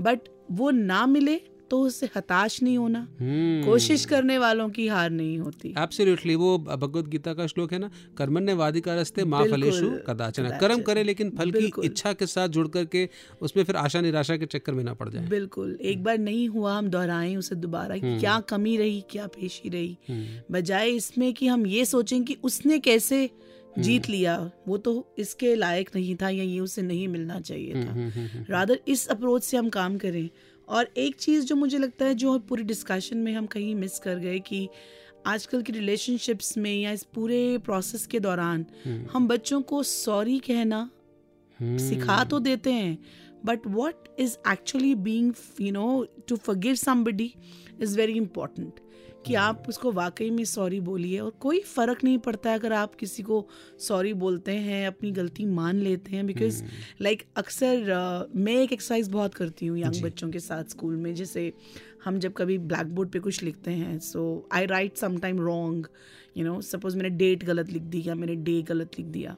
बट 0.00 0.20
वो 0.52 0.70
ना 0.70 1.06
मिले 1.06 1.40
तो 1.70 1.80
उससे 1.82 2.08
हताश 2.16 2.62
नहीं 2.62 2.76
होना। 2.78 2.98
हम्म। 3.20 3.64
कोशिश 3.64 4.04
करने 4.04 4.38
वालों 4.38 4.68
की 4.70 4.86
हार 4.88 5.10
नहीं 5.10 5.38
होती। 5.38 5.74
एब्सोल्युटली 5.78 6.34
वो 6.34 6.56
भगवत 6.58 7.08
गीता 7.08 7.34
का 7.34 7.46
श्लोक 7.46 7.72
है 7.72 7.78
ना 7.78 7.90
कर्मण्य 8.18 8.54
वादिका 8.54 8.94
रस्ते 8.94 9.24
माँ 9.24 9.44
फलेशु 9.44 9.90
कदाचन। 10.06 10.48
कर्म 10.60 10.82
करे 10.82 11.02
लेकिन 11.04 11.30
फल 11.30 11.50
की 11.50 11.70
इच्छा 11.84 12.12
के 12.12 12.26
साथ 12.26 12.48
जुड़ 12.48 12.66
करके 12.68 13.08
उसमें 13.42 13.64
फिर 13.64 13.76
आशा 13.76 14.00
निराशा 14.00 14.36
के 14.36 14.46
चक्कर 14.46 14.72
में 14.72 14.84
ना 14.84 14.94
पड़ 14.94 15.08
जाए। 15.08 15.26
बिल्कुल 15.28 15.76
एक 15.82 16.02
बार 16.04 16.18
नहीं 16.18 16.48
हुआ 16.48 16.76
हम 16.78 16.88
दोहराएँ 16.88 17.36
उसे 17.36 17.54
दोबारा 17.56 17.96
कि 17.96 18.18
क्या 18.18 18.38
कमी 18.48 18.76
रही 18.76 19.00
क्या 19.10 19.26
पेशी 19.26 19.68
रही। 19.68 19.96
बजाय 20.50 20.90
इसमें 20.90 21.32
कि 21.34 21.46
हम 21.46 21.66
ये 21.66 21.84
सोचें 21.84 22.22
कि 22.24 22.36
उसने 22.42 22.78
कैसे 22.78 23.28
जीत 23.78 24.08
लिया 24.08 24.34
वो 24.68 24.76
तो 24.78 24.92
इसके 25.18 25.54
लायक 25.54 25.90
नहीं 25.94 26.14
था 26.16 26.28
या 26.28 26.44
ये 26.44 26.60
उसे 26.60 26.82
नहीं 26.82 27.08
मिलना 27.08 27.40
चाहिए 27.40 27.84
था। 27.84 28.44
रादर 28.50 28.78
इस 28.88 29.06
अप्रोच 29.06 29.44
से 29.44 29.56
हम 29.56 29.68
काम 29.68 29.96
करें। 29.98 30.28
और 30.68 30.88
एक 30.96 31.16
चीज़ 31.16 31.44
जो 31.46 31.56
मुझे 31.56 31.78
लगता 31.78 32.04
है 32.04 32.14
जो 32.14 32.38
पूरी 32.38 32.62
डिस्कशन 32.62 33.16
में 33.16 33.32
हम 33.32 33.46
कहीं 33.46 33.74
मिस 33.74 33.98
कर 33.98 34.18
गए 34.18 34.38
कि 34.38 34.68
आजकल 35.26 35.62
की 35.62 35.72
रिलेशनशिप्स 35.72 36.56
में 36.58 36.74
या 36.74 36.90
इस 36.92 37.02
पूरे 37.14 37.58
प्रोसेस 37.58 38.06
के 38.06 38.20
दौरान 38.20 38.66
हम 39.12 39.28
बच्चों 39.28 39.60
को 39.62 39.82
सॉरी 39.82 40.38
कहना 40.38 40.88
सिखा 41.60 42.22
तो 42.24 42.38
देते 42.38 42.72
हैं 42.72 42.98
but 43.44 43.66
what 43.66 44.08
is 44.18 44.36
actually 44.48 44.94
being 44.94 45.32
you 45.60 45.72
know 45.72 46.06
to 46.28 46.36
forgive 46.36 46.74
somebody 46.74 47.32
is 47.82 47.96
very 47.96 48.12
important 48.12 48.80
कि 49.26 49.34
आप 49.34 49.64
उसको 49.68 49.92
वाकई 49.92 50.28
में 50.30 50.44
सॉरी 50.44 50.80
बोलिए 50.80 51.18
और 51.18 51.30
कोई 51.40 51.60
फ़र्क 51.66 52.04
नहीं 52.04 52.18
पड़ता 52.18 52.50
है 52.50 52.58
अगर 52.58 52.72
आप 52.72 52.94
किसी 52.94 53.22
को 53.22 53.46
सॉरी 53.78 54.12
बोलते 54.14 54.52
हैं 54.58 54.86
अपनी 54.86 55.10
गलती 55.12 55.44
मान 55.44 55.76
लेते 55.76 56.16
हैं 56.16 56.26
बिकॉज़ 56.26 56.62
लाइक 57.02 57.22
अक्सर 57.36 57.90
अ, 57.90 58.26
मैं 58.36 58.54
एक 58.54 58.72
एक्सरसाइज 58.72 59.08
बहुत 59.08 59.34
करती 59.34 59.66
हूँ 59.66 59.78
यंग 59.78 60.02
बच्चों 60.02 60.30
के 60.30 60.40
साथ 60.40 60.64
स्कूल 60.70 60.96
में 60.96 61.14
जैसे 61.14 61.52
हम 62.04 62.18
जब 62.18 62.32
कभी 62.32 62.58
ब्लैक 62.58 62.94
बोर्ड 62.94 63.10
पे 63.10 63.18
कुछ 63.18 63.42
लिखते 63.42 63.70
हैं 63.70 63.98
so 64.00 64.26
I 64.52 64.66
write 64.66 64.96
sometime 64.96 65.40
wrong 65.40 65.86
you 66.36 66.44
know 66.44 66.60
suppose 66.60 66.96
मैंने 66.96 67.10
डेट 67.16 67.44
गलत 67.44 67.70
लिख 67.70 67.82
दी 67.82 68.02
या 68.06 68.14
मैंने 68.14 68.34
डे 68.44 68.60
गलत 68.62 68.98
लिख 68.98 69.06
दिया 69.08 69.36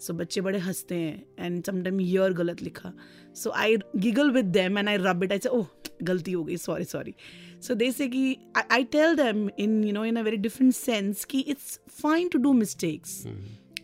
सो 0.00 0.12
so, 0.12 0.18
बच्चे 0.20 0.40
बड़े 0.40 0.58
हँसते 0.58 0.94
हैं 0.94 1.22
एंड 1.38 1.62
समटाइम 1.64 2.00
ईयर 2.00 2.32
गलत 2.32 2.62
लिखा 2.62 2.92
so 3.36 3.50
I 3.50 3.76
giggle 3.96 4.30
with 4.30 4.44
them 4.46 4.78
and 4.78 4.88
I 4.88 4.96
rub 5.00 5.24
it 5.24 5.32
I 5.32 5.38
से 5.38 5.48
ओह 5.48 5.66
गलती 6.02 6.32
हो 6.32 6.44
गई 6.44 6.56
sorry 6.56 6.84
sorry 6.84 7.14
so 7.62 7.74
they 7.74 7.90
say 7.92 8.08
कि 8.08 8.36
I 8.70 8.84
tell 8.84 9.16
them 9.16 9.48
in 9.58 9.82
you 9.84 9.92
know 9.92 10.04
in 10.04 10.16
a 10.16 10.22
very 10.22 10.36
different 10.36 10.74
sense 10.74 11.24
कि 11.24 11.40
it's 11.40 11.78
fine 12.02 12.28
to 12.28 12.38
do 12.38 12.52
mistakes 12.52 13.22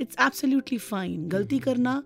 it's 0.01 0.17
absolutely 0.21 0.79
fine 0.79 1.29
गलती 1.29 1.59
करना 1.59 2.03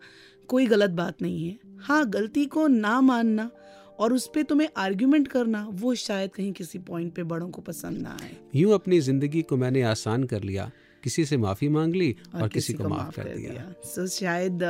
कोई 0.48 0.66
गलत 0.66 0.90
बात 0.90 1.22
नहीं 1.22 1.48
है। 1.48 1.58
हाँ 1.78 2.04
गलती 2.10 2.44
को 2.46 2.66
ना 2.66 3.00
मानना 3.00 3.50
और 3.98 4.12
उस 4.12 4.26
पर 4.26 4.42
तुम्हें 4.42 4.68
आर्ग्यूमेंट 4.76 5.28
करना 5.28 5.66
वो 5.70 5.94
शायद 5.94 6.30
कहीं 6.30 6.52
किसी 6.52 6.78
पॉइंट 6.78 7.12
पे 7.14 7.22
बड़ों 7.22 7.48
को 7.50 7.62
पसंद 7.62 7.98
ना 7.98 8.16
आए। 8.22 8.36
यूँ 8.54 8.74
अपनी 8.74 9.00
ज़िंदगी 9.00 9.42
को 9.42 9.56
मैंने 9.56 9.82
आसान 9.82 10.24
कर 10.24 10.42
लिया 10.42 10.70
किसी 11.04 11.24
से 11.24 11.36
माफ़ी 11.36 11.68
मांग 11.68 11.94
ली 11.94 12.10
और, 12.34 12.42
और 12.42 12.48
किसी 12.48 12.72
किसी 12.72 12.82
को 12.82 12.88
माफ़ 12.88 13.16
कर 13.16 13.28
दिया। 13.28 13.72
सो 13.84 14.06
शायद 14.08 14.62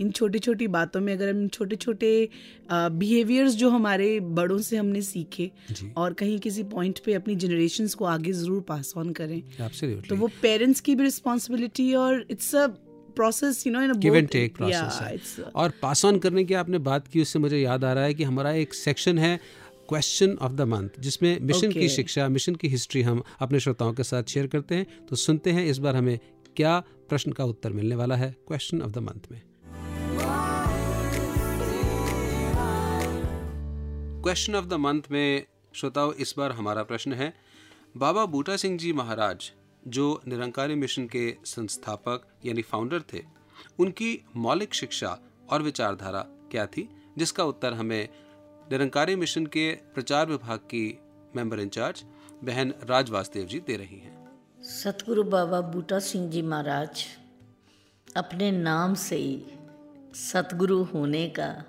इन 0.00 0.10
छोटी 0.10 0.38
छोटी 0.38 0.68
बातों 0.68 1.00
में 1.00 1.12
अगर 1.12 1.30
हम 1.30 1.46
छोटे 1.48 1.76
छोटे 1.76 2.28
बिहेवियर्स 2.72 3.54
जो 3.54 3.70
हमारे 3.70 4.18
बड़ों 4.20 4.58
से 4.60 4.76
हमने 4.76 5.02
सीखे 5.02 5.50
और 5.96 6.12
कहीं 6.14 6.38
किसी 6.38 6.62
पॉइंट 6.72 6.98
पे 7.04 7.14
अपनी 7.14 7.36
जनरेशन 7.36 7.88
को 7.98 8.04
आगे 8.04 8.32
ज़रूर 8.34 8.60
पास 8.68 8.92
ऑन 8.96 9.12
करें 9.12 9.40
तो 10.08 10.16
वो 10.16 10.30
पेरेंट्स 10.42 10.80
की 10.80 10.94
भी 10.94 11.04
रिस्पॉन्सिबिलिटी 11.04 11.92
और 11.96 12.24
it's 12.30 12.54
a 12.54 12.66
process 13.16 13.66
you 13.66 13.72
know 13.72 13.80
in 13.82 13.92
give 14.00 14.14
and 14.16 14.28
take 14.28 14.54
process 14.56 15.36
है। 15.38 15.44
और 15.54 15.72
पास 15.82 16.04
ऑन 16.04 16.18
करने 16.18 16.44
की 16.44 16.54
आपने 16.54 16.78
बात 16.86 17.08
की 17.08 17.22
उससे 17.22 17.38
मुझे 17.38 17.58
याद 17.58 17.84
आ 17.84 17.92
रहा 17.92 18.04
है 18.04 18.14
कि 18.14 18.24
हमारा 18.24 18.52
एक 18.60 18.74
सेक्शन 18.74 19.18
है 19.18 19.38
क्वेश्चन 19.92 20.36
ऑफ़ 20.40 20.52
द 20.52 20.60
मंथ 20.62 20.88
जिसमें 21.00 21.40
मिशन 21.40 21.66
okay. 21.66 21.80
की 21.80 21.88
शिक्षा 21.88 22.28
मिशन 22.28 22.54
की 22.54 22.68
हिस्ट्री 22.68 23.00
हम 23.02 23.22
अपने 23.40 23.58
श्रोताओं 23.60 23.92
के 23.94 24.02
साथ 24.02 24.30
शेयर 24.34 24.46
करते 24.46 24.74
हैं 24.74 25.06
तो 25.06 25.16
सुनते 25.16 25.50
हैं 25.50 25.64
इस 25.64 25.78
बार 25.78 25.96
हमें 25.96 26.18
क्या 26.56 26.78
प्रश्न 27.08 27.32
का 27.32 27.44
उत्तर 27.44 27.72
मिलने 27.72 27.94
वाला 27.94 28.16
है 28.16 28.30
क्वेश्चन 28.48 28.80
ऑफ़ 28.82 28.90
द 28.90 28.98
मंथ 28.98 29.30
में 29.32 29.40
क्वेश्चन 34.22 34.54
ऑफ़ 34.54 34.66
द 34.66 34.80
मंथ 34.80 35.10
में 35.10 35.46
श्रोताओं 35.74 36.12
इस 36.18 36.34
बार 36.38 36.52
हमारा 36.52 36.82
प्रश्न 36.84 37.12
है 37.12 37.32
बाबा 37.96 38.24
बूटा 38.26 38.56
सिंह 38.56 38.78
जी 38.78 38.92
महाराज 38.92 39.50
जो 39.88 40.08
निरंकारी 40.28 40.74
मिशन 40.76 41.06
के 41.06 41.28
संस्थापक 41.46 42.26
यानी 42.46 42.62
फाउंडर 42.62 43.02
थे 43.12 43.22
उनकी 43.78 44.10
मौलिक 44.38 44.74
शिक्षा 44.74 45.16
और 45.50 45.62
विचारधारा 45.62 46.26
क्या 46.50 46.66
थी 46.66 46.88
जिसका 47.18 47.44
उत्तर 47.44 47.72
हमें 47.74 48.08
निरंकारी 48.72 49.16
मिशन 49.16 49.46
के 49.46 49.72
प्रचार 49.74 50.26
विभाग 50.26 50.58
की 50.58 51.00
मेंबर 51.36 51.60
इंचार्ज 51.60 52.04
बहन 52.44 52.74
राज 52.90 53.10
वासदेव 53.10 53.46
जी 53.46 53.58
दे 53.60 53.76
रही 53.76 53.98
हैं। 53.98 54.38
सतगुरु 54.62 55.22
बाबा 55.22 55.60
बूटा 55.60 55.98
सिंह 55.98 56.30
जी 56.30 56.42
महाराज 56.42 57.04
अपने 58.16 58.50
नाम 58.50 58.94
से 58.94 59.16
ही 59.16 59.44
सतगुरु 60.14 60.82
होने 60.82 61.28
का 61.28 61.64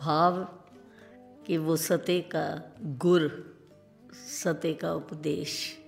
भाव 0.00 0.44
कि 1.46 1.56
वो 1.56 1.76
सत्य 1.76 2.20
का 2.20 2.72
गुर 2.84 3.28
सत्य 4.42 4.72
का 4.74 4.92
उपदेश 4.92 5.78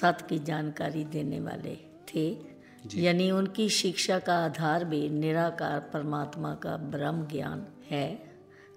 सत 0.00 0.26
की 0.28 0.38
जानकारी 0.38 1.04
देने 1.04 1.40
वाले 1.40 1.76
थे। 2.08 2.36
यानी 2.94 3.30
उनकी 3.30 3.68
शिक्षा 3.68 4.18
का 4.18 4.38
आधार 4.44 4.84
भी 4.84 5.08
निराकार 5.08 5.80
परमात्मा 5.80 6.54
का 6.54 6.76
ब्रह्म 6.76 7.26
ज्ञान 7.26 7.66
है। 7.90 8.27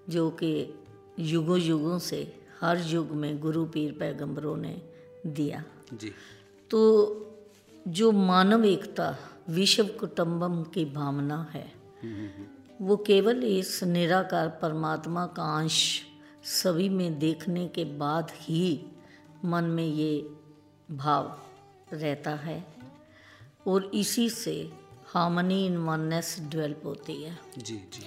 जो 0.08 0.30
कि 0.30 0.74
युगों 1.18 1.58
युगों 1.58 1.98
से 1.98 2.40
हर 2.60 2.80
युग 2.80 3.10
में 3.10 3.40
गुरु 3.40 3.64
पीर 3.64 3.92
पैगंबरों 3.92 4.56
ने 4.56 4.82
दिया। 5.26 5.64
जी। 5.94 6.12
तो 6.70 6.80
जो 7.88 8.12
मानव 8.12 8.64
एकता 8.64 9.16
विश्व 9.48 9.84
कुटुम्बम 9.84 10.62
की 10.62 10.84
भावना 10.84 11.50
है 11.54 11.72
वो 12.82 12.96
केवल 12.96 13.44
इस 13.44 13.84
निराकार 13.84 14.48
परमात्मा 14.48 15.26
का 15.26 15.58
अंश 15.58 16.02
सभी 16.44 16.88
में 16.88 17.18
देखने 17.18 17.68
के 17.68 17.84
बाद 17.84 18.30
ही 18.40 18.84
मन 19.44 19.64
में 19.64 19.86
ये 19.86 20.30
भाव 20.90 21.40
रहता 21.92 22.30
है 22.30 22.64
और 23.66 23.90
इसी 23.94 24.30
से 24.30 24.72
हार्मनी 25.06 25.66
इन 25.66 25.76
वननेस 25.76 26.36
डेवलप 26.40 26.82
होती 26.84 27.22
है। 27.22 27.38
जी 27.58 27.76
जी। 27.76 28.02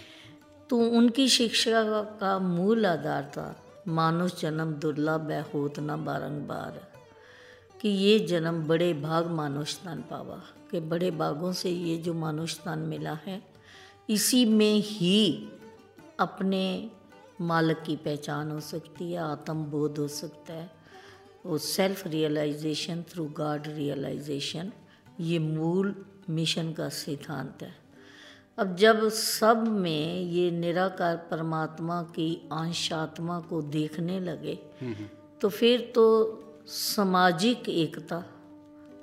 तो 0.69 0.79
उनकी 0.79 1.27
शिक्षा 1.27 1.83
का 2.01 2.39
मूल 2.39 2.85
आधार 2.85 3.23
था। 3.23 3.61
मानुष 3.87 4.41
जन्म 4.41 4.73
दुर्लभ 4.73 5.31
है, 5.31 5.41
होत 5.41 5.73
न 5.79 6.05
बारंबार। 6.05 6.91
कि 7.81 7.89
ये 7.89 8.19
जन्म 8.19 8.67
बड़े 8.67 8.93
भाग 8.93 9.27
मानुष 9.27 9.75
तन 9.75 10.03
पावा, 10.11 10.41
कि 10.71 10.79
बड़े 10.79 11.11
भागों 11.11 11.53
से 11.53 11.69
ये 11.69 11.97
जो 11.97 12.13
मानुष 12.13 12.57
तन 12.57 12.79
मिला 12.79 13.19
है, 13.25 13.43
इसी 14.09 14.45
में 14.45 14.75
ही 14.75 15.49
अपने 16.19 16.91
मालक 17.41 17.83
की 17.87 17.95
पहचान 17.95 18.51
हो 18.51 18.59
सकती 18.59 19.11
है 19.11 19.19
आत्म 19.19 19.65
बोध 19.65 19.97
हो 19.97 20.07
सकता 20.07 20.53
है। 20.53 20.71
वो 21.45 21.57
self 21.57 22.07
realisation 22.07 23.03
through 23.09 23.25
God 23.25 23.63
realisation 23.67 24.71
ये 25.19 25.39
मूल 25.39 26.05
मिशन 26.29 26.73
का 26.73 26.89
सिद्धांत 26.89 27.57
है। 27.61 27.84
अब 28.57 28.75
जब 28.75 29.09
सब 29.09 29.67
में 29.67 30.21
ये 30.21 30.51
निराकार 30.51 31.15
परमात्मा 31.15 32.03
की 32.03 32.49
अंश 32.51 32.93
आत्मा 32.93 33.39
को 33.39 33.61
देखने 33.61 34.19
लगे 34.19 34.59
तो 35.41 35.49
फिर 35.49 35.91
तो 35.95 36.05
सामाजिक 36.67 37.69
एकता 37.69 38.23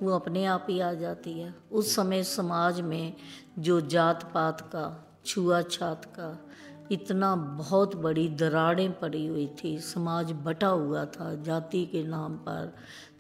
वो 0.03 0.11
अपने 0.11 0.45
आप 0.45 0.67
ही 0.71 0.81
आ 0.81 0.93
जाती 0.93 1.33
है। 1.33 1.55
उस 1.73 1.95
समय 1.95 2.23
समाज 2.23 2.81
में 2.81 3.15
जो 3.59 3.81
जात 3.81 4.31
पात 4.35 4.61
का 4.61 5.07
छुआछात 5.27 6.05
का 6.05 6.47
इतना 6.91 7.37
बहुत 7.37 7.97
बड़ी 7.97 8.29
दरारें 8.29 8.99
पड़ी 8.99 9.27
हुई 9.27 9.51
थी 9.65 9.79
समाज 9.79 10.33
बटा 10.33 10.69
हुआ 10.69 11.05
था 11.05 11.35
जाति 11.35 11.87
के 11.87 12.03
नाम 12.05 12.35
पर 12.35 12.75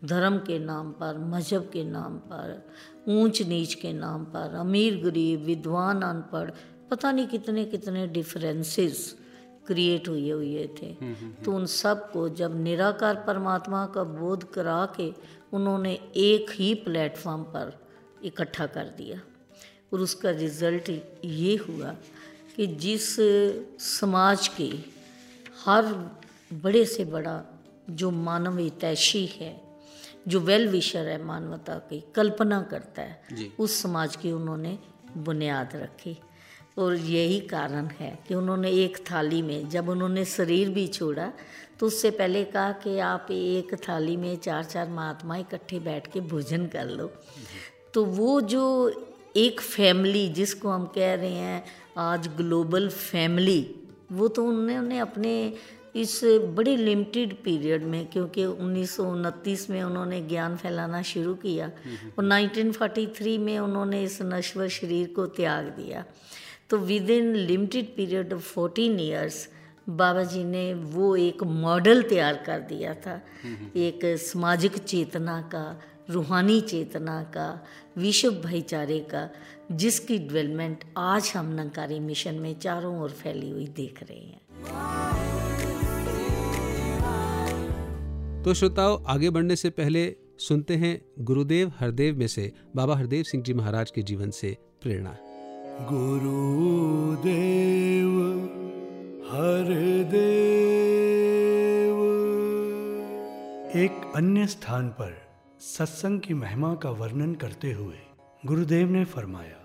धर्म 0.04 0.38
के 0.38 0.58
नाम 0.58 0.92
पर 0.92 1.18
मज़हब 1.18 1.70
के 1.72 1.84
नाम 1.84 2.18
पर 2.18 2.68
ऊंच 3.08 3.42
नीच 3.42 3.74
के 3.74 3.92
नाम 3.92 4.24
पर 4.24 4.54
अमीर 4.54 5.04
गरीब 5.04 5.44
विद्वान 5.44 6.02
अनपढ़ 6.02 6.50
पता 6.90 7.12
नहीं 7.12 7.26
कितने 7.26 7.64
कितने 7.64 8.06
डिफरेंसेस 8.06 9.16
क्रिएट 9.66 10.08
हुए 10.08 10.30
हुए 10.30 10.68
थे। 10.82 10.94
तो 11.44 11.52
उन 11.52 11.66
सबको 11.66 12.28
जब 12.28 12.62
निराकार 12.62 13.14
परमात्मा 13.26 13.86
का 13.86 14.04
बोध 14.04 14.52
करा 14.52 14.94
के 14.96 15.12
उन्होंने 15.52 15.92
एक 16.16 16.50
ही 16.50 16.74
प्लेटफॉर्म 16.74 17.42
पर 17.42 17.86
इकट्ठा 18.24 18.66
कर 18.66 18.84
दिया 18.84 19.20
और 19.92 20.00
उसका 20.00 20.30
रिज़ल्ट 20.30 20.90
ये 21.24 21.56
हुआ 21.56 21.96
कि 22.56 22.66
जिस 22.66 23.16
समाज 23.78 24.48
के 24.48 24.70
हर 25.64 26.10
बड़े 26.52 26.84
से 26.84 27.04
बड़ा 27.04 27.44
जो 27.90 28.10
मानव 28.10 28.58
हितैषी 28.58 29.26
है 29.26 29.61
जो 30.28 30.40
वेल 30.40 30.68
विशर 30.68 31.08
है 31.08 31.22
मानवता 31.24 31.74
की 31.88 32.02
कल्पना 32.14 32.60
करता 32.62 33.02
है 33.02 33.50
उस 33.58 33.80
समाज 33.82 34.16
की 34.16 34.32
उन्होंने 34.32 34.78
बुनियाद 35.16 35.76
रखी। 35.76 36.16
और 36.78 36.94
यही 36.96 37.40
कारण 37.46 37.86
है 37.98 38.18
कि 38.28 38.34
उन्होंने 38.34 38.70
एक 38.84 38.96
थाली 39.10 39.40
में 39.42 39.68
जब 39.68 39.88
उन्होंने 39.88 40.24
शरीर 40.24 40.68
भी 40.68 40.86
छोड़ा 40.88 41.32
तो 41.80 41.86
उससे 41.86 42.10
पहले 42.10 42.44
कहा 42.44 42.72
कि 42.72 42.98
आप 42.98 43.26
एक 43.30 43.74
थाली 43.88 44.16
में 44.16 44.36
चार 44.36 44.64
चार 44.64 44.88
महात्मा 44.88 45.36
इकट्ठे 45.36 45.78
बैठ 45.78 46.06
के 46.12 46.20
भोजन 46.20 46.66
कर 46.66 46.88
लो। 46.88 47.10
तो 47.94 48.04
वो 48.04 48.40
जो 48.40 48.64
एक 49.36 49.60
फैमिली 49.60 50.28
जिसको 50.28 50.68
हम 50.68 50.84
कह 50.86 51.14
रहे 51.14 51.30
हैं 51.30 51.64
आज 51.98 52.28
ग्लोबल 52.36 52.88
फैमिली 52.88 53.60
वो 54.12 54.28
तो 54.28 54.44
उन्होंने 54.44 54.98
अपने 54.98 55.32
इस 55.94 56.20
बड़े 56.24 56.76
लिमिटेड 56.76 57.34
पीरियड 57.42 57.82
में 57.84 58.06
क्योंकि 58.06 58.44
उन्नीस 58.44 58.96
सौ 58.96 59.04
उनतीस 59.04 59.70
में 59.70 59.82
उन्होंने 59.82 60.20
ज्ञान 60.20 60.56
फैलाना 60.56 61.02
शुरू 61.02 61.34
किया 61.34 61.66
और 62.18 62.24
1943 62.24 63.38
में 63.38 63.58
उन्होंने 63.58 64.02
इस 64.02 64.18
नश्वर 64.22 64.68
शरीर 64.68 65.12
को 65.16 65.26
त्याग 65.26 65.64
दिया। 65.64 66.04
तो 66.70 66.78
within 67.10 67.34
limited 67.34 67.94
period 67.96 68.32
of 68.32 68.42
fourteen 68.42 69.00
years 69.00 69.48
Baba 69.88 70.22
ji 70.22 70.44
ने 70.44 70.74
वो 70.74 71.16
एक 71.16 71.42
मॉडल 71.42 72.02
तैयार 72.02 72.42
कर 72.46 72.60
दिया 72.60 72.94
था। 72.94 73.20
एक 73.76 74.00
सामाजिक 74.04 74.78
चेतना 74.78 75.40
का 75.42 75.82
रूहानी 76.10 76.60
चेतना 76.60 77.22
का 77.22 77.66
विश्व 77.96 78.30
भाईचारे 78.30 78.98
का 79.00 79.28
जिसकी 79.72 80.18
डेवलपमेंट 80.18 80.84
आज 80.96 81.32
हम 81.36 81.52
नंकारी 81.54 82.00
मिशन 82.00 82.34
में 82.34 82.58
चारों 82.58 83.00
ओर 83.00 83.10
फैली 83.10 83.50
हुई 83.50 83.66
देख 83.66 84.02
रहे 84.02 84.18
हैं। 84.18 84.40
तो 88.44 88.54
श्रोताओं, 88.54 88.98
आगे 89.06 89.30
बढ़ने 89.30 89.56
से 89.56 89.70
पहले 89.70 90.16
सुनते 90.38 90.76
हैं 90.76 91.00
गुरुदेव 91.18 91.72
हरदेव 91.76 92.16
में 92.16 92.26
से, 92.26 92.52
बाबा 92.76 92.96
हरदेव 92.96 93.22
सिंह 93.22 93.42
जी 93.42 93.54
महाराज 93.54 93.90
के 93.90 94.02
जीवन 94.02 94.30
से 94.30 94.56
प्रेरणा। 94.82 95.10
गुरुदेव 95.90 97.20
हरदेव। 99.30 100.32
एक 103.76 104.12
अन्य 104.16 104.46
स्थान 104.46 104.88
पर 104.88 105.14
सत्संग 105.60 106.20
की 106.20 106.34
महिमा 106.34 106.74
का 106.74 106.90
वर्णन 106.90 107.34
करते 107.34 107.72
हुए 107.72 107.98
गुरुदेव 108.46 108.90
ने 108.90 109.04
फरमाया, 109.04 109.60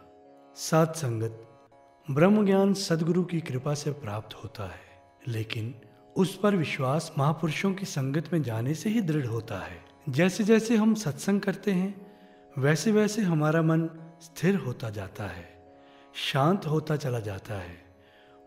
सात 0.56 0.96
संगत 0.96 1.44
ब्रह्म 2.12 2.46
ज्ञान 2.46 2.74
सदगुरु 2.74 3.24
की 3.24 3.40
कृपा 3.42 3.74
से 3.74 3.92
प्राप्त 3.92 4.36
होता 4.36 4.64
है, 4.64 4.86
लेकिन 5.28 5.74
उस 6.18 6.38
पर 6.38 6.56
विश्वास 6.56 7.12
महापुरुषों 7.18 7.74
की 7.74 7.86
संगत 7.86 8.34
में 8.34 8.44
जाने 8.44 8.74
से 8.74 8.90
ही 8.90 9.02
दृढ़ 9.02 9.26
होता 9.26 9.60
है। 9.60 9.86
जैसे 10.10 10.44
जैसे 10.44 10.76
हम 10.76 10.94
सत्संग 10.94 11.42
करते 11.42 11.72
हैं, 11.72 12.12
वैसे 12.58 12.92
वैसे 12.92 13.22
हमारा 13.22 13.62
मन 13.62 13.90
स्थिर 14.22 14.56
होता 14.56 14.90
जाता 14.90 15.24
है, 15.24 15.46
शांत 16.16 16.66
होता 16.66 16.96
चला 16.96 17.20
जाता 17.20 17.54
है। 17.54 17.86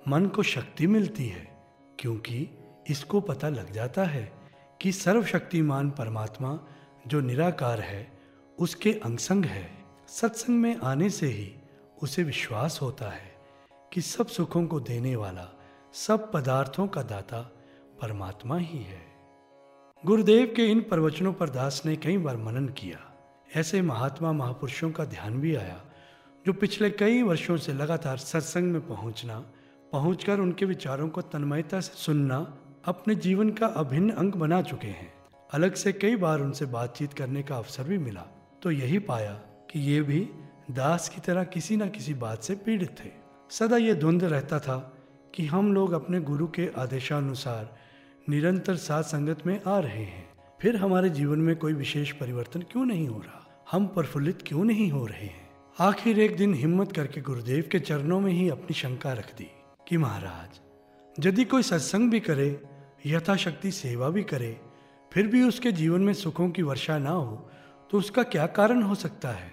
मन 0.08 0.26
को 0.26 0.42
शक्ति 0.42 0.86
मिलती 0.86 1.26
है, 1.26 1.46
क्योंकि 1.98 2.48
इसको 2.90 3.20
पता 3.20 3.48
लग 3.48 3.72
जाता 3.72 4.04
है 4.04 4.32
कि 4.80 4.92
सर्वशक्तिमान 4.92 5.90
परमात्मा 5.90 6.58
जो 7.06 7.20
निराकार 7.20 7.80
है, 7.80 8.18
उसके 8.58 8.92
अंगसंग 8.92 9.44
है। 9.44 9.70
सत्संग 10.08 10.56
में 10.56 10.76
आने 10.76 11.10
से 11.10 11.26
ही 11.26 11.52
उसे 12.02 12.22
विश्वास 12.22 12.78
होता 12.82 13.10
है 13.10 13.32
कि 13.92 14.00
सब 14.00 14.26
सुखों 14.26 14.66
को 14.66 14.80
देने 14.80 15.16
वाला, 15.16 15.48
सब 15.94 16.30
पदार्थों 16.32 16.86
का 16.88 17.02
दाता 17.02 17.52
परमात्मा 18.02 18.56
ही 18.56 18.78
है। 18.78 19.00
गुरुदेव 20.04 20.52
के 20.56 20.66
इन 20.66 20.80
प्रवचनों 20.80 21.32
पर 21.32 21.50
दास 21.50 21.82
ने 21.86 21.96
कई 21.96 22.18
बार 22.18 22.36
मनन 22.36 22.68
किया। 22.68 22.98
ऐसे 23.56 23.82
महात्मा 23.82 24.32
महापुरुषों 24.32 24.90
का 24.90 25.04
ध्यान 25.04 25.40
भी 25.40 25.54
आया, 25.54 25.80
जो 26.46 26.52
पिछले 26.52 26.90
कई 26.90 27.22
वर्षों 27.22 27.56
से 27.56 27.72
लगातार 27.72 28.16
सत्संग 28.18 28.72
में 28.72 28.86
पहुँचना, 28.88 29.38
पहुंचकर 29.92 30.40
उनके 30.40 30.64
विचारों 30.64 31.08
को 31.08 31.22
तन्मयता 31.22 31.80
से 31.80 31.92
सुनना, 31.96 32.38
अपने 32.84 33.14
जीवन 33.14 33.50
का 33.50 33.66
अभिन्न 33.66 34.10
अंग 34.10 34.32
बना 34.32 34.60
चुके 34.62 34.88
हैं। 34.88 35.12
अलग 35.50 35.74
से 35.74 35.92
कई 35.92 36.16
बार 36.16 36.40
उनसे 36.40 36.66
बातचीत 36.66 37.12
करने 37.12 37.42
का 37.42 37.56
अवसर 37.56 37.84
भी 37.84 37.98
मिला 37.98 38.26
तो 38.62 38.70
यही 38.70 38.98
पाया 38.98 39.32
कि 39.70 39.80
ये 39.80 40.00
भी 40.02 40.20
दास 40.70 41.08
की 41.08 41.20
तरह 41.20 41.44
किसी 41.44 41.76
न 41.76 41.88
किसी 41.88 42.14
बात 42.14 42.42
से 42.42 42.54
पीड़ित 42.54 42.90
थे। 43.00 43.10
सदा 43.50 43.76
ये 43.76 43.94
द्वंद्व 43.94 44.26
रहता 44.26 44.58
था 44.58 44.76
कि 45.34 45.46
हम 45.46 45.72
लोग 45.72 45.92
अपने 45.92 46.20
गुरु 46.20 46.46
के 46.46 46.68
आदेशानुसार 46.78 47.68
निरंतर 48.30 48.76
साथ 48.76 49.02
संगत 49.02 49.46
में 49.46 49.60
आ 49.66 49.78
रहे 49.78 50.02
हैं। 50.04 50.28
फिर 50.60 50.76
हमारे 50.76 51.08
जीवन 51.10 51.38
में 51.38 51.54
कोई 51.56 51.72
विशेष 51.72 52.10
परिवर्तन 52.12 52.60
क्यों 52.62 52.84
नहीं 52.84 53.06
हो 53.08 53.18
रहा? 53.18 53.66
हम 53.70 53.86
प्रफुल्लित 53.86 54.42
क्यों 54.46 54.64
नहीं 54.64 54.90
हो 54.90 55.04
रहे 55.06 55.26
हैं? 55.26 55.48
आखिर 55.80 56.18
एक 56.18 56.36
दिन 56.36 56.54
हिम्मत 56.54 56.92
करके 56.92 57.20
गुरुदेव 57.20 57.68
के 57.72 57.78
चरणों 57.80 58.20
में 58.20 58.32
ही 58.32 58.48
अपनी 58.48 58.74
शंका 58.74 59.12
रख 59.12 59.34
दी 59.38 59.46
कि 59.88 59.96
महाराज, 59.96 60.60
यदि 61.18 61.44
कोई 61.44 61.62
सत्संग 61.62 62.10
भी 62.10 62.20
करे, 62.20 62.62
यथाशक्ति 63.06 63.70
सेवा 63.70 64.08
भी 64.08 64.22
करे, 64.22 64.60
फिर 65.12 65.26
भी 65.26 65.42
उसके 65.42 65.72
जीवन 65.72 66.00
में 66.00 66.12
सुखों 66.14 66.48
की 66.50 66.62
वर्षा 66.62 66.98
ना 66.98 67.10
हो 67.10 67.50
तो 67.90 67.98
उसका 67.98 68.22
क्या 68.22 68.46
कारण 68.46 68.82
हो 68.82 68.94
सकता 68.94 69.30
है? 69.30 69.52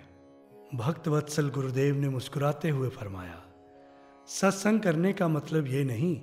भक्त 0.75 1.07
वत्सल 1.07 1.49
गुरुदेव 1.49 1.95
ने 1.95 2.09
मुस्कुराते 2.09 2.69
हुए 2.69 2.89
फरमाया, 2.89 3.41
सत्संग 4.27 4.79
करने 4.79 5.13
का 5.13 5.27
मतलब 5.27 5.67
ये 5.67 5.83
नहीं 5.83 6.15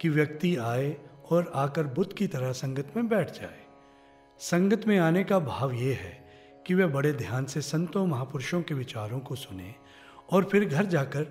कि 0.00 0.08
व्यक्ति 0.08 0.54
आए 0.56 0.96
और 1.32 1.52
आकर 1.54 1.86
बुद्ध 1.86 2.12
की 2.12 2.26
तरह 2.26 2.52
संगत 2.52 2.92
में 2.96 3.08
बैठ 3.08 3.30
जाए। 3.30 3.60
संगत 4.40 4.86
में 4.86 4.98
आने 4.98 5.24
का 5.24 5.38
भाव 5.38 5.72
ये 5.72 5.92
है 5.94 6.12
कि 6.66 6.74
वह 6.74 6.86
बड़े 6.86 7.12
ध्यान 7.12 7.44
से 7.44 7.60
संतों 7.60 8.06
महापुरुषों 8.06 8.62
के 8.62 8.74
विचारों 8.74 9.20
को 9.20 9.34
सुने 9.34 9.74
और 10.30 10.44
फिर 10.44 10.64
घर 10.64 10.84
जाकर 10.84 11.26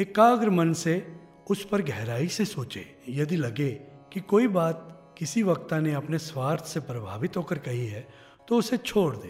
एकाग्र 0.00 0.50
मन 0.50 0.72
से 0.72 1.16
उस 1.50 1.64
पर 1.64 1.82
गहराई 1.82 2.28
से 2.28 2.44
सोचे। 2.44 2.84
यदि 3.08 3.36
लगे 3.36 3.70
कि 4.12 4.20
कोई 4.20 4.48
बात 4.48 5.14
किसी 5.18 5.42
वक्ता 5.42 5.78
ने 5.80 5.92
अपने 5.92 6.18
स्वार्थ 6.18 6.64
से 6.64 6.80
प्रभावित 6.80 7.36
होकर 7.36 7.58
कही 7.58 7.86
है 7.86 8.06
तो 8.48 8.56
उसे 8.56 8.76
छोड़ 8.76 9.16
दे। 9.16 9.28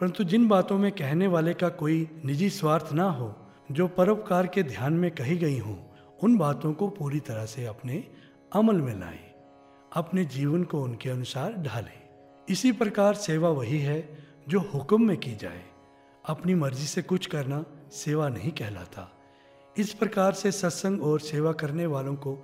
परंतु 0.00 0.24
जिन 0.24 0.48
बातों 0.48 0.78
में 0.78 0.90
कहने 0.92 1.26
वाले 1.26 1.54
का 1.54 1.68
कोई 1.68 2.08
निजी 2.24 2.50
स्वार्थ 2.50 2.92
ना 2.92 3.10
हो, 3.10 3.34
जो 3.72 3.88
परोपकार 3.88 4.46
के 4.46 4.62
ध्यान 4.62 4.92
में 4.92 5.10
कही 5.10 5.36
गई 5.36 5.58
हों, 5.58 5.76
उन 6.22 6.36
बातों 6.38 6.72
को 6.72 6.88
पूरी 6.88 7.20
तरह 7.20 7.46
से 7.46 7.64
अपने 7.66 8.04
अमल 8.52 8.76
में 8.76 8.94
लाएँ। 9.00 9.27
अपने 9.98 10.24
जीवन 10.24 10.64
को 10.64 10.82
उनके 10.82 11.10
अनुसार 11.10 11.52
ढालें। 11.52 12.00
इसी 12.48 12.72
प्रकार 12.72 13.14
सेवा 13.14 13.48
वही 13.50 13.78
है 13.78 14.26
जो 14.48 14.60
हुक्म 14.74 15.06
में 15.06 15.16
की 15.16 15.34
जाए। 15.34 15.62
अपनी 16.24 16.54
मर्ज़ी 16.54 16.86
से 16.86 17.02
कुछ 17.02 17.26
करना 17.26 17.64
सेवा 17.92 18.28
नहीं 18.28 18.50
कहलाता। 18.50 19.10
इस 19.76 19.92
प्रकार 19.92 20.32
से 20.32 20.52
सत्संग 20.52 21.02
और 21.02 21.20
सेवा 21.20 21.52
करने 21.52 21.86
वालों 21.86 22.14
को 22.16 22.36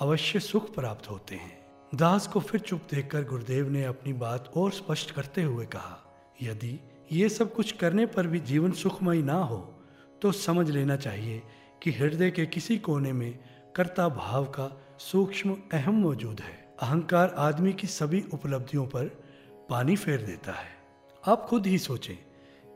अवश्य 0.00 0.40
सुख 0.40 0.74
प्राप्त 0.74 1.10
होते 1.10 1.34
हैं। 1.34 1.58
दास 1.94 2.26
को 2.26 2.40
फिर 2.40 2.60
चुप 2.60 2.82
देखकर 2.90 3.24
गुरुदेव 3.24 3.70
ने 3.70 3.84
अपनी 3.84 4.12
बात 4.12 4.52
और 4.56 4.72
स्पष्ट 4.72 5.10
करते 5.10 5.42
हुए 5.42 5.66
कहा, 5.66 5.98
यदि 6.42 6.78
ये 7.12 7.28
सब 7.28 7.54
कुछ 7.54 7.72
करने 7.72 8.06
पर 8.06 8.26
भी 8.26 8.40
जीवन 8.40 8.72
सुखमय 8.72 9.22
ना 9.22 9.38
हो 9.42 9.58
तो 10.22 10.32
समझ 10.32 10.70
लेना 10.70 10.96
चाहिए 10.96 11.42
कि 11.82 11.90
हृदय 11.90 12.30
के 12.30 12.46
किसी 12.46 12.78
कोने 12.78 13.12
में 13.12 13.38
कर्ता 13.76 14.08
भाव 14.08 14.44
का 14.44 14.70
सूक्ष्म 15.00 15.56
अहम 15.72 15.94
मौजूद 15.94 16.40
है। 16.40 16.69
अहंकार 16.80 17.34
आदमी 17.38 17.72
की 17.72 17.86
सभी 17.86 18.22
उपलब्धियों 18.34 18.86
पर 18.86 19.04
पानी 19.70 19.96
फेर 19.96 20.22
देता 20.22 20.52
है। 20.52 20.68
आप 21.24 21.46
खुद 21.48 21.66
ही 21.66 21.78
सोचें 21.78 22.16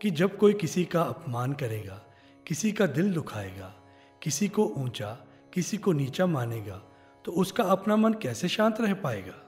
कि 0.00 0.10
जब 0.10 0.36
कोई 0.38 0.52
किसी 0.52 0.84
का 0.84 1.02
अपमान 1.02 1.52
करेगा, 1.52 2.00
किसी 2.46 2.72
का 2.72 2.86
दिल 2.86 3.12
दुखाएगा, 3.12 3.72
किसी 4.22 4.48
को 4.48 4.66
ऊँचा, 4.76 5.10
किसी 5.54 5.76
को 5.76 5.92
नीचा 5.92 6.26
मानेगा 6.26 6.80
तो 7.24 7.32
उसका 7.32 7.64
अपना 7.64 7.96
मन 7.96 8.12
कैसे 8.12 8.48
शांत 8.48 8.80
रह 8.80 8.94
पाएगा? 8.94 9.40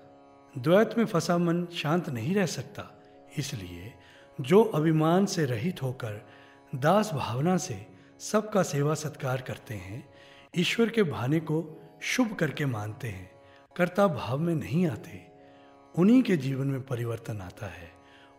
द्वैत 0.54 0.94
में 0.98 1.04
फंसा 1.04 1.38
मन 1.38 1.66
शांत 1.74 2.08
नहीं 2.10 2.34
रह 2.34 2.46
सकता, 2.46 2.90
इसलिए 3.38 3.92
जो 4.38 4.62
अभिमान 4.64 5.26
से 5.26 5.44
रहित 5.44 5.82
होकर 5.82 6.20
दास 6.74 7.10
भावना 7.14 7.56
से 7.58 7.86
सबका 8.22 8.62
सेवा 8.62 8.94
सत्कार 8.94 9.42
करते 9.42 9.74
हैं, 9.74 10.04
ईश्वर 10.54 10.88
के 10.88 11.02
भाने 11.02 11.40
को 11.40 11.64
शुभ 12.02 12.34
करके 12.34 12.66
मानते 12.66 13.08
हैं। 13.08 13.30
कर्ता 13.76 14.06
भाव 14.06 14.38
में 14.38 14.54
नहीं 14.54 14.86
आते। 14.86 15.26
उन्हीं 15.94 16.22
के 16.22 16.36
जीवन 16.36 16.66
में 16.66 16.80
परिवर्तन 16.80 17.40
आता 17.40 17.66
है। 17.66 17.90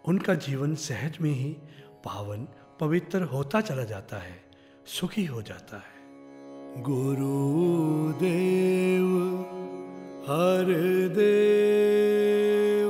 उनका 0.05 0.35
जीवन 0.35 0.75
सहज 0.75 1.17
में 1.21 1.31
ही 1.31 1.57
पावन 2.05 2.47
पवित्र 2.79 3.23
होता 3.23 3.61
चला 3.61 3.83
जाता 3.83 4.17
है। 4.17 4.43
सुखी 4.85 5.25
हो 5.25 5.41
जाता 5.41 5.77
है। 5.77 6.83
गुरुदेव 6.83 9.05
हर 10.23 11.09
देव। 11.09 12.89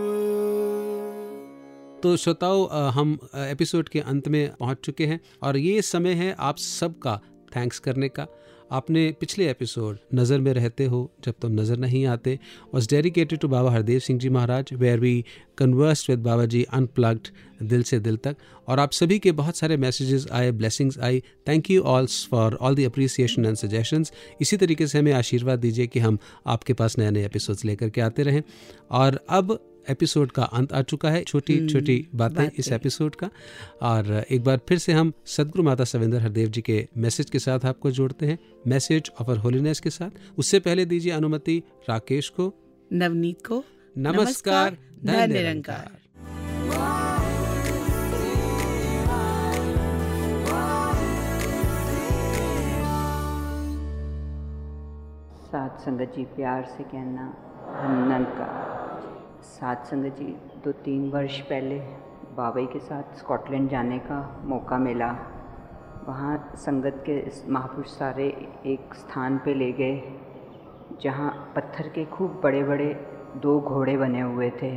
तो 2.03 2.17
श्रोताओं 2.17 2.89
हम 2.89 3.19
एपिसोड 3.35 3.89
के 3.89 3.99
अंत 3.99 4.27
में 4.27 4.55
पहुँच 4.55 4.77
चुके 4.77 5.05
हैं 5.05 5.21
और 5.43 5.57
ये 5.57 5.81
समय 5.81 6.13
है 6.13 6.35
आप 6.39 6.57
सबका 6.57 7.21
थैंक्स 7.55 7.79
करने 7.79 8.09
का। 8.09 8.27
आपने 8.71 9.11
पिछले 9.19 9.49
एपिसोड 9.49 9.97
नज़र 10.15 10.39
में 10.39 10.51
रहते 10.53 10.85
हो, 10.85 11.11
जब 11.25 11.33
तुम 11.41 11.51
नज़र 11.51 11.77
नहीं 11.77 12.05
आते 12.05 12.37
was 12.73 12.87
dedicated 12.89 13.39
to 13.39 13.47
Baba 13.47 13.71
Hardev 13.71 13.99
Singh 13.99 14.19
ji 14.19 14.29
Maharaj 14.29 14.73
where 14.73 14.99
we 14.99 15.23
converse 15.57 16.09
with 16.09 16.19
Baba 16.19 16.45
ji 16.45 16.63
unplugged 16.63 17.27
दिल 17.63 17.83
से 17.83 17.99
दिल 17.99 18.17
तक, 18.17 18.35
और 18.67 18.79
आप 18.79 18.91
सभी 18.91 19.19
के 19.19 19.31
बहुत 19.31 19.57
सारे 19.57 19.77
मैसेजेस 19.77 20.27
आए 20.31 20.51
blessings 20.51 20.99
I. 20.99 21.19
Thank 21.47 21.69
you 21.71 21.81
all 21.83 22.27
for 22.31 22.55
all 22.55 22.75
the 22.75 22.85
appreciation 22.85 23.45
and 23.45 23.55
suggestions 23.55 24.11
इसी 24.41 24.57
तरीके 24.57 24.87
से 24.87 24.99
हमें 24.99 25.11
आशीर्वाद 25.13 25.59
दीजिए 25.59 25.87
कि 25.87 25.99
हम 25.99 26.17
आपके 26.47 26.73
पास 26.73 26.97
नए 26.97 27.11
नए 27.11 27.25
एपिसोड्स 27.25 27.65
लेकर 27.65 27.89
के 27.89 28.01
आते 28.01 28.23
रहें। 28.23 28.41
और 28.91 29.19
अब 29.29 29.57
एपिसोड 29.89 30.31
का 30.31 30.43
अंत 30.43 30.73
आ 30.73 30.81
चुका 30.81 31.09
है 31.09 31.23
छोटी 31.23 31.67
छोटी 31.67 32.07
बातें 32.15 32.49
इस 32.57 32.71
एपिसोड 32.71 33.15
का। 33.15 33.29
और 33.81 34.25
एक 34.31 34.43
बार 34.43 34.59
फिर 34.69 34.77
से 34.77 34.93
हम 34.93 35.13
सदगुरु 35.25 35.63
माता 35.63 35.83
सविंदर 35.83 36.19
हरदेव 36.19 36.47
जी 36.47 36.61
के 36.61 36.87
मैसेज 36.97 37.29
के 37.29 37.39
साथ 37.39 37.65
आपको 37.65 37.91
जोड़ते 37.91 38.25
हैं। 38.25 38.39
मैसेज 38.67 39.11
ऑफ़ 39.21 39.31
अर 39.31 39.37
होलीनेस 39.37 39.79
के 39.79 39.89
साथ। 39.89 40.09
उससे 40.37 40.59
पहले 40.59 40.85
दीजिए 40.85 41.11
अनुमति 41.11 41.63
राकेश 41.89 42.29
को। 42.29 42.53
नवनीत 42.93 43.45
को। 43.47 43.63
नमस्कार 43.97 44.77
धन 45.05 45.13
धन 45.13 45.33
निरंकार। 45.33 45.91
सात 55.47 55.81
संगत 55.81 56.13
जी 56.17 56.23
प्यार 56.23 56.63
से 56.77 56.83
कहना 56.83 57.27
का। 58.19 59.06
सात 59.47 59.85
संगत 59.85 60.15
जी, 60.15 60.25
दो 60.63 60.71
तीन 60.85 61.09
वर्ष 61.11 61.39
पहले 61.41 61.77
बाबई 62.37 62.65
के 62.65 62.79
साथ 62.79 63.15
स्कॉटलैंड 63.17 63.69
जाने 63.69 63.97
का 63.99 64.19
मौका 64.45 64.77
मिला। 64.77 65.07
वहाँ 66.07 66.37
संगत 66.55 67.03
के 67.05 67.15
महापुरुष 67.51 67.87
सारे 67.89 68.25
एक 68.65 68.93
स्थान 68.93 69.37
पे 69.45 69.53
ले 69.53 69.71
गए, 69.71 70.01
जहाँ 71.01 71.31
पत्थर 71.55 71.87
के 71.87 72.05
खूब 72.07 72.39
बड़े 72.43 72.63
बड़े 72.63 72.93
दो 73.37 73.59
घोड़े 73.61 73.97
बने 73.97 74.21
हुए 74.21 74.49
थे। 74.61 74.71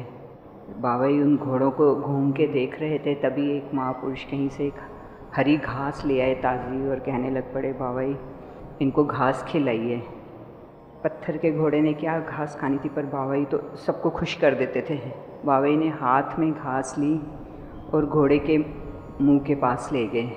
बाबई 0.81 1.21
उन 1.23 1.37
घोड़ों 1.37 1.71
को 1.71 1.95
घूम 1.97 2.31
के 2.33 2.47
देख 2.47 2.79
रहे 2.81 2.99
थे, 2.99 3.15
तभी 3.15 3.51
एक 3.57 3.75
महापुरुष 3.75 4.25
कहीं 4.25 4.49
से 4.49 4.67
एक 4.67 4.81
हरी 5.37 5.57
घास 5.57 6.05
ले 6.07 6.21
आए 6.21 6.35
ताज़ी 6.35 6.89
और 6.91 6.99
कहने 7.01 7.31
लग 7.31 7.53
पड़े, 7.55 7.73
बाबई, 7.73 8.17
इनको 8.83 9.05
घास 9.05 9.45
खिलाइए। 9.49 10.03
पत्थर 11.05 11.37
के 11.37 11.51
घोड़े 11.53 11.81
ने 11.81 11.93
क्या 11.95 12.19
घास 12.21 12.57
खानी 12.61 12.79
थी 12.79 12.89
पर 12.89 13.07
बावई 13.07 13.45
तो 13.45 13.59
सबको 13.77 14.11
खुश 14.11 14.35
कर 14.35 14.55
देते 14.55 14.81
थे। 14.91 14.97
बावई 15.45 15.77
ने 15.77 15.89
हाथ 15.91 16.39
में 16.39 16.53
घास 16.53 16.95
ली 16.99 17.15
और 17.95 18.07
घोड़े 18.07 18.39
के 18.39 18.59
मुँह 18.59 19.39
के 19.39 19.55
पास 19.55 19.89
ले 19.93 20.07
गए। 20.07 20.31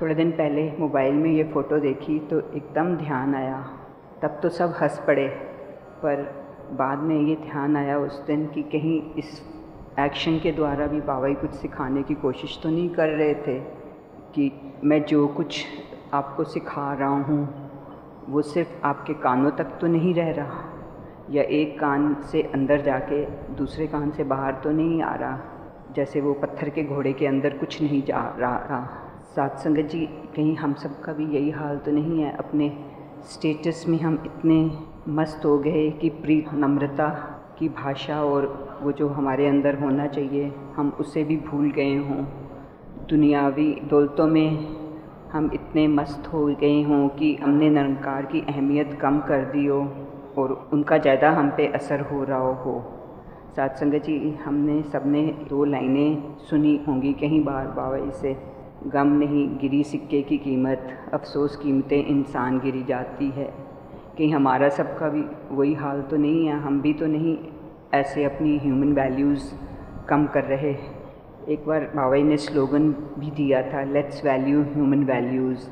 थोड़े 0.00 0.14
दिन 0.14 0.30
पहले 0.30 0.70
मोबाइल 0.78 1.14
में 1.14 1.30
ये 1.30 1.44
फ़ोटो 1.44 1.78
देखी 1.78 2.18
तो 2.20 2.38
एकदम 2.38 2.96
ध्यान 2.96 3.34
आया। 3.34 3.60
तब 4.22 4.38
तो 4.42 4.48
सब 4.48 4.74
हंस 4.80 4.98
पड़े, 5.06 5.28
पर 6.02 6.22
बाद 6.72 6.98
में 6.98 7.20
ये 7.20 7.36
ध्यान 7.36 7.76
आया 7.76 7.98
उस 7.98 8.24
दिन 8.26 8.46
कि 8.46 8.62
कहीं 8.62 9.00
इस 9.14 9.40
एक्शन 10.00 10.38
के 10.38 10.52
द्वारा 10.52 10.86
भी 10.86 11.00
बावई 11.00 11.34
कुछ 11.34 11.54
सिखाने 11.54 12.02
की 12.02 12.14
कोशिश 12.14 12.58
तो 12.62 12.68
नहीं 12.68 12.88
कर 12.88 13.08
रहे 13.08 13.34
थे 13.34 13.58
कि 14.34 14.50
मैं 14.84 15.02
जो 15.04 15.26
कुछ 15.28 15.64
आपको 16.14 16.44
सिखा 16.44 16.92
रहा 16.94 17.08
हूँ 17.08 17.65
वो 18.28 18.42
सिर्फ़ 18.42 18.86
आपके 18.86 19.14
कानों 19.14 19.50
तक 19.50 19.78
तो 19.80 19.86
नहीं 19.86 20.14
रह 20.14 20.30
रहा, 20.30 20.62
या 21.30 21.42
एक 21.42 21.78
कान 21.80 22.14
से 22.22 22.42
अंदर 22.44 22.80
जाके 22.82 23.24
दूसरे 23.54 23.86
कान 23.86 24.10
से 24.10 24.24
बाहर 24.24 24.52
तो 24.54 24.70
नहीं 24.70 25.02
आ 25.02 25.14
रहा, 25.14 25.38
जैसे 25.96 26.20
वो 26.20 26.32
पत्थर 26.34 26.68
के 26.68 26.84
घोड़े 26.84 27.12
के 27.12 27.26
अंदर 27.26 27.56
कुछ 27.58 27.80
नहीं 27.82 28.02
जा 28.02 28.22
रहा। 28.38 28.84
सात 29.36 29.58
संगत 29.58 29.88
जी, 29.90 30.06
कहीं 30.36 30.56
हम 30.56 30.74
सब 30.74 31.00
का 31.00 31.12
भी 31.12 31.26
यही 31.26 31.50
हाल 31.50 31.78
तो 31.78 31.92
नहीं 31.92 32.22
है? 32.22 32.36
अपने 32.36 32.72
स्टेटस 33.24 33.84
में 33.88 33.98
हम 34.00 34.22
इतने 34.26 34.58
मस्त 35.12 35.44
हो 35.44 35.58
गए 35.58 35.90
कि 35.90 36.08
प्रीत, 36.10 36.52
नम्रता 36.54 37.08
की 37.58 37.68
भाषा 37.68 38.22
और 38.22 38.46
वो 38.82 38.92
जो 38.92 39.08
हमारे 39.08 39.46
अंदर 39.48 39.78
होना 39.80 40.06
चाहिए, 40.06 40.52
हम 40.76 40.96
उसे 41.00 41.24
भी 41.24 41.36
भूल 41.46 41.70
गए 41.70 41.96
हों। 41.98 42.24
दुनियावी 43.08 43.72
दौलतों 43.84 44.26
में 44.26 44.85
हम 45.32 45.50
इतने 45.54 45.86
मस्त 45.88 46.26
हो 46.32 46.44
गए 46.60 46.82
हों 46.82 47.08
कि 47.08 47.34
हमने 47.34 47.70
निरंकार 47.70 48.26
की 48.26 48.40
अहमियत 48.48 48.98
कम 49.00 49.18
कर 49.20 49.44
दी 49.44 49.66
हो 49.66 49.78
और 50.38 50.70
उनका 50.72 50.98
ज़्यादा 50.98 51.30
हम 51.30 51.50
पे 51.50 51.66
असर 51.66 52.00
हो 52.00 52.22
रहा 52.24 52.38
हो। 52.38 52.82
सात 53.56 53.76
संगत 53.76 54.04
जी, 54.04 54.34
हमने 54.44 54.82
सबने 54.82 55.22
दो 55.48 55.64
लाइनें 55.64 56.36
सुनी 56.40 56.76
होंगी 56.88 57.12
कहीं 57.12 57.44
बार 57.44 57.66
बाबा 57.66 58.10
से 58.10 58.36
गम 58.86 59.12
नहीं, 59.12 59.46
गिरी 59.58 59.82
सिक्के 59.84 60.22
की 60.22 60.38
कीमत, 60.38 60.88
अफसोस 61.14 61.56
कीमतें 61.56 62.04
इंसान 62.04 62.58
गिरी 62.60 62.82
जाती 62.82 63.30
है। 63.30 63.44
कहीं 64.18 64.32
हमारा 64.34 64.68
सबका 64.68 65.08
भी 65.08 65.24
वही 65.50 65.74
हाल 65.74 66.02
तो 66.02 66.16
नहीं 66.16 66.46
है, 66.46 66.60
हम 66.60 66.80
भी 66.80 66.92
तो 66.92 67.06
नहीं, 67.06 67.36
ऐसे 67.94 68.24
अपनी 68.24 68.56
ह्यूमन 68.58 68.92
वैल्यूज़ 68.92 69.52
कम 70.08 70.26
कर 70.26 70.44
रहे 70.44 70.72
एक 71.48 71.66
बार 71.66 71.84
बाबाई 71.96 72.22
ने 72.22 72.36
स्लोगन 72.36 72.88
भी 73.18 73.30
दिया 73.30 73.60
था 73.62 73.82
लेट्स 73.84 74.24
वैल्यू 74.24 74.62
ह्यूमन 74.62 75.04
वैल्यूज़ 75.04 75.68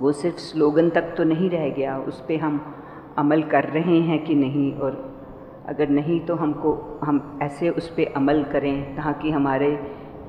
वो 0.00 0.10
सिर्फ़ 0.12 0.36
स्लोगन 0.36 0.90
तक 0.90 1.14
तो 1.16 1.24
नहीं 1.24 1.48
रह 1.50 1.68
गया, 1.68 1.96
उस 1.98 2.20
पर 2.20 2.40
हम 2.40 2.60
अमल 3.18 3.42
कर 3.42 3.64
रहे 3.64 4.00
हैं 4.00 4.24
कि 4.24 4.34
नहीं, 4.34 4.72
और 4.74 4.92
अगर 5.68 5.88
नहीं 5.88 6.20
तो 6.20 6.34
हमको, 6.34 7.00
हम 7.04 7.38
ऐसे 7.42 7.70
उस 7.70 7.88
पर 7.88 8.12
अमल 8.16 8.44
करें 8.44 8.96
ताकि 8.96 9.30
हमारे 9.30 9.72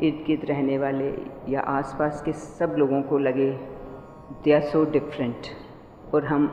इर्द 0.02 0.24
गिर्द 0.28 0.46
रहने 0.46 0.78
वाले 0.78 1.14
या 1.50 1.60
आसपास 1.60 2.22
के 2.26 2.34
सब 2.34 2.76
लोगों 2.78 3.02
को 3.02 3.18
लगे 3.18 3.52
दे 4.44 4.54
आर 4.54 4.62
सो 4.62 4.86
डिफरेंट 4.92 5.54
और 6.14 6.26
हम 6.26 6.52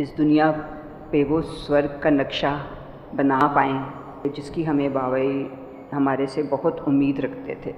इस 0.00 0.16
दुनिया 0.16 0.50
पे 1.12 1.24
वो 1.24 1.40
स्वर्ग 1.42 2.00
का 2.02 2.10
नक्शा 2.10 2.58
बना 3.14 3.46
पाएँ, 3.54 4.32
जिसकी 4.32 4.64
हमें 4.64 4.92
बाबाई 4.92 5.48
हमारे 5.92 6.26
से 6.26 6.42
बहुत 6.42 6.84
उम्मीद 6.88 7.20
रखते 7.20 7.56
थे। 7.66 7.74